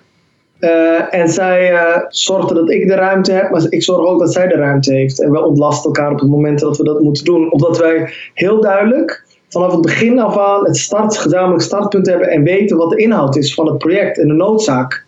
Eh, 0.59 1.15
en 1.15 1.29
zij 1.29 1.73
eh 1.73 2.01
zorgde 2.09 2.55
dat 2.55 2.71
ik 2.71 2.89
de 2.89 2.95
ruimte 2.95 3.33
heb, 3.33 3.51
maar 3.51 3.67
ik 3.69 3.83
zorg 3.83 4.07
ook 4.07 4.19
dat 4.19 4.33
zij 4.33 4.47
de 4.47 4.55
ruimte 4.55 4.93
heeft. 4.93 5.23
En 5.23 5.31
we 5.31 5.45
ontlasten 5.45 5.85
elkaar 5.85 6.13
op 6.13 6.21
het 6.21 6.29
moment 6.29 6.59
dat 6.59 6.77
we 6.77 6.85
dat 6.85 7.01
moeten 7.01 7.25
doen. 7.25 7.53
Omdat 7.53 7.79
wij 7.79 8.13
heel 8.35 8.61
duidelijk 8.61 9.27
vanaf 9.49 9.73
het 9.73 9.81
begin 9.81 10.19
af 10.19 10.39
aan 10.39 10.65
het 10.65 10.77
start, 10.77 11.19
gezamenlijk 11.19 11.63
startpunt 11.63 12.07
hebben 12.07 12.29
en 12.29 12.43
weten 12.43 12.77
wat 12.77 12.91
de 12.91 12.97
inhoud 12.97 13.37
is 13.37 13.55
van 13.55 13.67
het 13.67 13.79
project 13.79 14.19
en 14.19 14.29
de 14.29 14.35
noodzaak. 14.35 15.07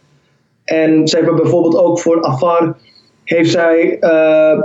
En 0.64 1.09
ze 1.09 1.16
hebben 1.16 1.36
bijvoorbeeld 1.36 1.76
ook 1.76 2.01
voor 2.01 2.20
Afar 2.20 2.76
heeft 3.24 3.51
zij 3.51 3.98
eh, 4.01 4.61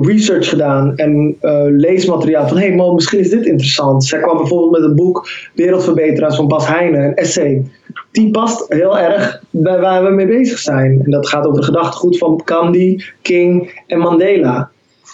research 0.00 0.48
gedaan 0.48 0.96
en 0.96 1.36
eh, 1.40 1.64
leesmateriaal 1.68 2.48
van 2.48 2.58
hey 2.58 2.92
misschien 2.94 3.18
is 3.18 3.30
dit 3.30 3.46
interessant. 3.46 4.04
Zij 4.04 4.20
kwam 4.20 4.36
bijvoorbeeld 4.36 4.70
met 4.70 4.82
het 4.82 4.96
boek 4.96 5.28
Wereldverbeteraars 5.54 6.36
van 6.36 6.48
Bas 6.48 6.66
Heijnen, 6.68 7.04
een 7.04 7.14
essay. 7.14 7.70
Die 8.10 8.30
past 8.30 8.64
heel 8.68 8.98
erg 8.98 9.42
bij 9.50 9.80
waar 9.80 10.04
we 10.04 10.10
mee 10.10 10.26
bezig 10.26 10.58
zijn. 10.58 11.00
En 11.04 11.10
dat 11.10 11.28
gaat 11.28 11.46
over 11.46 11.60
de 11.60 11.66
gedachtegoed 11.66 12.18
van 12.18 12.42
Gandhi, 12.44 13.04
King 13.22 13.82
en 13.86 13.98
Mandela. 13.98 14.70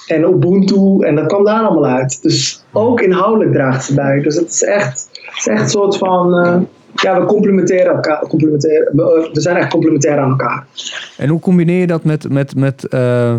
En 0.07 0.23
Ubuntu, 0.23 0.99
en 1.01 1.15
dat 1.15 1.27
kwam 1.27 1.45
daar 1.45 1.63
allemaal 1.63 1.91
uit. 1.91 2.23
Dus 2.23 2.65
ook 2.73 3.01
inhoudelijk 3.01 3.53
draagt 3.53 3.85
ze 3.85 3.95
bij. 3.95 4.21
Dus 4.21 4.37
het 4.37 4.51
is 4.51 4.63
echt, 4.63 5.11
echt 5.45 5.61
een 5.61 5.69
soort 5.69 5.97
van. 5.97 6.35
eh, 6.35 6.61
ja, 6.95 7.21
we 7.21 7.27
complementeren 7.27 7.95
elkaar. 7.95 8.21
Complementeren, 8.29 8.97
we 9.33 9.41
zijn 9.41 9.57
echt 9.57 9.71
complementair 9.71 10.19
aan 10.19 10.31
elkaar. 10.31 10.67
En 11.17 11.29
hoe 11.29 11.41
combineer 11.41 11.81
je 11.81 11.87
dat 11.87 12.05
met, 12.05 12.33
met, 12.33 12.57
met, 12.57 12.89
eh, 12.89 13.35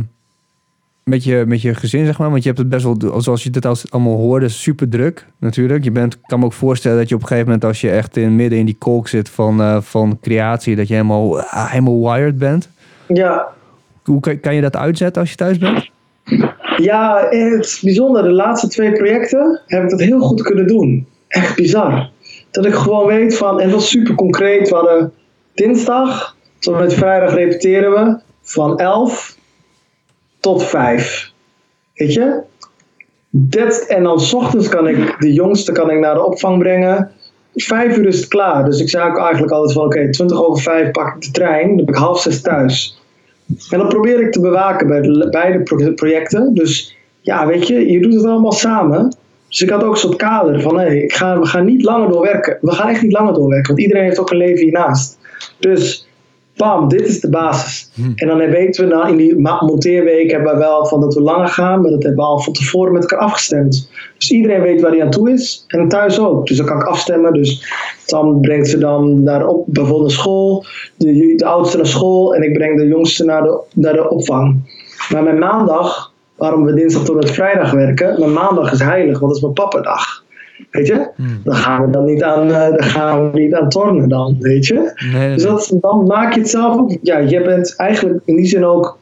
met, 1.10 1.24
je, 1.24 1.44
met 1.48 1.62
je 1.62 1.74
gezin, 1.74 2.06
zeg 2.06 2.18
maar? 2.20 2.30
Want 2.30 2.42
je 2.44 2.48
hebt 2.50 2.62
het 2.62 2.70
best 2.70 2.84
wel, 2.84 3.22
zoals 3.22 3.44
je 3.44 3.50
dit 3.50 3.66
als- 3.66 3.92
allemaal 3.92 4.18
hoorde, 4.18 4.50
super 4.50 4.90
druk 4.90 5.26
natuurlijk. 5.40 5.84
Je 5.84 5.92
bent, 5.92 6.22
kan 6.22 6.40
me 6.40 6.46
ook 6.46 6.54
voorstellen 6.54 6.98
dat 6.98 7.10
je 7.10 7.16
op 7.16 7.22
een 7.22 7.28
gegeven 7.28 7.48
moment, 7.48 7.66
als 7.68 7.82
je 7.82 7.90
echt 7.90 8.18
in 8.18 8.36
midden 8.36 8.60
in 8.60 8.66
die 8.66 8.76
kolk 8.80 9.08
zit 9.08 9.30
van, 9.30 9.62
eh, 9.62 9.82
van 9.82 10.18
creatie, 10.22 10.76
dat 10.76 10.88
je 10.88 10.94
helemaal, 10.94 11.42
ah, 11.42 11.70
helemaal 11.72 12.02
wired 12.14 12.38
bent. 12.38 12.70
Ja, 13.08 13.48
Hoe 14.04 14.20
kan, 14.20 14.40
kan 14.40 14.56
je 14.56 14.62
dat 14.62 14.76
uitzetten 14.76 15.22
als 15.22 15.30
je 15.32 15.36
thuis 15.38 15.58
bent? 15.58 15.90
Ja, 16.78 17.28
het 17.30 17.66
is 17.66 17.80
bijzonder. 17.84 18.24
De 18.24 18.32
laatste 18.32 18.68
twee 18.68 18.92
projecten 18.92 19.62
heb 19.66 19.84
ik 19.84 19.90
dat 19.90 20.00
heel 20.00 20.20
goed 20.20 20.42
kunnen 20.42 20.68
doen. 20.68 21.08
Echt 21.28 21.56
bizar. 21.56 22.10
Dat 22.52 22.66
ik 22.66 22.74
gewoon 22.74 23.08
weet 23.08 23.38
van, 23.38 23.60
en 23.60 23.66
dat 23.70 23.76
was 23.76 23.90
super 23.90 24.16
concreet. 24.16 24.70
We 24.70 24.76
hadden 24.76 25.14
dinsdag 25.54 26.36
tot 26.60 26.80
met 26.80 26.94
vrijdag 26.94 27.34
repeteren 27.34 27.92
we 27.92 28.20
van 28.42 28.78
11 28.80 29.38
tot 30.40 30.64
5. 30.64 31.32
Weet 31.96 32.14
je? 32.14 32.40
Dat, 33.30 33.86
en 33.88 34.04
dan 34.04 34.20
's 34.20 34.34
ochtends 34.34 34.68
kan 34.68 34.88
ik 34.88 35.16
de 35.20 35.34
jongste 35.34 35.72
kan 35.72 35.92
ik 35.92 36.00
naar 36.00 36.14
de 36.14 36.26
opvang 36.26 36.60
brengen. 36.60 37.12
Vijf 37.56 37.98
uur 37.98 38.08
is 38.08 38.20
het 38.20 38.28
klaar. 38.28 38.66
Dus 38.66 38.80
ik 38.80 38.90
zei 38.90 39.18
eigenlijk 39.18 39.52
altijd 39.52 39.74
van 39.74 39.86
oké, 39.86 40.10
20 40.10 40.44
over 40.44 40.64
5 40.64 40.92
pak 40.92 41.16
ik 41.16 41.22
de 41.22 41.32
trein. 41.32 41.68
Dan 41.68 41.86
ben 41.86 41.96
ik 41.96 42.02
half 42.02 42.22
zes 42.22 42.42
thuis. 42.42 43.02
En 43.70 43.80
dat 43.80 43.90
probeer 43.90 44.22
ik 44.22 44.32
te 44.32 44.42
bewaken 44.42 44.88
bij 44.88 45.02
de, 45.02 45.28
beide 45.32 45.62
pro- 45.64 45.94
projecten. 45.94 46.54
Dus 46.54 46.96
ja, 47.22 47.48
weet 47.48 47.68
je, 47.68 47.92
je 47.92 48.02
doet 48.02 48.14
het 48.14 48.26
allemaal 48.26 48.52
samen. 48.52 49.16
Dus 49.48 49.62
ik 49.62 49.70
had 49.70 49.84
ook 49.84 49.98
zo'n 49.98 50.16
kader 50.16 50.62
van, 50.62 50.80
hé, 50.80 50.94
ik 50.96 51.14
ga, 51.14 51.40
we 51.40 51.46
gaan 51.46 51.66
niet 51.66 51.84
langer 51.84 52.10
doorwerken. 52.10 52.58
We 52.62 52.72
gaan 52.72 52.90
echt 52.90 53.02
niet 53.02 53.12
langer 53.12 53.34
doorwerken, 53.34 53.68
want 53.68 53.80
iedereen 53.86 54.04
heeft 54.04 54.20
ook 54.20 54.32
een 54.32 54.38
leven 54.38 54.64
hiernaast. 54.64 55.18
Dus, 55.60 56.08
bam, 56.60 56.88
dit 56.88 57.08
is 57.08 57.20
de 57.20 57.30
basis. 57.30 57.90
En 58.16 58.28
dan 58.28 58.38
weten 58.38 58.88
we, 58.88 58.96
nou, 58.96 59.10
in 59.10 59.18
die 59.18 59.40
monteerweek 59.40 60.32
hebben 60.32 60.54
we 60.54 60.60
wel 60.60 60.86
van 60.86 61.02
dat 61.02 61.14
we 61.14 61.22
langer 61.22 61.48
gaan, 61.48 61.82
maar 61.82 61.92
dat 61.92 62.04
hebben 62.04 62.24
we 62.24 62.30
al 62.30 62.40
van 62.40 62.54
tevoren 62.54 62.94
met 62.94 63.02
elkaar 63.02 63.20
afgestemd. 63.20 63.90
Dus 64.18 64.32
iedereen 64.32 64.62
weet 64.62 64.82
waar 64.82 64.92
hij 64.92 65.04
aan 65.04 65.10
toe 65.10 65.32
is 65.32 65.64
en 65.68 65.88
thuis 65.88 66.20
ook. 66.20 66.48
Dus 66.48 66.58
dan 66.58 66.66
kan 66.66 66.80
ik 66.80 66.84
afstemmen. 66.84 67.34
Dus 67.34 67.66
dan 68.06 68.40
brengt 68.42 68.68
ze 68.68 68.78
dan 68.78 69.24
naar 69.24 69.48
op, 69.48 69.64
bijvoorbeeld 69.68 70.08
naar 70.08 70.18
school, 70.18 70.66
de, 70.96 71.34
de 71.36 71.46
oudste 71.46 71.78
naar 71.78 71.86
school 71.86 72.36
en 72.36 72.44
ik 72.44 72.54
breng 72.54 72.78
de 72.78 72.88
jongste 72.88 73.26
naar 73.26 73.44
de, 73.44 73.62
naar 73.74 73.94
de 73.94 74.10
opvang. 74.10 74.78
Maar 75.12 75.24
mijn 75.24 75.40
maandag, 75.40 76.14
waarom 76.36 76.66
we 76.66 76.74
dinsdag 76.74 77.04
tot 77.04 77.24
en 77.24 77.34
vrijdag 77.34 77.72
werken, 77.72 78.20
mijn 78.20 78.34
maandag 78.34 78.72
is 78.72 78.80
heilig, 78.80 79.20
want 79.20 79.32
dat 79.32 79.36
is 79.36 79.42
mijn 79.42 79.54
pappadag. 79.54 80.24
Weet 80.72 80.88
je? 80.88 81.10
Dan 81.44 81.56
gaan 81.56 81.86
we 81.86 81.92
dan 81.92 82.06
niet 82.06 82.24
aan, 82.24 82.52
eh, 82.52 82.70
dan 82.70 82.84
gaan 82.84 83.32
we 83.32 83.40
niet 83.40 83.54
aan 83.54 83.70
tornen 83.70 84.10
dan, 84.10 84.36
weet 84.40 84.66
je? 84.66 84.92
Nee, 85.14 85.34
Dus 85.34 85.44
dat, 85.44 85.78
dan 85.82 86.06
maak 86.06 86.34
je 86.34 86.40
het 86.40 86.50
zelf 86.50 86.78
ook. 86.78 86.98
Ja, 87.02 87.18
je 87.18 87.42
bent 87.42 87.76
eigenlijk 87.76 88.20
in 88.26 88.36
die 88.36 88.46
zin 88.46 88.66
ook. 88.66 88.98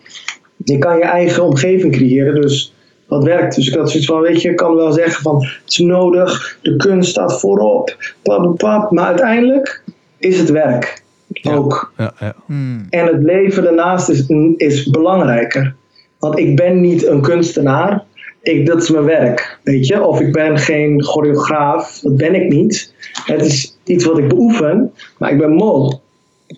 Je 0.63 0.77
kan 0.77 0.97
je 0.97 1.03
eigen 1.03 1.43
omgeving 1.43 1.93
creëren. 1.93 2.41
Dus 2.41 2.73
wat 3.07 3.23
werkt. 3.23 3.55
Dus 3.55 3.67
ik 3.67 3.75
had 3.75 3.89
zoiets 3.89 4.07
van: 4.07 4.21
weet 4.21 4.41
je, 4.41 4.49
ik 4.49 4.55
kan 4.55 4.75
wel 4.75 4.91
zeggen 4.91 5.21
van 5.21 5.35
het 5.35 5.61
is 5.67 5.77
nodig. 5.77 6.57
De 6.61 6.75
kunst 6.75 7.09
staat 7.09 7.39
voorop. 7.39 7.95
Pap, 8.23 8.43
pap, 8.43 8.57
pap. 8.57 8.91
Maar 8.91 9.05
uiteindelijk 9.05 9.83
is 10.17 10.39
het 10.39 10.49
werk 10.49 11.03
ook. 11.49 11.93
Ja, 11.97 12.13
ja. 12.19 12.35
Hmm. 12.45 12.87
En 12.89 13.05
het 13.05 13.23
leven 13.23 13.63
daarnaast 13.63 14.09
is, 14.09 14.27
is 14.57 14.89
belangrijker. 14.89 15.75
Want 16.19 16.39
ik 16.39 16.55
ben 16.55 16.81
niet 16.81 17.05
een 17.05 17.21
kunstenaar. 17.21 18.05
Ik, 18.47 18.65
dat 18.65 18.81
is 18.81 18.89
mijn 18.89 19.03
werk, 19.03 19.59
weet 19.63 19.87
je. 19.87 20.03
Of 20.03 20.21
ik 20.21 20.31
ben 20.31 20.57
geen 20.57 21.03
choreograaf. 21.03 21.99
Dat 21.99 22.17
ben 22.17 22.35
ik 22.35 22.49
niet. 22.49 22.93
Het 23.25 23.45
is 23.45 23.77
iets 23.83 24.05
wat 24.05 24.17
ik 24.17 24.27
beoefen. 24.27 24.91
Maar 25.17 25.31
ik 25.31 25.37
ben 25.37 25.51
Mo. 25.51 26.01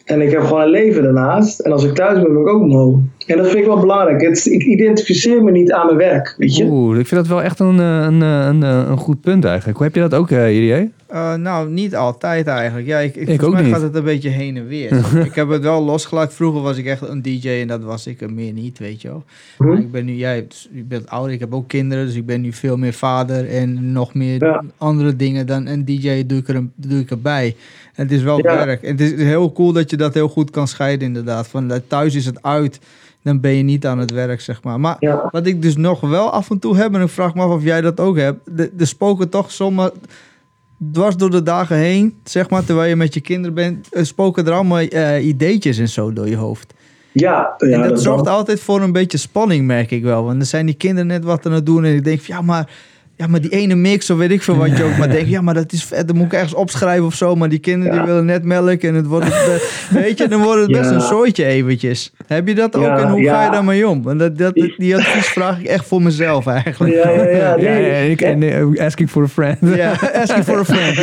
En 0.05 0.21
ik 0.21 0.31
heb 0.31 0.41
gewoon 0.41 0.61
een 0.61 0.69
leven 0.69 1.03
daarnaast. 1.03 1.59
En 1.59 1.71
als 1.71 1.83
ik 1.83 1.93
thuis 1.93 2.21
ben, 2.21 2.33
ben 2.33 2.41
ik 2.41 2.47
ook 2.47 2.65
Mo. 2.65 2.99
En 3.25 3.37
dat 3.37 3.45
vind 3.45 3.59
ik 3.59 3.65
wel 3.65 3.79
belangrijk. 3.79 4.21
Het, 4.21 4.45
ik 4.45 4.63
identificeer 4.63 5.43
me 5.43 5.51
niet 5.51 5.71
aan 5.71 5.85
mijn 5.85 5.97
werk, 5.97 6.35
weet 6.37 6.55
je. 6.55 6.65
Oeh, 6.65 6.99
ik 6.99 7.07
vind 7.07 7.21
dat 7.21 7.29
wel 7.29 7.43
echt 7.43 7.59
een, 7.59 7.79
eh, 7.79 8.01
een, 8.01 8.21
eh, 8.21 8.45
een, 8.45 8.63
eh, 8.63 8.89
een 8.89 8.97
goed 8.97 9.21
punt 9.21 9.45
eigenlijk. 9.45 9.77
Hoe 9.77 9.85
heb 9.85 9.95
je 9.95 10.01
dat 10.01 10.13
ook, 10.13 10.29
uh? 10.29 10.87
Eh, 11.09 11.33
nou, 11.33 11.69
niet 11.69 11.95
altijd 11.95 12.47
eigenlijk. 12.47 12.87
Ja, 12.87 12.99
ik, 12.99 13.15
ik, 13.15 13.25
volgens 13.25 13.45
ook 13.47 13.53
mij 13.53 13.61
niet. 13.63 13.73
gaat 13.73 13.81
het 13.81 13.95
een 13.95 14.03
beetje 14.03 14.29
heen 14.29 14.57
en 14.57 14.67
weer. 14.67 14.91
ik 15.25 15.35
heb 15.35 15.49
het 15.49 15.61
wel 15.61 15.83
losgelaten. 15.83 16.33
Vroeger 16.35 16.61
was 16.61 16.77
ik 16.77 16.85
echt 16.85 17.01
een 17.01 17.21
DJ 17.21 17.49
en 17.49 17.67
dat 17.67 17.83
was 17.83 18.07
ik 18.07 18.21
er 18.21 18.33
meer 18.33 18.53
niet, 18.53 18.79
weet 18.79 19.01
je 19.01 19.07
wel. 19.07 19.23
Hm? 19.57 19.67
Maar 19.67 19.77
ik 19.79 19.91
ben 19.91 20.05
nu, 20.05 20.13
jij 20.13 20.47
je 20.71 20.83
bent 20.83 21.09
ouder, 21.09 21.33
ik 21.33 21.39
heb 21.39 21.53
ook 21.53 21.67
kinderen, 21.67 22.05
dus 22.05 22.15
ik 22.15 22.25
ben 22.25 22.41
nu 22.41 22.53
veel 22.53 22.77
meer 22.77 22.93
vader 22.93 23.49
en 23.49 23.91
nog 23.91 24.13
meer 24.13 24.43
Ja. 24.43 24.63
andere 24.77 25.15
dingen 25.15 25.45
dan 25.47 25.65
een 25.67 25.85
DJ 25.85 26.25
doe 26.25 26.37
ik, 26.37 26.47
er 26.47 26.63
doe 26.75 26.99
ik 26.99 27.09
erbij. 27.09 27.55
En 27.95 28.03
het 28.03 28.11
is 28.11 28.21
wel 28.21 28.37
Ja. 28.37 28.65
werk. 28.65 28.83
En 28.83 28.91
het 28.91 29.01
is 29.01 29.11
heel 29.23 29.51
cool 29.51 29.71
dat 29.73 29.89
je 29.89 29.97
dat 29.97 30.13
heel 30.13 30.29
goed 30.29 30.49
kan 30.49 30.67
scheiden 30.67 31.07
inderdaad. 31.07 31.47
Van 31.47 31.71
thuis 31.87 32.15
is 32.15 32.25
het 32.25 32.43
uit, 32.43 32.79
dan 33.23 33.39
ben 33.39 33.51
je 33.51 33.63
niet 33.63 33.85
aan 33.85 33.99
het 33.99 34.11
werk, 34.11 34.41
zeg 34.41 34.63
maar. 34.63 34.79
Maar 34.79 34.95
Ja. 34.99 35.27
wat 35.31 35.45
ik 35.45 35.61
dus 35.61 35.75
nog 35.77 35.99
wel 35.99 36.31
af 36.31 36.49
en 36.49 36.59
toe 36.59 36.77
heb, 36.77 36.93
en 36.93 37.01
ik 37.01 37.09
vraag 37.09 37.35
me 37.35 37.41
af 37.41 37.51
of 37.51 37.63
jij 37.63 37.81
dat 37.81 37.99
ook 37.99 38.17
hebt, 38.17 38.39
de, 38.57 38.69
de 38.77 38.85
spoken 38.85 39.29
toch 39.29 39.51
zomaar 39.51 39.89
dwars 40.91 41.15
door 41.15 41.29
de 41.29 41.43
dagen 41.43 41.77
heen, 41.77 42.15
zeg 42.23 42.49
maar, 42.49 42.63
terwijl 42.65 42.89
je 42.89 42.95
met 42.95 43.13
je 43.13 43.21
kinderen 43.21 43.55
bent, 43.55 43.93
eh, 43.93 44.03
spoken 44.03 44.45
er 44.45 44.53
allemaal 44.53 44.79
eh, 44.79 45.25
ideetjes 45.25 45.77
en 45.77 45.89
zo 45.89 46.13
door 46.13 46.29
je 46.29 46.35
hoofd. 46.35 46.73
Ja, 47.11 47.53
ja, 47.57 47.67
en 47.67 47.89
dat, 47.89 48.01
zorgt 48.01 48.25
wel- 48.25 48.33
altijd 48.33 48.59
voor 48.59 48.81
een 48.81 48.91
beetje 48.91 49.17
spanning, 49.17 49.65
merk 49.65 49.91
ik 49.91 50.03
wel. 50.03 50.23
Want 50.23 50.37
dan 50.37 50.45
zijn 50.45 50.65
die 50.65 50.75
kinderen 50.75 51.07
net 51.07 51.23
wat 51.23 51.45
aan 51.45 51.51
het 51.51 51.65
doen 51.65 51.85
en 51.85 51.95
ik 51.95 52.03
denk 52.03 52.21
van, 52.21 52.35
ja, 52.35 52.41
maar... 52.41 52.69
Ja, 53.19 53.27
maar 53.27 53.41
die 53.41 53.49
ene 53.51 53.75
mix, 53.75 54.09
of 54.09 54.17
weet 54.17 54.31
ik 54.31 54.41
veel 54.41 54.55
wat 54.55 54.77
je 54.77 54.83
ook 54.83 54.97
maar 54.97 55.09
denkt. 55.09 55.29
Ja, 55.29 55.41
maar 55.41 55.53
dat 55.53 55.71
is 55.71 55.83
vet, 55.83 56.07
dat 56.07 56.15
moet 56.15 56.25
ik 56.25 56.33
ergens 56.33 56.53
opschrijven 56.53 57.05
of 57.05 57.13
zo. 57.13 57.35
Maar 57.35 57.49
die 57.49 57.59
kinderen 57.59 57.95
die 57.97 58.05
willen 58.05 58.25
net 58.25 58.43
melk 58.43 58.81
en 58.81 58.93
het 58.95 59.05
wordt... 59.05 59.25
Het, 59.25 59.33
eh, 59.33 59.95
weet 60.01 60.17
je, 60.17 60.27
dan 60.27 60.41
wordt 60.43 60.61
het 60.61 60.71
best 60.71 60.89
Ja. 60.89 60.95
een 60.95 61.01
zooitje 61.01 61.45
eventjes. 61.45 62.11
Heb 62.27 62.47
je 62.47 62.55
dat 62.55 62.75
ook 62.75 62.83
Ja, 62.83 62.97
en 62.97 63.09
hoe 63.09 63.23
ga 63.23 63.43
je 63.43 63.51
daarmee 63.51 63.87
om? 63.87 64.03
Want 64.03 64.19
dat, 64.19 64.37
dat, 64.37 64.53
die 64.77 64.95
advies 64.95 65.27
vraag 65.27 65.59
ik 65.59 65.65
echt 65.65 65.85
voor 65.85 66.01
mezelf 66.01 66.47
eigenlijk. 66.47 66.93
Ja, 66.93 67.09
ja, 67.09 67.55
ja. 67.55 67.95
Ik, 68.13 68.21
en, 68.21 68.43
eh, 68.43 68.85
asking 68.85 69.09
for 69.09 69.23
a 69.23 69.27
friend. 69.27 69.57
Ja, 69.61 69.91
asking 70.21 70.43
for 70.43 70.57
a 70.59 70.63
friend. 70.65 70.95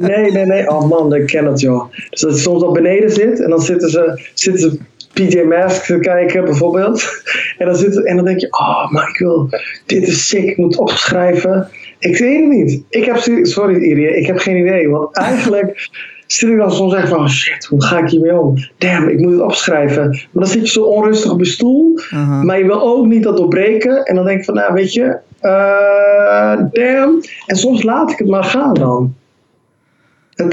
Nee, 0.00 0.32
nee, 0.32 0.46
nee. 0.46 0.70
Oh 0.70 0.88
man, 0.88 1.14
ik 1.14 1.26
ken 1.26 1.44
het 1.44 1.60
joh. 1.60 1.92
Dus 2.10 2.20
dat 2.20 2.34
je 2.34 2.40
soms 2.40 2.62
op 2.62 2.74
beneden 2.74 3.10
zit 3.10 3.40
en 3.42 3.50
dan 3.50 3.60
zitten 3.62 3.90
ze, 3.90 4.28
zitten 4.34 4.62
ze 4.62 4.78
PJ 5.14 5.42
Masks 5.42 5.86
te 5.86 5.98
kijken 5.98 6.44
bijvoorbeeld. 6.44 7.22
En 7.58 7.66
dan, 7.66 7.76
zitten, 7.76 8.04
en 8.04 8.16
dan 8.16 8.24
denk 8.24 8.40
je, 8.40 8.46
oh 8.50 8.90
Michael, 8.90 9.48
dit 9.86 10.08
is 10.08 10.28
sick, 10.28 10.44
ik 10.44 10.56
moet 10.56 10.76
opschrijven. 10.76 11.68
Ik 11.98 12.18
weet 12.18 12.40
het 12.40 12.48
niet. 12.48 12.82
Ik 12.88 13.04
heb, 13.04 13.16
sorry 13.42 13.76
Irie, 13.76 14.16
ik 14.16 14.26
heb 14.26 14.38
geen 14.38 14.56
idee. 14.56 14.88
Want 14.88 15.16
eigenlijk 15.16 15.88
zit 16.26 16.48
ik 16.48 16.56
dan 16.56 16.72
soms 16.72 16.94
echt 16.94 17.08
van, 17.08 17.18
oh 17.18 17.28
shit, 17.28 17.64
hoe 17.64 17.84
ga 17.84 17.98
ik 17.98 18.08
hiermee 18.08 18.38
om? 18.38 18.54
Damn, 18.78 19.08
ik 19.08 19.18
moet 19.18 19.32
het 19.32 19.40
opschrijven. 19.40 20.08
Maar 20.08 20.42
dan 20.42 20.46
zit 20.46 20.60
je 20.60 20.68
zo 20.68 20.82
onrustig 20.82 21.30
op 21.30 21.38
je 21.38 21.44
stoel. 21.44 22.00
Aha. 22.10 22.42
Maar 22.42 22.58
je 22.58 22.66
wil 22.66 22.82
ook 22.82 23.06
niet 23.06 23.22
dat 23.22 23.36
doorbreken. 23.36 24.04
En 24.04 24.14
dan 24.14 24.24
denk 24.24 24.38
ik 24.38 24.44
van, 24.44 24.54
nou 24.54 24.74
weet 24.74 24.92
je, 24.92 25.18
eh, 25.40 26.60
damn. 26.72 27.20
En 27.46 27.56
soms 27.56 27.82
laat 27.82 28.10
ik 28.10 28.18
het 28.18 28.28
maar 28.28 28.44
gaan 28.44 28.74
dan. 28.74 29.14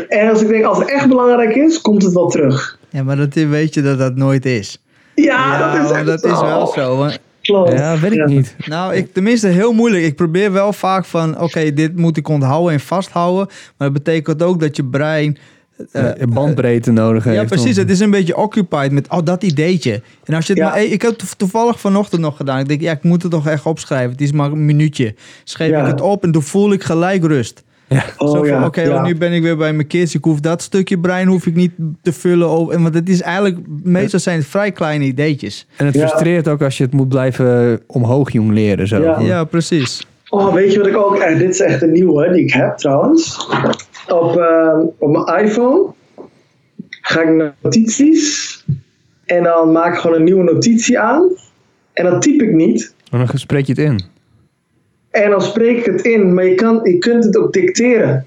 En 0.07 0.29
als 0.29 0.41
ik 0.41 0.47
denk, 0.47 0.65
als 0.65 0.77
het 0.77 0.89
echt 0.89 1.07
belangrijk 1.07 1.55
is, 1.55 1.81
komt 1.81 2.03
het 2.03 2.13
wel 2.13 2.27
terug. 2.27 2.79
Ja, 2.91 3.03
maar 3.03 3.15
dat 3.17 3.33
weet 3.33 3.73
je 3.73 3.81
dat 3.81 3.97
dat 3.97 4.15
nooit 4.15 4.45
is. 4.45 4.81
Ja, 5.15 5.73
dat 5.73 5.85
is 5.85 5.91
echt 5.91 6.05
dat 6.05 6.23
is 6.23 6.31
wel 6.41 6.67
zo. 6.67 7.03
hè. 7.05 7.15
Klopt. 7.41 7.71
Ja, 7.71 7.99
weet 7.99 8.11
ik 8.11 8.17
Ja. 8.17 8.25
niet. 8.25 8.55
Nou, 8.65 8.95
ik, 8.95 9.13
tenminste 9.13 9.47
heel 9.47 9.73
moeilijk. 9.73 10.03
Ik 10.03 10.15
probeer 10.15 10.51
wel 10.51 10.73
vaak 10.73 11.05
van, 11.05 11.39
oké, 11.39 11.73
dit 11.73 11.95
moet 11.97 12.17
ik 12.17 12.27
onthouden 12.27 12.73
en 12.73 12.79
vasthouden. 12.79 13.47
Maar 13.47 13.91
dat 13.91 14.03
betekent 14.03 14.43
ook 14.43 14.59
dat 14.59 14.75
je 14.75 14.83
brein... 14.85 15.37
eh, 15.91 16.21
Eh, 16.21 16.27
bandbreedte 16.27 16.91
nodig 16.91 17.23
heeft. 17.23 17.35
ja, 17.35 17.43
precies. 17.45 17.75
om- 17.77 17.81
Het 17.81 17.91
is 17.91 17.99
een 17.99 18.09
beetje 18.11 18.37
occupied 18.37 18.91
met, 18.91 19.09
oh, 19.09 19.19
dat 19.23 19.43
ideetje. 19.43 20.01
En 20.23 20.33
als 20.33 20.47
je 20.47 20.53
het 20.53 20.61
Ja. 20.61 20.69
maar, 20.69 20.83
ik 20.83 21.01
heb 21.01 21.19
het 21.19 21.37
toevallig 21.37 21.79
vanochtend 21.79 22.21
nog 22.21 22.37
gedaan. 22.37 22.59
Ik 22.59 22.67
denk, 22.67 22.81
ja, 22.81 22.91
ik 22.91 23.03
moet 23.03 23.21
het 23.21 23.31
toch 23.31 23.47
echt 23.47 23.65
opschrijven. 23.65 24.11
Het 24.11 24.21
is 24.21 24.31
maar 24.31 24.51
een 24.51 24.65
minuutje. 24.65 25.15
Schreef 25.43 25.69
Ja. 25.69 25.81
ik 25.81 25.87
het 25.87 26.01
op 26.01 26.23
en 26.23 26.31
toen 26.31 26.43
voel 26.43 26.71
ik 26.73 26.83
gelijk 26.83 27.23
rust. 27.23 27.63
Ja. 27.91 28.03
Oh, 28.17 28.45
ja, 28.45 28.65
oké, 28.65 28.81
ja. 28.81 28.95
oh, 28.95 29.03
nu 29.03 29.15
ben 29.15 29.31
ik 29.33 29.41
weer 29.41 29.57
bij 29.57 29.73
mijn 29.73 29.87
kids. 29.87 30.15
Ik 30.15 30.23
hoef 30.23 30.39
dat 30.39 30.61
stukje 30.61 30.99
brein 30.99 31.27
hoef 31.27 31.45
ik 31.45 31.55
niet 31.55 31.71
te 32.01 32.13
vullen. 32.13 32.71
En 32.71 32.81
want 32.81 32.93
het 32.93 33.09
is 33.09 33.21
eigenlijk, 33.21 33.57
meestal 33.83 34.19
zijn 34.19 34.37
het 34.37 34.47
vrij 34.47 34.71
kleine 34.71 35.05
ideetjes. 35.05 35.67
En 35.75 35.85
het 35.85 35.95
Ja. 35.95 36.07
frustreert 36.07 36.47
ook 36.47 36.61
als 36.61 36.77
je 36.77 36.83
het 36.83 36.93
moet 36.93 37.07
blijven 37.09 37.81
omhoog 37.87 38.31
jong 38.31 38.51
leren. 38.51 38.87
Zo. 38.87 39.01
Ja. 39.01 39.19
Ja, 39.19 39.43
precies. 39.43 40.05
Oh, 40.29 40.53
weet 40.53 40.71
je 40.71 40.77
wat 40.77 40.87
ik 40.87 40.97
ook... 40.97 41.15
eh, 41.17 41.37
dit 41.37 41.49
is 41.49 41.59
echt 41.59 41.81
een 41.81 41.91
nieuwe 41.91 42.31
die 42.31 42.41
ik 42.43 42.53
heb 42.53 42.77
trouwens. 42.77 43.47
Op, 44.07 44.37
eh, 44.37 44.79
op 44.97 45.11
mijn 45.11 45.45
iPhone 45.45 45.85
ga 47.01 47.21
ik 47.21 47.29
naar 47.35 47.53
notities. 47.61 48.65
En 49.25 49.43
dan 49.43 49.71
maak 49.71 49.93
ik 49.93 49.99
gewoon 49.99 50.15
een 50.17 50.23
nieuwe 50.23 50.43
notitie 50.43 50.99
aan. 50.99 51.29
En 51.93 52.05
dan 52.05 52.19
typ 52.19 52.41
ik 52.41 52.51
niet. 52.51 52.93
Maar 53.11 53.25
dan 53.25 53.37
spreek 53.39 53.65
je 53.65 53.71
het 53.73 53.81
in. 53.81 54.01
En 55.11 55.29
dan 55.29 55.41
spreek 55.41 55.77
ik 55.77 55.85
het 55.85 56.01
in. 56.01 56.33
Maar 56.33 56.45
je, 56.45 56.55
kan, 56.55 56.79
je 56.83 56.97
kunt 56.97 57.23
het 57.23 57.37
ook 57.37 57.53
dicteren. 57.53 58.25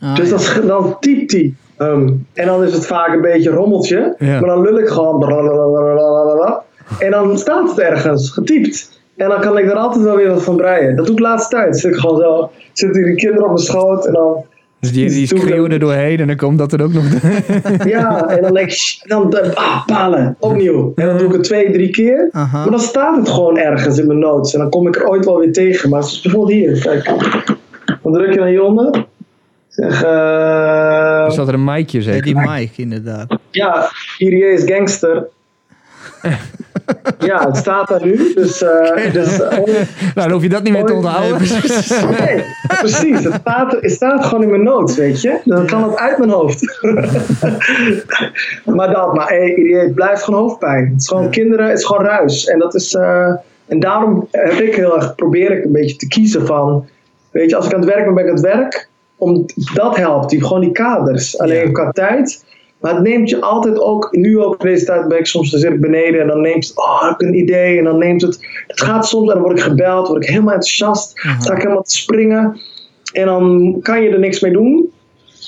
Ah, 0.00 0.16
dus 0.16 0.54
ja. 0.54 0.60
dan, 0.60 0.96
typt 1.00 1.32
hij. 1.32 1.54
ehm, 1.76 2.12
en 2.32 2.46
dan 2.46 2.64
is 2.64 2.72
het 2.72 2.86
vaak 2.86 3.14
een 3.14 3.20
beetje 3.20 3.50
een 3.50 3.56
rommeltje. 3.56 4.14
Ja. 4.18 4.40
Maar 4.40 4.48
dan 4.48 4.62
lul 4.62 4.78
ik 4.78 4.88
gewoon. 4.88 5.18
blablabla. 5.18 6.62
En 6.98 7.10
dan 7.10 7.38
staat 7.38 7.68
het 7.68 7.78
ergens 7.78 8.30
getypt. 8.30 9.00
En 9.16 9.28
dan 9.28 9.40
kan 9.40 9.58
ik 9.58 9.64
er 9.64 9.74
altijd 9.76 10.04
wel 10.04 10.16
weer 10.16 10.28
wat 10.28 10.42
van 10.42 10.56
breien. 10.56 10.96
Dat 10.96 11.06
doe 11.06 11.14
ik 11.14 11.20
laatste 11.20 11.56
tijd. 11.56 11.78
Zit 11.78 11.92
ik 11.92 11.98
gewoon 11.98 12.20
zo. 12.20 12.50
Zitten 12.72 13.04
die 13.04 13.14
kinderen 13.14 13.42
op 13.42 13.52
mijn 13.52 13.66
schoot. 13.66 14.06
En 14.06 14.12
dan. 14.12 14.44
Dus 14.80 14.92
die, 14.92 15.08
die 15.08 15.26
schreeuwen 15.26 15.72
er 15.72 15.78
doorheen 15.78 16.18
en 16.20 16.26
dan 16.26 16.36
komt 16.36 16.58
dat 16.58 16.72
er 16.72 16.82
ook 16.82 16.92
nog... 16.92 17.04
Ja, 17.94 18.26
en 18.28 18.42
dan 18.42 18.54
denk 18.54 18.70
ik. 18.70 19.00
Dan, 19.02 19.30
dan 19.30 19.54
ah, 19.54 19.86
palen. 19.86 20.36
Opnieuw. 20.38 20.92
En 20.94 21.06
dan 21.06 21.18
doe 21.18 21.26
ik 21.26 21.32
het 21.32 21.42
twee, 21.44 21.72
drie 21.72 21.90
keer. 21.90 22.28
Aha. 22.32 22.58
Maar 22.58 22.70
dan 22.70 22.80
staat 22.80 23.16
het 23.16 23.28
gewoon 23.28 23.58
ergens 23.58 23.98
in 23.98 24.06
mijn 24.06 24.18
notes. 24.18 24.52
En 24.54 24.60
dan 24.60 24.70
kom 24.70 24.86
ik 24.86 24.96
er 24.96 25.08
ooit 25.08 25.24
wel 25.24 25.38
weer 25.38 25.52
tegen. 25.52 25.90
Maar 25.90 26.02
zoals 26.02 26.20
bijvoorbeeld 26.20 26.58
hier. 26.58 26.80
Kijk. 26.82 27.04
Dan 28.02 28.12
druk 28.12 28.32
je 28.32 28.38
naar 28.38 28.48
hieronder. 28.48 29.06
Zeg. 29.68 30.02
eh 30.02 31.24
Er 31.24 31.32
zat 31.32 31.48
er 31.48 31.54
een 31.54 31.64
micje 31.64 31.98
Ja, 31.98 32.04
zeker. 32.04 32.22
die 32.22 32.34
Mike, 32.36 32.82
inderdaad. 32.82 33.38
Ja, 33.50 33.90
Irie 34.18 34.44
is 34.52 34.64
gangster. 34.64 35.26
Ja, 37.18 37.46
het 37.46 37.56
staat 37.56 37.88
daar 37.88 38.04
nu. 38.04 38.32
Dus, 38.34 38.62
eh, 38.62 39.12
dus 39.12 39.40
eh, 39.40 39.58
Nou, 39.58 39.74
dan 40.14 40.30
hoef 40.30 40.42
je 40.42 40.48
dat 40.48 40.62
niet 40.62 40.72
meer 40.72 40.84
te 40.84 40.92
Ooit- 40.94 41.04
onthouden. 41.04 41.38
nee, 42.24 42.44
precies. 42.78 43.24
Het 43.24 43.34
staat, 43.40 43.72
het 43.80 43.90
staat 43.90 44.24
gewoon 44.24 44.42
in 44.42 44.50
mijn 44.50 44.62
notes, 44.62 44.96
weet 44.96 45.20
je. 45.22 45.38
Dan 45.44 45.66
kan 45.66 45.82
het 45.82 45.96
uit 45.96 46.18
mijn 46.18 46.30
hoofd. 46.30 46.78
maar 48.76 48.90
dat, 48.92 49.14
maar 49.14 49.28
hey, 49.28 49.50
het 49.84 49.94
blijft 49.94 50.22
gewoon 50.22 50.40
hoofdpijn. 50.40 50.88
Het 50.92 51.00
is 51.00 51.08
gewoon 51.08 51.30
kinderen, 51.30 51.68
het 51.68 51.78
is 51.78 51.84
gewoon 51.84 52.04
ruis. 52.04 52.44
En 52.46 52.58
dat 52.58 52.74
is, 52.74 52.94
eh, 52.94 53.32
en 53.66 53.80
daarom 53.80 54.28
heb 54.30 54.52
ik 54.52 54.74
heel 54.74 54.96
erg, 54.96 55.14
probeer 55.14 55.50
ik 55.58 55.64
een 55.64 55.72
beetje 55.72 55.96
te 55.96 56.08
kiezen 56.08 56.46
van, 56.46 56.86
weet 57.30 57.50
je, 57.50 57.56
als 57.56 57.66
ik 57.66 57.72
aan 57.74 57.80
het 57.80 57.88
werk 57.88 58.04
ben, 58.04 58.14
ben 58.14 58.24
ik 58.24 58.28
aan 58.30 58.36
het 58.36 58.44
werk. 58.44 58.88
Om, 59.16 59.46
dat 59.74 59.96
helpt, 59.96 60.30
die, 60.30 60.42
gewoon 60.42 60.60
die 60.60 60.72
kaders. 60.72 61.38
Alleen 61.38 61.66
Ja. 61.66 61.72
qua 61.72 61.90
tijd. 61.90 62.44
Maar 62.80 62.94
het 62.94 63.02
neemt 63.02 63.28
je 63.28 63.40
altijd 63.40 63.80
ook, 63.80 64.08
nu 64.12 64.40
ook 64.40 64.60
deze 64.60 64.84
tijd 64.84 65.08
ben 65.08 65.18
ik 65.18 65.26
soms, 65.26 65.50
dan 65.50 65.60
zit 65.60 65.72
ik 65.72 65.80
beneden 65.80 66.20
en 66.20 66.26
dan 66.26 66.40
neemt 66.40 66.68
het, 66.68 66.76
oh, 66.76 67.02
heb 67.02 67.20
ik 67.20 67.26
een 67.26 67.38
idee. 67.38 67.78
En 67.78 67.84
dan 67.84 67.98
neemt 67.98 68.22
het, 68.22 68.38
het 68.66 68.80
gaat 68.80 69.06
soms 69.06 69.28
en 69.28 69.34
dan 69.34 69.42
word 69.42 69.58
ik 69.58 69.64
gebeld, 69.64 70.08
word 70.08 70.22
ik 70.22 70.28
helemaal 70.28 70.54
enthousiast. 70.54 71.20
Aha. 71.20 71.40
Sta 71.40 71.52
ik 71.52 71.62
helemaal 71.62 71.82
te 71.82 71.96
springen. 71.96 72.60
En 73.12 73.26
dan 73.26 73.76
kan 73.82 74.02
je 74.02 74.10
er 74.10 74.18
niks 74.18 74.40
mee 74.40 74.52
doen. 74.52 74.92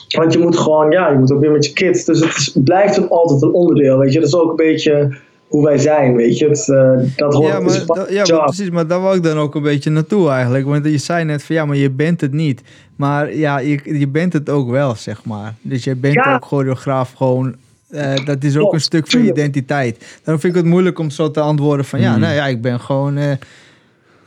Want 0.08 0.32
je 0.32 0.38
moet 0.38 0.58
gewoon, 0.58 0.90
ja, 0.90 1.10
je 1.10 1.18
moet 1.18 1.32
ook 1.32 1.40
weer 1.40 1.50
met 1.50 1.66
je 1.66 1.72
kids. 1.72 2.04
Dus 2.04 2.20
het 2.20 2.36
is, 2.36 2.56
blijft 2.64 3.02
ook 3.02 3.10
altijd 3.10 3.42
een 3.42 3.52
onderdeel, 3.52 3.98
weet 3.98 4.12
je. 4.12 4.18
Dat 4.18 4.28
is 4.28 4.36
ook 4.36 4.50
een 4.50 4.56
beetje 4.56 5.16
hoe 5.50 5.64
wij 5.64 5.78
zijn, 5.78 6.14
weet 6.16 6.38
je. 6.38 6.48
Het, 6.48 6.68
eh, 6.68 7.16
dat 7.16 7.34
hoort 7.34 7.46
Ja, 7.52 7.60
maar, 7.60 7.82
da- 7.86 8.06
ja, 8.10 8.24
maar 8.36 8.44
precies, 8.44 8.70
maar 8.70 8.86
daar 8.86 9.00
wou 9.00 9.16
ik 9.16 9.22
dan 9.22 9.38
ook 9.38 9.54
een 9.54 9.62
beetje 9.62 9.90
naartoe 9.90 10.30
eigenlijk. 10.30 10.64
Want 10.66 10.84
je 10.84 10.98
zei 10.98 11.24
net 11.24 11.42
van 11.42 11.54
ja, 11.56 11.64
maar 11.64 11.76
je 11.76 11.90
bent 11.90 12.20
het 12.20 12.32
niet. 12.32 12.60
Maar 12.96 13.34
ja, 13.36 13.58
je, 13.58 13.98
je 13.98 14.08
bent 14.08 14.32
het 14.32 14.50
ook 14.50 14.70
wel, 14.70 14.94
zeg 14.94 15.24
maar. 15.24 15.54
Dus 15.62 15.84
je 15.84 15.94
bent 15.96 16.14
Ja. 16.14 16.34
ook 16.34 16.44
choreograaf 16.44 17.12
gewoon. 17.12 17.54
eh, 17.90 18.24
dat 18.24 18.44
is 18.44 18.56
ook 18.56 18.72
een 18.72 18.80
stuk 18.80 19.10
van 19.10 19.22
je 19.24 19.30
identiteit. 19.30 20.18
Daarom 20.22 20.40
vind 20.42 20.54
ik 20.56 20.60
het 20.62 20.70
moeilijk 20.70 20.98
om 20.98 21.10
zo 21.10 21.30
te 21.30 21.40
antwoorden 21.40 21.84
van 21.84 22.00
ja, 22.00 22.10
Hmm. 22.12 22.20
nou 22.20 22.34
ja, 22.34 22.46
ik 22.46 22.60
ben 22.62 22.80
gewoon. 22.80 23.16
eh, 23.16 23.30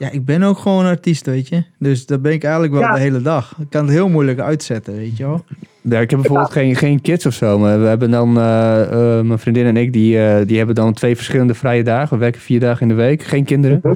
ja, 0.04 0.12
ik 0.12 0.26
ben 0.26 0.44
ook 0.44 0.58
gewoon 0.58 0.86
artiest, 0.86 1.26
weet 1.26 1.48
je. 1.48 1.64
Dus 1.80 2.06
dat 2.06 2.22
ben 2.22 2.32
ik 2.32 2.44
eigenlijk 2.44 2.74
wel 2.74 2.82
Ja. 2.82 2.94
de 2.94 3.00
hele 3.00 3.22
dag. 3.22 3.56
Ik 3.60 3.70
kan 3.70 3.84
het 3.84 3.94
heel 3.94 4.10
moeilijk 4.10 4.40
uitzetten, 4.40 4.96
weet 4.96 5.18
je 5.18 5.24
wel. 5.24 5.44
Ja, 5.82 6.00
ik 6.00 6.10
heb 6.10 6.20
bijvoorbeeld 6.20 6.52
geen, 6.52 6.76
geen 6.76 7.02
kids 7.02 7.26
of 7.26 7.34
zo, 7.34 7.60
maar 7.60 7.80
we 7.82 7.86
hebben 7.88 8.12
dan, 8.12 8.38
eh, 8.38 8.82
eh, 8.82 9.26
mijn 9.26 9.40
vriendin 9.40 9.66
en 9.66 9.78
ik, 9.78 9.94
die, 9.94 10.20
eh, 10.20 10.48
die 10.48 10.58
hebben 10.58 10.76
dan 10.76 10.94
twee 10.94 11.16
verschillende 11.16 11.54
vrije 11.54 11.84
dagen. 11.84 12.14
We 12.18 12.24
werken 12.24 12.42
vier 12.42 12.60
dagen 12.60 12.82
in 12.82 12.88
de 12.88 12.94
week, 12.94 13.24
geen 13.24 13.44
kinderen. 13.44 13.80
Mhm. 13.84 13.94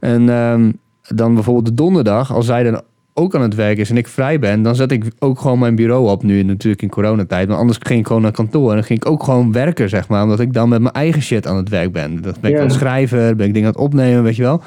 En 0.00 0.28
ehm, 0.28 0.70
dan 1.08 1.34
bijvoorbeeld 1.34 1.66
de 1.66 1.74
donderdag, 1.74 2.32
als 2.34 2.46
zij 2.46 2.62
dan 2.62 2.82
ook 3.16 3.34
aan 3.34 3.42
het 3.42 3.54
werk 3.54 3.78
is 3.78 3.90
en 3.90 3.96
ik 3.96 4.08
vrij 4.08 4.38
ben, 4.38 4.62
dan 4.62 4.74
zet 4.76 4.92
ik 4.92 5.04
ook 5.18 5.40
gewoon 5.40 5.58
mijn 5.58 5.74
bureau 5.74 6.10
op, 6.10 6.22
nu 6.22 6.42
natuurlijk 6.42 6.82
in 6.82 6.88
coronatijd. 6.88 7.48
Maar 7.48 7.56
anders 7.56 7.78
ging 7.82 8.00
ik 8.00 8.06
gewoon 8.06 8.22
naar 8.22 8.32
kantoor 8.32 8.68
en 8.68 8.74
dan 8.74 8.84
ging 8.84 9.04
ik 9.04 9.10
ook 9.10 9.22
gewoon 9.22 9.52
werken, 9.52 9.88
zeg 9.88 10.08
maar, 10.08 10.22
omdat 10.22 10.40
ik 10.40 10.52
dan 10.52 10.68
met 10.68 10.80
mijn 10.80 10.94
eigen 10.94 11.22
shit 11.22 11.46
aan 11.46 11.56
het 11.56 11.68
werk 11.68 11.92
ben. 11.92 12.22
Dan 12.22 12.34
ben 12.40 12.50
ik 12.50 12.56
Ja. 12.56 12.62
aan 12.62 12.68
het 12.68 12.76
schrijven, 12.78 13.36
ben 13.36 13.46
ik 13.46 13.54
dingen 13.54 13.68
aan 13.68 13.74
het 13.74 13.82
opnemen, 13.84 14.22
weet 14.22 14.36
je 14.36 14.42
wel. 14.42 14.62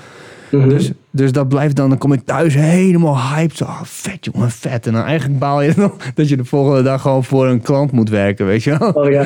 Mhm. 0.52 0.70
Dus, 0.70 0.92
dus 1.12 1.32
dat 1.32 1.48
blijft 1.48 1.76
dan, 1.76 1.90
dan 1.90 1.98
kom 1.98 2.14
ik 2.14 2.22
thuis 2.26 2.54
helemaal 2.56 3.18
hyped. 3.18 3.62
Oh, 3.62 3.80
vet 3.84 4.30
jongen, 4.34 4.52
vet. 4.52 4.88
En 4.88 4.94
dan 4.94 5.04
eigenlijk 5.04 5.40
baal 5.40 5.62
je 5.62 5.74
nog 5.78 5.92
dat 6.16 6.30
je 6.30 6.38
de 6.38 6.46
volgende 6.46 6.82
dag 6.84 7.02
gewoon 7.02 7.24
voor 7.24 7.48
een 7.48 7.62
klant 7.62 7.92
moet 7.92 8.10
werken, 8.10 8.46
weet 8.46 8.64
je 8.64 8.78
wel. 8.78 8.90
Oh 8.90 9.12
ja. 9.12 9.22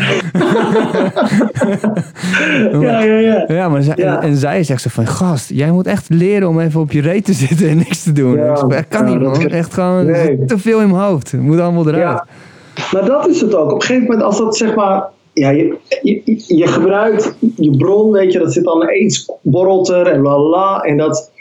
ja, 2.82 3.02
ja, 3.04 3.18
ja. 3.18 3.44
Ja, 3.48 3.70
maar 3.70 3.82
zij, 3.82 3.94
Ja. 3.98 4.22
En, 4.22 4.30
en 4.30 4.36
zij 4.36 4.64
zegt 4.64 4.82
zo 4.82 4.90
van, 4.92 5.08
gast, 5.08 5.50
jij 5.50 5.72
moet 5.72 5.88
echt 5.88 6.10
leren 6.10 6.48
om 6.50 6.60
even 6.60 6.80
op 6.80 6.92
je 6.92 7.02
reet 7.02 7.26
te 7.26 7.34
zitten 7.48 7.70
en 7.70 7.78
niks 7.78 8.04
te 8.04 8.12
doen. 8.12 8.36
Ja, 8.36 8.54
dat 8.54 8.88
kan 8.88 9.06
ja, 9.06 9.12
niet 9.12 9.20
dat 9.20 9.30
man, 9.32 9.40
kan- 9.40 9.50
echt 9.52 9.74
gewoon 9.74 10.06
Nee. 10.06 10.46
te 10.46 10.58
veel 10.58 10.82
in 10.82 10.90
mijn 10.90 11.02
hoofd. 11.04 11.32
Het 11.32 11.42
moet 11.42 11.60
allemaal 11.60 11.88
eruit. 11.90 12.22
Maar 12.92 13.06
dat 13.06 13.28
is 13.28 13.42
het 13.42 13.56
ook. 13.56 13.70
Op 13.72 13.76
een 13.76 13.82
gegeven 13.82 14.04
moment, 14.04 14.24
als 14.24 14.38
dat 14.38 14.58
zeg 14.58 14.76
maar. 14.76 15.04
Ja, 15.34 15.50
je, 15.50 15.78
je, 16.48 16.68
gebruikt 16.68 17.36
je 17.56 17.78
bron, 17.78 18.12
weet 18.12 18.32
je, 18.32 18.40
dat 18.40 18.54
zit 18.54 18.64
dan 18.64 18.88
eens 18.88 19.32
borrelt 19.42 19.90
er 19.90 20.08
en 20.08 20.22
la 20.22 20.40
la. 20.40 20.82
En 20.82 20.98
dat, 20.98 21.32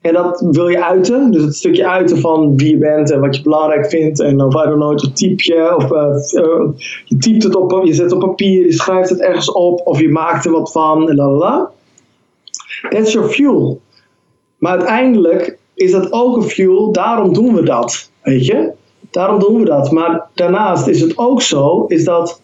en 0.00 0.12
dat 0.14 0.46
wil 0.50 0.68
je 0.68 0.84
uiten. 0.84 1.30
Dus 1.30 1.42
het 1.42 1.56
stukje 1.56 1.88
uiten 1.88 2.18
van 2.18 2.56
wie 2.56 2.70
je 2.70 2.78
bent 2.78 3.10
en 3.10 3.20
wat 3.20 3.36
je 3.36 3.42
belangrijk 3.42 3.86
vindt. 3.86 4.20
En 4.20 4.40
of 4.40 4.54
I 4.54 4.68
don't 4.68 4.74
know, 4.74 4.98
je 4.98 5.12
typ 5.12 5.40
je. 5.40 5.76
Of 5.76 5.92
eh, 5.92 6.42
eh, 6.42 6.68
je 7.04 7.16
typt 7.16 7.42
het 7.42 7.56
op, 7.56 7.84
je 7.84 7.92
zet 7.94 8.04
het 8.04 8.12
op 8.12 8.20
papier, 8.20 8.64
je 8.64 8.72
schrijft 8.72 9.10
het 9.10 9.20
ergens 9.20 9.52
op. 9.52 9.80
Of 9.84 10.00
je 10.00 10.08
maakt 10.08 10.44
er 10.44 10.52
wat 10.52 10.72
van 10.72 11.08
en 11.08 11.16
la 11.16 11.28
la. 11.28 11.70
That's 12.88 13.12
your 13.12 13.28
fuel. 13.28 13.80
Maar 14.58 14.76
uiteindelijk 14.76 15.58
is 15.74 15.92
dat 15.92 16.12
ook 16.12 16.36
een 16.36 16.42
fuel, 16.42 16.92
daarom 16.92 17.32
doen 17.32 17.54
we 17.54 17.62
dat. 17.62 18.10
Weet 18.22 18.46
je? 18.46 18.72
Daarom 19.10 19.38
doen 19.38 19.58
we 19.58 19.64
dat. 19.64 19.90
Maar 19.90 20.26
daarnaast 20.34 20.86
is 20.86 21.00
het 21.00 21.18
ook 21.18 21.42
zo, 21.42 21.84
is 21.88 22.04
dat 22.04 22.40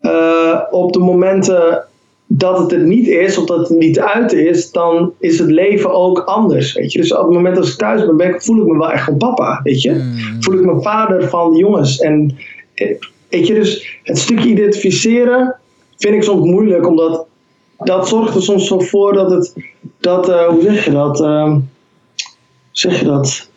eh, 0.00 0.60
op 0.70 0.92
de 0.92 0.98
momenten 0.98 1.84
dat 2.26 2.58
het 2.58 2.72
er 2.72 2.86
niet 2.86 3.06
is, 3.06 3.38
of 3.38 3.44
dat 3.44 3.68
het 3.68 3.78
niet 3.78 4.00
uit 4.00 4.32
is, 4.32 4.70
dan 4.70 5.12
is 5.18 5.38
het 5.38 5.50
leven 5.50 5.92
ook 5.92 6.18
anders. 6.18 6.72
Weet 6.72 6.92
je? 6.92 6.98
Dus 7.00 7.12
op 7.12 7.24
het 7.24 7.34
moment 7.34 7.56
dat 7.56 7.66
ik 7.66 7.74
thuis 7.74 8.06
ben, 8.06 8.16
ben 8.16 8.34
ik, 8.34 8.42
voel 8.42 8.60
ik 8.60 8.66
me 8.66 8.78
wel 8.78 8.92
echt 8.92 9.04
gewoon 9.04 9.18
papa. 9.18 9.60
Weet 9.62 9.82
je? 9.82 9.90
Hmm. 9.90 10.42
Voel 10.42 10.54
ik 10.54 10.64
me 10.64 10.82
vader 10.82 11.28
van 11.28 11.50
de 11.50 11.58
jongens. 11.58 11.98
En 11.98 12.36
eh, 12.74 12.94
weet 13.28 13.46
je, 13.46 13.54
dus 13.54 14.00
het 14.02 14.18
stukje 14.18 14.48
identificeren 14.48 15.56
vind 15.96 16.14
ik 16.14 16.22
soms 16.22 16.50
moeilijk, 16.50 16.86
omdat 16.86 17.26
dat 17.78 18.08
zorgt 18.08 18.34
er 18.34 18.42
soms 18.42 18.88
voor 18.88 19.12
dat 19.12 19.30
het, 19.30 19.54
dat, 20.00 20.28
eh, 20.28 20.46
hoe 20.46 20.62
zeg 20.62 20.84
je 20.84 20.90
dat? 20.90 21.20
Ehm, 21.20 21.58
zeg 22.70 22.98
je 22.98 23.04
dat? 23.04 23.50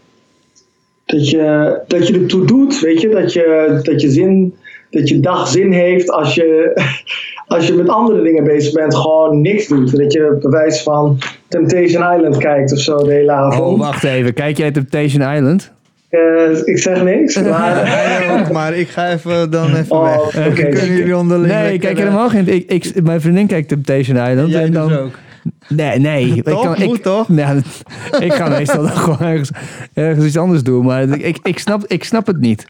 Dat 1.06 1.30
je, 1.30 1.80
dat 1.88 2.08
je 2.08 2.14
ertoe 2.14 2.46
doet, 2.46 2.80
weet 2.80 3.02
je, 3.02 3.10
dat 3.10 3.34
je, 3.34 3.80
dat 3.84 4.02
je 4.02 4.10
zin, 4.10 4.56
dat 4.92 5.10
je 5.10 5.20
dag 5.20 5.48
zin 5.48 5.72
heeft 5.72 6.10
als 6.12 6.36
je, 6.36 6.72
als 7.48 7.68
je 7.68 7.74
met 7.74 7.90
andere 7.90 8.22
dingen 8.24 8.44
bezig 8.44 8.74
bent, 8.74 8.96
gewoon 8.96 9.42
niks 9.42 9.68
doet. 9.68 9.98
Dat 9.98 10.14
je 10.14 10.38
bewijs 10.42 10.82
van 10.84 11.18
Temptation 11.48 12.14
Island 12.16 12.38
kijkt 12.38 12.72
of 12.74 12.80
zo 12.80 12.98
de 12.98 13.12
hele 13.14 13.32
avond. 13.32 13.62
Oh, 13.74 13.80
wacht 13.80 14.04
even. 14.04 14.34
Kijk 14.34 14.58
jij 14.58 14.72
Temptation 14.72 15.34
Island? 15.36 15.72
Eh, 16.10 16.20
ik 16.66 16.78
zeg 16.78 17.04
niks, 17.04 17.42
maar... 17.42 18.40
Ook, 18.40 18.52
maar 18.52 18.74
ik 18.78 18.88
ga 18.88 19.12
even 19.12 19.52
dan 19.52 19.76
even 19.76 19.92
Oh, 19.96 20.04
weg. 20.04 20.48
oké. 20.48 20.62
Dan 20.62 20.70
kunnen 20.72 20.96
jullie 20.98 21.18
onderling 21.18 21.54
Nee, 21.54 21.62
lekker, 21.62 21.80
kijk 21.80 21.98
eh, 21.98 22.04
helemaal 22.04 22.30
geen... 22.30 22.48
Ik, 22.48 22.72
ik, 22.72 23.04
mijn 23.04 23.22
vriendin 23.22 23.48
kijkt 23.48 23.68
Temptation 23.68 24.18
Island. 24.30 24.50
Jij 24.52 24.62
en 24.64 24.72
dus 24.72 24.76
dan, 24.82 24.94
ook. 24.98 25.12
Nee, 25.68 26.00
nee. 26.00 26.26
Ik, 26.36 26.44
Toch? 26.44 26.76
ik, 26.78 26.86
Moet 26.86 27.04
toch? 27.04 27.28
Ja, 27.36 27.54
dat- 28.12 28.22
ik 28.22 28.34
ga 28.34 28.50
meestal 28.50 28.82
dan 28.82 28.92
gewoon 28.92 29.28
ergens, 29.30 29.52
ergens 29.94 30.26
iets 30.26 30.38
anders 30.38 30.64
doen. 30.64 30.86
Maar 30.86 31.04
ik, 31.20 31.38
ik, 31.44 31.60
snap, 31.60 31.84
ik 31.88 32.04
snap 32.04 32.28
het 32.28 32.40
niet. 32.40 32.66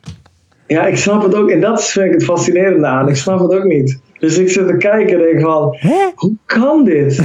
Ja, 0.72 0.85
ik 0.85 0.98
snap 0.98 1.23
het 1.23 1.35
ook. 1.35 1.49
En 1.49 1.61
dat 1.61 1.80
is 1.80 1.93
het 1.93 2.23
fascinerende 2.23 2.88
aan. 2.88 3.10
Ik 3.10 3.15
snap 3.15 3.39
het 3.39 3.53
ook 3.53 3.64
niet. 3.64 3.99
Dus 4.22 4.38
ik 4.38 4.49
zit 4.49 4.68
te 4.68 4.77
kijken 4.77 5.15
en 5.18 5.22
denk 5.22 5.41
van, 5.41 5.77
hoe 6.15 6.34
kan 6.45 6.84
dit? 6.84 7.19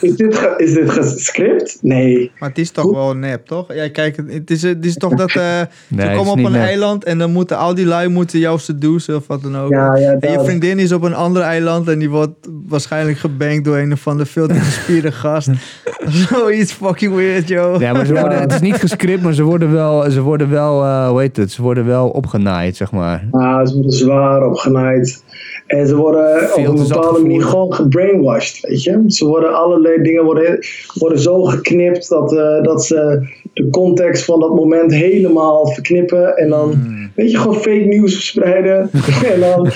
Is 0.00 0.16
dit, 0.16 0.36
ge- 0.36 0.54
is 0.56 0.72
dit 0.72 0.90
gescript? 0.90 1.78
Nee. 1.80 2.30
Maar 2.38 2.48
het 2.48 2.58
is 2.58 2.70
toch 2.70 2.90
wel 2.92 3.14
nep, 3.16 3.46
toch? 3.46 3.74
Ja, 3.74 3.88
kijk, 3.88 4.16
het- 4.26 4.50
is, 4.50 4.62
het 4.62 4.84
is 4.84 4.94
toch 4.96 5.14
dat 5.14 5.28
eh 5.30 5.42
Nee, 5.42 5.66
ze 5.88 5.96
het 5.96 6.10
is 6.10 6.16
komen 6.16 6.30
op 6.32 6.36
niet 6.36 6.46
een 6.46 6.52
nep. 6.52 6.62
eiland 6.62 7.04
en 7.04 7.18
dan 7.18 7.32
moeten 7.32 7.56
al 7.58 7.74
die 7.74 7.86
lui 7.86 8.08
moeten 8.08 8.38
jou 8.38 8.58
seducen 8.58 9.16
of 9.16 9.26
wat 9.26 9.42
dan 9.42 9.56
ook. 9.58 9.70
Ja, 9.70 9.96
ja, 9.96 10.10
en 10.20 10.30
je 10.30 10.36
dat. 10.36 10.44
vriendin 10.44 10.78
is 10.78 10.92
op 10.92 11.02
een 11.02 11.14
ander 11.14 11.42
eiland 11.42 11.88
en 11.88 11.98
die 11.98 12.10
wordt 12.10 12.48
waarschijnlijk 12.68 13.18
gebankt 13.18 13.64
door 13.64 13.76
een 13.76 13.92
of 13.92 14.06
andere 14.08 14.28
veel 14.30 14.46
te 14.46 14.54
gespierde 14.54 15.12
gast. 15.12 15.48
Zoiets 16.28 16.72
fucking 16.72 17.14
weird, 17.14 17.48
joh. 17.48 17.80
Ja, 17.80 17.92
maar 17.92 18.06
ze 18.06 18.12
worden, 18.20 18.40
het 18.40 18.52
is 18.52 18.60
niet 18.60 18.76
gescript, 18.76 19.22
maar 19.22 19.34
ze 19.34 19.42
worden 19.42 19.72
wel, 19.72 20.10
ze 20.10 20.20
worden 20.20 20.50
wel 20.50 20.82
eh, 20.84 21.08
hoe 21.08 21.20
heet 21.20 21.36
het, 21.36 21.52
ze 21.52 21.62
worden 21.62 21.86
wel 21.86 22.08
opgenaaid, 22.08 22.76
zeg 22.76 22.92
maar. 22.92 23.24
Ah, 23.30 23.66
ze 23.66 23.74
worden 23.74 23.92
zwaar 23.92 24.46
opgenaaid. 24.46 25.22
En 25.66 25.86
ze 25.86 25.96
worden 25.96 26.38
Veel 26.48 26.70
op 26.70 26.78
een 26.78 26.88
bepaalde 26.88 27.20
manier 27.20 27.42
gewoon 27.42 27.74
gebrainwashed, 27.74 28.60
weet 28.60 28.82
je. 28.82 29.02
Ze 29.06 29.26
worden 29.26 29.54
allerlei 29.54 30.02
dingen 30.02 30.24
worden, 30.24 30.58
worden 30.94 31.18
zo 31.18 31.42
geknipt 31.44 32.08
dat, 32.08 32.32
eh, 32.36 32.62
dat 32.62 32.84
ze 32.84 33.26
de 33.52 33.70
context 33.70 34.24
van 34.24 34.40
dat 34.40 34.54
moment 34.54 34.92
helemaal 34.94 35.68
verknippen. 35.68 36.36
En 36.36 36.48
dan, 36.48 36.70
Hmm. 36.70 37.10
weet 37.14 37.30
je, 37.30 37.38
gewoon 37.38 37.54
fake 37.56 37.84
nieuws 37.84 38.14
verspreiden. 38.14 38.90
en 39.34 39.40
dan, 39.40 39.70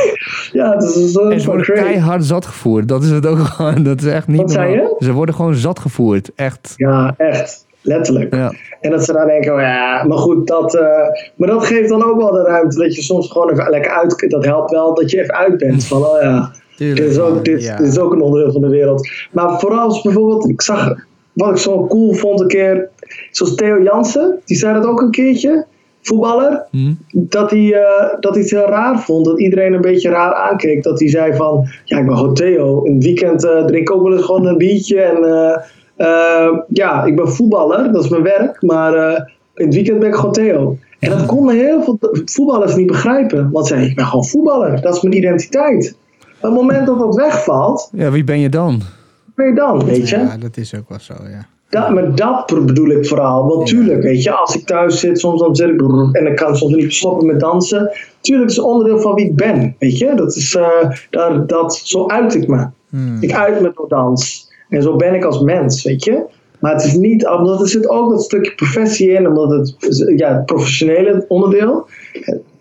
ja, 0.52 0.72
het 0.74 0.82
is 0.82 1.12
zo 1.12 1.28
En 1.28 1.40
ze 1.40 1.46
worden 1.46 1.64
crazy. 1.66 1.82
keihard 1.82 2.24
zat 2.24 2.46
gevoerd. 2.46 2.88
Dat 2.88 3.02
is 3.02 3.10
het 3.10 3.26
ook 3.26 3.38
gewoon. 3.38 3.82
Dat 3.92 4.00
is 4.00 4.06
echt 4.06 4.28
niet 4.28 4.40
Wat 4.40 4.50
zei 4.50 4.74
normaal. 4.76 4.96
Ze 4.98 5.12
worden 5.12 5.34
gewoon 5.34 5.54
zat 5.54 5.78
gevoerd. 5.78 6.30
Echt. 6.34 6.72
Ja, 6.76 7.14
echt. 7.16 7.66
Letterlijk. 7.82 8.34
Ja. 8.34 8.52
En 8.80 8.90
dat 8.90 9.04
ze 9.04 9.12
dan 9.12 9.26
denken, 9.26 9.54
oh 9.54 9.60
ja, 9.60 10.04
maar 10.04 10.18
goed, 10.18 10.46
dat, 10.46 10.74
eh, 10.74 11.08
maar 11.36 11.48
dat 11.48 11.66
geeft 11.66 11.88
dan 11.88 12.04
ook 12.04 12.20
wel 12.20 12.30
de 12.30 12.42
ruimte 12.42 12.78
dat 12.78 12.94
je 12.94 13.02
soms 13.02 13.30
gewoon 13.30 13.50
even 13.50 13.70
lekker 13.70 13.90
uit, 13.90 14.30
dat 14.30 14.44
helpt 14.44 14.70
wel 14.70 14.94
dat 14.94 15.10
je 15.10 15.20
even 15.20 15.34
uit 15.34 15.58
bent 15.58 15.84
van, 15.86 16.04
oh 16.04 16.20
ja, 16.20 16.50
Tuurlijk, 16.76 17.00
dit 17.00 17.10
is 17.10 17.18
ook, 17.18 17.44
dit, 17.44 17.62
ja. 17.62 17.76
dit 17.76 17.86
is 17.86 17.98
ook 17.98 18.12
een 18.12 18.20
onderdeel 18.20 18.52
van 18.52 18.60
de 18.60 18.68
wereld. 18.68 19.08
Maar 19.32 19.60
vooral 19.60 19.80
als 19.80 20.02
bijvoorbeeld, 20.02 20.48
ik 20.48 20.62
zag, 20.62 20.94
wat 21.32 21.50
ik 21.50 21.56
zo 21.56 21.86
cool 21.86 22.12
vond 22.12 22.40
een 22.40 22.46
keer, 22.46 22.88
zoals 23.30 23.54
Theo 23.54 23.82
Jansen, 23.82 24.40
die 24.44 24.56
zei 24.56 24.74
dat 24.74 24.86
ook 24.86 25.00
een 25.00 25.10
keertje, 25.10 25.66
voetballer, 26.02 26.66
Hm? 26.70 26.92
dat 27.12 27.50
hij, 27.50 27.74
eh, 27.74 28.20
dat 28.20 28.34
hij 28.34 28.42
het 28.42 28.50
heel 28.50 28.66
raar 28.66 29.00
vond, 29.00 29.24
dat 29.24 29.40
iedereen 29.40 29.72
een 29.72 29.80
beetje 29.80 30.10
raar 30.10 30.34
aankeek. 30.34 30.82
Dat 30.82 30.98
hij 30.98 31.08
zei 31.08 31.34
van, 31.34 31.66
ja 31.84 31.98
ik 31.98 32.06
ben 32.06 32.16
gewoon 32.16 32.34
Theo, 32.34 32.82
in 32.82 32.94
het 32.94 33.04
weekend 33.04 33.44
eh, 33.44 33.64
drink 33.64 33.88
ik 33.88 33.94
ook 33.94 34.02
wel 34.02 34.12
eens 34.12 34.24
gewoon 34.24 34.46
een 34.46 34.58
biertje 34.58 35.00
en 35.00 35.24
ja, 36.68 37.04
ik 37.04 37.16
ben 37.16 37.32
voetballer, 37.32 37.92
dat 37.92 38.04
is 38.04 38.10
mijn 38.10 38.22
werk, 38.22 38.62
maar 38.62 38.94
eh, 38.94 39.24
in 39.54 39.64
het 39.64 39.74
weekend 39.74 39.98
ben 39.98 40.08
ik 40.08 40.14
gewoon 40.14 40.32
Theo. 40.32 40.78
En 40.98 41.10
dat 41.10 41.26
konden 41.26 41.56
heel 41.56 41.82
veel 41.82 41.98
voetballers 42.24 42.74
niet 42.74 42.86
begrijpen, 42.86 43.50
want 43.50 43.66
ze 43.66 43.72
zeiden, 43.72 43.90
ik 43.90 43.96
ben 43.96 44.06
gewoon 44.06 44.26
voetballer, 44.26 44.80
dat 44.80 44.96
is 44.96 45.02
mijn 45.02 45.16
identiteit. 45.16 45.96
Op 46.20 46.42
het 46.42 46.52
moment 46.52 46.86
dat 46.86 46.98
dat 46.98 47.14
wegvalt, 47.14 47.90
ja, 47.92 48.10
wie 48.10 48.24
ben 48.24 48.40
je 48.40 48.48
dan? 48.48 48.82
wat 49.24 49.34
ben 49.34 49.46
je 49.46 49.54
dan, 49.54 49.84
weet 49.84 50.08
je? 50.08 50.16
Ja, 50.16 50.36
dat 50.36 50.56
is 50.56 50.74
ook 50.74 50.88
wel 50.88 51.00
zo, 51.00 51.14
ja. 51.30 51.46
Dat, 51.72 51.90
maar 51.90 52.14
dat 52.14 52.66
bedoel 52.66 52.90
ik 52.90 53.06
vooral. 53.06 53.46
Want 53.46 53.66
tuurlijk, 53.66 54.02
weet 54.02 54.22
je, 54.22 54.32
als 54.32 54.56
ik 54.56 54.66
thuis 54.66 55.00
zit, 55.00 55.20
soms 55.20 55.40
dan 55.40 55.56
zit 55.56 55.68
ik 55.68 55.80
en 55.80 56.24
dan 56.24 56.34
kan 56.34 56.50
ik 56.50 56.56
soms 56.56 56.74
niet 56.74 56.92
stoppen 56.92 57.26
met 57.26 57.40
dansen. 57.40 57.90
Tuurlijk 58.20 58.50
is 58.50 58.56
het 58.56 58.64
onderdeel 58.64 58.98
van 58.98 59.14
wie 59.14 59.24
ik 59.24 59.36
ben, 59.36 59.76
weet 59.78 59.98
je. 59.98 60.14
Dat 60.14 60.36
is, 60.36 60.54
eh, 60.54 60.90
daar, 61.10 61.46
dat, 61.46 61.76
zo 61.76 62.06
uit 62.06 62.34
ik 62.34 62.48
me. 62.48 62.66
Hmm. 62.88 63.16
Ik 63.20 63.32
uit 63.32 63.60
me 63.60 63.72
door 63.74 63.88
dans. 63.88 64.51
En 64.72 64.82
zo 64.82 64.96
ben 64.96 65.14
ik 65.14 65.24
als 65.24 65.40
mens, 65.40 65.82
weet 65.82 66.04
je. 66.04 66.24
Maar 66.58 66.72
het 66.72 66.84
is 66.84 66.94
niet, 66.94 67.26
omdat 67.26 67.60
er 67.60 67.68
zit 67.68 67.88
ook 67.88 68.10
dat 68.10 68.22
stukje 68.22 68.54
professie 68.54 69.10
in, 69.10 69.28
omdat 69.28 69.50
het, 69.50 70.04
ja, 70.16 70.34
het 70.34 70.46
professionele 70.46 71.24
onderdeel. 71.28 71.86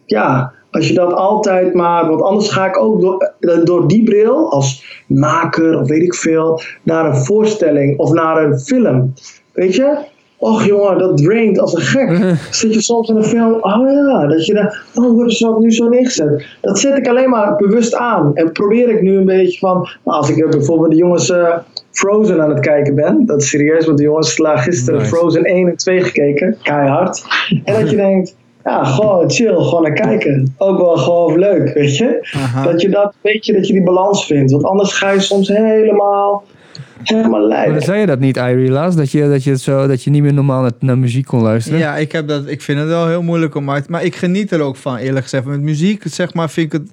Ja, 0.06 0.54
als 0.72 0.88
je 0.88 0.94
dat 0.94 1.14
altijd 1.14 1.74
maar, 1.74 2.08
want 2.08 2.22
anders 2.22 2.50
ga 2.50 2.66
ik 2.66 2.78
ook 2.78 3.02
door, 3.02 3.34
door 3.64 3.88
die 3.88 4.04
bril 4.04 4.52
als 4.52 5.04
maker 5.08 5.80
of 5.80 5.88
weet 5.88 6.02
ik 6.02 6.14
veel, 6.14 6.62
naar 6.84 7.06
een 7.06 7.16
voorstelling 7.16 8.00
of 8.00 8.12
naar 8.12 8.44
een 8.44 8.60
film. 8.60 9.14
Weet 9.54 9.76
je? 9.76 9.98
Och 10.38 10.66
jongen, 10.66 10.98
dat 10.98 11.18
draint 11.18 11.60
als 11.60 11.74
een 11.74 11.82
gek. 11.82 12.38
Zit 12.52 12.74
je 12.74 12.82
soms 12.82 13.10
in 13.10 13.16
een 13.16 13.24
film, 13.24 13.54
oh 13.54 13.92
ja, 13.92 14.28
dat 14.28 14.46
je 14.46 14.54
daar, 14.54 14.84
oh, 14.96 15.14
wordt 15.14 15.34
ze 15.34 15.46
dat 15.46 15.60
nu 15.60 15.72
zo 15.72 15.90
neergezet? 15.90 16.46
Dat 16.62 16.80
zet 16.80 16.98
ik 16.98 17.08
alleen 17.08 17.30
maar 17.30 17.56
bewust 17.56 17.96
aan. 17.96 18.36
En 18.36 18.52
probeer 18.52 18.90
ik 18.90 19.02
nu 19.02 19.18
een 19.18 19.26
beetje 19.26 19.60
van, 19.60 19.78
nou, 20.04 20.18
als 20.18 20.30
ik 20.30 20.50
bijvoorbeeld 20.50 20.92
de 20.92 20.98
jongens 20.98 21.30
eh, 21.30 21.58
Frozen 21.92 22.42
aan 22.42 22.50
het 22.50 22.60
kijken 22.60 22.96
ben, 22.96 23.26
dat 23.26 23.42
is 23.42 23.50
serieus, 23.50 23.86
want 23.86 23.98
de 23.98 24.04
jongens 24.04 24.38
hebben 24.38 24.58
gisteren 24.58 25.00
Nice. 25.00 25.16
Frozen 25.16 25.44
1 25.44 25.68
en 25.68 25.76
2 25.76 26.02
gekeken, 26.02 26.58
keihard. 26.62 27.24
En 27.64 27.80
dat 27.80 27.90
je 27.90 27.96
denkt, 28.08 28.36
ja, 28.64 28.84
gewoon 28.84 29.32
chill, 29.32 29.56
gewoon 29.56 29.82
naar 29.82 29.94
kijken. 29.94 30.56
Ook 30.58 30.78
wel 30.78 30.98
gewoon 30.98 31.40
leuk, 31.40 31.74
weet 31.74 31.98
je? 31.98 32.30
Aha. 32.36 32.64
Dat 32.64 32.82
je 32.82 32.90
dat, 32.90 33.14
weet 33.22 33.46
je, 33.46 33.54
dat 33.54 33.68
je 33.68 33.74
die 33.74 33.84
balans 33.84 34.26
vindt. 34.26 34.52
Want 34.52 34.64
anders 34.64 34.94
ga 34.94 35.12
je 35.12 35.20
soms 35.20 35.48
helemaal, 35.48 36.44
helemaal 37.04 37.40
Maar 37.40 37.42
leiden. 37.42 37.74
dan 37.74 37.84
zei 37.84 38.00
je 38.00 38.06
dat 38.06 38.20
niet, 38.20 38.38
Irie, 38.38 38.72
laatst? 38.72 38.98
Dat 38.98 39.12
je, 39.12 39.30
dat, 39.30 39.44
je 39.44 39.52
het 39.52 39.62
zo, 39.62 39.88
dat 39.88 40.04
je 40.04 40.10
niet 40.10 40.22
meer 40.22 40.34
normaal 40.34 40.62
naar, 40.62 40.72
naar 40.80 40.98
muziek 40.98 41.26
kon 41.26 41.42
luisteren? 41.42 41.80
Ja, 41.80 41.98
ik, 41.98 42.12
heb 42.12 42.28
dat, 42.28 42.48
ik 42.48 42.62
vind 42.62 42.80
het 42.80 42.88
wel 42.88 43.08
heel 43.08 43.24
moeilijk 43.24 43.56
om 43.56 43.70
uit... 43.70 43.90
Maar 43.90 44.04
ik 44.04 44.16
geniet 44.16 44.52
er 44.52 44.62
ook 44.62 44.76
van, 44.76 44.98
eerlijk 44.98 45.24
gezegd. 45.24 45.46
Met 45.46 45.62
muziek, 45.62 46.04
zeg 46.06 46.34
maar, 46.34 46.50
vind 46.50 46.74
ik 46.74 46.80
het... 46.80 46.90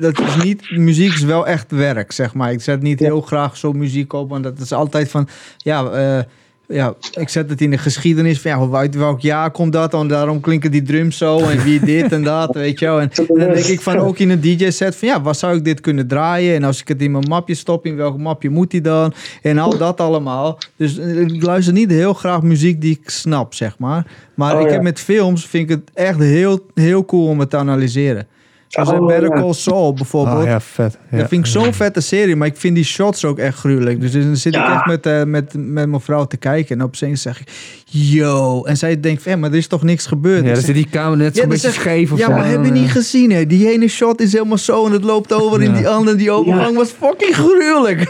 Dat 0.00 0.20
is 0.20 0.42
niet... 0.42 0.70
Muziek 0.70 1.12
is 1.12 1.22
wel 1.22 1.46
echt 1.46 1.70
werk, 1.70 2.12
zeg 2.12 2.34
maar. 2.34 2.52
Ik 2.52 2.60
zet 2.60 2.82
niet 2.82 3.00
heel 3.00 3.20
graag 3.20 3.56
zo 3.56 3.72
muziek 3.72 4.12
op. 4.12 4.28
Want 4.28 4.44
dat 4.44 4.58
is 4.58 4.72
altijd 4.72 5.10
van... 5.10 5.28
Ja, 5.56 5.90
eh, 5.90 6.24
ja, 6.68 6.94
ik 7.12 7.28
zet 7.28 7.50
het 7.50 7.60
in 7.60 7.70
de 7.70 7.78
geschiedenis 7.78 8.40
van... 8.40 8.50
Ja, 8.50 8.78
uit 8.78 8.94
welk 8.94 9.20
jaar 9.20 9.50
komt 9.50 9.72
dat? 9.72 9.94
En 9.94 10.08
daarom 10.08 10.40
klinken 10.40 10.70
die 10.70 10.82
drums 10.82 11.16
zo. 11.16 11.38
En 11.38 11.62
wie 11.62 11.80
dit 11.80 12.12
en 12.12 12.22
dat, 12.22 12.54
weet 12.54 12.78
je 12.78 12.84
wel. 12.84 13.00
En, 13.00 13.10
en 13.10 13.26
dan 13.26 13.52
denk 13.52 13.66
ik 13.66 13.80
van 13.80 13.98
ook 13.98 14.18
in 14.18 14.30
een 14.30 14.40
DJ-set 14.40 14.96
van... 14.96 15.08
Ja, 15.08 15.22
waar 15.22 15.34
zou 15.34 15.56
ik 15.56 15.64
dit 15.64 15.80
kunnen 15.80 16.06
draaien? 16.06 16.54
En 16.54 16.64
als 16.64 16.80
ik 16.80 16.88
het 16.88 17.02
in 17.02 17.10
mijn 17.10 17.28
mapje 17.28 17.54
stop, 17.54 17.86
in 17.86 17.96
welk 17.96 18.18
mapje 18.18 18.50
moet 18.50 18.70
die 18.70 18.80
dan? 18.80 19.12
En 19.42 19.58
al 19.58 19.78
dat 19.78 20.00
allemaal. 20.00 20.58
Dus 20.76 20.98
eh, 20.98 21.20
ik 21.20 21.42
luister 21.42 21.72
niet 21.72 21.90
heel 21.90 22.14
graag 22.14 22.42
muziek 22.42 22.80
die 22.80 22.98
ik 23.02 23.10
snap, 23.10 23.54
zeg 23.54 23.78
maar. 23.78 24.06
Maar 24.34 24.54
Oh, 24.54 24.60
ik 24.60 24.66
ja. 24.66 24.72
heb 24.72 24.82
met 24.82 25.00
films 25.00 25.46
vind 25.46 25.70
ik 25.70 25.76
het 25.76 25.90
echt 25.94 26.18
heel, 26.18 26.66
heel 26.74 27.04
cool 27.04 27.26
om 27.26 27.38
het 27.38 27.50
te 27.50 27.56
analyseren. 27.56 28.26
Zoals 28.68 28.90
in 28.90 28.98
Oh, 28.98 29.06
Better 29.06 29.34
ja. 29.34 29.40
Call 29.40 29.52
Saul 29.52 29.92
bijvoorbeeld. 29.92 30.42
Oh, 30.42 30.44
ja, 30.44 30.60
vet. 30.60 30.98
Ja. 31.10 31.18
Dat 31.18 31.28
vind 31.28 31.46
ik 31.46 31.52
zo'n 31.52 31.72
vette 31.72 32.00
serie, 32.00 32.36
maar 32.36 32.46
ik 32.46 32.56
vind 32.56 32.74
die 32.74 32.84
shots 32.84 33.24
ook 33.24 33.38
echt 33.38 33.58
gruwelijk. 33.58 34.00
Dus 34.00 34.12
dan 34.12 34.36
zit 34.36 34.54
ik 34.54 34.66
echt 34.66 34.86
met, 34.86 35.06
eh, 35.06 35.22
met, 35.22 35.54
met 35.54 35.88
mijn 35.88 36.00
vrouw 36.00 36.24
te 36.24 36.36
kijken. 36.36 36.78
En 36.78 36.84
opeens 36.84 37.22
zeg 37.22 37.40
ik, 37.40 37.50
yo. 37.90 38.62
En 38.64 38.76
zij 38.76 39.00
denkt, 39.00 39.22
van, 39.22 39.32
ja, 39.32 39.38
maar 39.38 39.50
er 39.50 39.56
is 39.56 39.66
toch 39.66 39.82
niks 39.82 40.06
gebeurd? 40.06 40.44
Ja, 40.44 40.52
dan 40.52 40.62
zit 40.62 40.74
die 40.74 40.86
kamer 40.90 41.16
net 41.18 41.26
Ja, 41.34 41.40
zo'n 41.40 41.40
dan 41.40 41.48
beetje 41.60 41.70
scheef 41.80 42.12
of 42.12 42.18
ja, 42.18 42.26
zo. 42.26 42.32
maar 42.32 42.48
heb 42.48 42.64
je 42.64 42.70
niet 42.70 42.90
gezien, 42.90 43.30
hè? 43.30 43.46
Die 43.46 43.70
ene 43.70 43.88
shot 43.88 44.20
is 44.20 44.32
helemaal 44.32 44.58
zo 44.58 44.86
en 44.86 44.92
het 44.92 45.04
loopt 45.04 45.32
over 45.32 45.62
in 45.62 45.70
Ja. 45.70 45.76
die 45.76 45.88
andere. 45.88 46.16
Die 46.16 46.30
overgang 46.30 46.76
was 46.76 46.88
fucking 46.90 47.34
gruwelijk. 47.34 48.08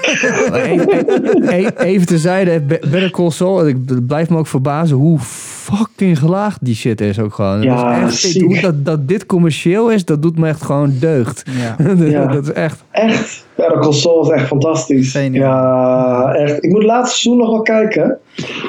Even, 0.52 0.54
even, 0.54 1.48
e- 1.48 1.70
even 1.76 2.06
tezijde, 2.06 2.60
Be- 2.60 2.80
Better 2.90 3.10
Call 3.10 3.30
Saul, 3.30 3.68
ik- 3.68 3.76
het 3.86 4.06
blijft 4.06 4.30
me 4.30 4.36
ook 4.36 4.46
verbazen 4.46 4.96
hoe 4.96 5.18
fucking 5.18 6.18
gelaagd 6.18 6.58
die 6.60 6.74
shit 6.74 7.00
is 7.00 7.18
ook 7.18 7.34
gewoon. 7.34 7.62
Ja, 7.62 8.00
dat, 8.00 8.12
is 8.12 8.36
echt, 8.38 8.62
dat, 8.62 8.84
dat 8.84 9.08
dit 9.08 9.26
commercieel 9.26 9.90
is, 9.90 10.04
dat 10.04 10.22
doet 10.22 10.38
me 10.38 10.48
echt 10.48 10.62
gewoon 10.62 10.92
deugd. 11.00 11.42
Ja. 11.60 11.76
Ja. 12.08 12.26
dat 12.26 12.42
is 12.42 12.52
echt... 12.52 12.82
Echt, 12.90 13.46
Better 13.58 13.78
Call 13.78 13.92
Saul 13.92 14.22
is 14.22 14.28
echt 14.40 14.46
fantastisch. 14.46 15.12
Ja, 15.12 16.32
echt. 16.34 16.64
Ik 16.64 16.70
moet 16.70 16.78
het 16.78 16.86
laatste 16.90 17.18
seizoen 17.18 17.36
nog 17.42 17.50
wel 17.50 17.62
kijken. 17.62 18.18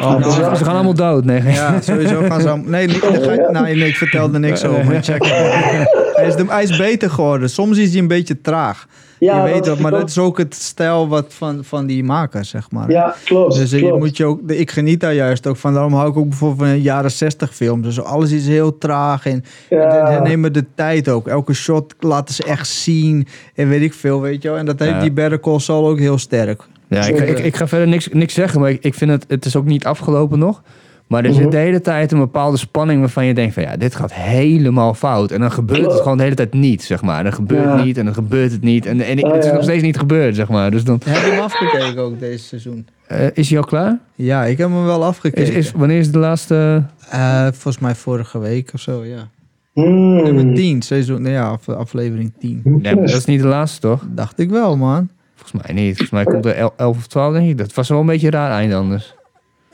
Oh, 0.02 0.24
Ze, 0.32 0.42
wel- 0.42 0.56
ze 0.56 0.64
gaan 0.66 0.74
allemaal 0.76 0.94
dood, 0.94 1.26
nee. 1.26 1.44
Ja, 1.44 1.82
sowieso 1.82 2.22
gaan 2.22 2.42
ze... 2.42 2.50
allemaal- 2.50 2.70
Nee, 2.70 2.88
niet, 2.88 3.02
dan 3.02 3.14
ga 3.14 3.32
je- 3.32 3.48
nee, 3.52 3.76
nee, 3.76 3.88
ik 3.88 3.96
vertelde 3.96 4.40
niks 4.40 4.66
over. 4.66 5.04
Check. 5.04 5.26
Hij 5.26 6.28
is, 6.28 6.36
de, 6.36 6.46
hij 6.48 6.64
is 6.64 6.78
beter 6.78 7.10
geworden. 7.10 7.50
Soms 7.50 7.78
is 7.78 7.90
hij 7.92 8.00
een 8.00 8.08
beetje 8.08 8.42
traag. 8.42 8.88
Ja, 9.20 9.38
je 9.38 9.44
weet 9.44 9.54
dat- 9.54 9.66
dat, 9.66 9.80
maar 9.80 9.92
dat- 9.92 10.00
dat 10.00 10.10
is 10.10 10.18
ook 10.18 10.38
het 10.38 10.54
stijl 10.56 11.08
wat 11.08 11.26
van, 11.34 11.64
van 11.64 11.86
die 11.86 12.04
maker, 12.04 12.46
zeg 12.46 12.72
maar. 12.72 12.92
Ja, 12.92 13.16
klopt. 13.26 13.56
Dus 13.56 13.72
je 13.72 13.78
klopt. 13.80 13.98
moet 14.00 14.18
je 14.18 14.26
ook, 14.26 14.40
ik 14.52 14.72
geniet 14.72 15.00
daar 15.00 15.14
juist 15.14 15.48
ook 15.48 15.58
van. 15.58 15.74
Daarom 15.74 15.94
hou 15.94 16.10
ik 16.10 16.18
ook 16.18 16.30
bijvoorbeeld 16.30 16.70
van 16.70 16.82
jaren 16.82 17.12
60 17.12 17.56
films. 17.56 17.84
Dus 17.84 18.02
alles 18.02 18.32
is 18.32 18.48
heel 18.48 18.78
traag 18.78 19.26
en, 19.26 19.44
Ja. 19.70 20.08
en 20.08 20.14
ze 20.16 20.22
nemen 20.22 20.54
de 20.54 20.66
tijd 20.76 21.10
ook. 21.10 21.28
Elke 21.28 21.54
shot 21.54 21.94
laten 22.00 22.36
ze 22.36 22.44
echt 22.44 22.68
zien 22.68 23.28
en 23.56 23.70
weet 23.70 23.82
ik 23.82 23.94
veel, 23.94 24.22
weet 24.22 24.42
je 24.42 24.50
wel. 24.50 24.58
En 24.58 24.66
dat 24.66 24.80
heeft 24.80 24.92
Ja. 24.92 25.00
die 25.00 25.12
Better 25.12 25.40
Call 25.40 25.60
Saul 25.60 25.88
ook 25.88 26.00
heel 26.00 26.18
sterk. 26.18 26.62
Ja, 26.88 27.06
ik, 27.06 27.20
ik, 27.20 27.40
ik 27.40 27.56
ga 27.56 27.68
verder 27.68 27.88
niks, 27.88 28.08
niks 28.12 28.34
zeggen, 28.34 28.60
maar 28.60 28.70
ik, 28.70 28.84
ik 28.84 28.94
vind 28.94 29.12
het, 29.12 29.26
het 29.28 29.46
is 29.46 29.56
ook 29.56 29.66
niet 29.66 29.86
afgelopen 29.86 30.40
nog. 30.40 30.62
Maar 31.10 31.24
er 31.24 31.30
Mhm. 31.30 31.42
zit 31.42 31.52
de 31.52 31.58
hele 31.58 31.82
tijd 31.82 32.12
een 32.12 32.20
bepaalde 32.20 32.58
spanning 32.58 33.00
waarvan 33.00 33.26
je 33.26 33.34
denkt 33.34 33.54
van 33.54 33.64
ja, 33.64 33.78
dit 33.78 33.96
gaat 33.96 34.14
helemaal 34.14 34.94
fout. 34.94 35.32
En 35.32 35.40
dan 35.40 35.52
gebeurt 35.52 35.86
het 35.92 36.02
gewoon 36.02 36.18
de 36.18 36.24
hele 36.24 36.36
tijd 36.36 36.54
niet, 36.54 36.84
zeg 36.84 37.02
maar. 37.02 37.24
Dan 37.24 37.34
gebeurt 37.34 37.64
Ja. 37.64 37.76
het 37.76 37.86
niet 37.86 37.98
en 37.98 38.06
dan 38.06 38.14
gebeurt 38.14 38.52
het 38.52 38.62
niet. 38.62 38.86
En, 38.86 39.02
en 39.02 39.18
ik- 39.18 39.26
Oh, 39.26 39.32
het 39.34 39.44
is 39.44 39.50
ja. 39.50 39.54
nog 39.56 39.64
steeds 39.64 39.84
niet 39.84 39.98
gebeurd, 39.98 40.36
zeg 40.36 40.50
maar. 40.50 40.72
Dus 40.72 40.84
dan, 40.84 41.02
Heb 41.06 41.24
je 41.26 41.32
hem 41.32 41.40
afgekeken 41.40 41.98
ook 42.02 42.20
deze 42.20 42.44
seizoen? 42.44 42.88
eh, 43.08 43.26
is 43.34 43.50
hij 43.50 43.58
al 43.60 43.64
klaar? 43.66 44.00
Ja, 44.16 44.44
ik 44.46 44.58
heb 44.58 44.70
hem 44.70 44.84
wel 44.86 45.04
afgekeken. 45.06 45.54
is, 45.54 45.72
wanneer 45.72 46.00
is 46.00 46.12
de 46.12 46.20
laatste... 46.20 46.84
Eh, 47.10 47.44
volgens 47.44 47.80
mij 47.80 47.96
vorige 47.96 48.40
week 48.40 48.72
of 48.74 48.80
zo, 48.80 49.04
ja. 49.06 49.28
Hmm. 49.74 50.24
Nummer 50.24 50.56
10, 50.56 50.82
seizoen, 50.82 51.22
nee, 51.22 51.34
ja, 51.34 51.50
af- 51.50 51.70
aflevering 51.70 52.34
10. 52.40 52.62
Nee, 52.64 52.96
maar 52.96 53.06
dat 53.06 53.16
is 53.16 53.26
niet 53.26 53.42
de 53.42 53.48
laatste, 53.48 53.80
toch? 53.80 54.06
Dacht 54.10 54.40
ik 54.40 54.50
wel, 54.50 54.78
man. 54.78 55.10
Volgens 55.36 55.64
mij 55.66 55.76
niet. 55.76 55.88
Volgens 55.98 56.10
mij 56.10 56.24
komt 56.24 56.46
er 56.46 56.56
el- 56.56 56.74
11 56.78 56.98
of 56.98 57.08
12, 57.08 57.34
denk 57.34 57.50
ik. 57.50 57.58
Dat 57.58 57.74
was 57.74 57.90
wel 57.90 58.00
een 58.00 58.06
beetje 58.06 58.28
een 58.28 58.34
raar 58.34 58.52
eind 58.52 58.74
anders. 58.74 59.16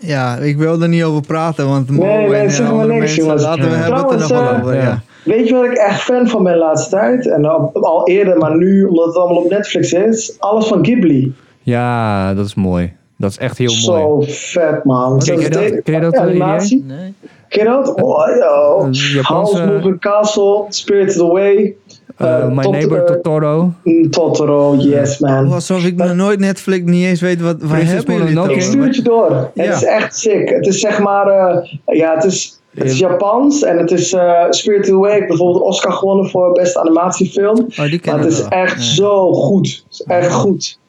Ja, 0.05 0.37
ik 0.37 0.57
wil 0.57 0.81
er 0.81 0.87
niet 0.89 1.03
over 1.03 1.21
praten, 1.21 1.67
want 1.69 1.89
Mo 1.89 2.03
Nee, 2.05 2.27
nee, 2.27 2.39
en 2.41 2.51
zeg 2.51 2.61
maar 2.61 2.71
andere 2.71 2.87
niks, 2.87 2.99
mensen, 2.99 3.23
jongens. 3.23 3.43
laten 3.43 3.69
we 3.69 3.75
hebben 3.75 4.01
het 4.01 4.11
er 4.11 4.19
nog 4.19 4.27
wel 4.29 4.41
eh, 4.49 4.59
over. 4.59 4.75
Ja. 4.75 4.81
ja. 4.81 5.01
Weet 5.23 5.47
je 5.47 5.53
waar 5.53 5.71
ik 5.71 5.77
echt 5.77 6.01
fan 6.01 6.27
van 6.27 6.43
ben 6.43 6.53
de 6.53 6.59
laatste 6.59 6.89
tijd? 6.89 7.27
En 7.27 7.45
al, 7.45 7.69
al 7.73 8.07
eerder, 8.07 8.37
maar 8.37 8.57
nu, 8.57 8.83
omdat 8.85 9.05
het 9.05 9.15
allemaal 9.15 9.43
op 9.43 9.49
Netflix 9.49 9.93
is. 9.93 10.35
Alles 10.39 10.67
van 10.67 10.85
Ghibli. 10.85 11.33
Ja, 11.61 12.33
dat 12.33 12.45
is 12.45 12.55
mooi. 12.55 12.93
Dat 13.17 13.31
is 13.31 13.37
echt 13.37 13.57
heel 13.57 13.67
mooi. 13.85 14.01
Zo 14.01 14.21
vet, 14.27 14.83
man. 14.83 15.19
Ken 15.19 15.39
je 15.39 15.49
dat? 15.49 15.61
de- 15.67 15.81
Ken 15.83 15.93
je 15.93 15.99
dat, 15.99 16.13
eh, 16.13 16.21
animatie? 16.21 16.83
Nee? 16.87 17.13
Ken 17.49 17.63
je 17.63 17.69
dat? 17.69 18.01
Oh, 18.01 18.27
yo. 18.39 18.89
House 19.21 19.65
Moving 19.65 19.99
Castle, 19.99 20.65
Spirited 20.69 21.21
Away. 21.21 21.75
Eh, 22.17 22.39
eh, 22.41 22.51
My 22.51 22.63
tot- 22.63 22.71
Neighbor 22.71 22.97
eh, 22.99 23.05
Totoro. 23.05 23.71
Totoro, 24.09 24.75
yes 24.75 25.19
man. 25.19 25.51
Alsof 25.51 25.85
ik 25.85 25.95
nog 25.95 26.13
nooit 26.13 26.39
Netflix 26.39 26.83
niet 26.85 27.05
eens 27.05 27.21
weet 27.21 27.41
wat 27.41 27.55
waar 27.61 27.85
hebben 27.85 28.15
jullie. 28.15 28.31
Ik 28.31 28.39
over? 28.39 28.61
stuur 28.61 28.83
het 28.85 28.95
je 28.95 29.01
door. 29.01 29.51
Het 29.55 29.75
is 29.75 29.83
echt 29.83 30.17
sick. 30.17 30.49
Het 30.49 30.67
is 30.67 30.79
zeg 30.79 30.99
maar, 30.99 31.27
eh, 31.27 31.71
ja, 31.97 32.13
het 32.15 32.23
is, 32.23 32.61
het 32.73 32.83
is 32.83 32.99
Ja. 32.99 33.09
Japans 33.09 33.63
en 33.63 33.77
het 33.77 33.91
is 33.91 34.13
eh 34.13 34.21
Away. 34.21 35.13
heeft 35.13 35.27
bijvoorbeeld 35.27 35.63
Oscar 35.63 35.91
gewonnen 35.91 36.29
voor 36.29 36.51
beste 36.51 36.79
animatiefilm. 36.79 37.57
Oh, 37.79 37.85
die 37.89 37.99
ken 37.99 38.11
Maar 38.15 38.23
ik 38.25 38.29
het 38.29 38.33
is 38.33 38.39
wel. 38.39 38.49
echt 38.49 38.75
Ja. 38.85 38.93
zo 38.93 39.33
goed. 39.33 39.67
Het 39.89 39.93
is 39.93 40.01
echt 40.07 40.31
goed. 40.33 40.79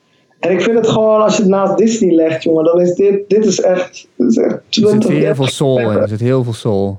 En 0.41 0.51
ik 0.53 0.61
vind 0.63 0.77
het 0.77 0.89
gewoon, 0.89 1.23
als 1.23 1.37
je 1.37 1.43
het 1.43 1.51
naast 1.51 1.77
Disney 1.77 2.15
legt, 2.15 2.43
jongen, 2.43 2.65
dan 2.65 2.81
is 2.81 2.95
dit, 2.95 3.29
dit 3.29 3.45
is 3.47 3.61
echt, 3.61 4.09
dit 4.17 4.29
is 4.31 4.37
echt 4.37 4.53
Er 4.53 4.61
zit 4.69 4.83
20 4.83 5.11
heel 5.11 5.35
veel 5.35 5.47
soul 5.47 5.79
in. 5.79 5.87
Er 5.99 6.09
zit 6.09 6.21
heel 6.21 6.45
veel 6.45 6.53
soul. 6.53 6.99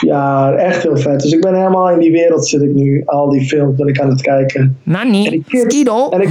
Ja, 0.00 0.52
echt 0.52 0.82
heel 0.82 0.96
vet. 0.96 1.20
Dus 1.20 1.32
ik 1.32 1.40
ben 1.40 1.54
helemaal 1.54 1.90
in 1.90 1.98
die 1.98 2.10
wereld 2.12 2.46
zit 2.48 2.62
ik 2.62 2.74
nu. 2.74 3.02
Al 3.06 3.28
die 3.30 3.46
films 3.48 3.76
ben 3.76 3.86
ik 3.86 4.00
aan 4.00 4.08
het 4.08 4.20
kijken. 4.20 4.60
En 4.60 4.78
Nani, 4.82 5.30
die 5.30 5.44
kids, 5.48 5.74
Skido. 5.74 6.08
en 6.08 6.20
ik, 6.20 6.30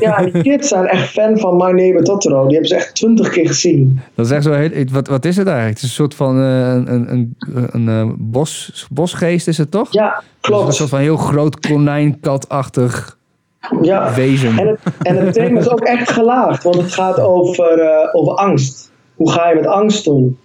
ja, 0.00 0.22
die 0.26 0.42
kids 0.42 0.68
zijn 0.68 0.86
echt 0.86 1.08
fan 1.10 1.38
van 1.38 1.56
My 1.56 1.70
Neighbor 1.70 2.02
Totoro. 2.04 2.42
Die 2.42 2.50
hebben 2.52 2.68
ze 2.68 2.74
echt 2.74 2.94
twintig 2.94 3.28
keer 3.28 3.46
gezien. 3.46 4.00
Dat 4.14 4.26
is 4.26 4.32
echt 4.32 4.44
zo 4.44 4.52
heel, 4.52 4.70
wat, 4.92 5.08
wat 5.08 5.24
is 5.24 5.36
het 5.36 5.46
eigenlijk? 5.46 5.76
Het 5.80 5.84
is 5.84 5.88
een 5.90 5.94
soort 6.04 6.14
van 6.14 6.36
eh, 6.40 6.68
een, 6.72 6.92
een, 6.92 7.10
een, 7.12 7.36
een 7.72 7.88
eh, 7.88 8.12
bos, 8.18 8.86
bosgeest 8.90 9.48
is 9.48 9.58
het 9.58 9.70
toch? 9.70 9.92
Ja, 9.92 10.04
Het 10.04 10.22
is 10.22 10.24
Een 10.50 10.56
klopt. 10.56 10.74
soort 10.74 10.88
van 10.88 10.98
heel 10.98 11.16
groot 11.16 11.58
konijnkatachtig 11.60 13.16
Ja. 13.82 14.14
wezen. 14.14 14.58
En 14.58 14.66
het, 14.66 14.78
en 15.02 15.16
het 15.24 15.34
thema 15.34 15.58
is 15.60 15.70
ook 15.70 15.80
echt 15.80 16.10
gelaagd, 16.10 16.62
want 16.62 16.76
het 16.76 16.92
gaat 16.92 17.20
over, 17.20 17.78
eh, 17.80 18.08
over 18.12 18.32
angst. 18.32 18.90
Hoe 19.14 19.30
ga 19.30 19.48
je 19.48 19.54
met 19.54 19.66
angst 19.66 20.06
om? 20.08 20.36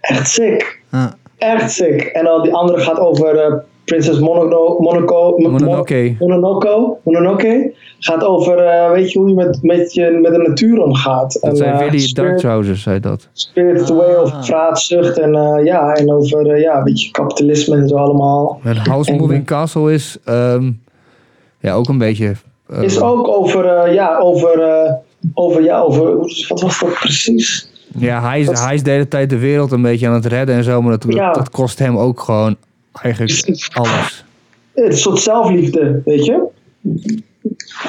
Echt 0.00 0.28
sick. 0.28 0.80
Ah. 0.90 1.04
Echt 1.38 1.70
sick. 1.72 2.00
En 2.02 2.24
dan 2.24 2.42
die 2.42 2.54
andere 2.54 2.80
gaat 2.80 2.98
over 2.98 3.36
eh 3.38 3.52
Prinses 3.84 4.18
Monono, 4.18 4.78
Monaco, 4.78 5.34
Mo- 5.36 5.50
Mononoke. 5.50 6.16
Mononoke. 6.18 6.96
Mononoke. 7.02 7.72
Gaat 7.98 8.24
over, 8.24 8.58
eh, 8.58 8.90
weet 8.90 9.12
je, 9.12 9.18
hoe 9.18 9.28
je 9.28 9.34
met, 9.34 9.58
met, 9.62 9.94
je 9.94 10.18
met 10.22 10.32
de 10.32 10.38
natuur 10.38 10.82
omgaat. 10.82 11.32
Dat 11.32 11.50
En, 11.50 11.56
zijn 11.56 11.72
eh, 11.72 11.78
weer 11.78 11.90
die 11.90 12.00
Spirit- 12.00 12.28
Dark 12.30 12.40
Trousers, 12.40 12.82
zei 12.82 13.00
dat. 13.00 13.28
Spirited 13.32 13.90
Away 13.90 14.14
Ah. 14.14 14.20
over 14.22 14.44
vraatzucht 14.44 15.18
en, 15.18 15.34
eh, 15.34 15.64
ja, 15.64 15.92
en 15.92 16.12
over 16.12 16.58
ja, 16.60 16.82
weet 16.82 17.02
je, 17.02 17.10
kapitalisme 17.10 17.76
en 17.76 17.88
zo 17.88 17.96
allemaal. 17.96 18.60
En 18.64 18.76
House 18.76 19.10
En- 19.10 19.16
Moving 19.16 19.44
Castle 19.46 19.92
is 19.92 20.16
ehm, 20.24 20.70
ja, 21.60 21.74
ook 21.74 21.88
een 21.88 21.98
beetje... 21.98 22.32
Is 22.80 23.00
ook 23.00 23.28
over, 23.28 23.64
eh, 23.66 23.94
ja, 23.94 24.18
over, 24.18 24.60
eh, 24.62 24.92
over, 25.34 25.62
ja, 25.62 25.80
over, 25.80 26.16
wat 26.48 26.60
was 26.60 26.80
dat 26.80 26.92
precies? 26.94 27.70
Ja, 27.96 28.20
hij 28.22 28.40
is, 28.40 28.46
dat 28.46 28.58
hij 28.60 28.74
is 28.74 28.82
de 28.82 28.90
hele 28.90 29.08
tijd 29.08 29.30
de 29.30 29.38
wereld 29.38 29.72
een 29.72 29.82
beetje 29.82 30.06
aan 30.08 30.14
het 30.14 30.26
redden 30.26 30.54
en 30.54 30.64
zo, 30.64 30.82
maar 30.82 30.98
dat, 30.98 31.14
Ja. 31.14 31.32
dat 31.32 31.50
kost 31.50 31.78
hem 31.78 31.98
ook 31.98 32.20
gewoon 32.20 32.56
eigenlijk 33.02 33.68
alles. 33.74 34.24
Het 34.74 34.84
is 34.88 34.92
een 34.94 34.98
soort 34.98 35.18
zelfliefde, 35.20 36.02
weet 36.04 36.24
je? 36.24 36.42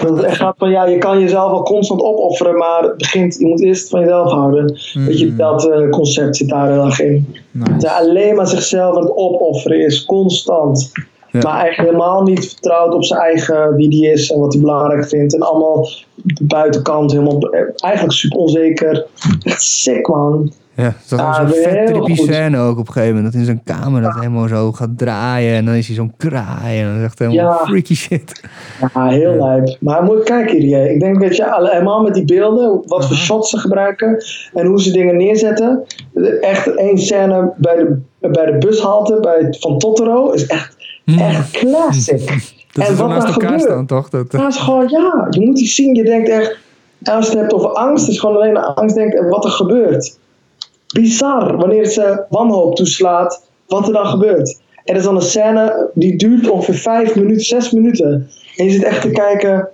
Dat 0.01 0.09
het 0.17 0.23
echt 0.23 0.37
gaat 0.37 0.55
van, 0.57 0.69
ja, 0.69 0.85
je 0.85 0.97
kan 0.97 1.19
jezelf 1.19 1.51
wel 1.51 1.63
constant 1.63 2.01
opofferen, 2.01 2.57
maar 2.57 2.81
het 2.83 2.97
begint, 2.97 3.35
je 3.39 3.47
moet 3.47 3.61
eerst 3.63 3.89
van 3.89 3.99
jezelf 3.99 4.31
houden. 4.31 4.79
Weet 4.93 5.19
je, 5.19 5.35
dat 5.35 5.69
eh, 5.71 5.89
concept 5.89 6.37
zit 6.37 6.49
daar 6.49 6.71
heel 6.71 6.85
erg 6.85 6.99
in. 7.01 7.35
Dat 7.51 7.67
Nice. 7.69 7.89
alleen 7.91 8.35
maar 8.35 8.47
zichzelf 8.47 8.95
aan 8.95 9.01
het 9.03 9.15
opofferen 9.15 9.85
is, 9.85 10.05
constant. 10.05 10.91
Ja. 11.31 11.39
Maar 11.41 11.59
eigenlijk 11.59 11.89
helemaal 11.89 12.23
niet 12.23 12.47
vertrouwt 12.47 12.93
op 12.93 13.03
zijn 13.03 13.19
eigen, 13.19 13.75
wie 13.75 13.89
die 13.89 14.11
is 14.11 14.31
en 14.31 14.39
wat 14.39 14.53
hij 14.53 14.61
belangrijk 14.61 15.07
vindt. 15.07 15.33
En 15.33 15.41
allemaal 15.41 15.89
de 16.15 16.43
buitenkant, 16.45 17.11
helemaal, 17.11 17.49
eigenlijk 17.75 18.13
super 18.13 18.37
onzeker. 18.37 19.05
Echt 19.43 19.61
sick, 19.61 20.07
man. 20.07 20.51
Ja, 20.73 20.83
dat 21.07 21.19
is 21.19 21.25
Ja, 21.25 21.33
zo'n 21.33 21.45
weer 21.47 22.05
vet 22.05 22.17
scène 22.17 22.59
ook 22.59 22.77
op 22.77 22.87
een 22.87 22.93
gegeven 22.93 23.15
moment. 23.15 23.31
Dat 23.33 23.41
in 23.41 23.45
zijn 23.47 23.61
kamer 23.63 24.01
dat 24.01 24.15
helemaal 24.15 24.47
zo 24.47 24.71
gaat 24.71 24.97
draaien 24.97 25.55
en 25.55 25.65
dan 25.65 25.73
is 25.73 25.87
hij 25.87 25.95
zo'n 25.95 26.13
kraai 26.17 26.79
en 26.79 26.87
dat 26.87 26.97
is 26.97 27.03
echt 27.03 27.19
helemaal 27.19 27.45
Ja. 27.45 27.65
freaky 27.65 27.95
shit. 27.95 28.41
Ja, 28.93 29.07
heel 29.07 29.33
lijp. 29.33 29.77
Maar 29.79 30.03
moet 30.03 30.23
kijken 30.23 30.57
hier. 30.57 30.91
Ik 30.91 30.99
denk 30.99 31.21
dat 31.21 31.35
je 31.35 31.67
helemaal 31.71 32.01
met 32.01 32.13
die 32.13 32.25
beelden, 32.25 32.81
wat 32.85 33.05
voor 33.07 33.15
shots 33.15 33.49
ze 33.49 33.57
gebruiken 33.57 34.23
en 34.53 34.65
hoe 34.65 34.81
ze 34.81 34.91
dingen 34.91 35.17
neerzetten. 35.17 35.83
Echt 36.41 36.75
één 36.75 36.97
scène 36.97 37.51
bij 37.57 37.75
de, 37.75 37.99
bij 38.31 38.45
de 38.45 38.57
bushalte 38.57 39.17
bij, 39.21 39.55
van 39.59 39.77
Totoro 39.77 40.31
is 40.31 40.45
echt, 40.45 40.75
echt 41.17 41.51
classic. 41.51 42.27
Dat 42.71 42.85
en 42.85 42.93
is 42.93 42.99
wat 42.99 43.09
naast 43.09 43.27
elkaar 43.27 43.41
gebeurt. 43.41 43.61
staan, 43.61 43.85
toch? 43.85 44.09
Dat, 44.09 44.31
Ja, 44.31 44.47
is 44.47 44.57
gewoon, 44.57 44.87
ja, 44.87 45.27
je 45.29 45.41
moet 45.45 45.55
die 45.55 45.67
zien. 45.67 45.95
Je 45.95 46.03
denkt 46.03 46.29
echt, 46.29 46.57
als 47.03 47.25
je 47.25 47.31
het 47.31 47.39
hebt 47.39 47.53
over 47.53 47.69
angst, 47.69 48.07
is 48.07 48.19
gewoon 48.19 48.35
alleen 48.35 48.57
aan 48.57 48.75
angst 48.75 48.95
denkt 48.95 49.15
en 49.15 49.29
wat 49.29 49.45
er 49.45 49.51
gebeurt. 49.51 50.17
Bizar, 50.93 51.57
wanneer 51.57 51.85
ze 51.85 52.23
wanhoop 52.29 52.75
toeslaat, 52.75 53.43
wat 53.67 53.87
er 53.87 53.93
dan 53.93 54.05
gebeurt. 54.05 54.59
Er 54.85 54.95
is 54.95 55.03
dan 55.03 55.15
een 55.15 55.21
scène 55.21 55.89
die 55.93 56.17
duurt 56.17 56.49
ongeveer 56.49 56.75
vijf 56.75 57.15
minuten, 57.15 57.45
zes 57.45 57.71
minuten. 57.71 58.29
En 58.55 58.65
je 58.65 58.71
zit 58.71 58.83
echt 58.83 59.01
te 59.01 59.09
kijken, 59.09 59.69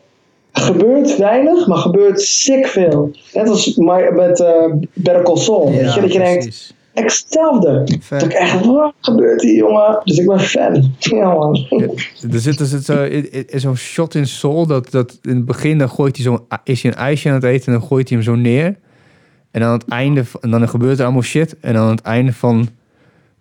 gebeurt 0.52 1.18
weinig, 1.18 1.68
maar 1.68 1.78
gebeurt 1.78 2.22
sick 2.22 2.68
veel. 2.68 3.12
Net 3.34 3.50
als 3.50 3.76
met 3.76 4.40
eh 4.40 4.72
Better 4.94 5.24
Call 5.24 5.38
Saul, 5.38 5.72
weet 5.72 5.94
je, 5.94 6.02
dat 6.02 6.14
je 6.14 6.20
denkt, 6.20 6.75
hetzelfde. 7.04 7.88
Vet. 8.02 8.20
Dat 8.20 8.30
ik 8.30 8.36
echt, 8.36 8.66
wat 8.66 8.94
gebeurt 9.00 9.42
hier, 9.42 9.56
jongen? 9.56 10.02
Dus 10.04 10.18
ik 10.18 10.28
ben 10.28 10.40
fan. 10.40 10.94
Ja, 11.00 11.34
man. 11.34 11.68
er 12.32 12.40
zit, 12.40 12.60
er 12.60 12.66
zit 12.66 12.86
zo, 12.86 13.08
zo'n 13.48 13.78
shot 13.78 14.16
in 14.16 14.28
Soul 14.28 14.66
dat, 14.66 14.92
dat 14.92 15.20
in 15.22 15.36
het 15.36 15.46
begin 15.46 15.78
dan 15.78 15.90
gooit 15.90 16.16
hij 16.16 16.26
zo, 16.26 16.46
is 16.64 16.82
hij 16.82 16.92
een 16.92 16.98
ijsje 16.98 17.30
aan 17.30 17.36
het 17.36 17.44
eten 17.44 17.74
en 17.74 17.80
dan 17.80 17.88
gooit 17.88 18.10
hij 18.10 18.18
hem 18.18 18.28
zo 18.28 18.36
neer. 18.36 18.76
En 19.52 19.62
dan 19.62 19.70
aan 19.70 19.78
het 19.78 19.88
einde, 19.88 20.24
en 20.42 20.52
dan 20.52 20.70
gebeurt 20.70 20.98
er 20.98 21.04
allemaal 21.04 21.22
shit. 21.22 21.56
En 21.60 21.74
dan 21.74 21.84
aan 21.84 21.90
het 21.90 22.02
einde 22.02 22.34
van, 22.34 22.70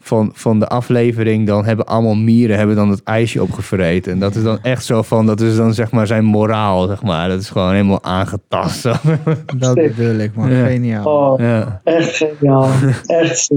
van, 0.04 0.30
van 0.34 0.58
de 0.58 0.66
aflevering, 0.68 1.46
dan 1.46 1.64
hebben 1.64 1.86
allemaal 1.86 2.14
mieren 2.14 2.56
hebben 2.56 2.76
dan 2.76 2.90
het 2.90 3.02
ijsje 3.02 3.42
opgevreten. 3.42 4.12
En 4.12 4.18
dat 4.18 4.34
is 4.34 4.42
dan 4.42 4.58
echt 4.62 4.84
zo 4.84 5.02
van, 5.02 5.26
dat 5.26 5.40
is 5.40 5.56
dan 5.56 5.74
zeg 5.74 5.90
maar 5.90 6.06
zijn 6.06 6.24
moraal, 6.24 6.86
zeg 6.86 7.02
maar. 7.02 7.28
Dat 7.28 7.40
is 7.40 7.50
gewoon 7.50 7.72
helemaal 7.72 8.02
aangetast. 8.02 8.80
zo. 8.80 8.92
Dat 9.58 9.74
bedoel 9.74 10.14
ik, 10.18 10.34
man. 10.34 10.50
Ja. 10.50 10.66
Geniaal. 10.66 11.04
Oh, 11.32 11.38
ja. 11.40 11.80
Echt 11.84 12.16
geniaal. 12.16 12.68
Echt. 13.06 13.50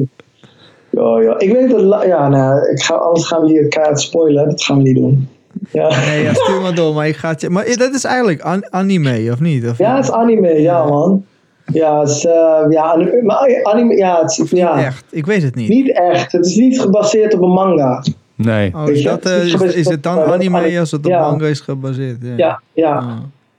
Ja, 0.90 1.20
ja. 1.20 1.40
Ik 1.40 1.52
weet 1.52 1.70
dat... 1.70 2.04
Ja, 2.06 2.28
nou, 2.30 2.72
ik 2.72 2.82
ga, 2.82 2.94
anders 2.94 3.28
gaan 3.28 3.42
we 3.42 3.48
hier 3.48 3.68
keihard 3.68 4.00
spoilen. 4.02 4.50
Dat 4.50 4.64
gaan 4.64 4.78
we 4.78 4.84
niet 4.84 4.96
doen. 4.96 5.30
Ja, 5.72 6.06
Nee, 6.06 6.24
ja, 6.24 6.34
stuur 6.34 6.62
maar 6.62 6.76
door, 6.76 6.94
maar 6.94 7.08
ik 7.08 7.16
ga 7.16 7.30
het. 7.30 7.50
Maar 7.50 7.66
dat 7.78 7.94
is 7.94 8.04
eigenlijk 8.04 8.42
an- 8.42 8.74
anime, 8.74 9.30
of 9.32 9.40
niet? 9.40 9.68
Of 9.70 9.78
ja 9.78 9.96
het 9.96 10.04
is 10.04 10.12
anime. 10.12 10.62
Ja, 10.62 10.86
man. 10.86 11.26
Ja, 11.74 12.00
het 12.00 12.10
is... 12.10 12.26
eh, 12.26 12.66
ja, 12.70 12.82
anime, 12.84 13.22
maar 13.24 13.60
anime... 13.64 13.96
Ja, 13.96 14.22
het 14.22 14.40
is... 14.40 14.50
Ja, 14.52 14.84
Echt, 14.86 15.06
ik 15.12 15.26
weet 15.26 15.44
het 15.44 15.56
niet. 15.56 15.70
niet 15.70 15.92
echt. 15.98 16.32
Het 16.32 16.46
is 16.46 16.56
niet 16.56 16.82
gebaseerd 16.82 17.34
op 17.34 17.42
een 17.42 17.50
manga. 17.54 18.04
Nee. 18.36 18.74
Oh, 18.76 18.88
is, 18.90 19.04
dat, 19.04 19.24
het 19.24 19.62
eh, 19.62 19.76
is 19.76 19.90
het 19.90 20.04
dan 20.04 20.18
eh, 20.18 20.32
anime 20.32 20.58
anime. 20.58 20.80
als 20.80 20.92
het 20.92 21.06
op 21.06 21.12
Ja. 21.12 21.22
manga 21.22 21.46
is 21.46 21.60
gebaseerd? 21.60 22.18
Ja. 22.22 22.34
Ja, 22.36 22.60
ja. 22.74 23.04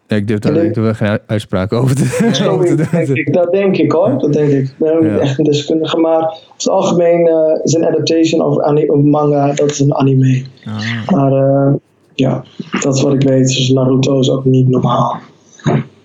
Ja, 0.07 0.17
ik 0.17 0.29
durf 0.29 0.39
daar, 0.41 0.57
ik 0.57 0.75
durf 0.75 0.89
er 1.01 1.07
geen 1.07 1.19
uitspraak 1.27 1.73
over 1.73 1.95
te, 1.97 2.03
over 2.51 2.67
te 2.67 2.75
doen. 2.75 2.87
denk 2.93 3.09
ik, 3.09 3.33
dat 3.33 3.53
denk 3.53 3.77
ik 3.77 3.93
hoor. 3.93 4.19
Dat 4.19 4.33
denk 4.33 4.51
ik. 4.51 4.63
Ik 4.65 4.75
ben 4.79 4.95
ook 4.97 5.03
niet 5.03 5.11
Ja. 5.13 5.19
echt 5.19 5.39
een 5.39 5.45
deskundige. 5.45 5.97
Maar 5.99 6.19
over 6.23 6.39
het 6.57 6.69
algemeen 6.69 7.27
eh, 7.27 7.61
is 7.63 7.75
een 7.75 7.87
adaptation 7.87 8.41
of 8.47 8.59
ani- 8.59 8.89
of 8.89 9.03
manga. 9.03 9.53
Dat 9.53 9.71
is 9.71 9.81
een 9.81 9.95
anime. 9.95 10.43
Ah. 10.65 11.07
Maar 11.17 11.33
eh, 11.33 11.73
ja, 12.15 12.45
dat 12.81 12.95
is 12.97 13.03
wat 13.03 13.13
ik 13.15 13.23
weet. 13.23 13.47
Dus 13.47 13.69
Naruto 13.73 14.19
is 14.19 14.31
ook 14.31 14.45
niet 14.45 14.69
normaal. 14.69 15.17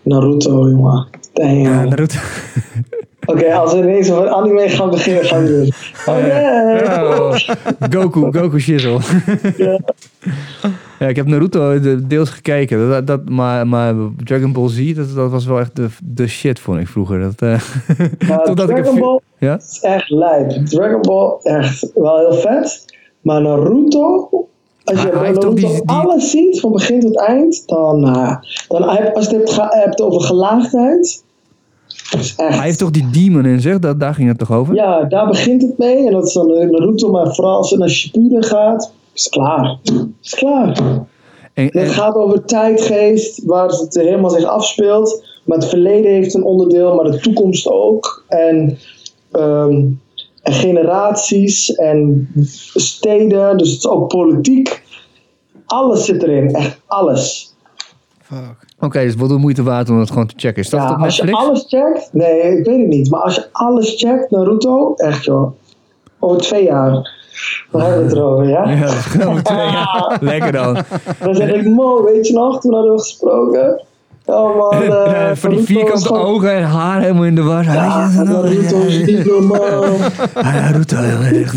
Naruto, 0.02 0.70
jongen. 0.70 1.08
Ja, 1.34 1.84
Naruto. 1.84 2.18
Oké, 3.26 3.54
als 3.54 3.72
we 3.74 3.78
ineens 3.78 4.12
over 4.12 4.30
anime 4.30 4.70
gaan 4.70 4.90
beginnen, 4.90 5.26
gaan 5.26 5.44
we 5.44 5.50
doen. 5.50 5.72
Oh 6.16 6.22
yeah. 6.26 7.20
Oh, 7.20 7.36
Goku, 7.90 8.32
Goku 8.40 8.60
shizzle. 8.60 9.00
Ja. 9.58 9.80
Ja, 11.00 11.08
ik 11.10 11.16
heb 11.16 11.26
Naruto 11.28 11.80
de- 11.80 12.08
deels 12.08 12.30
gekeken. 12.30 12.90
Dat, 12.90 13.08
dat, 13.08 13.30
maar, 13.30 13.68
maar 13.68 13.96
Dragon 14.24 14.52
Ball 14.54 14.70
Z, 14.70 14.94
dat, 14.94 15.16
dat 15.16 15.32
was 15.32 15.46
wel 15.46 15.60
echt 15.60 15.76
de, 15.76 15.88
de 16.04 16.28
shit, 16.28 16.60
vond 16.60 16.80
ik 16.80 16.88
vroeger. 16.88 17.20
Dat, 17.20 17.42
ik 17.42 18.56
Dragon 18.56 18.86
een 18.88 19.00
Ball 19.00 19.20
Ja? 19.38 19.58
is 19.58 19.80
echt 19.82 20.10
lijp. 20.10 20.50
Dragon 20.66 21.02
Ball 21.02 21.40
echt 21.42 21.92
wel 21.96 22.18
heel 22.18 22.34
vet. 22.34 22.86
Maar 23.22 23.42
Naruto, 23.42 24.30
als 24.84 25.02
je 25.02 25.08
Hij- 25.10 25.26
heeft 25.26 25.42
die- 25.42 25.54
die- 25.56 25.82
alles 25.86 26.30
ziet, 26.32 26.60
van 26.60 26.72
begin 26.72 27.00
tot 27.00 27.18
eind, 27.20 27.64
dan, 27.66 28.00
nou, 28.00 28.36
dan 28.68 28.90
heb- 28.90 29.16
als 29.16 29.28
je 29.30 29.38
het 29.38 29.56
hebt, 29.70 30.02
over 30.02 30.22
gelaagdheid, 30.22 31.24
is 32.18 32.34
echt... 32.38 32.56
Hij 32.56 32.64
heeft 32.66 32.80
toch 32.80 32.92
die 32.92 33.10
demon 33.12 33.46
in 33.46 33.62
zich? 33.62 33.80
Dat, 33.80 34.00
daar 34.00 34.14
ging 34.14 34.28
het 34.28 34.38
toch 34.40 34.52
over? 34.52 34.76
Ja, 34.76 35.04
daar 35.04 35.28
begint 35.28 35.62
het 35.62 35.78
mee. 35.78 36.06
En 36.08 36.12
dat 36.12 36.28
is 36.28 36.34
dan 36.34 36.48
Naruto, 36.48 37.12
maar 37.12 37.36
vooral 37.36 37.58
als 37.58 37.70
het 37.70 37.80
naar 37.80 37.90
Shippuden 37.90 38.44
gaat, 38.44 38.92
is 39.14 39.24
het 39.24 39.34
klaar. 39.34 39.78
Is 40.24 40.36
klaar. 40.36 40.78
En, 41.54 41.68
Het 41.72 41.90
gaat 41.90 42.16
over 42.16 42.46
tijdgeest, 42.46 43.44
waar 43.46 43.68
het 43.70 43.96
helemaal 43.96 44.30
zich 44.30 44.44
afspeelt. 44.46 45.24
Maar 45.44 45.58
het 45.58 45.68
verleden 45.70 46.12
heeft 46.12 46.34
een 46.34 46.44
onderdeel, 46.44 46.96
maar 46.96 47.12
de 47.12 47.20
toekomst 47.20 47.68
ook. 47.70 48.24
En, 48.28 48.78
ehm, 49.32 49.82
en 50.44 50.53
generaties 50.53 51.76
en 51.76 52.30
steden, 52.74 53.57
dus 53.57 53.70
het 53.70 53.78
is 53.78 53.88
ook 53.88 54.07
politiek. 54.07 54.84
Alles 55.65 56.06
zit 56.06 56.24
erin, 56.24 56.53
echt 56.53 56.82
alles. 56.88 57.56
Fuck. 58.22 58.65
Oké, 58.80 59.02
dus 59.02 59.15
wat 59.15 59.30
de 59.30 59.38
moeite 59.38 59.64
waard 59.64 59.90
om 59.90 59.99
het 59.99 60.10
gewoon 60.10 60.28
te 60.28 60.34
checken. 60.38 60.65
Staat 60.65 60.80
Ja, 60.80 60.88
het 60.88 60.98
op 60.98 61.03
als 61.03 61.15
je 61.15 61.32
alles 61.32 61.65
checkt, 61.68 62.10
nee, 62.11 62.57
ik 62.57 62.65
weet 62.65 62.80
het 62.80 62.88
niet, 62.88 63.10
maar 63.10 63.22
als 63.22 63.36
je 63.36 63.48
alles 63.52 63.94
checkt, 63.98 64.32
Naruto, 64.32 64.94
echt 64.95 65.24
joh, 65.24 65.52
over 66.20 66.41
twee 66.41 66.64
jaar, 66.64 66.91
dan 67.72 67.82
hebben 67.82 67.99
we 67.99 68.06
het 68.06 68.15
erover, 68.15 68.49
ja? 68.49 68.70
Ja, 68.72 68.80
dat 68.80 68.90
is 68.90 69.06
gewoon 69.06 69.41
twee 69.41 69.57
jaar. 69.57 70.18
Lekker 70.22 70.52
dan. 70.52 70.78
Dan 71.20 71.36
zeg 71.36 71.53
ik, 71.53 71.65
Mo, 71.65 72.03
weet 72.03 72.28
je 72.28 72.34
nog, 72.34 72.60
toen 72.60 72.74
hadden 72.74 72.91
we 72.91 72.99
gesproken. 72.99 73.82
Oh 74.26 74.58
man, 74.58 74.74
eh, 74.84 75.30
Eh, 75.30 75.36
van 75.36 75.50
die 75.50 75.60
vierkante 75.60 76.14
ogen 76.14 76.54
en 76.54 76.64
haar 76.64 77.02
helemaal 77.02 77.26
in 77.26 77.36
de 77.36 77.41
war. 77.41 77.64
Ja, 77.64 78.10
dat? 78.18 78.26
Naruto 78.26 78.82
is 78.82 79.06
niet 79.06 79.26
normaal. 79.26 79.84
Ja, 80.36 80.52
Naruto, 80.52 80.98
heel 80.98 81.22
erg. 81.40 81.54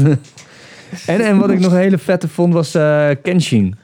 En, 1.07 1.21
en 1.21 1.39
wat 1.39 1.51
ik 1.51 1.61
nog 1.61 1.73
een 1.73 1.79
hele 1.79 1.99
vette 1.99 2.29
vond 2.29 2.53
was 2.53 2.75
eh, 2.75 3.09
Kenshin. 3.23 3.75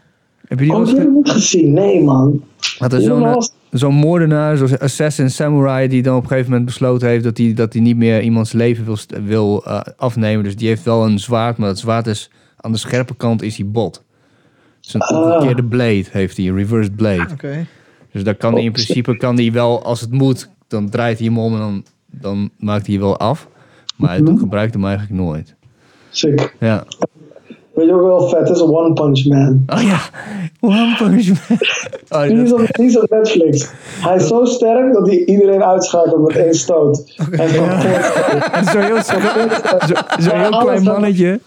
Heb 0.48 0.58
je 0.58 0.64
die 0.64 0.74
Oh, 0.74 0.86
wel 0.86 1.08
niet 1.08 1.30
gezien, 1.30 1.72
nee 1.72 2.02
man. 2.02 2.42
Dat 2.78 2.92
is 2.92 3.08
zo'n 3.70 3.94
moordenaar, 3.94 4.56
zo'n 4.56 4.78
assassin, 4.78 5.30
samurai, 5.30 5.88
die 5.88 6.02
dan 6.02 6.16
op 6.16 6.22
een 6.22 6.28
gegeven 6.28 6.50
moment 6.50 6.68
besloten 6.68 7.08
heeft 7.08 7.24
dat 7.24 7.38
hij, 7.38 7.54
dat 7.54 7.72
hij 7.72 7.82
niet 7.82 7.96
meer 7.96 8.22
iemands 8.22 8.52
leven 8.52 8.84
wil, 8.84 8.96
wil 9.24 9.64
afnemen. 9.96 10.44
Dus 10.44 10.56
die 10.56 10.68
heeft 10.68 10.82
wel 10.82 11.04
een 11.04 11.18
zwaard, 11.18 11.56
maar 11.56 11.68
dat 11.68 11.78
zwaard 11.78 12.06
is 12.06 12.30
aan 12.56 12.72
de 12.72 12.78
scherpe 12.78 13.14
kant 13.16 13.42
is 13.42 13.56
hij 13.56 13.66
bot. 13.66 14.02
Dus 14.80 14.94
een 14.94 15.00
Ah. 15.00 15.16
omgekeerde 15.20 15.64
blade 15.64 16.04
heeft 16.10 16.36
hij, 16.36 16.46
een 16.48 16.56
reversed 16.56 16.96
blade. 16.96 17.26
Oké. 17.32 17.66
Dus 18.12 18.24
daar 18.24 18.34
kan 18.34 18.52
hij 18.52 18.62
in 18.62 18.72
principe, 18.72 19.16
kan 19.16 19.36
hij 19.36 19.52
wel, 19.52 19.82
als 19.84 20.00
het 20.00 20.10
moet, 20.12 20.48
dan 20.68 20.88
draait 20.88 21.18
hij 21.18 21.26
hem 21.26 21.38
om 21.38 21.52
en 21.52 21.58
dan, 21.58 21.84
dan 22.10 22.50
maakt 22.58 22.86
hij 22.86 22.98
wel 22.98 23.16
af. 23.18 23.48
Maar 23.96 24.10
hij 24.10 24.20
Mhm. 24.20 24.36
gebruikt 24.38 24.74
hem 24.74 24.84
eigenlijk 24.84 25.20
nooit. 25.22 25.54
Sick. 26.10 26.54
Ja. 26.60 26.84
Weet 27.74 27.86
je 27.86 27.92
ook 27.94 28.02
wel 28.02 28.28
vet 28.28 28.48
is? 28.50 28.60
One 28.62 28.92
Punch 28.92 29.24
Man. 29.24 29.62
Oh 29.66 29.82
ja, 29.82 29.98
One 30.60 30.94
Punch 30.98 31.26
Man. 31.26 31.58
Oh, 32.08 32.22
Die 32.28 32.42
is, 32.42 32.52
op, 32.52 32.66
die 32.72 32.86
is 32.86 32.98
op 32.98 33.10
Netflix. 33.10 33.68
Hij 34.00 34.16
is 34.16 34.26
zo 34.26 34.44
sterk 34.44 34.92
dat 34.92 35.06
hij 35.06 35.24
iedereen 35.24 35.64
uitschakelt 35.64 36.26
met 36.26 36.36
één 36.36 36.54
stoot. 36.54 37.02
Hij 37.30 37.46
is 37.46 37.52
gewoon 37.52 37.80
voort- 37.82 38.52
Het 38.52 38.66
is 38.66 38.72
zo'n 38.72 38.80
heel, 38.82 39.02
zo, 39.02 39.14
zo 40.30 40.36
heel 40.36 40.58
klein 40.58 40.82
mannetje. 40.82 41.40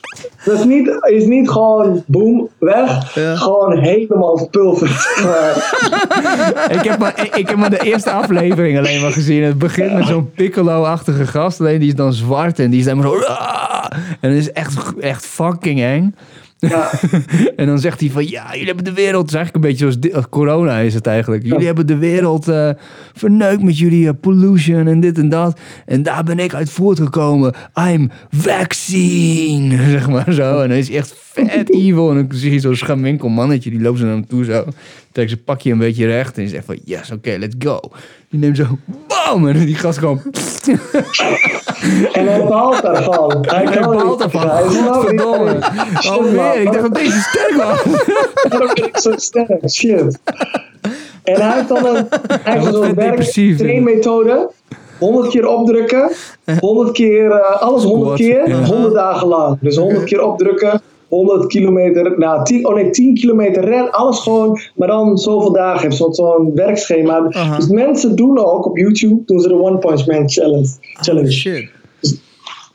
Dat 0.46 0.54
is 0.60 0.64
niet, 0.64 0.98
is 1.02 1.26
niet 1.26 1.50
gewoon 1.50 2.04
boem, 2.06 2.48
weg. 2.60 3.16
Ja. 3.16 3.36
Gewoon 3.36 3.78
helemaal 3.78 4.38
verpulverd. 4.38 4.92
Ik 6.70 6.84
heb, 6.84 7.00
maar, 7.00 7.20
ik, 7.26 7.36
ik 7.36 7.48
heb 7.50 7.58
maar 7.58 7.70
de 7.70 7.80
eerste 7.84 8.12
aflevering 8.12 8.78
alleen 8.78 9.02
maar 9.02 9.12
gezien. 9.12 9.44
Het 9.44 9.58
begint 9.58 9.94
met 9.94 10.06
zo'n 10.08 10.32
piccolo-achtige 10.36 11.28
gast. 11.28 11.60
Alleen 11.60 11.80
die 11.80 11.88
is 11.88 11.96
dan 11.96 12.14
zwart 12.14 12.60
en 12.60 12.70
die 12.70 12.80
is 12.80 12.86
dan 12.86 12.98
maar 12.98 13.08
zo... 13.08 13.16
En 14.22 14.30
dat 14.30 14.40
is 14.40 14.52
echt, 14.52 14.94
echt 15.00 15.26
fucking 15.26 15.82
eng. 15.82 16.16
Ja. 16.70 16.92
En 17.56 17.66
dan 17.66 17.80
zegt 17.80 18.00
hij 18.00 18.10
van... 18.10 18.28
Ja, 18.28 18.52
jullie 18.52 18.66
hebben 18.66 18.84
de 18.84 18.94
wereld... 18.94 19.22
Het 19.22 19.30
is 19.30 19.36
eigenlijk 19.36 19.66
een 19.66 19.72
beetje 19.72 20.10
zoals 20.10 20.26
corona 20.30 20.78
is 20.78 20.94
het 20.94 21.08
eigenlijk. 21.08 21.44
Jullie 21.44 21.66
hebben 21.66 21.88
de 21.88 21.98
wereld 21.98 22.48
eh, 22.48 22.70
verneukt 23.14 23.64
met 23.64 23.78
jullie 23.78 24.08
eh, 24.08 24.14
pollution 24.22 24.88
en 24.88 25.00
dit 25.00 25.18
en 25.18 25.30
dat. 25.30 25.60
En 25.86 26.04
daar 26.04 26.24
ben 26.24 26.40
ik 26.40 26.54
uit 26.54 26.70
voortgekomen. 26.70 27.54
I'm 27.90 28.12
vaccine. 28.30 29.78
Zeg 29.92 30.10
maar 30.10 30.34
zo. 30.34 30.62
En 30.62 30.70
hij 30.70 30.80
is 30.80 30.90
echt 30.90 31.16
vet 31.18 31.72
evil. 31.84 32.10
En 32.10 32.16
dan 32.16 32.38
zie 32.38 32.52
je 32.52 32.60
zo'n 32.60 32.76
schaminkel 32.76 33.30
mannetje. 33.30 33.70
Die 33.70 33.82
loopt 33.82 34.00
zo 34.00 34.06
naar 34.06 34.14
hem 34.14 34.28
toe 34.28 34.44
zo. 34.44 34.66
Trekt 35.12 35.30
zijn 35.30 35.44
pakje 35.44 35.72
een 35.72 35.78
beetje 35.78 36.06
recht. 36.06 36.36
En 36.36 36.42
die 36.42 36.52
zegt 36.52 36.66
van... 36.66 36.80
Yes, 36.84 37.12
oké, 37.12 37.36
let's 37.40 37.56
go. 37.60 37.80
Die 38.30 38.40
neemt 38.40 38.58
zo... 38.58 38.78
Bam! 39.08 39.48
En 39.48 39.66
die 39.66 39.76
gast 39.76 39.98
gewoon... 39.98 40.22
En 42.14 42.28
hij 42.28 42.44
baalt 42.44 42.82
daarvan. 42.82 43.38
Hij 43.48 43.66
Hij 43.66 43.82
baalt 43.82 44.22
ervan. 44.22 44.50
Hij. 44.50 44.64
Godverdomme. 44.64 45.58
Alweer. 46.10 46.34
man. 46.34 46.58
Ik 46.58 46.72
dacht 46.72 46.82
dat 46.82 46.94
deze 46.96 47.20
sterk 47.20 47.56
was. 47.56 47.84
Waarom 48.50 48.74
ben 48.74 48.84
ik 48.86 48.98
zo 48.98 49.12
sterk? 49.16 49.70
Shit. 49.70 50.20
En 51.24 51.42
hij 51.42 51.56
heeft 51.56 51.68
dan 51.68 51.86
een, 51.86 52.08
hij 52.44 52.62
zo'n 52.62 52.94
werktrainmethode. 52.94 54.50
100 55.00 55.30
keer 55.30 55.48
opdrukken, 55.48 56.12
100 56.60 56.92
keer, 56.92 57.32
eh, 57.32 57.62
alles 57.62 57.84
100 57.84 58.20
Squat, 58.20 58.30
keer, 58.30 58.50
ja. 58.50 58.64
100 58.64 58.94
dagen 58.94 59.28
lang. 59.28 59.58
Dus 59.62 59.76
100 59.78 60.04
keer 60.04 60.24
opdrukken, 60.24 60.82
100 61.08 61.48
kilometer, 61.48 62.14
nou 62.18 62.44
10, 62.44 62.68
oh 62.68 62.76
nee, 62.76 62.90
10 62.90 63.14
kilometer 63.14 63.66
ren, 63.66 63.92
alles 63.92 64.20
gewoon, 64.20 64.60
maar 64.76 64.88
dan 64.88 65.18
zoveel 65.18 65.52
dagen 65.52 65.82
heeft 65.82 65.96
zo'n 65.96 66.14
zo'n 66.14 66.52
werkschema. 66.56 67.22
Dus 67.56 67.68
mensen 67.68 68.16
doen 68.16 68.46
ook 68.46 68.66
op 68.66 68.78
YouTube, 68.78 69.22
doen 69.26 69.40
ze 69.40 69.48
de 69.48 69.62
One 69.62 69.78
Punch 69.78 70.06
Man 70.06 70.30
Challenge. 70.30 70.68
challenge. 70.94 71.32
Shit. 71.32 71.70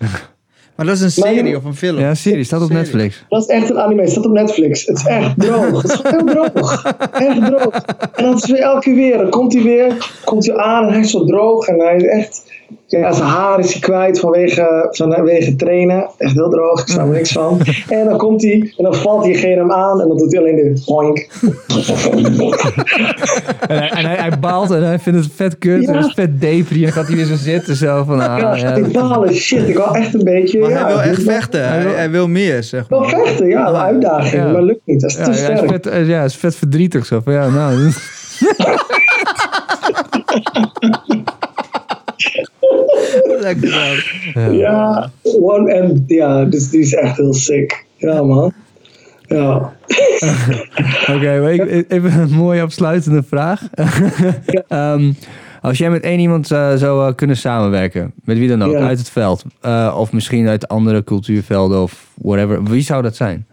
Maar 0.76 0.88
dat 0.88 1.00
is 1.00 1.16
een 1.16 1.22
Maar 1.22 1.34
serie 1.34 1.56
of 1.56 1.64
een 1.64 1.74
film? 1.74 1.98
Ja, 1.98 2.14
serie. 2.14 2.44
Staat 2.44 2.60
op 2.60 2.66
Serie. 2.66 2.82
Netflix. 2.82 3.24
Dat 3.28 3.40
is 3.42 3.46
echt 3.46 3.70
een 3.70 3.78
anime, 3.78 4.08
staat 4.08 4.26
op 4.26 4.32
Netflix. 4.32 4.86
Het 4.86 4.96
is 4.96 5.04
echt 5.04 5.40
droog. 5.40 5.82
Het 5.82 5.92
is 5.92 5.98
gewoon 6.02 6.28
heel 6.28 6.52
droog. 6.52 6.84
Echt 7.12 7.46
droog. 7.46 7.74
En 8.14 8.24
dat 8.24 8.44
is 8.44 8.50
weer 8.50 8.60
elke 8.60 8.80
keer 8.80 8.94
weer. 8.94 9.18
Dan 9.18 9.30
komt 9.30 9.52
hij 9.52 9.62
weer, 9.62 10.10
komt 10.24 10.46
hij 10.46 10.56
aan 10.56 10.86
en 10.86 10.92
hij 10.92 11.00
is 11.00 11.10
zo 11.10 11.24
droog. 11.24 11.66
En 11.66 11.78
hij 11.78 11.96
is 11.96 12.04
echt, 12.04 12.52
ja, 12.86 13.12
zijn 13.12 13.28
haar 13.28 13.58
is 13.58 13.72
hij 13.72 13.80
kwijt 13.80 14.20
vanwege, 14.20 14.88
vanwege 14.90 15.56
trainen. 15.56 16.08
Echt 16.18 16.32
heel 16.34 16.50
droog, 16.50 16.80
ik 16.80 16.88
snap 16.88 17.06
er 17.06 17.12
niks 17.12 17.32
van. 17.32 17.60
En 17.88 18.04
dan 18.08 18.18
komt 18.18 18.42
hij 18.42 18.72
en 18.76 18.84
dan 18.84 18.94
valt 18.94 19.24
diegene 19.24 19.56
hem 19.56 19.72
aan 19.72 20.00
en 20.00 20.08
dan 20.08 20.16
doet 20.16 20.32
hij 20.32 20.40
alleen 20.40 20.56
de 20.56 20.82
boink. 20.86 21.18
En, 23.68 23.76
hij, 23.78 23.88
en 23.88 24.04
hij, 24.04 24.16
hij 24.16 24.38
baalt 24.38 24.70
en 24.70 24.82
hij 24.82 24.98
vindt 24.98 25.18
het 25.24 25.28
vet 25.34 25.58
kut. 25.58 25.86
En 25.86 25.92
Ja. 25.92 25.98
het 25.98 26.06
is 26.06 26.12
vet 26.14 26.40
depri. 26.40 26.76
En 26.76 26.82
dan 26.82 26.92
gaat 26.92 27.06
hij 27.06 27.16
weer 27.16 27.24
zo 27.24 27.34
zitten. 27.36 27.76
Zo 27.76 28.04
van, 28.04 28.20
ah, 28.20 28.38
Ja, 28.38 28.54
ja, 28.54 28.74
ik 28.74 28.92
balen, 28.92 29.34
shit, 29.34 29.68
ik 29.68 29.76
wil 29.76 29.94
echt 29.94 30.14
een 30.14 30.24
beetje. 30.24 30.58
Maar 30.58 30.70
ja, 30.70 30.76
hij 30.84 30.86
wil 30.94 31.00
echt 31.02 31.22
vechten. 31.22 31.68
Hij, 31.68 31.80
hij 31.82 32.10
wil 32.10 32.28
meer, 32.28 32.62
zeg 32.62 32.82
Ik 32.82 32.88
wil 32.88 33.00
maar. 33.00 33.08
vechten, 33.08 33.48
ja, 33.48 33.68
een 33.68 33.74
uitdaging, 33.76 34.42
Ja. 34.42 34.50
maar 34.52 34.62
lukt 34.62 34.80
niet. 34.84 35.00
Dat 35.00 35.10
is 35.10 35.16
ja, 35.16 35.24
te 35.24 35.30
ja, 35.30 35.36
hij 35.36 35.52
is 35.52 35.58
sterk. 35.58 35.70
vet, 35.70 35.86
eh, 35.86 36.08
ja, 36.08 36.16
hij 36.16 36.24
is 36.24 36.36
vet 36.36 36.54
verdrietig. 36.56 37.06
Zo 37.06 37.20
van, 37.24 37.32
ja, 37.32 37.48
nou... 37.48 37.76
Lekker. 43.40 44.52
Ja, 44.52 45.10
one 45.40 45.80
and 45.80 46.00
ja, 46.06 46.44
dus 46.44 46.70
die 46.70 46.80
is 46.80 46.94
echt 46.94 47.16
heel 47.16 47.34
sick. 47.34 47.84
Ja, 47.96 48.22
man. 48.22 48.52
Ja. 49.26 49.54
Oké, 51.14 51.50
ik- 51.50 51.84
even 51.92 52.12
een 52.20 52.30
mooie 52.30 52.62
afsluitende 52.62 53.22
vraag. 53.22 53.62
Ehm, 54.68 55.12
als 55.60 55.78
jij 55.78 55.90
met 55.90 56.02
één 56.02 56.18
iemand 56.18 56.50
eh, 56.50 56.74
zou 56.74 57.08
eh, 57.08 57.14
kunnen 57.14 57.36
samenwerken, 57.36 58.12
met 58.24 58.38
wie 58.38 58.48
dan 58.48 58.62
ook, 58.62 58.72
Ja. 58.72 58.86
uit 58.86 58.98
het 58.98 59.10
veld, 59.10 59.44
eh, 59.60 59.94
of 59.98 60.12
misschien 60.12 60.48
uit 60.48 60.68
andere 60.68 61.04
cultuurvelden 61.04 61.82
of 61.82 62.06
whatever, 62.22 62.62
wie 62.64 62.82
zou 62.82 63.02
dat 63.02 63.16
zijn? 63.16 63.46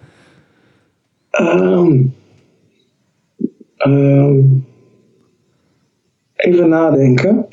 Ehm, 1.31 2.01
ehm, 3.77 4.39
even 6.35 6.69
nadenken. 6.69 7.45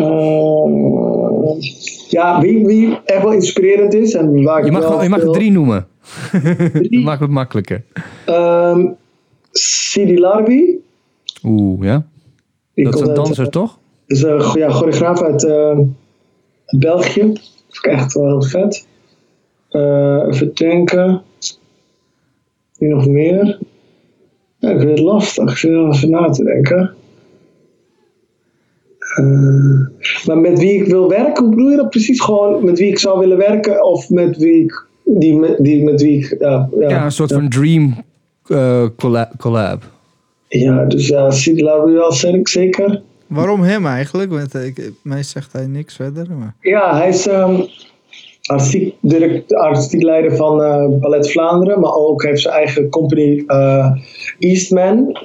Ehm, 0.00 1.60
ja, 2.08 2.40
wie, 2.40 2.66
wie 2.66 2.98
echt 3.04 3.22
wel 3.22 3.32
inspirerend 3.32 3.94
is 3.94 4.14
en 4.14 4.42
waar 4.42 4.58
ik 4.58 4.64
Je 4.64 4.70
mag, 4.72 4.88
wel 4.88 5.02
je 5.02 5.08
mag 5.08 5.20
er 5.22 5.32
drie 5.32 5.50
noemen. 5.52 5.86
dat 6.72 6.90
maakt 6.90 7.20
het 7.20 7.30
makkelijker. 7.30 7.84
Sidi 9.52 10.18
Larbi. 10.20 10.78
Oeh, 11.44 11.84
ja? 11.84 12.06
Die 12.74 12.84
Dat 12.84 12.94
is 12.94 13.00
een 13.00 13.06
uit- 13.06 13.16
danser, 13.16 13.50
toch? 13.50 13.78
is 14.06 14.22
een 14.22 14.52
ja, 14.54 14.70
choreograaf 14.70 15.22
uit 15.22 15.44
eh, 15.44 15.78
België. 16.78 17.20
Dat 17.20 17.38
vind 17.68 17.76
ik 17.84 17.86
echt 17.86 18.12
wel 18.14 18.26
heel 18.26 18.42
vet. 18.42 18.86
Eh, 19.68 20.24
even 20.28 20.54
denken. 20.54 21.22
Wie 22.78 22.88
nog 22.88 23.06
meer? 23.06 23.58
Ja, 24.58 24.70
ik 24.70 24.78
vind 24.78 24.90
het 24.90 24.98
lastig. 24.98 25.50
Ik 25.50 25.56
zit 25.56 25.70
er 25.70 25.88
even 25.88 26.10
na 26.10 26.30
te 26.30 26.44
denken. 26.44 26.94
Eh, 29.16 30.26
maar 30.26 30.38
met 30.38 30.58
wie 30.58 30.72
ik 30.74 30.86
wil 30.86 31.08
werken, 31.08 31.44
hoe 31.44 31.54
bedoel 31.54 31.70
je 31.70 31.76
dat 31.76 31.90
precies? 31.90 32.20
Gewoon 32.20 32.64
met 32.64 32.78
wie 32.78 32.88
ik 32.88 32.98
zou 32.98 33.18
willen 33.18 33.36
werken 33.38 33.84
of 33.84 34.08
met 34.10 34.36
wie 34.36 34.62
ik, 34.64 34.84
die, 35.04 35.34
met- 35.36 35.56
die, 35.58 35.84
met 35.84 36.02
wie 36.02 36.16
ik, 36.18 36.36
ja, 36.40 36.68
ja, 36.80 36.88
Ja, 36.88 37.04
een 37.04 37.12
soort 37.12 37.30
ja. 37.30 37.36
van 37.36 37.48
dream 37.48 37.94
eh, 38.46 38.86
colla- 38.96 39.30
collab. 39.38 39.82
Ja, 40.48 40.84
dus 40.84 41.08
ja, 41.08 41.30
Sid 41.30 41.60
Larbi 41.60 41.92
wel 41.92 42.12
zeker- 42.12 42.48
zeker. 42.48 43.02
Waarom 43.26 43.62
hem 43.62 43.86
eigenlijk? 43.86 44.30
Want 44.30 44.54
ik, 44.54 44.90
mij 45.02 45.22
zegt 45.22 45.52
hij 45.52 45.66
niks 45.66 45.96
verder. 45.96 46.26
Maar... 46.38 46.54
Ja, 46.60 46.96
hij 46.96 47.08
is 47.08 47.26
ehm, 47.28 47.60
artistiek, 48.44 48.94
direct, 49.00 49.54
artistiek 49.54 50.02
leider 50.02 50.36
van 50.36 50.62
eh, 50.62 50.86
Ballet 51.00 51.30
Vlaanderen, 51.30 51.80
maar 51.80 51.92
ook 51.94 52.22
heeft 52.22 52.40
zijn 52.40 52.54
eigen 52.54 52.88
company 52.88 53.44
eh, 53.46 53.90
Eastman. 54.38 55.18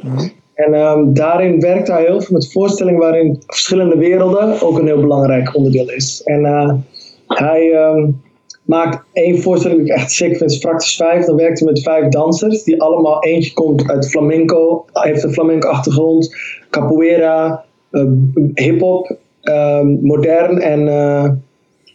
En 0.56 0.74
ehm, 0.74 1.14
daarin 1.14 1.60
werkt 1.60 1.88
hij 1.88 2.04
heel 2.04 2.22
veel 2.22 2.34
met 2.36 2.52
voorstellingen 2.52 3.00
waarin 3.00 3.44
verschillende 3.48 3.98
werelden 3.98 4.62
ook 4.62 4.80
een 4.80 4.86
heel 4.86 5.02
belangrijk 5.02 5.56
onderdeel 5.56 5.90
is. 5.90 6.22
En 6.24 6.46
eh, 6.46 6.74
hij, 7.28 7.72
ehm, 7.72 8.10
maakt 8.66 9.04
één 9.14 9.42
voorstelling 9.42 9.80
die 9.80 9.92
ik 9.92 9.98
echt 9.98 10.12
sick 10.12 10.38
vind, 10.38 10.58
Fractus 10.58 10.96
5. 10.96 11.26
Dan 11.26 11.36
werkt 11.36 11.60
hij 11.60 11.68
met 11.72 11.82
vijf 11.82 12.08
dansers, 12.08 12.64
die 12.64 12.82
allemaal 12.82 13.24
eentje 13.24 13.54
komt 13.54 13.90
uit 13.90 14.10
flamenco, 14.10 14.86
heeft 14.94 15.24
een 15.24 15.34
flamenco 15.34 15.68
achtergrond, 15.68 16.36
capoeira, 16.70 17.64
uh, 17.92 18.12
hip-hop, 18.54 19.18
uh, 19.44 19.82
modern 19.82 20.60
en, 20.60 20.82
uh, 20.82 21.30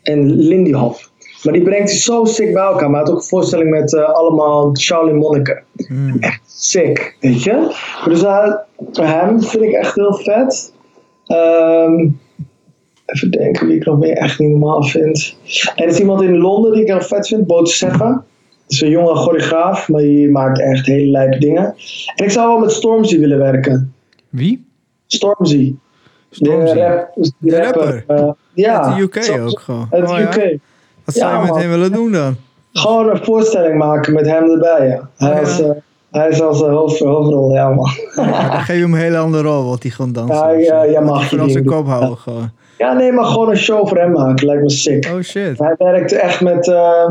en 0.03 0.31
lindy 0.31 0.73
hop. 0.73 1.10
Maar 1.43 1.53
die 1.53 1.62
brengt 1.62 1.91
zo 1.91 2.25
sick 2.25 2.53
bij 2.53 2.62
elkaar. 2.62 2.91
Maar 2.91 3.01
had 3.01 3.11
ook 3.11 3.17
een 3.17 3.23
voorstelling 3.23 3.71
met 3.71 3.93
uh, 3.93 4.09
allemaal 4.09 4.71
Charlie 4.73 5.15
monniken. 5.15 5.62
Mm. 5.89 6.17
Echt 6.21 6.41
sick, 6.47 7.17
weet 7.21 7.43
je. 7.43 7.75
Dus 8.05 8.23
uh, 8.23 8.55
hem 8.93 9.43
vind 9.43 9.62
ik 9.62 9.73
echt 9.73 9.95
heel 9.95 10.15
vet. 10.15 10.73
Um, 11.27 12.21
even 13.07 13.31
denken 13.31 13.67
wie 13.67 13.77
ik 13.77 13.85
nog 13.85 13.99
meer 13.99 14.17
echt 14.17 14.39
niet 14.39 14.51
normaal 14.51 14.83
vind. 14.83 15.37
Er 15.75 15.87
is 15.87 15.99
iemand 15.99 16.23
in 16.23 16.39
Londen 16.39 16.73
die 16.73 16.81
ik 16.83 16.89
heel 16.89 17.01
vet 17.01 17.29
vind, 17.29 17.47
Bote 17.47 17.71
Sefa. 17.71 18.09
Dat 18.09 18.23
is 18.67 18.81
een 18.81 18.91
jonge 18.91 19.15
choreograaf, 19.15 19.89
maar 19.89 20.01
die 20.01 20.31
maakt 20.31 20.61
echt 20.61 20.87
hele 20.87 21.11
lijpe 21.11 21.39
dingen. 21.39 21.75
En 22.15 22.25
ik 22.25 22.31
zou 22.31 22.49
wel 22.49 22.59
met 22.59 22.73
Stormzy 22.73 23.19
willen 23.19 23.39
werken. 23.39 23.95
Wie? 24.29 24.65
Stormzy. 25.07 25.75
Stormzy. 26.31 26.75
De, 26.75 26.81
rap, 26.81 27.12
de, 27.15 27.33
De 27.39 27.62
rapper? 27.62 28.05
Uh, 28.09 28.31
ja. 28.55 28.83
Uit 28.83 28.97
de 28.97 29.03
UK 29.03 29.41
ook 29.41 29.61
gewoon. 29.61 29.87
Uit 29.91 30.07
de 30.07 30.12
Oh? 30.12 30.21
UK. 30.21 30.59
Wat 31.11 31.19
zou 31.19 31.31
Ja, 31.31 31.37
je 31.37 31.43
met 31.43 31.51
man. 31.51 31.61
hem 31.61 31.70
willen 31.70 31.93
doen 31.93 32.12
dan? 32.12 32.37
Gewoon 32.73 33.11
een 33.11 33.24
voorstelling 33.24 33.78
maken 33.78 34.15
met 34.15 34.27
hem 34.27 34.51
erbij, 34.51 34.87
ja. 34.89 35.09
Hij. 35.16 35.43
Is, 35.43 35.61
uh, 35.61 35.70
hij 36.11 36.28
is 36.28 36.43
als 36.43 36.61
een 36.61 36.70
hoofd, 36.73 36.99
hoofdrol, 36.99 37.55
ja 37.55 37.69
man. 37.69 37.91
Ja, 38.15 38.49
dan 38.51 38.61
geef 38.61 38.77
je 38.77 38.82
hem 38.82 38.93
een 38.93 38.99
hele 39.01 39.19
andere 39.19 39.43
rol, 39.49 39.65
wat 39.65 39.82
hij 39.82 39.91
gewoon 39.91 40.12
dansen. 40.12 40.37
Ja, 40.37 40.51
ja, 40.51 40.82
ja, 40.82 41.01
mag 41.01 41.28
die 41.28 41.51
zijn 41.51 41.65
kop 41.65 41.87
houden 41.87 42.16
gewoon. 42.16 42.51
Ja, 42.78 42.93
nee, 42.93 43.12
maar 43.12 43.24
gewoon 43.24 43.51
een 43.51 43.57
show 43.57 43.89
voor 43.89 43.99
hem 43.99 44.12
maken, 44.12 44.47
lijkt 44.47 44.62
me 44.62 44.70
sick. 44.70 45.11
Oh 45.15 45.23
shit. 45.23 45.59
Hij 45.59 45.74
werkte 45.78 46.16
echt 46.16 46.41
met, 46.41 46.69
eh, 46.69 47.11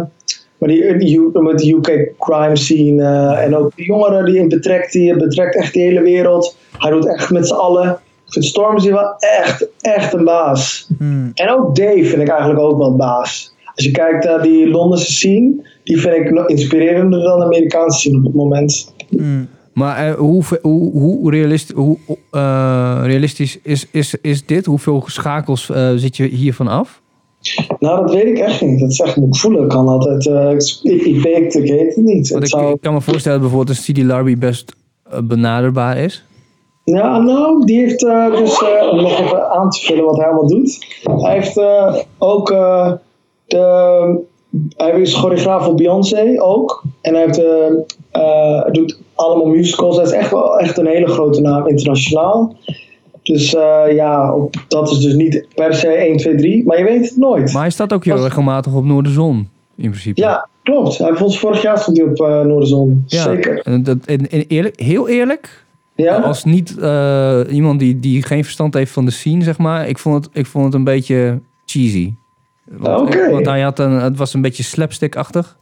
met, 0.58 0.70
die, 0.70 1.30
met 1.34 1.60
de 1.60 1.74
UK 1.74 2.12
crime 2.20 2.56
scene 2.56 3.04
eh, 3.04 3.44
en 3.44 3.56
ook 3.56 3.72
de 3.76 3.84
jongeren 3.84 4.26
die 4.26 4.38
in 4.38 4.50
betrekt, 4.50 4.92
die 4.92 5.18
betrekt 5.18 5.56
echt 5.56 5.74
de 5.74 5.80
hele 5.80 6.02
wereld. 6.02 6.56
Hij 6.78 6.92
doet 6.92 7.08
echt 7.08 7.30
met 7.30 7.48
z'n 7.48 7.54
allen. 7.54 8.00
Ik 8.26 8.34
vind 8.34 8.46
Stormzy 8.46 8.92
wel 8.92 9.14
echt, 9.18 9.68
echt 9.82 10.14
een 10.14 10.24
baas. 10.24 10.88
Hmm. 10.98 11.32
En 11.34 11.50
ook 11.50 11.76
Dave 11.76 12.04
vind 12.04 12.22
ik 12.22 12.30
eigenlijk 12.30 12.60
ook 12.60 12.78
wel 12.78 12.88
een 12.88 12.98
baas. 12.98 13.54
Als 13.80 13.88
je 13.88 13.94
kijkt 13.94 14.26
naar 14.26 14.42
die 14.42 14.68
Londense 14.70 15.12
scene, 15.12 15.70
die 15.84 15.98
vind 16.00 16.16
ik 16.16 16.32
nog 16.32 16.48
inspirerender 16.48 17.22
dan 17.22 17.40
de 17.40 17.46
Amerikaanse 17.46 18.00
scene 18.00 18.18
op 18.18 18.24
het 18.24 18.34
moment. 18.34 18.94
Hmm. 19.10 19.48
Maar 19.74 20.08
eh, 20.08 20.14
hoe, 20.14 20.44
hoe, 20.62 20.92
hoe, 20.92 21.32
realist, 21.32 21.72
hoe 21.72 21.98
eh, 22.32 23.00
realistisch 23.04 23.60
is, 23.64 23.88
is, 23.92 24.16
is 24.22 24.46
dit? 24.46 24.66
Hoeveel 24.66 25.04
schakels 25.06 25.70
eh, 25.70 25.90
zit 25.96 26.18
je 26.18 26.26
hiervan 26.26 26.68
af? 26.68 27.02
Nou, 27.80 28.02
dat 28.06 28.14
weet 28.14 28.26
ik 28.26 28.38
echt 28.38 28.62
niet. 28.62 28.80
Dat 28.80 28.90
is 28.92 29.00
echt 29.00 29.16
moet 29.16 29.36
ik 29.36 29.42
voelen. 29.42 29.64
Ik 29.64 29.70
kan 29.70 29.88
altijd. 29.88 30.28
eh, 30.28 30.52
ik, 30.52 31.04
ik 31.06 31.22
weet 31.24 31.44
het, 31.44 31.56
ik 31.64 31.70
weet 31.72 31.96
het 31.96 32.06
niet. 32.06 32.30
Het 32.30 32.44
ik, 32.44 32.50
zou- 32.50 32.74
ik 32.74 32.82
kan 32.82 32.94
me 32.94 33.02
voorstellen 33.02 33.40
dat 33.42 33.50
bijvoorbeeld 33.50 33.78
een 33.88 33.94
CD 33.94 34.04
Larby 34.04 34.38
best 34.38 34.76
benaderbaar 35.24 35.98
is. 35.98 36.24
Ja, 36.84 37.18
nou, 37.20 37.66
die 37.66 37.80
heeft 37.80 38.00
dus, 38.00 38.62
eh, 38.62 38.90
om 38.92 39.02
nog 39.02 39.20
even 39.20 39.50
aan 39.52 39.70
te 39.70 39.80
vullen 39.80 40.06
wat 40.06 40.18
hij 40.18 40.26
allemaal 40.26 40.48
doet. 40.48 40.86
Hij 41.04 41.34
heeft 41.34 41.58
eh, 41.58 41.96
ook, 42.18 42.52
eh, 42.52 42.92
de, 43.50 44.20
hij 44.78 45.02
is 45.02 45.14
choreograaf 45.14 45.64
voor 45.64 45.76
Beyoncé 45.76 46.34
ook. 46.38 46.84
En 47.02 47.14
hij 47.14 47.24
heeft, 47.24 47.40
eh, 47.40 47.66
eh, 48.12 48.72
doet 48.72 49.00
allemaal 49.16 49.46
musicals. 49.46 49.96
Hij 49.96 50.06
is 50.06 50.12
echt 50.12 50.32
wel 50.32 50.60
echt 50.60 50.78
een 50.78 50.88
hele 50.88 51.08
grote 51.08 51.42
naam 51.42 51.68
internationaal. 51.68 52.56
Dus 53.24 53.56
eh, 53.56 53.84
ja, 53.92 54.36
op- 54.36 54.56
dat 54.68 54.92
is 54.92 54.98
dus 54.98 55.14
niet 55.14 55.46
per 55.56 55.74
se 55.74 55.88
1, 55.88 56.18
2, 56.18 56.36
3. 56.36 56.66
Maar 56.66 56.78
je 56.78 56.84
weet 56.84 57.10
het 57.10 57.18
nooit. 57.18 57.54
Maar 57.54 57.62
hij 57.62 57.72
staat 57.72 57.94
ook 57.94 58.06
heel 58.06 58.24
regelmatig 58.24 58.74
op 58.76 58.86
Noorderzon, 58.86 59.50
in 59.76 59.90
principe. 59.90 60.22
Ja, 60.22 60.48
klopt. 60.64 60.98
Hij 60.98 61.14
vond 61.14 61.38
vorig 61.38 61.62
jaar 61.62 61.78
stond 61.80 61.98
hij 61.98 62.06
op 62.08 62.20
eh 62.20 62.42
Noorderzon. 62.42 63.04
Ja, 63.08 63.24
Zeker. 63.24 63.60
En 63.64 63.84
dat, 63.84 63.98
en, 64.06 64.30
en 64.30 64.46
eerlijk, 64.48 64.80
heel 64.80 65.08
eerlijk, 65.10 65.66
Ja? 65.96 66.18
als 66.18 66.44
niet 66.44 66.76
iemand 67.50 67.80
die, 67.80 68.00
die 68.00 68.24
geen 68.24 68.44
verstand 68.44 68.74
heeft 68.74 68.92
van 68.92 69.06
de 69.06 69.12
scene, 69.12 69.44
zeg 69.44 69.58
maar. 69.58 69.88
Ik 69.88 69.98
vond 69.98 70.26
het, 70.26 70.30
ik 70.34 70.46
vond 70.46 70.66
het 70.66 70.74
een 70.74 70.84
beetje 70.84 71.40
cheesy. 71.66 72.14
Want, 72.70 73.02
Oké. 73.02 73.30
want 73.30 73.46
hij 73.46 73.62
had 73.62 73.80
een, 73.80 73.92
het 73.92 74.18
was 74.18 74.34
een 74.34 74.42
beetje 74.42 74.64
slapstick-achtig. 74.64 75.58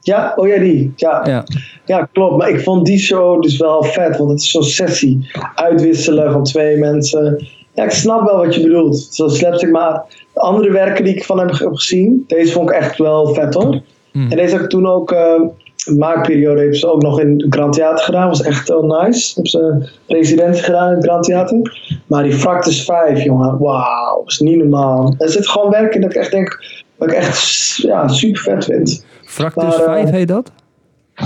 Ja, 0.00 0.32
oh 0.36 0.48
ja, 0.48 0.58
die. 0.58 0.92
Ja. 0.96 1.22
Ja. 1.24 1.44
Ja, 1.84 2.08
klopt. 2.12 2.36
Maar 2.36 2.48
ik 2.48 2.60
vond 2.60 2.86
die 2.86 2.98
show 2.98 3.42
dus 3.42 3.56
wel 3.56 3.82
vet, 3.82 4.16
want 4.16 4.30
het 4.30 4.40
is 4.40 4.50
zo'n 4.50 4.62
sessie. 4.62 5.30
Uitwisselen 5.54 6.32
van 6.32 6.44
twee 6.44 6.76
mensen. 6.76 7.46
Ja, 7.74 7.84
ik 7.84 7.90
snap 7.90 8.24
wel 8.24 8.36
wat 8.36 8.54
je 8.54 8.60
bedoelt. 8.60 9.08
Zo 9.10 9.28
slapstick, 9.28 9.70
maar 9.70 10.02
de 10.34 10.40
andere 10.40 10.70
werken 10.70 11.04
die 11.04 11.14
ik 11.14 11.24
van 11.24 11.38
hem 11.38 11.48
heb 11.48 11.74
gezien, 11.74 12.24
deze 12.26 12.52
vond 12.52 12.70
ik 12.70 12.76
echt 12.76 12.98
wel 12.98 13.34
vet 13.34 13.54
hoor. 13.54 13.80
Hmm. 14.12 14.30
En 14.30 14.36
deze 14.36 14.54
heb 14.54 14.62
ik 14.62 14.68
toen 14.68 14.86
ook, 14.86 15.12
eh 15.12 15.40
maakperiode 15.86 16.60
hebben 16.60 16.78
ze 16.78 16.92
ook 16.92 17.02
nog 17.02 17.20
in 17.20 17.32
het 17.40 17.54
Grand 17.54 17.72
Theater 17.72 18.04
gedaan. 18.04 18.28
was 18.28 18.42
echt 18.42 18.68
wel 18.68 18.82
nice. 18.82 19.34
Hebben 19.34 19.50
ze 19.50 19.90
residentie 20.06 20.62
gedaan 20.62 20.88
in 20.88 20.94
het 20.94 21.04
Grand 21.04 21.24
Theater. 21.24 21.80
Maar 22.06 22.22
die 22.22 22.32
Fractus 22.32 22.84
5, 22.84 23.22
jongen, 23.22 23.58
wauw, 23.58 24.22
is 24.26 24.38
niet 24.38 24.56
normaal. 24.56 25.14
Er 25.18 25.28
zit 25.28 25.48
gewoon 25.48 25.70
werk 25.70 25.94
in 25.94 26.00
dat 26.00 26.10
ik 26.10 26.16
echt 26.16 26.30
denk, 26.30 26.64
wat 26.96 27.08
ik 27.08 27.14
echt 27.14 27.76
ja, 27.76 28.08
super 28.08 28.40
vet 28.40 28.64
vind. 28.64 29.04
Fractus 29.24 29.64
Maar, 29.64 29.86
eh, 29.86 29.92
5 29.92 30.10
heet 30.10 30.28
dat? 30.28 30.52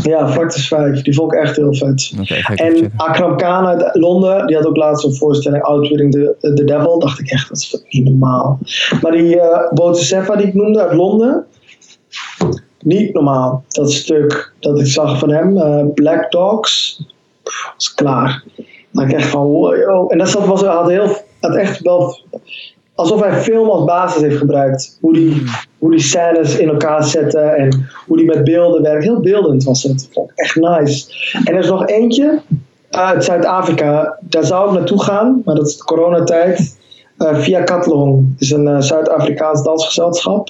Ja, 0.02 0.28
Fractus 0.28 0.68
5, 0.68 1.02
die 1.02 1.14
vond 1.14 1.32
ik 1.32 1.38
echt 1.38 1.56
heel 1.56 1.74
vet. 1.74 2.12
En. 2.54 2.92
Akram 2.96 3.36
Khan 3.36 3.66
uit 3.66 3.90
Londen, 3.92 4.46
die 4.46 4.56
had 4.56 4.66
ook 4.66 4.76
laatst 4.76 5.04
een 5.04 5.14
voorstelling 5.14 5.62
Outwitting 5.62 6.12
the, 6.12 6.36
the 6.40 6.64
Devil. 6.64 6.98
Dacht 6.98 7.18
ik 7.18 7.30
echt, 7.30 7.48
dat 7.48 7.58
is 7.58 7.82
niet 7.88 8.04
normaal. 8.04 8.58
Maar 9.02 9.12
die 9.12 9.36
uh, 9.36 9.70
Bote 9.70 10.04
Sefa 10.04 10.36
die 10.36 10.46
ik 10.46 10.54
noemde 10.54 10.82
uit 10.82 10.92
Londen, 10.92 11.46
niet 12.84 13.14
normaal. 13.14 13.64
Dat 13.68 13.92
stuk 13.92 14.52
dat 14.60 14.80
ik 14.80 14.86
zag 14.86 15.18
van 15.18 15.30
hem, 15.30 15.58
eh, 15.58 15.84
Black 15.94 16.30
Dogs, 16.30 17.02
pff, 17.42 17.72
was 17.76 17.94
klaar. 17.94 18.44
Dan 18.92 19.04
ik 19.04 19.12
echt 19.12 19.28
van, 19.28 19.42
wow. 19.46 20.12
En 20.12 20.18
dat 20.18 20.28
zat- 20.28 20.46
was, 20.46 20.62
had, 20.62 20.88
heel, 20.88 21.16
had 21.40 21.54
echt 21.54 21.80
wel, 21.80 22.18
alsof 22.94 23.20
hij 23.20 23.40
film 23.42 23.68
als 23.68 23.84
basis 23.84 24.22
heeft 24.22 24.36
gebruikt. 24.36 24.98
Hoe 25.00 25.12
die, 25.12 25.42
hoe 25.78 25.90
die 25.90 26.00
scènes 26.00 26.58
in 26.58 26.68
elkaar 26.68 27.04
zetten 27.04 27.56
en 27.56 27.88
hoe 28.06 28.16
die 28.16 28.26
met 28.26 28.44
beelden 28.44 28.82
werkt. 28.82 29.04
Heel 29.04 29.20
beeldend 29.20 29.64
was 29.64 29.82
het. 29.82 30.08
Vond 30.12 30.30
ik 30.30 30.38
echt 30.38 30.56
nice. 30.56 31.06
En 31.44 31.54
er 31.54 31.58
is 31.60 31.68
nog 31.68 31.86
eentje 31.86 32.40
uit 32.90 33.24
Zuid-Afrika. 33.24 34.18
Daar 34.20 34.44
zou 34.44 34.68
ik 34.68 34.74
naartoe 34.78 35.02
gaan, 35.02 35.42
maar 35.44 35.54
dat 35.54 35.66
is 35.66 35.76
de 35.76 35.84
coronatijd. 35.84 36.80
Eh, 37.16 37.34
via 37.38 37.62
Katlong. 37.62 38.34
Is 38.38 38.50
een 38.50 38.68
eh, 38.68 38.80
Zuid-Afrikaans 38.80 39.62
dansgezelschap. 39.62 40.48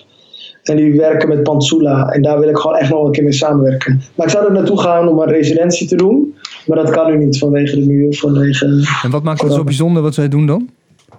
En 0.63 0.77
die 0.77 0.97
werken 0.97 1.29
met 1.29 1.43
Pantsula. 1.43 2.09
En 2.09 2.23
daar 2.23 2.39
wil 2.39 2.49
ik 2.49 2.57
gewoon 2.57 2.77
echt 2.77 2.91
nog 2.91 3.05
een 3.05 3.13
keer 3.13 3.25
mee 3.25 3.33
samenwerken. 3.33 4.01
Maar 4.15 4.27
ik 4.27 4.33
zou 4.33 4.47
er 4.47 4.53
naartoe 4.53 4.81
gaan 4.81 5.09
om 5.09 5.19
een 5.19 5.29
residentie 5.29 5.89
te 5.89 5.97
doen. 5.97 6.35
Maar 6.67 6.77
dat 6.77 6.91
kan 6.91 7.11
nu 7.11 7.25
niet 7.25 7.39
vanwege 7.39 7.81
de 7.81 7.87
muur. 7.87 8.15
Vanwege... 8.15 8.87
En 9.03 9.11
wat 9.11 9.23
maakt 9.23 9.43
het 9.43 9.53
zo 9.53 9.65
bijzonder 9.65 10.03
wat 10.03 10.15
zij 10.15 10.29
doen 10.29 10.47
dan? 10.47 10.69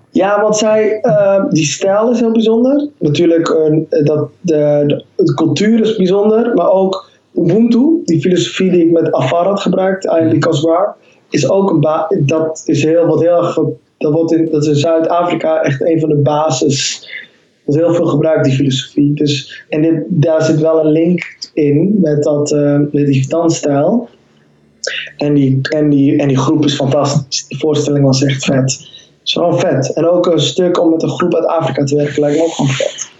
Ja, 0.09 0.41
want 0.41 0.57
zij, 0.57 0.99
eh, 1.01 1.43
die 1.49 1.65
stijl 1.65 2.11
is 2.11 2.19
heel 2.19 2.31
bijzonder. 2.31 2.89
Natuurlijk, 2.97 3.49
eh, 3.49 4.05
dat, 4.05 4.29
de, 4.41 4.83
de, 4.87 5.05
de 5.15 5.33
cultuur 5.33 5.81
is 5.81 5.95
bijzonder. 5.95 6.53
Maar 6.53 6.69
ook 6.69 7.11
Ubuntu, 7.35 8.01
die 8.03 8.21
filosofie 8.21 8.71
die 8.71 8.85
ik 8.85 8.91
met 8.91 9.11
Afar 9.11 9.45
had 9.45 9.61
gebruikt, 9.61 10.05
I 10.05 10.29
Because 10.29 10.67
Waar, 10.67 10.95
is 11.29 11.49
ook 11.49 11.69
een 11.69 11.79
ba 11.79 12.07
dat 12.19 12.63
is 12.65 12.83
heel, 12.83 13.05
wat 13.05 13.21
heel 13.21 13.37
erg, 13.37 13.59
dat, 13.97 14.11
wordt 14.11 14.31
in, 14.31 14.49
dat 14.51 14.61
is 14.61 14.67
in 14.67 14.75
Zuid-Afrika 14.75 15.61
echt 15.61 15.81
een 15.81 15.99
van 15.99 16.09
de 16.09 16.15
basis. 16.15 17.07
Dat 17.65 17.75
is 17.75 17.81
heel 17.81 17.93
veel 17.93 18.05
gebruikt, 18.05 18.43
die 18.43 18.53
filosofie. 18.53 19.13
Dus, 19.13 19.63
en 19.69 19.81
dit, 19.81 20.03
daar 20.07 20.41
zit 20.43 20.59
wel 20.59 20.79
een 20.85 20.91
link 20.91 21.37
in 21.53 21.97
met, 22.01 22.23
dat, 22.23 22.51
eh, 22.51 22.77
met 22.91 23.05
die 23.05 23.27
dansstijl. 23.27 24.09
En 25.17 25.33
die, 25.33 25.59
en, 25.61 25.89
die, 25.89 26.17
en 26.17 26.27
die 26.27 26.37
groep 26.37 26.65
is 26.65 26.75
fantastisch. 26.75 27.47
Die 27.47 27.59
voorstelling 27.59 28.05
was 28.05 28.23
echt 28.23 28.45
vet. 28.45 28.87
is 29.23 29.33
gewoon 29.33 29.59
vet. 29.59 29.93
En 29.93 30.09
ook 30.09 30.25
een 30.25 30.39
stuk 30.39 30.81
om 30.81 30.89
met 30.89 31.03
een 31.03 31.09
groep 31.09 31.35
uit 31.35 31.45
Afrika 31.45 31.83
te 31.83 31.95
werken 31.95 32.21
lijkt 32.21 32.37
me 32.37 32.43
ook 32.43 32.51
gewoon 32.51 32.71
vet. 32.71 33.11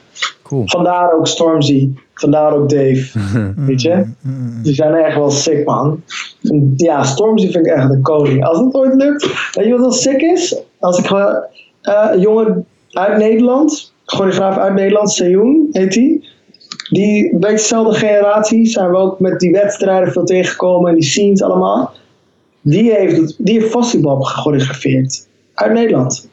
Cool. 0.44 0.64
Vandaar 0.66 1.14
ook 1.14 1.28
Stormzy. 1.28 1.90
Vandaar 2.14 2.54
ook 2.54 2.70
Dave. 2.70 3.20
Weet 3.68 3.82
je? 3.82 4.06
Die 4.64 4.74
zijn 4.74 4.94
echt 4.94 5.16
wel 5.16 5.32
sick, 5.32 5.66
man. 5.66 6.04
Ja, 6.76 7.04
Stormzy 7.04 7.52
vind 7.52 7.68
ik 7.68 7.74
echt 7.74 7.90
de 7.90 8.02
koning. 8.02 8.46
Als 8.46 8.60
het 8.60 8.74
ooit 8.74 8.94
lukt. 8.94 9.52
Weet 9.54 9.66
je 9.66 9.72
wat 9.72 9.80
wel 9.80 9.92
sick 9.92 10.22
is? 10.22 10.62
Als 10.80 10.98
ik 10.98 11.06
gewoon... 11.06 11.44
eh, 11.82 12.10
een 12.12 12.20
jongen 12.20 12.66
uit 12.92 13.18
Nederland. 13.18 13.93
Choreograaf 14.16 14.58
uit 14.58 14.74
Nederland. 14.74 15.12
Seyoon 15.12 15.68
heet 15.72 15.94
die. 15.94 16.32
Die, 16.90 17.34
een 17.34 17.40
beetje 17.40 17.56
dezelfde 17.56 18.00
generatie. 18.00 18.66
Zijn 18.66 18.90
we 18.90 18.98
ook 18.98 19.20
met 19.20 19.40
die 19.40 19.52
wedstrijden 19.52 20.12
veel 20.12 20.26
tegengekomen. 20.26 20.90
En 20.90 20.96
die 20.96 21.06
scenes 21.06 21.44
allemaal. 21.44 21.92
Die 22.62 22.92
heeft, 22.92 23.46
die 23.46 23.60
heeft 23.60 23.74
gechoreografeerd. 23.74 25.28
Uit 25.54 25.74
Nederland. 25.74 26.30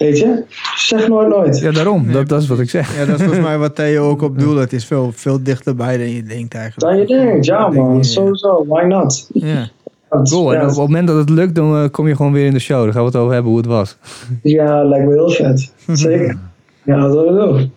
Weet 0.00 0.18
je? 0.18 0.44
Zeg 0.76 1.08
nooit 1.08 1.28
nooit. 1.28 1.58
Ja, 1.58 1.70
daarom. 1.70 2.12
Dat, 2.12 2.28
dat 2.28 2.42
is 2.42 2.48
wat 2.48 2.58
ik 2.58 2.70
zeg. 2.70 2.96
Ja, 2.96 3.04
dat 3.04 3.14
is 3.14 3.22
volgens 3.22 3.44
mij 3.44 3.58
wat 3.58 3.74
Theo 3.74 4.08
ook 4.08 4.22
op 4.22 4.38
doel. 4.40 4.56
Het 4.56 4.72
is 4.72 4.84
veel, 4.84 5.10
veel 5.14 5.42
dichterbij 5.42 5.96
dan 5.96 6.10
je 6.10 6.22
denkt 6.22 6.54
eigenlijk. 6.54 6.92
Dan 6.92 7.00
je 7.00 7.24
denkt, 7.24 7.44
ja 7.44 7.68
man, 7.68 8.04
sowieso, 8.04 8.64
why 8.66 8.84
not? 8.84 9.28
Ja. 9.32 9.68
Cool. 10.22 10.54
En 10.54 10.60
op 10.60 10.66
het 10.66 10.76
moment 10.76 11.06
dat 11.06 11.16
het 11.16 11.30
lukt, 11.30 11.54
dan 11.54 11.82
eh, 11.82 11.90
kom 11.90 12.08
je 12.08 12.16
gewoon 12.16 12.32
weer 12.32 12.46
in 12.46 12.52
de 12.52 12.58
show. 12.58 12.84
Dan 12.84 12.92
gaan 12.92 13.00
we 13.00 13.06
het 13.06 13.16
over 13.16 13.32
hebben 13.32 13.50
hoe 13.50 13.60
het 13.60 13.68
was. 13.68 13.96
Ja, 14.42 14.84
lijkt 14.84 15.06
me 15.06 15.12
heel 15.12 15.30
vet. 15.30 15.72
Zeker. 15.92 16.38
Ja, 16.84 17.08
ik 17.28 17.34
doen. 17.34 17.72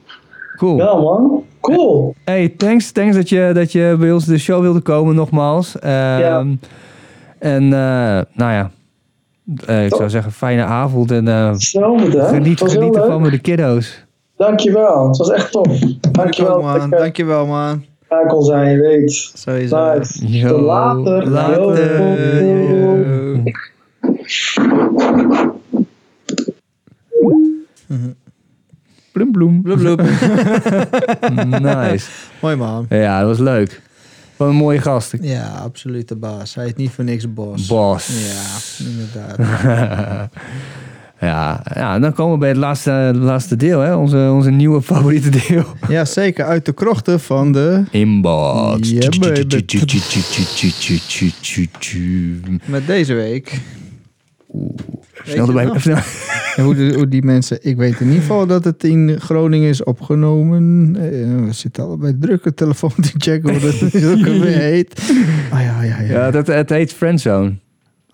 Cool. 0.57 0.77
Ja 0.77 0.95
man. 0.95 1.43
Cool. 1.61 2.15
Hey, 2.23 2.49
thanks, 2.57 2.91
thanks 2.91 3.15
dat, 3.15 3.29
je, 3.29 3.51
dat 3.53 3.71
je 3.71 3.95
bij 3.99 4.11
ons 4.11 4.25
de 4.25 4.37
show 4.37 4.61
wilde 4.61 4.79
komen 4.79 5.15
nogmaals. 5.15 5.79
Ehm, 5.79 6.55
En 7.39 7.63
eh, 7.63 8.21
nou 8.33 8.51
ja, 8.51 8.71
eh, 9.65 9.85
ik 9.85 9.95
zou 9.95 10.09
zeggen 10.09 10.31
fijne 10.31 10.63
avond 10.63 11.11
en 11.11 11.27
eh, 11.27 11.49
Hetzelfde, 11.51 12.19
hè? 12.19 12.27
geniet, 12.27 12.49
Het 12.49 12.59
was 12.59 12.69
heel 12.71 12.79
genieten 12.79 13.01
leuk. 13.01 13.11
van 13.11 13.21
met 13.21 13.31
de 13.31 13.39
kiddo's. 13.39 14.05
Dankjewel. 14.37 15.07
Het 15.07 15.17
was 15.17 15.29
echt 15.31 15.51
tof. 15.51 15.79
Dankjewel 16.11 16.61
man. 16.61 16.75
ik 16.75 16.91
eh, 16.93 16.99
Dankjewel, 16.99 17.45
man. 17.45 17.83
bij 18.09 18.27
kon 18.27 18.43
zijn, 18.43 18.71
je 18.71 18.77
weet. 18.81 19.31
Sowieso. 19.33 19.93
Nice. 19.97 20.27
Yo, 20.37 20.47
Tot 20.47 20.61
later. 20.61 21.29
later. 21.29 22.45
Yo. 22.45 23.41
Bloem, 29.13 29.31
bloem. 29.31 29.61
Blub, 29.61 29.77
blub. 29.77 30.01
Nice. 31.61 32.09
Mooi, 32.41 32.55
man. 32.55 32.85
Ja, 32.89 33.19
dat 33.19 33.27
was 33.27 33.39
leuk. 33.39 33.81
Wat 34.37 34.49
een 34.49 34.55
mooie 34.55 34.81
gast. 34.81 35.13
Ja, 35.21 35.47
absoluut 35.47 36.07
de 36.07 36.15
baas. 36.15 36.55
Hij 36.55 36.65
is 36.65 36.73
niet 36.75 36.91
voor 36.91 37.03
niks 37.03 37.33
boss. 37.33 37.67
Bos. 37.67 38.07
Ja, 38.07 38.85
inderdaad. 38.85 39.37
ja, 41.19 41.63
ja, 41.73 41.99
dan 41.99 42.13
komen 42.13 42.33
we 42.33 42.39
bij 42.39 42.49
het 42.49 42.57
laatste, 42.57 43.11
laatste 43.15 43.55
deel, 43.55 43.79
hè? 43.79 43.95
Onze, 43.95 44.29
onze 44.33 44.49
nieuwe 44.49 44.81
favoriete 44.81 45.29
deel. 45.47 45.65
ja, 45.87 46.05
zeker. 46.05 46.45
Uit 46.45 46.65
de 46.65 46.73
krochten 46.73 47.19
van 47.19 47.51
de... 47.51 47.83
Inbox. 47.91 48.89
Ja, 48.89 49.09
baby. 49.19 49.57
Met 52.65 52.87
deze 52.87 53.13
week. 53.13 53.61
Snel 55.23 55.47
erbij. 55.47 55.69
En 56.55 56.63
hoe, 56.63 56.75
de- 56.75 56.93
hoe 56.95 57.07
die 57.07 57.23
mensen... 57.23 57.57
Ik 57.61 57.77
weet 57.77 57.99
in 57.99 58.05
ieder 58.07 58.21
geval 58.21 58.47
dat 58.47 58.63
het 58.63 58.83
in 58.83 59.15
Groningen 59.19 59.69
is 59.69 59.83
opgenomen. 59.83 60.95
Eh, 60.99 61.45
we 61.45 61.51
zitten 61.51 61.83
allebei 61.83 62.17
druk 62.19 62.45
een 62.45 62.53
telefoon 62.53 62.91
te 63.01 63.11
checken 63.17 63.51
hoe 63.51 63.59
dat 63.59 64.03
ook 64.05 64.25
weer 64.43 64.57
heet. 64.57 65.13
Ah 65.51 65.61
ja, 65.61 65.81
ja, 65.83 65.99
ja. 65.99 66.11
Ja, 66.11 66.31
dat, 66.31 66.47
het 66.47 66.69
heet 66.69 66.93
Friendzone, 66.93 67.53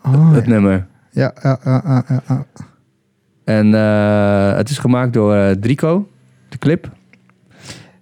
Oh, 0.03 0.31
ja. 0.33 0.41
nummer. 0.49 0.87
Ja, 1.11 1.33
ja, 1.43 1.59
ja, 1.63 1.81
ja, 1.85 2.03
ja, 2.09 2.23
ja. 2.27 2.45
En 3.43 3.73
eh, 3.73 4.57
het 4.57 4.69
is 4.69 4.77
gemaakt 4.77 5.13
door 5.13 5.35
eh, 5.35 5.51
Drico, 5.51 6.07
de 6.49 6.57
clip. 6.57 6.91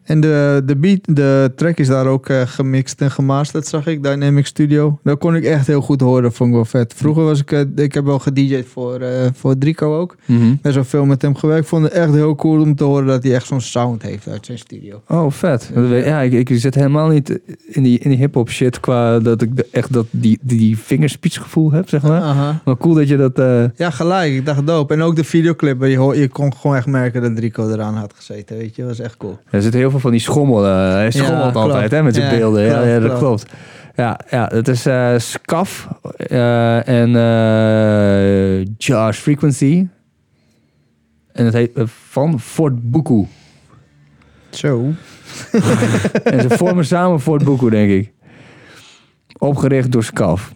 En 0.07 0.19
de, 0.19 0.61
de 0.65 0.75
beat, 0.75 0.99
de 1.03 1.51
track 1.55 1.77
is 1.77 1.87
daar 1.87 2.05
ook 2.07 2.29
eh, 2.29 2.41
gemixt 2.45 3.01
en 3.01 3.11
gemasterd, 3.11 3.67
zag 3.67 3.87
ik. 3.87 4.03
Dynamic 4.03 4.45
Studio. 4.45 4.99
Dat 5.03 5.17
kon 5.19 5.35
ik 5.35 5.43
echt 5.43 5.67
heel 5.67 5.81
goed 5.81 6.01
horen, 6.01 6.33
vond 6.33 6.49
ik 6.49 6.55
wel 6.55 6.65
vet. 6.65 6.93
Vroeger 6.95 7.23
was 7.23 7.39
ik, 7.39 7.51
eh, 7.51 7.61
ik 7.75 7.93
heb 7.93 8.05
wel 8.05 8.19
gedj'd 8.19 8.65
voor, 8.67 8.99
eh 8.99 9.27
voor 9.33 9.57
Drico 9.57 9.97
ook. 9.99 10.15
Best 10.61 10.75
wel 10.75 10.83
veel 10.83 11.05
met 11.05 11.21
hem 11.21 11.35
gewerkt. 11.35 11.67
Vond 11.67 11.83
het 11.83 11.91
echt 11.93 12.13
heel 12.13 12.35
cool 12.35 12.61
om 12.61 12.75
te 12.75 12.83
horen 12.83 13.05
dat 13.07 13.23
hij 13.23 13.33
echt 13.33 13.45
zo'n 13.45 13.61
sound 13.61 14.01
heeft 14.01 14.27
uit 14.27 14.45
zijn 14.45 14.57
studio. 14.57 15.01
Oh, 15.07 15.31
vet. 15.31 15.71
Ja, 15.89 16.21
ik, 16.21 16.33
ik 16.49 16.59
zit 16.59 16.75
helemaal 16.75 17.07
niet 17.07 17.39
in 17.67 17.83
die, 17.83 17.99
in 17.99 18.09
die 18.09 18.19
hip-hop 18.19 18.49
shit 18.49 18.79
qua 18.79 19.19
dat 19.19 19.41
ik 19.41 19.55
de- 19.55 19.67
echt 19.71 19.93
dat 19.93 20.05
die, 20.11 20.39
die, 20.41 20.77
vingerspitsgevoel 20.77 21.71
heb, 21.71 21.89
zeg 21.89 22.01
maar. 22.01 22.61
Maar 22.65 22.77
cool 22.77 22.93
dat 22.93 23.07
je 23.07 23.17
dat. 23.17 23.37
Ja, 23.75 23.89
gelijk. 23.89 24.33
Ik 24.33 24.45
dacht 24.45 24.67
dope. 24.67 24.93
En 24.93 25.01
ook 25.01 25.15
de 25.15 25.23
videoclip. 25.23 25.83
Je, 25.83 25.97
hoor, 25.97 26.15
je 26.17 26.27
kon 26.27 26.55
gewoon 26.55 26.75
echt 26.75 26.85
merken 26.85 27.21
dat 27.21 27.35
Drico 27.35 27.69
eraan 27.69 27.95
had 27.95 28.13
gezeten. 28.15 28.57
Weet 28.57 28.75
je, 28.75 28.81
dat 28.81 28.97
was 28.97 29.05
echt 29.05 29.17
cool. 29.17 29.37
er 29.49 29.61
zit 29.61 29.73
heel 29.73 29.89
veel 29.89 29.96
van 29.99 30.11
die 30.11 30.19
schommel. 30.19 30.65
eh, 30.65 30.91
hij 30.91 31.11
schommelt 31.11 31.55
altijd 31.55 31.91
hè, 31.91 32.03
met 32.03 32.15
zijn 32.15 32.31
Ja, 32.31 32.37
beelden. 32.37 32.63
Ja, 32.63 32.71
klopt, 32.73 32.87
ja, 32.87 32.99
dat 32.99 33.17
klopt. 33.17 33.45
Ja, 33.95 34.19
ja, 34.29 34.49
het 34.53 34.67
is 34.67 34.85
eh 34.85 35.13
Scaf 35.17 35.87
eh, 36.17 36.87
en 36.87 37.15
eh 37.15 38.65
Josh 38.77 39.17
Frequency. 39.17 39.87
En 41.31 41.45
het 41.45 41.53
heet 41.53 41.71
van 41.85 42.39
Fort 42.39 42.91
Buku. 42.91 43.25
Zo. 44.49 44.85
en 46.23 46.41
ze 46.41 46.49
vormen 46.49 46.85
samen 46.85 47.19
Fort 47.19 47.43
Buku, 47.43 47.69
denk 47.69 47.91
ik. 47.91 48.13
Opgericht 49.37 49.91
door 49.91 50.03
Scaf. 50.03 50.53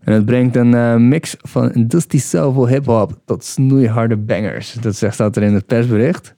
En 0.00 0.12
het 0.12 0.24
brengt 0.24 0.56
een 0.56 1.08
mix 1.08 1.36
van 1.38 1.72
dusty 1.86 2.18
soulful 2.18 2.68
hip-hop 2.68 3.20
tot 3.24 3.44
snoeiharde 3.44 4.16
bangers. 4.16 4.72
Dat 4.72 4.96
zegt 4.96 5.14
staat 5.14 5.36
er 5.36 5.42
in 5.42 5.54
het 5.54 5.66
persbericht 5.66 6.34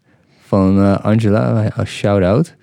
van 0.50 0.78
eh, 0.82 0.98
Angela. 0.98 1.68
Als 1.76 1.90
shout-out. 1.90 2.56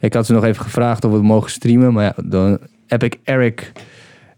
Ik 0.00 0.14
had 0.14 0.26
ze 0.26 0.32
nog 0.32 0.44
even 0.44 0.62
gevraagd 0.64 1.04
of 1.04 1.10
we 1.10 1.16
het 1.16 1.26
mogen 1.26 1.50
streamen. 1.50 1.92
Maar 1.92 2.04
ja, 2.04 2.14
dan 2.24 2.58
heb 2.86 3.02
ik 3.02 3.18
Eric. 3.24 3.72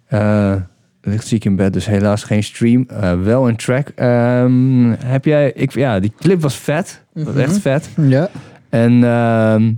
eh 0.06 0.54
ligt 1.00 1.26
ziek 1.26 1.44
in 1.44 1.56
bed, 1.56 1.72
dus 1.72 1.86
helaas 1.86 2.22
geen 2.24 2.42
stream. 2.42 2.84
Eh, 2.88 3.20
wel 3.22 3.48
een 3.48 3.56
track. 3.56 3.88
Ehm, 3.94 4.90
heb 5.04 5.24
jij... 5.24 5.52
Ik, 5.54 5.72
ja, 5.74 6.00
die 6.00 6.12
clip 6.18 6.40
was 6.40 6.56
vet. 6.56 7.02
Was 7.12 7.24
Mhm. 7.24 7.38
echt 7.38 7.58
vet. 7.58 7.88
Ja. 8.00 8.28
En 8.68 9.04
ehm, 9.04 9.72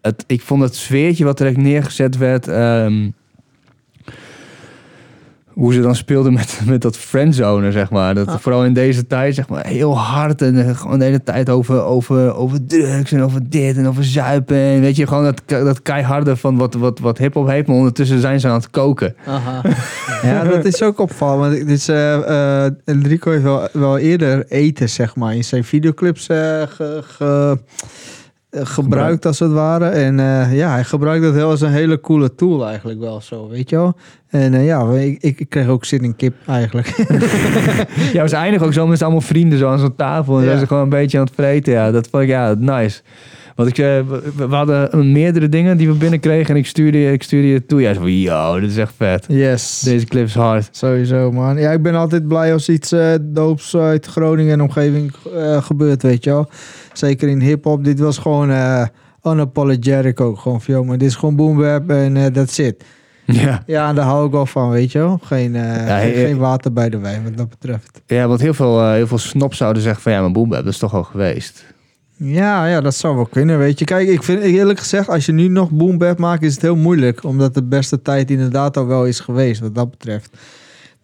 het, 0.00 0.24
ik 0.26 0.40
vond 0.40 0.62
het 0.62 0.74
sfeertje 0.76 1.24
wat 1.24 1.40
er 1.40 1.58
neergezet 1.58 2.16
werd. 2.16 2.48
ehm, 2.48 3.10
hoe 5.58 5.72
ze 5.72 5.80
dan 5.80 5.94
speelden 5.94 6.32
met, 6.32 6.60
met 6.66 6.82
dat 6.82 6.96
friendzone, 6.96 7.72
zeg 7.72 7.90
maar. 7.90 8.14
Dat, 8.14 8.26
Ah. 8.28 8.38
Vooral 8.38 8.64
in 8.64 8.72
deze 8.72 9.06
tijd, 9.06 9.34
zeg 9.34 9.48
maar, 9.48 9.66
heel 9.66 9.98
hard. 9.98 10.42
En 10.42 10.66
eh, 10.68 10.76
gewoon 10.76 10.98
de 10.98 11.04
hele 11.04 11.22
tijd 11.22 11.50
over, 11.50 11.82
over, 11.82 12.34
over 12.34 12.66
drugs 12.66 13.12
en 13.12 13.22
over 13.22 13.40
dit 13.48 13.76
en 13.76 13.88
over 13.88 14.04
zuipen. 14.04 14.56
En 14.56 14.80
weet 14.80 14.96
je, 14.96 15.06
gewoon 15.06 15.24
dat, 15.24 15.42
dat 15.46 15.82
keiharde 15.82 16.36
van 16.36 16.56
wat, 16.56 16.74
wat, 16.74 16.98
wat 16.98 17.18
hip-hop 17.18 17.46
heeft. 17.48 17.66
Maar 17.66 17.76
ondertussen 17.76 18.20
zijn 18.20 18.40
ze 18.40 18.48
aan 18.48 18.54
het 18.54 18.70
koken. 18.70 19.14
Aha. 19.26 19.62
ja, 20.28 20.44
dat 20.44 20.64
is 20.64 20.82
ook 20.82 20.98
opvallend. 20.98 21.40
Want 21.40 21.66
dit 21.66 21.68
is, 21.78 21.88
eh, 21.88 22.64
eh, 22.64 22.72
Enrico 22.84 23.30
heeft 23.30 23.42
wel, 23.42 23.68
wel 23.72 23.98
eerder 23.98 24.44
eten, 24.48 24.88
zeg 24.88 25.16
maar, 25.16 25.34
in 25.34 25.44
zijn 25.44 25.64
videoclips 25.64 26.26
eh, 26.26 26.36
ge- 26.68 27.02
ge- 27.06 27.58
gebruikt, 28.50 29.26
als 29.26 29.38
het 29.38 29.52
ware. 29.52 29.84
En 29.86 30.20
eh, 30.20 30.56
ja, 30.56 30.70
hij 30.70 30.84
gebruikt 30.84 31.24
dat 31.24 31.34
heel 31.34 31.50
als 31.50 31.60
een 31.60 31.72
hele 31.72 32.00
coole 32.00 32.34
tool 32.34 32.66
eigenlijk 32.66 33.00
wel 33.00 33.20
zo, 33.20 33.48
weet 33.48 33.70
je 33.70 33.76
wel. 33.76 33.96
En 34.28 34.54
eh, 34.54 34.66
ja, 34.66 34.90
ik, 34.92 35.22
ik, 35.22 35.40
ik 35.40 35.48
kreeg 35.48 35.68
ook 35.68 35.84
zin 35.84 36.00
in 36.02 36.16
kip 36.16 36.34
eigenlijk. 36.46 36.86
Ja, 38.12 38.24
we 38.24 38.36
eindigen 38.36 38.66
ook 38.66 38.72
zo 38.72 38.86
met 38.86 39.02
allemaal 39.02 39.20
vrienden 39.20 39.58
zo 39.58 39.68
aan 39.68 39.78
zo'n 39.78 39.96
tafel. 39.96 40.34
En 40.36 40.40
Ja. 40.40 40.46
zijn 40.46 40.58
ze 40.58 40.66
gewoon 40.66 40.82
een 40.82 40.88
beetje 40.88 41.18
aan 41.18 41.24
het 41.24 41.34
vreten. 41.34 41.72
Ja, 41.72 41.90
dat 41.90 42.08
vond 42.10 42.22
ik 42.22 42.28
ja, 42.28 42.54
nice. 42.58 43.00
Want 43.54 43.70
ik, 43.70 43.78
eh, 43.78 44.00
we, 44.36 44.44
hadden 44.54 45.12
meerdere 45.12 45.48
dingen 45.48 45.76
die 45.76 45.88
we 45.88 45.94
binnenkregen. 45.94 46.54
En 46.54 46.60
ik 46.60 46.66
stuurde, 46.66 47.12
ik 47.12 47.22
stuurde 47.22 47.48
je 47.48 47.66
toe. 47.66 47.80
Jij 47.80 47.94
zei 47.94 48.04
van, 48.04 48.18
yo, 48.20 48.60
dit 48.60 48.70
is 48.70 48.76
echt 48.76 48.92
vet. 48.96 49.24
yes. 49.28 49.80
Deze 49.80 50.06
clip 50.06 50.24
is 50.24 50.34
hard. 50.34 50.68
Sowieso, 50.70 51.32
man. 51.32 51.58
Ja, 51.58 51.70
ik 51.70 51.82
ben 51.82 51.94
altijd 51.94 52.28
blij 52.28 52.52
als 52.52 52.68
iets 52.68 52.92
eh, 52.92 53.14
doops 53.20 53.76
uit 53.76 54.06
Groningen 54.06 54.52
en 54.52 54.60
omgeving 54.60 55.12
eh, 55.36 55.62
gebeurt, 55.62 56.02
weet 56.02 56.24
je 56.24 56.30
wel. 56.30 56.48
Zeker 56.98 57.28
in 57.28 57.40
hip-hop. 57.40 57.84
Dit 57.84 57.98
was 57.98 58.18
gewoon 58.18 58.50
eh 58.50 58.86
unapologetic 59.24 60.20
ook. 60.20 60.38
Gewoon 60.38 60.60
van, 60.60 60.74
joh, 60.74 60.86
maar 60.86 60.98
dit 60.98 61.08
is 61.08 61.14
gewoon 61.16 61.36
boom 61.36 61.56
bap 61.56 61.90
en 61.90 62.16
eh 62.16 62.26
that's 62.26 62.58
it. 62.58 62.84
Ja. 63.26 63.62
Ja, 63.66 63.88
en 63.88 63.94
daar 63.94 64.04
hou 64.04 64.26
ik 64.26 64.32
wel 64.32 64.46
van, 64.46 64.70
weet 64.70 64.92
je 64.92 64.98
wel. 64.98 65.18
Geen, 65.22 65.56
eh, 65.56 65.86
Ja, 65.86 65.98
geen, 65.98 66.36
water 66.36 66.72
bij 66.72 66.88
de 66.88 66.98
wijn, 66.98 67.24
wat 67.24 67.36
dat 67.36 67.48
betreft. 67.48 68.00
ja, 68.06 68.28
want 68.28 68.40
heel 68.40 68.54
veel, 68.54 68.80
eh, 68.80 68.92
heel 68.92 69.06
veel 69.06 69.18
snop 69.18 69.54
zouden 69.54 69.82
zeggen 69.82 70.02
van, 70.02 70.12
ja, 70.12 70.20
maar 70.20 70.32
Boom 70.32 70.48
Bap, 70.48 70.64
dat 70.64 70.72
is 70.72 70.78
toch 70.78 70.94
al 70.94 71.04
geweest. 71.04 71.64
Ja, 72.16 72.66
ja, 72.66 72.80
dat 72.80 72.94
zou 72.94 73.14
wel 73.16 73.26
kunnen, 73.26 73.58
weet 73.58 73.78
je. 73.78 73.84
Kijk, 73.84 74.08
ik 74.08 74.22
vind 74.22 74.42
eerlijk 74.42 74.78
gezegd, 74.78 75.08
als 75.08 75.26
je 75.26 75.32
nu 75.32 75.48
nog 75.48 75.70
boom 75.70 75.98
bap 75.98 76.18
maakt, 76.18 76.42
is 76.42 76.52
het 76.52 76.62
heel 76.62 76.76
moeilijk. 76.76 77.24
Omdat 77.24 77.54
de 77.54 77.62
beste 77.62 78.02
tijd 78.02 78.30
inderdaad 78.30 78.76
al 78.76 78.86
wel 78.86 79.06
is 79.06 79.20
geweest, 79.20 79.60
wat 79.60 79.74
dat 79.74 79.90
betreft. 79.90 80.30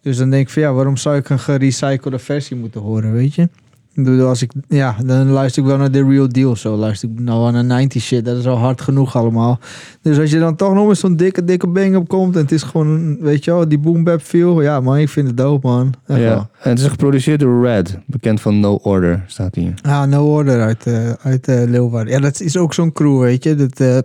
Dus 0.01 0.17
dan 0.17 0.29
denk 0.29 0.47
ik 0.47 0.53
van, 0.53 0.61
ja, 0.61 0.73
waarom 0.73 0.97
zou 0.97 1.17
ik 1.17 1.29
een 1.29 1.39
gerecyclede 1.39 2.19
versie 2.19 2.57
moeten 2.57 2.81
horen, 2.81 3.13
weet 3.13 3.35
je? 3.35 3.49
Ik 3.95 4.03
bedoel, 4.03 4.27
als 4.27 4.41
ik, 4.41 4.51
ja, 4.67 4.95
dan 5.05 5.27
luister 5.29 5.61
ik 5.61 5.67
wel 5.67 5.77
naar 5.77 5.91
de 5.91 6.03
real 6.03 6.29
deal. 6.29 6.55
Zo 6.55 6.75
luister 6.75 7.09
ik 7.09 7.19
nou 7.19 7.41
wel 7.41 7.51
naar 7.51 7.65
90 7.65 8.01
shit. 8.01 8.25
Dat 8.25 8.37
is 8.37 8.47
al 8.47 8.57
hard 8.57 8.81
genoeg 8.81 9.15
allemaal. 9.15 9.59
Dus 10.01 10.19
als 10.19 10.31
je 10.31 10.39
dan 10.39 10.55
toch 10.55 10.73
nog 10.73 10.89
eens 10.89 10.99
zo'n 10.99 11.15
dikke, 11.15 11.43
dikke 11.43 11.67
bang 11.67 11.95
op 11.95 12.07
komt. 12.07 12.35
En 12.35 12.41
het 12.41 12.51
is 12.51 12.63
gewoon, 12.63 13.17
weet 13.19 13.45
je 13.45 13.51
wel, 13.51 13.67
die 13.67 13.77
boom 13.77 14.03
bap 14.03 14.21
feel. 14.21 14.61
Ja, 14.61 14.79
man, 14.79 14.97
ik 14.97 15.09
vind 15.09 15.27
het 15.27 15.37
dope, 15.37 15.67
man. 15.67 15.93
Echt 16.07 16.19
wel. 16.19 16.29
Ja. 16.29 16.49
En 16.61 16.69
het 16.69 16.79
is 16.79 16.87
geproduceerd 16.87 17.39
door 17.39 17.65
Red, 17.65 17.97
bekend 18.05 18.41
van 18.41 18.59
No 18.59 18.79
Order, 18.81 19.23
staat 19.27 19.55
hier. 19.55 19.73
Ah, 19.81 20.03
No 20.03 20.33
Order 20.33 20.61
uit, 20.61 20.87
eh 20.87 21.09
uit 21.21 21.47
Leeuwarden. 21.47 22.13
Ja, 22.13 22.19
dat 22.19 22.39
is 22.41 22.57
ook 22.57 22.73
zo'n 22.73 22.91
crew, 22.91 23.19
weet 23.19 23.43
je. 23.43 23.55
Dat 23.55 23.79
eh 23.79 23.97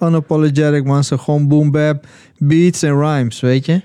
unapologetic, 0.00 0.84
man. 0.84 1.04
Ze 1.04 1.18
gewoon 1.18 1.48
boom 1.48 1.70
bap, 1.70 2.06
beats 2.38 2.82
en 2.82 2.98
rhymes, 3.00 3.40
weet 3.40 3.66
je. 3.66 3.82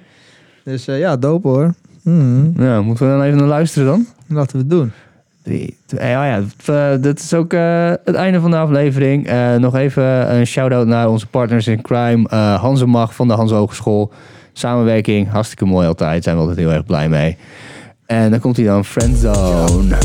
Dus 0.63 0.85
ja, 0.85 1.17
dope 1.17 1.47
hoor. 1.47 1.73
Mhm. 2.03 2.61
Ja, 2.63 2.81
moeten 2.81 3.05
we 3.05 3.11
dan 3.11 3.23
even 3.23 3.37
naar 3.37 3.47
luisteren 3.47 3.87
dan? 3.87 4.07
Laten 4.27 4.51
we 4.51 4.57
het 4.57 4.69
doen. 4.69 4.91
Drie, 5.49 5.77
twee, 5.85 6.09
ja, 6.09 6.25
ja, 6.25 6.39
dat, 6.39 6.75
eh, 6.75 7.01
dat 7.01 7.19
is 7.19 7.33
ook 7.33 7.53
eh, 7.53 7.89
het 8.05 8.15
einde 8.15 8.39
van 8.39 8.51
de 8.51 8.57
aflevering. 8.57 9.27
Eh, 9.27 9.55
nog 9.55 9.75
even 9.75 10.35
een 10.35 10.45
shout-out 10.45 10.87
naar 10.87 11.09
onze 11.09 11.27
partners 11.27 11.67
in 11.67 11.81
crime. 11.81 12.35
Hans 12.57 12.81
en 12.81 12.89
Mag 12.89 13.15
van 13.15 13.27
de 13.27 13.33
Hans 13.33 13.51
Hogeschool. 13.51 14.11
Samenwerking, 14.53 15.31
hartstikke 15.31 15.65
mooi 15.65 15.87
altijd. 15.87 16.23
Zijn 16.23 16.35
we 16.35 16.41
altijd 16.41 16.59
heel 16.59 16.71
erg 16.71 16.85
blij 16.85 17.09
mee. 17.09 17.37
En 18.05 18.31
dan 18.31 18.39
komt 18.39 18.57
hij 18.57 18.65
dan, 18.65 18.85
Friendzone. 18.85 19.95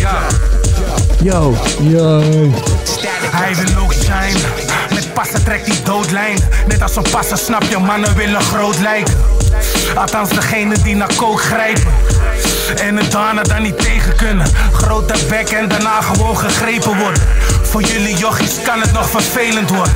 Yo, 1.23 1.55
yo. 1.83 2.23
Hij 3.31 3.55
wil 3.55 3.83
ook 3.83 3.93
zijn. 3.93 4.35
Met 4.95 5.15
passen 5.15 5.45
trekt 5.45 5.67
hij 5.67 5.85
doodlijn. 5.85 6.39
Net 6.69 6.83
als 6.83 6.97
een 6.97 7.07
passen 7.11 7.39
snap 7.39 7.63
je, 7.63 7.79
mannen 7.79 8.17
willen 8.17 8.41
groot 8.41 8.81
lijken. 8.81 9.15
Althans, 9.95 10.29
degene 10.29 10.75
die 10.83 10.97
naar 10.97 11.15
kook 11.17 11.41
grijpen. 11.41 11.93
En 12.81 12.97
het 12.97 13.11
daarna 13.11 13.43
dan 13.43 13.63
niet 13.63 13.79
tegen 13.79 14.17
kunnen. 14.17 14.47
Grote 14.73 15.15
bek 15.29 15.49
en 15.49 15.69
daarna 15.69 16.01
gewoon 16.01 16.39
gegrepen 16.39 16.99
worden. 16.99 17.23
Voor 17.63 17.83
jullie 17.83 18.17
jochies 18.17 18.63
kan 18.65 18.81
het 18.81 18.93
nog 18.93 19.11
vervelend 19.11 19.71
worden. 19.71 19.95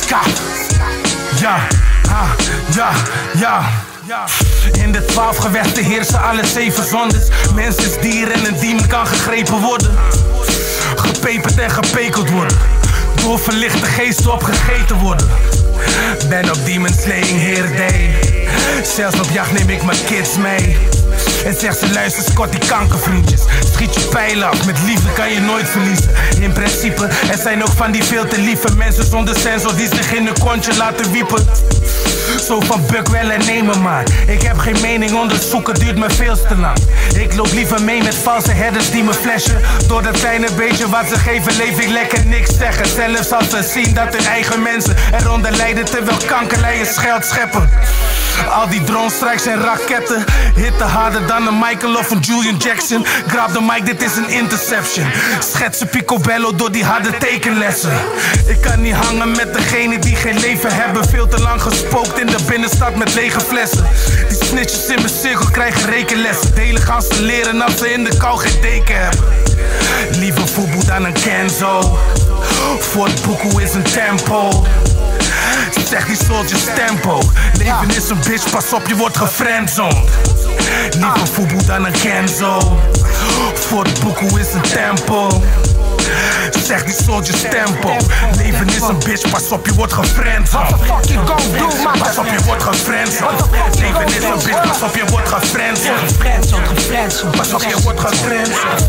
Ska. 0.00 0.20
Ja, 1.40 1.56
ah, 2.08 2.30
ja, 2.74 2.90
ja. 3.38 3.62
In 4.72 4.92
de 4.92 5.04
twaalf 5.04 5.36
gewesten 5.36 5.84
heersen 5.84 6.22
alle 6.22 6.46
zeven 6.46 6.84
zondes. 6.84 7.28
Mens 7.54 7.76
is 7.76 8.00
dier 8.00 8.30
en 8.30 8.46
een 8.46 8.58
diem 8.60 8.86
kan 8.86 9.06
gegrepen 9.06 9.60
worden. 9.60 9.90
Gepeperd 10.96 11.58
en 11.58 11.70
gepekeld 11.70 12.30
worden. 12.30 12.58
Door 13.22 13.38
verlichte 13.38 13.86
geesten 13.86 14.32
opgegeten 14.32 14.96
worden. 14.96 15.28
Ben 16.28 16.50
op 16.50 16.64
demon 16.64 16.94
slaying 17.02 17.40
here 17.40 17.76
day. 17.76 18.14
Zelfs 18.96 19.18
op 19.20 19.30
jacht 19.32 19.52
neem 19.52 19.68
ik 19.68 19.82
mijn 19.82 20.04
kids 20.04 20.36
mee. 20.36 20.76
En 21.44 21.54
zeg 21.58 21.74
ze 21.74 21.92
luister 21.92 22.48
die 22.50 22.68
kankervriendjes. 22.68 23.40
Schiet 23.72 23.94
je 23.94 24.00
pijlen 24.00 24.48
af, 24.48 24.66
met 24.66 24.76
liefde 24.84 25.12
kan 25.12 25.32
je 25.32 25.40
nooit 25.40 25.68
verliezen. 25.68 26.10
In 26.40 26.52
principe, 26.52 27.08
er 27.30 27.38
zijn 27.38 27.62
ook 27.62 27.72
van 27.76 27.90
die 27.90 28.04
veel 28.04 28.26
te 28.26 28.40
lieve 28.40 28.74
mensen 28.76 29.04
zonder 29.04 29.36
sensor 29.38 29.76
Die 29.76 29.86
zich 29.86 30.12
in 30.12 30.26
een 30.26 30.38
kontje 30.38 30.76
laten 30.76 31.12
wiepen. 31.12 31.46
Zo 32.46 32.60
van 32.60 32.86
buk 32.86 33.08
wel 33.08 33.30
en 33.30 33.46
nemen 33.46 33.82
maar. 33.82 34.04
Ik 34.26 34.42
heb 34.42 34.58
geen 34.58 34.80
mening, 34.80 35.12
onderzoeken 35.12 35.74
duurt 35.74 35.98
me 35.98 36.10
veel 36.10 36.46
te 36.48 36.56
lang. 36.56 36.78
Ik 37.14 37.34
loop 37.34 37.52
liever 37.52 37.82
mee 37.82 38.02
met 38.02 38.14
valse 38.14 38.52
herders 38.52 38.90
die 38.90 39.02
me 39.02 39.14
flashen. 39.14 39.60
Door 39.86 40.02
dat 40.02 40.18
kleine 40.18 40.48
beetje 40.56 40.88
wat 40.88 41.08
ze 41.08 41.18
geven 41.18 41.56
leef 41.56 41.78
ik 41.78 41.88
lekker 41.88 42.26
niks 42.26 42.56
zeggen. 42.58 42.86
Zelfs 42.86 43.32
als 43.32 43.50
ze 43.50 43.70
zien 43.72 43.94
dat 43.94 44.16
hun 44.16 44.26
eigen 44.26 44.62
mensen 44.62 44.96
eronder 45.20 45.56
lijden 45.56 45.84
Terwijl 45.84 46.18
kankerleien 46.26 46.86
scheld 46.86 47.24
scheppen 47.24 47.68
al 48.48 48.68
die 48.68 48.84
drone 48.84 49.10
strikes 49.10 49.46
en 49.46 49.60
raketten 49.60 50.24
hitten 50.54 50.86
harder 50.86 51.26
dan 51.26 51.46
een 51.46 51.58
Michael 51.58 51.96
of 51.96 52.10
een 52.10 52.18
Julian 52.18 52.56
Jackson. 52.56 53.06
Grab 53.26 53.52
de 53.52 53.60
mic, 53.60 53.86
dit 53.86 54.02
is 54.02 54.16
een 54.16 54.28
interception. 54.28 55.06
Schetsen 55.52 55.88
picobello 55.88 56.54
door 56.54 56.72
die 56.72 56.84
harde 56.84 57.18
tekenlessen. 57.18 57.92
Ik 58.46 58.60
kan 58.60 58.80
niet 58.80 58.94
hangen 58.94 59.30
met 59.30 59.54
degene 59.54 59.98
die 59.98 60.16
geen 60.16 60.38
leven 60.38 60.74
hebben. 60.74 61.08
Veel 61.08 61.28
te 61.28 61.40
lang 61.40 61.62
gespookt 61.62 62.18
in 62.18 62.26
de 62.26 62.38
binnenstad 62.46 62.94
met 62.96 63.14
lege 63.14 63.40
flessen. 63.40 63.86
Die 64.28 64.44
snitches 64.44 64.86
in 64.86 64.94
mijn 64.94 65.14
cirkel 65.22 65.50
krijgen 65.50 65.90
rekenlessen. 65.90 66.54
Delen 66.54 66.82
gaan 66.82 67.02
ze 67.02 67.22
leren 67.22 67.62
als 67.62 67.76
ze 67.76 67.92
in 67.92 68.04
de 68.04 68.16
kou 68.16 68.38
geen 68.38 68.60
deken 68.60 69.02
hebben. 69.04 69.24
Liever 70.10 70.48
voetbal 70.48 70.84
dan 70.84 71.04
een 71.04 71.12
Kenzo. 71.12 71.98
Voor 72.78 73.06
het 73.06 73.22
boekoe 73.22 73.62
is 73.62 73.74
een 73.74 73.82
tempo. 73.82 74.66
Zeg 75.88 76.06
die 76.06 76.16
soldiers 76.28 76.64
tempo. 76.74 77.20
Leven 77.58 77.96
is 77.96 78.08
een 78.08 78.18
bitch, 78.28 78.50
pas 78.50 78.72
op, 78.72 78.86
je 78.86 78.96
wordt 78.96 79.16
gefriendzoned. 79.16 80.10
Liever 80.90 81.26
voetbal 81.32 81.64
dan 81.64 81.86
een 81.86 81.92
Kenzo. 81.92 82.80
Voor 83.54 83.84
het 83.84 84.00
boekoe 84.00 84.40
is 84.40 84.52
een 84.52 84.60
tempo. 84.60 85.42
Zeg 86.64 86.84
die 86.84 86.94
soldiers 87.04 87.40
tempo. 87.40 87.96
Leven 88.36 88.68
is 88.68 88.80
een 88.80 88.98
bitch, 88.98 89.30
pas 89.30 89.50
op, 89.50 89.66
je 89.66 89.74
wordt 89.74 89.92
gefriendzoned. 89.92 90.66
Fuck 90.68 91.04
you 91.04 91.26
gon' 91.26 91.52
do, 91.58 91.82
man. 91.84 91.98
Pas 91.98 92.18
op, 92.18 92.26
je 92.26 92.44
wordt 92.44 92.62
gefriendzoned. 92.62 93.40
Leven 93.78 94.06
is 94.06 94.24
een 94.24 94.42
bitch, 94.44 94.62
pas 94.68 94.82
op, 94.82 94.96
je 94.96 95.04
wordt 95.10 95.28
gefriendzoned. 95.28 96.18
Pas 97.36 97.52
op, 97.52 97.62
je 97.62 97.80
wordt 97.82 98.00
gefriendzoned. 98.00 98.88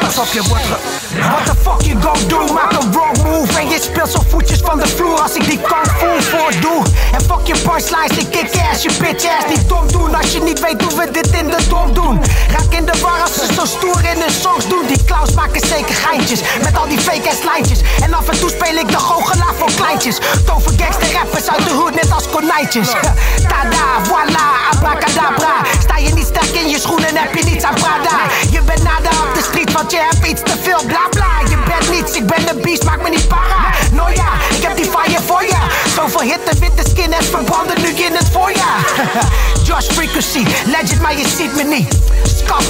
Pas 0.00 0.18
op, 0.18 0.32
je 0.32 0.42
wordt 0.48 0.64
ge... 0.64 0.76
What 1.18 1.46
the 1.46 1.54
fuck 1.54 1.82
you 1.82 2.02
gon' 2.02 2.28
do? 2.28 2.52
Maak 2.52 2.72
een 2.72 2.92
wrong 2.92 3.16
move 3.24 3.58
En 3.58 3.68
je 3.68 3.78
speelt 3.80 4.10
zo 4.10 4.20
voetjes 4.28 4.60
van 4.64 4.78
de 4.78 4.86
vloer 4.86 5.20
als 5.20 5.34
ik 5.34 5.44
die 5.44 5.60
kung 5.60 5.86
fu 5.98 6.22
voor 6.22 6.52
doe 6.60 6.82
En 7.12 7.20
fuck 7.20 7.46
je 7.46 7.56
punchlines, 7.62 8.16
ik 8.18 8.30
kick 8.30 8.60
ass, 8.70 8.82
je 8.82 8.90
bitch 8.98 9.24
ass 9.24 9.46
niet 9.48 9.68
dom 9.68 9.92
doen 9.92 10.14
Als 10.14 10.32
je 10.32 10.42
niet 10.42 10.60
weet 10.60 10.82
hoe 10.82 10.96
we 10.98 11.10
dit 11.10 11.30
in 11.40 11.46
de 11.46 11.56
dom 11.68 11.94
doen 11.94 12.20
Raak 12.50 12.72
in 12.72 12.84
de 12.84 12.98
war 13.00 13.20
als 13.22 13.34
ze 13.34 13.54
zo 13.54 13.64
stoer 13.64 14.00
in 14.12 14.20
hun 14.20 14.32
songs 14.40 14.68
doen 14.68 14.86
Die 14.86 15.04
clowns 15.04 15.32
maken 15.32 15.60
zeker 15.66 15.94
geintjes 15.98 16.40
Met 16.62 16.76
al 16.76 16.88
die 16.88 16.98
fake 16.98 17.28
ass 17.28 17.42
lijntjes. 17.44 17.80
En 18.02 18.14
af 18.14 18.28
en 18.28 18.40
toe 18.40 18.50
speel 18.50 18.76
ik 18.76 18.88
de 18.88 18.98
goochelaar 18.98 19.54
voor 19.58 19.70
kleintjes. 19.76 20.18
Tover 20.46 20.72
gangster 20.76 21.12
rappers 21.12 21.48
uit 21.48 21.64
de 21.64 21.74
hoed 21.74 21.94
net 21.94 22.12
als 22.12 22.28
konijntjes. 22.30 22.88
Tada, 23.50 23.86
voila, 24.02 24.46
abracadabra. 24.70 25.54
Sta 25.80 25.96
je 25.96 26.12
niet 26.14 26.26
sterk 26.26 26.54
in 26.62 26.68
je 26.68 26.78
schoenen 26.78 27.16
heb 27.16 27.34
je 27.34 27.44
niets 27.44 27.64
aan 27.64 27.74
Prada. 27.74 28.18
Je 28.50 28.62
bent 28.62 28.82
nada 28.82 29.10
op 29.24 29.34
de 29.34 29.42
street 29.42 29.72
want 29.72 29.90
je 29.90 29.98
hebt 30.10 30.26
iets 30.26 30.42
te 30.42 30.56
veel 30.62 30.82
bla 30.86 31.08
bla. 31.10 31.32
Je 31.48 31.56
bent 31.68 31.90
niets, 31.90 32.12
ik 32.16 32.26
ben 32.26 32.46
de 32.46 32.54
beast, 32.62 32.84
maak 32.84 33.02
me 33.02 33.08
niet 33.08 33.28
para. 33.28 33.60
No 33.92 34.08
ja, 34.08 34.30
ik 34.56 34.62
heb 34.62 34.76
die 34.76 34.90
fire 34.90 35.22
voor 35.26 35.44
ya 35.44 35.62
Zoveel 35.94 36.20
hitte, 36.20 36.58
witte 36.60 36.90
skinheads 36.90 37.26
verbranden 37.26 37.80
nu 37.80 37.88
in 37.88 38.14
het 38.14 38.28
voorjaar. 38.32 38.84
Josh 39.66 39.86
Frequency, 39.86 40.44
legend 40.66 41.00
maar 41.00 41.18
je 41.18 41.28
ziet 41.28 41.54
me 41.56 41.62
niet. 41.62 41.96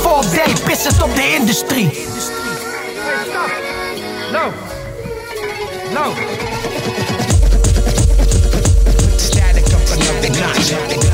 All 0.05 0.23
day, 0.35 0.53
pissend 0.65 1.03
op 1.03 1.15
de 1.15 1.35
industrie 1.35 2.07
stop. 3.25 3.51
No. 4.33 4.51
No. 5.93 6.15
Static 9.19 9.65
up 9.75 9.83
another 9.97 10.41
notch. 10.41 11.08